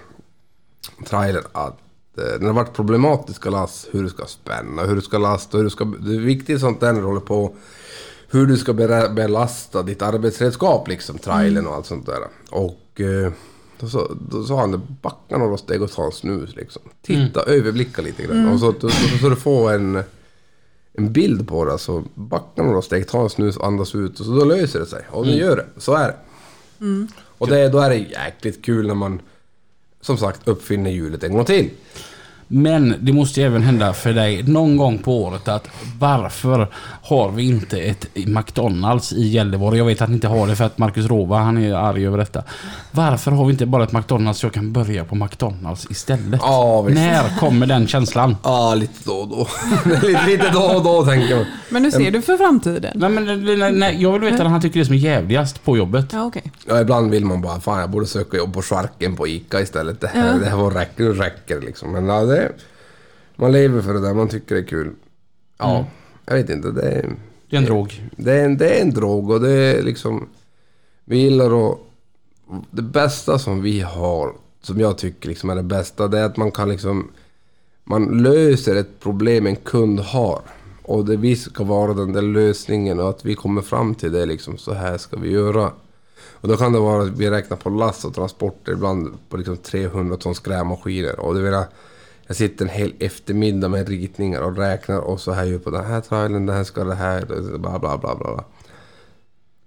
trailern, 1.06 1.44
att 1.52 1.78
eh, 2.18 2.40
det 2.40 2.46
har 2.46 2.54
varit 2.54 2.74
problematiska 2.74 3.50
lass, 3.50 3.88
hur 3.92 4.04
du 4.04 4.10
ska 4.10 4.26
spänna, 4.26 4.84
hur 4.84 4.96
du 4.96 5.02
ska 5.02 5.18
lasta, 5.18 5.58
hur 5.58 5.64
du 5.64 5.70
ska... 5.70 5.86
Det 5.86 6.16
är 6.16 6.20
viktigt 6.20 6.60
sånt 6.60 6.80
där 6.80 6.94
när 6.94 7.00
du 7.00 7.08
håller 7.08 7.20
på 7.20 7.54
hur 8.30 8.46
du 8.46 8.58
ska 8.58 8.74
belasta 8.74 9.84
ditt 9.84 10.02
arbetsredskap 10.02 10.88
liksom, 10.88 11.18
trailern 11.18 11.68
och 11.68 11.76
allt 11.76 11.86
sånt 11.86 12.06
där. 12.06 12.20
Och 12.50 13.02
eh, 13.02 13.32
Då 13.80 13.88
sa, 13.88 14.08
då 14.30 14.44
sa 14.44 14.60
han, 14.60 14.82
backa 15.02 15.38
några 15.38 15.58
steg 15.58 15.82
och 15.82 15.92
ta 15.92 16.06
en 16.06 16.12
snus 16.12 16.56
liksom. 16.56 16.82
Titta, 17.02 17.44
överblicka 17.44 18.02
lite 18.02 18.24
grann. 18.24 18.54
Och 18.54 18.60
så, 18.60 18.74
då, 18.80 18.90
så 19.22 19.30
du 19.30 19.36
får 19.36 19.72
en, 19.74 20.04
en 20.94 21.14
bild 21.14 21.48
på 21.48 21.66
det. 21.66 21.78
Så 21.78 22.04
backa 22.16 22.64
några 22.64 22.82
steg, 22.82 23.08
ta 23.08 23.24
en 23.24 23.30
snus, 23.30 23.58
andas 23.58 23.96
ut 23.96 24.20
och 24.20 24.26
så 24.26 24.32
då 24.32 24.46
löser 24.46 24.80
det 24.80 24.86
sig. 24.86 25.06
Och 25.10 25.26
det 25.26 25.32
gör 25.32 25.56
det. 25.56 25.66
Så 25.78 25.94
är 25.96 26.08
det. 26.08 26.16
Och 27.38 27.48
det, 27.48 27.70
då 27.70 27.80
är 27.80 27.90
det 27.90 27.96
jäkligt 27.96 28.66
kul 28.66 28.88
när 28.88 28.96
man 28.96 29.22
som 30.02 30.18
sagt 30.18 30.48
uppfinner 30.48 30.92
hjulet 30.92 31.24
en 31.24 31.34
gång 31.34 31.46
till. 31.46 31.70
Men 32.54 32.96
det 33.00 33.14
måste 33.14 33.40
ju 33.42 33.46
även 33.48 33.62
hända 33.64 33.94
för 33.94 34.14
dig 34.14 34.44
någon 34.44 34.78
gång 34.78 34.98
på 34.98 35.24
året 35.24 35.48
att 35.48 35.68
varför 36.00 36.68
har 37.04 37.32
vi 37.32 37.44
inte 37.44 37.80
ett 37.80 38.06
McDonalds 38.28 39.14
i 39.14 39.28
Gällivare? 39.28 39.78
Jag 39.78 39.86
vet 39.86 40.02
att 40.02 40.10
ni 40.10 40.16
inte 40.16 40.28
har 40.28 40.48
det 40.48 40.56
för 40.56 40.64
att 40.66 40.78
Marcus 40.78 41.06
Rova 41.06 41.38
han 41.38 41.58
är 41.58 41.74
arg 41.74 42.08
över 42.08 42.18
detta. 42.18 42.44
Varför 42.92 43.32
har 43.32 43.46
vi 43.46 43.52
inte 43.52 43.66
bara 43.66 43.84
ett 43.84 43.92
McDonalds 43.92 44.40
så 44.40 44.46
jag 44.46 44.54
kan 44.54 44.72
börja 44.74 45.06
på 45.06 45.16
McDonalds 45.16 45.88
istället? 45.92 46.40
Ja, 46.44 46.82
visst. 46.82 46.96
När 46.96 47.40
kommer 47.40 47.66
den 47.68 47.88
känslan? 47.88 48.36
Ja, 48.44 48.76
lite 48.76 48.94
då 49.04 49.14
och 49.14 49.28
då. 49.28 49.48
lite, 50.08 50.26
lite 50.28 50.50
då 50.54 50.60
och 50.62 50.84
då 50.84 51.06
tänker 51.06 51.36
man. 51.36 51.46
Men 51.70 51.84
hur 51.84 51.92
ser 51.92 52.12
du 52.12 52.22
för 52.22 52.38
framtiden? 52.38 52.92
Nej, 52.96 53.10
men, 53.10 53.46
nej, 53.60 53.72
nej, 53.72 54.02
jag 54.02 54.12
vill 54.12 54.22
veta 54.32 54.44
när 54.44 54.50
han 54.52 54.62
tycker 54.62 54.80
det 54.80 54.86
som 54.86 54.96
är 54.96 55.00
jävligast 55.00 55.64
på 55.64 55.78
jobbet. 55.78 56.06
Ja, 56.14 56.24
okej. 56.26 56.44
Ja, 56.68 56.82
ibland 56.82 57.12
vill 57.12 57.26
man 57.26 57.42
bara, 57.42 57.60
fan 57.60 57.80
jag 57.80 57.90
borde 57.90 58.06
söka 58.06 58.38
jobb 58.38 58.54
på 58.54 58.62
Charken 58.62 59.16
på 59.16 59.28
ICA 59.28 59.62
istället. 59.62 60.02
Det 60.02 60.08
här, 60.08 60.28
Ja. 60.28 60.34
det 60.34 60.50
här 60.50 60.58
var 60.58 60.72
räcker, 60.72 61.04
räcker 61.04 61.62
liksom. 61.62 61.92
Men 61.92 62.08
ja, 62.08 62.22
det, 62.22 62.41
man 63.36 63.52
lever 63.52 63.82
för 63.82 63.94
det 63.94 64.02
där, 64.02 64.14
man 64.14 64.28
tycker 64.30 64.56
det 64.56 64.62
är 64.62 64.66
kul. 64.66 64.92
Ja, 65.58 65.76
Mm. 65.76 65.86
jag 66.26 66.36
vet 66.36 66.50
inte. 66.50 66.72
Det 66.72 66.82
är, 66.92 67.14
Det 67.50 67.56
är 67.56 67.60
en 67.60 67.66
drog. 67.66 68.10
det, 68.18 68.32
är 68.32 68.46
en, 68.46 68.58
det 68.58 68.70
är 68.78 68.82
en 68.82 68.94
drog 68.94 69.30
och 69.30 69.42
det 69.42 69.52
är 69.52 69.82
liksom... 69.84 70.28
Vi 71.06 71.18
gillar 71.18 71.72
att... 71.72 71.78
Det 72.72 72.82
bästa 72.82 73.40
som 73.40 73.62
vi 73.62 73.82
har, 73.82 74.34
som 74.62 74.80
jag 74.80 74.98
tycker 74.98 75.30
liksom 75.30 75.50
är 75.50 75.56
det 75.56 75.64
bästa, 75.64 76.08
det 76.08 76.20
är 76.20 76.24
att 76.26 76.38
man 76.38 76.52
kan 76.52 76.70
liksom... 76.70 77.12
Man 77.84 78.24
löser 78.24 78.76
ett 78.76 79.00
problem 79.00 79.48
en 79.48 79.56
kund 79.56 80.00
har. 80.00 80.42
Och 80.84 81.06
det 81.06 81.16
vi 81.18 81.36
ska 81.36 81.64
vara 81.64 81.94
den 81.94 82.14
där 82.14 82.22
lösningen 82.22 83.00
och 83.00 83.10
att 83.10 83.26
vi 83.26 83.36
kommer 83.36 83.62
fram 83.62 83.96
till 83.96 84.12
det 84.12 84.26
liksom, 84.26 84.58
så 84.58 84.74
här 84.74 84.98
ska 84.98 85.18
vi 85.18 85.30
göra. 85.32 85.72
Och 86.32 86.48
då 86.48 86.58
kan 86.58 86.74
det 86.74 86.80
vara 86.80 87.04
att 87.04 87.10
vi 87.18 87.30
räknar 87.30 87.58
på 87.58 87.70
last 87.70 88.06
och 88.06 88.14
transporter 88.16 88.72
ibland 88.72 89.18
på 89.30 89.38
liksom 89.38 89.58
300 89.58 90.18
tons 90.18 90.40
grävmaskiner. 90.40 91.20
Och 91.20 91.36
det 91.36 91.42
vill 91.42 91.54
jag, 91.54 91.66
jag 92.32 92.36
sitter 92.36 92.66
en 92.66 92.72
hel 92.72 92.94
eftermiddag 93.00 93.70
med 93.70 93.90
ritningar 93.90 94.42
och 94.42 94.58
räknar 94.58 95.00
och 95.00 95.22
så 95.22 95.32
här 95.32 95.44
gör 95.44 95.52
jag 95.52 95.64
på 95.64 95.70
den 95.70 95.86
här 95.86 96.02
trailern, 96.02 96.46
den 96.46 96.56
här 96.56 96.64
ska 96.64 96.84
det 96.84 96.96
här, 96.96 97.26
bla 97.58 97.80
bla 97.80 97.98
bla 97.98 97.98
bla. 97.98 98.16
bla. 98.16 98.44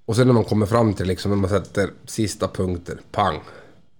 Och 0.05 0.17
sen 0.17 0.27
när 0.27 0.35
man 0.35 0.45
kommer 0.45 0.67
fram 0.67 0.95
till 0.95 1.07
liksom, 1.07 1.31
när 1.31 1.39
man 1.39 1.51
sätter 1.51 1.91
sista 2.05 2.49
punkter, 2.49 3.01
pang. 3.13 3.41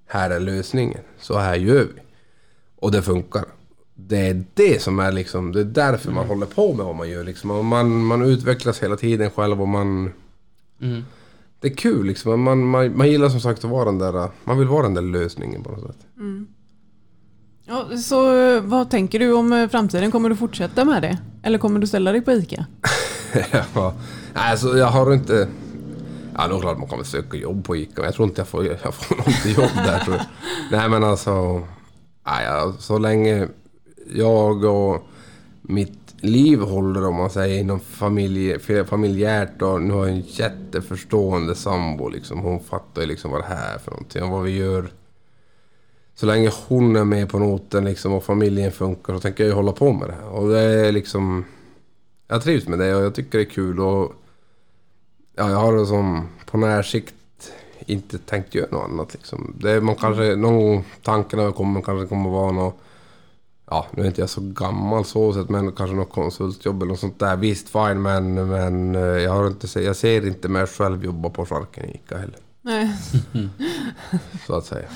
Här 0.07 0.31
är 0.31 0.41
lösningen. 0.41 1.01
Så 1.19 1.39
här 1.39 1.55
gör 1.55 1.85
vi. 1.85 2.03
Och 2.77 2.93
det 2.93 3.03
funkar. 3.03 3.45
Det 3.95 4.29
är 4.29 4.45
det 4.55 4.83
som 4.83 4.99
är 4.99 5.13
liksom, 5.13 5.53
det 5.53 5.61
är 5.61 5.65
därför 5.65 6.13
man 6.13 6.27
håller 6.27 6.47
på 6.47 6.73
med 6.73 6.87
vad 6.87 6.97
man 6.97 7.11
gör 7.11 7.25
liksom. 7.25 7.51
Och 7.51 7.65
man, 7.65 8.05
man 8.05 8.23
utvecklas 8.23 8.83
hela 8.83 8.97
tiden 8.97 9.31
själv 9.31 9.61
och 9.61 9.69
man... 9.69 10.13
Mm. 10.81 11.03
Det 11.61 11.69
är 11.69 11.75
kul 11.75 12.07
liksom. 12.07 12.41
Man, 12.41 12.65
man, 12.65 12.97
man 12.97 13.11
gillar 13.11 13.29
som 13.29 13.41
sagt 13.41 13.65
att 13.65 13.71
vara 13.71 13.85
den 13.85 13.99
där, 13.99 14.31
man 14.45 14.59
vill 14.59 14.69
vara 14.69 14.83
den 14.83 14.95
där 14.95 15.03
lösningen 15.03 15.63
på 15.63 15.71
något 15.71 15.81
sätt. 15.81 16.07
Ja, 17.67 17.97
så 17.97 18.37
eh, 18.37 18.61
vad 18.63 18.91
tänker 18.91 19.19
du 19.19 19.33
om 19.33 19.53
eh, 19.53 19.69
framtiden? 19.69 20.11
Kommer 20.11 20.29
du 20.29 20.37
fortsätta 20.37 20.85
med 20.85 21.03
det? 21.03 21.19
Eller 21.43 21.59
kommer 21.59 21.81
du 21.81 21.87
ställa 21.87 22.13
dig 22.13 22.21
på 22.21 22.33
ICA? 22.33 22.67
ja. 23.75 23.95
Alltså 24.35 24.79
jag 24.79 24.87
har 24.87 25.15
inte... 25.15 25.49
Ja, 26.37 26.49
det 26.49 26.55
är 26.55 26.61
klart 26.61 26.79
man 26.79 26.89
kommer 26.89 27.05
söka 27.05 27.37
jobb 27.37 27.65
på 27.65 27.77
ICA, 27.77 27.93
men 27.97 28.05
jag 28.05 28.15
tror 28.15 28.29
inte 28.29 28.41
jag 28.41 28.49
får, 28.49 28.67
jag 28.67 28.95
får 28.95 29.17
något 29.17 29.59
jobb 29.59 29.85
där. 29.87 29.99
Tror 29.99 30.17
jag. 30.17 30.27
Nej, 30.71 30.89
men 30.89 31.05
alltså... 31.05 31.63
Ja, 32.25 32.75
så 32.79 32.99
länge 32.99 33.49
jag 34.15 34.65
och 34.65 35.09
mitt 35.63 36.15
liv 36.21 36.61
håller, 36.61 37.07
om 37.07 37.15
man 37.15 37.31
säger, 37.31 37.61
inom 37.61 37.81
familje, 37.81 38.59
familjärt 38.85 39.63
och 39.63 39.83
nu 39.83 39.95
har 39.95 40.07
jag 40.07 40.17
en 40.17 40.21
jätteförstående 40.27 41.55
sambo. 41.55 42.09
Liksom. 42.09 42.39
Hon 42.39 42.61
fattar 42.61 43.03
ju 43.03 43.09
liksom 43.09 43.31
vad 43.31 43.41
det 43.41 43.47
här 43.47 43.75
är 43.75 43.79
för 43.79 43.91
någonting 43.91 44.23
och 44.23 44.31
vad 44.31 44.43
vi 44.43 44.57
gör. 44.57 44.91
Så 46.15 46.27
länge 46.27 46.51
hon 46.69 46.97
är 46.97 47.05
med 47.05 47.29
på 47.29 47.39
noten 47.39 47.85
liksom, 47.85 48.13
och 48.13 48.25
familjen 48.25 48.73
funkar 48.73 49.15
så 49.15 49.21
tänker 49.21 49.45
jag 49.45 49.49
ju 49.49 49.55
hålla 49.55 49.73
på 49.73 49.93
med 49.93 50.09
det 50.09 50.15
här. 50.15 50.29
Och 50.29 50.49
det 50.49 50.61
är 50.61 50.93
liksom... 50.93 51.45
Jag 52.29 52.43
trivs 52.43 52.69
med 52.69 52.79
det 52.79 52.95
och 52.95 53.03
jag 53.03 53.15
tycker 53.15 53.39
det 53.39 53.45
är 53.45 53.51
kul 53.51 53.81
och... 53.81 54.13
Ja, 55.37 55.51
jag 55.51 55.57
har 55.57 55.77
det 55.77 55.87
som 55.87 56.29
på 56.47 56.57
närsikt 56.57 57.15
inte 57.87 58.19
tänkt 58.19 58.55
göra 58.55 58.71
något 58.71 58.91
annat 58.91 59.15
liksom. 59.15 59.55
Det 59.59 59.71
är, 59.71 59.81
man 59.81 59.97
kanske, 59.97 60.37
någon 60.37 60.83
tanken 61.03 61.53
kommer 61.53 61.81
kanske 61.81 62.07
kommer 62.07 62.31
vara 62.31 62.53
något... 62.53 62.77
Ja, 63.67 63.87
nu 63.91 64.03
är 64.03 64.07
inte 64.07 64.21
jag 64.21 64.31
så 64.31 64.41
gammal 64.41 65.05
så 65.05 65.33
sett, 65.33 65.49
men 65.49 65.73
kanske 65.73 65.97
något 65.97 66.11
konsultjobb 66.11 66.83
eller 66.83 66.91
något 66.91 67.01
sånt 67.01 67.19
där. 67.19 67.37
Visst, 67.37 67.69
fine, 67.69 68.03
men, 68.03 68.49
men 68.49 68.95
eh, 68.95 69.03
jag, 69.03 69.33
har 69.33 69.47
inte, 69.47 69.81
jag 69.81 69.97
ser 69.97 70.27
inte 70.27 70.49
mig 70.49 70.67
själv 70.67 71.05
jobba 71.05 71.31
på 71.31 71.47
Charken 71.47 71.85
i 71.85 71.95
Ica 71.95 72.19
heller. 72.19 72.39
Nej. 72.63 72.97
Så 74.47 74.55
att 74.55 74.65
säga. 74.65 74.89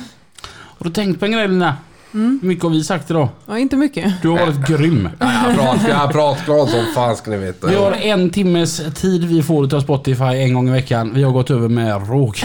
Har 0.79 0.85
du 0.85 0.91
tänkt 0.91 1.18
på 1.20 1.26
en 1.26 1.33
grej 1.33 1.49
Lina? 1.49 1.74
Hur 2.12 2.39
mycket 2.43 2.62
har 2.64 2.70
vi 2.70 2.85
sagt 2.85 3.11
idag? 3.11 3.29
Ja, 3.47 3.59
inte 3.59 3.76
mycket. 3.76 4.12
Du 4.22 4.29
har 4.29 4.39
varit 4.39 4.66
grym. 4.68 5.09
Jag 5.20 5.55
pratar, 5.57 5.89
jag 5.89 6.12
pratar 6.12 6.45
glad 6.45 6.68
som 6.68 6.85
fan 6.95 7.16
ska 7.16 7.31
ni 7.31 7.37
veta. 7.37 7.66
Vi 7.66 7.74
har 7.74 7.93
en 7.93 8.31
timmes 8.31 8.83
tid 8.95 9.24
vi 9.24 9.43
får 9.43 9.74
av 9.74 9.81
Spotify 9.81 10.24
en 10.24 10.55
gång 10.55 10.68
i 10.68 10.72
veckan. 10.72 11.11
Vi 11.14 11.22
har 11.22 11.33
gått 11.33 11.51
över 11.51 11.68
med 11.68 12.09
råg. 12.09 12.39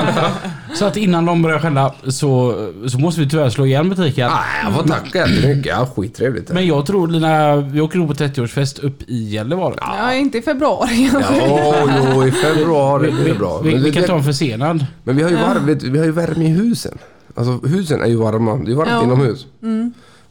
Så 0.74 0.84
att 0.84 0.96
innan 0.96 1.26
de 1.26 1.42
börjar 1.42 1.58
skälla 1.58 1.94
så, 2.08 2.54
så 2.88 2.98
måste 2.98 3.20
vi 3.20 3.28
tyvärr 3.28 3.50
slå 3.50 3.66
igen 3.66 3.88
butiken. 3.90 4.30
Nej, 4.30 4.64
jag 4.64 4.74
får 4.74 4.82
tacka 4.82 5.18
jättemycket. 5.18 5.66
Ja, 5.66 5.88
skittrevligt. 5.96 6.52
Men 6.52 6.66
jag 6.66 6.86
tror 6.86 7.08
Lina, 7.08 7.56
vi 7.56 7.80
åker 7.80 7.98
nog 7.98 8.08
på 8.08 8.14
30-årsfest 8.14 8.84
upp 8.84 9.02
i 9.06 9.22
Gällivare. 9.28 9.74
Ja, 9.80 10.14
inte 10.14 10.38
i 10.38 10.42
februari. 10.42 11.10
Ja, 11.12 11.88
jo, 12.14 12.26
i 12.26 12.30
februari 12.32 13.10
Vi, 13.10 13.16
det 13.16 13.22
är 13.30 13.32
vi, 13.32 13.38
bra. 13.38 13.58
vi, 13.58 13.70
Men, 13.74 13.82
vi 13.82 13.90
det- 13.90 13.96
kan 14.00 14.04
ta 14.08 14.16
en 14.16 14.24
försenad. 14.24 14.86
men 15.04 15.16
vi 15.16 15.22
har 15.22 15.30
ju 15.30 15.36
varm, 15.36 15.66
vet 15.66 15.80
du, 15.80 15.90
vi 15.90 15.98
har 15.98 16.04
ju 16.06 16.12
värme 16.12 16.44
i 16.44 16.48
husen. 16.48 16.98
Alltså 17.34 17.66
husen 17.66 18.00
är 18.02 18.06
ju 18.06 18.16
varma. 18.16 18.56
Det 18.56 18.72
är 18.72 18.76
varmt 18.76 18.90
Ja. 18.90 19.02
inomhus. 19.04 19.46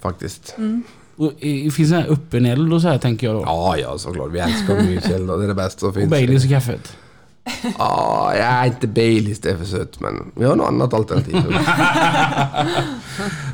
Faktiskt. 0.02 0.56
Och, 1.16 1.32
eh, 1.46 1.70
finns 1.72 1.90
det 1.90 1.96
här 1.96 2.06
öppen 2.12 2.46
eld 2.46 2.74
och 2.74 2.82
så 2.82 2.88
här 2.88 2.98
tänker 2.98 3.28
jag 3.28 3.36
då? 3.36 3.42
Ja, 3.46 3.78
ja, 3.78 3.98
såklart. 3.98 4.32
Vi 4.32 4.40
älskar 4.40 4.84
myseldar. 4.84 5.38
Det 5.38 5.44
är 5.44 5.48
det 5.48 5.54
bästa 5.54 5.80
som 5.80 5.90
och 5.90 5.96
finns. 5.96 6.10
Baileys 6.10 6.44
och 6.44 6.50
kaffet. 6.50 6.98
Ja, 7.78 8.34
ja, 8.38 8.66
inte 8.66 8.88
Baileys, 8.88 9.40
det 9.40 9.50
är 9.52 9.58
för 9.58 9.66
sött. 9.66 10.00
Men 10.00 10.32
vi 10.36 10.46
har 10.46 10.56
något 10.56 10.68
annat 10.68 10.94
alternativ. 10.94 11.36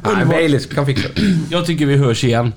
Nej, 0.04 0.26
Baileys 0.26 0.66
kan 0.66 0.86
fixa 0.86 1.08
det. 1.16 1.22
Jag 1.50 1.66
tycker 1.66 1.86
vi 1.86 1.98
hörs 1.98 2.24
igen. 2.24 2.54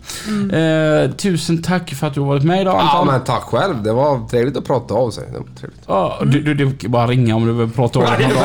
Eh, 0.52 1.10
tusen 1.10 1.62
tack 1.62 1.90
för 1.94 2.06
att 2.06 2.14
du 2.14 2.20
har 2.20 2.26
varit 2.26 2.44
med 2.44 2.60
idag 2.60 2.74
Ja, 2.74 2.90
Anton. 2.90 3.06
men 3.14 3.24
tack 3.24 3.42
själv. 3.42 3.82
Det 3.82 3.92
var 3.92 4.28
trevligt 4.28 4.56
att 4.56 4.64
prata 4.64 4.94
av 4.94 5.10
sig. 5.10 5.24
Det 5.32 5.38
var 5.38 5.46
trevligt. 5.60 5.80
Ja, 5.86 6.18
du, 6.26 6.42
du, 6.42 6.54
du 6.54 6.72
kan 6.76 6.90
bara 6.90 7.06
ringa 7.06 7.36
om 7.36 7.46
du 7.46 7.52
vill 7.52 7.70
prata 7.70 7.98
om 7.98 8.04
det. 8.04 8.26
någon 8.26 8.34
gång. 8.36 8.44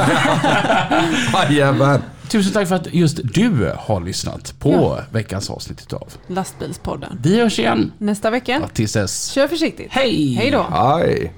Jajamän. 1.49 2.01
Tusen 2.30 2.53
tack 2.53 2.68
för 2.68 2.76
att 2.76 2.93
just 2.93 3.19
du 3.34 3.72
har 3.77 4.01
lyssnat 4.01 4.53
på 4.59 4.99
veckans 5.11 5.49
avsnitt 5.49 5.81
utav 5.81 6.07
Lastbilspodden. 6.27 7.19
Vi 7.23 7.39
hörs 7.41 7.59
igen. 7.59 7.91
Nästa 7.97 8.30
vecka. 8.30 8.61
Tills 8.73 8.93
dess. 8.93 9.31
Kör 9.31 9.47
försiktigt. 9.47 9.88
Hej! 9.91 10.34
Hej 10.34 10.51
då. 10.51 10.65
Hej. 10.72 11.31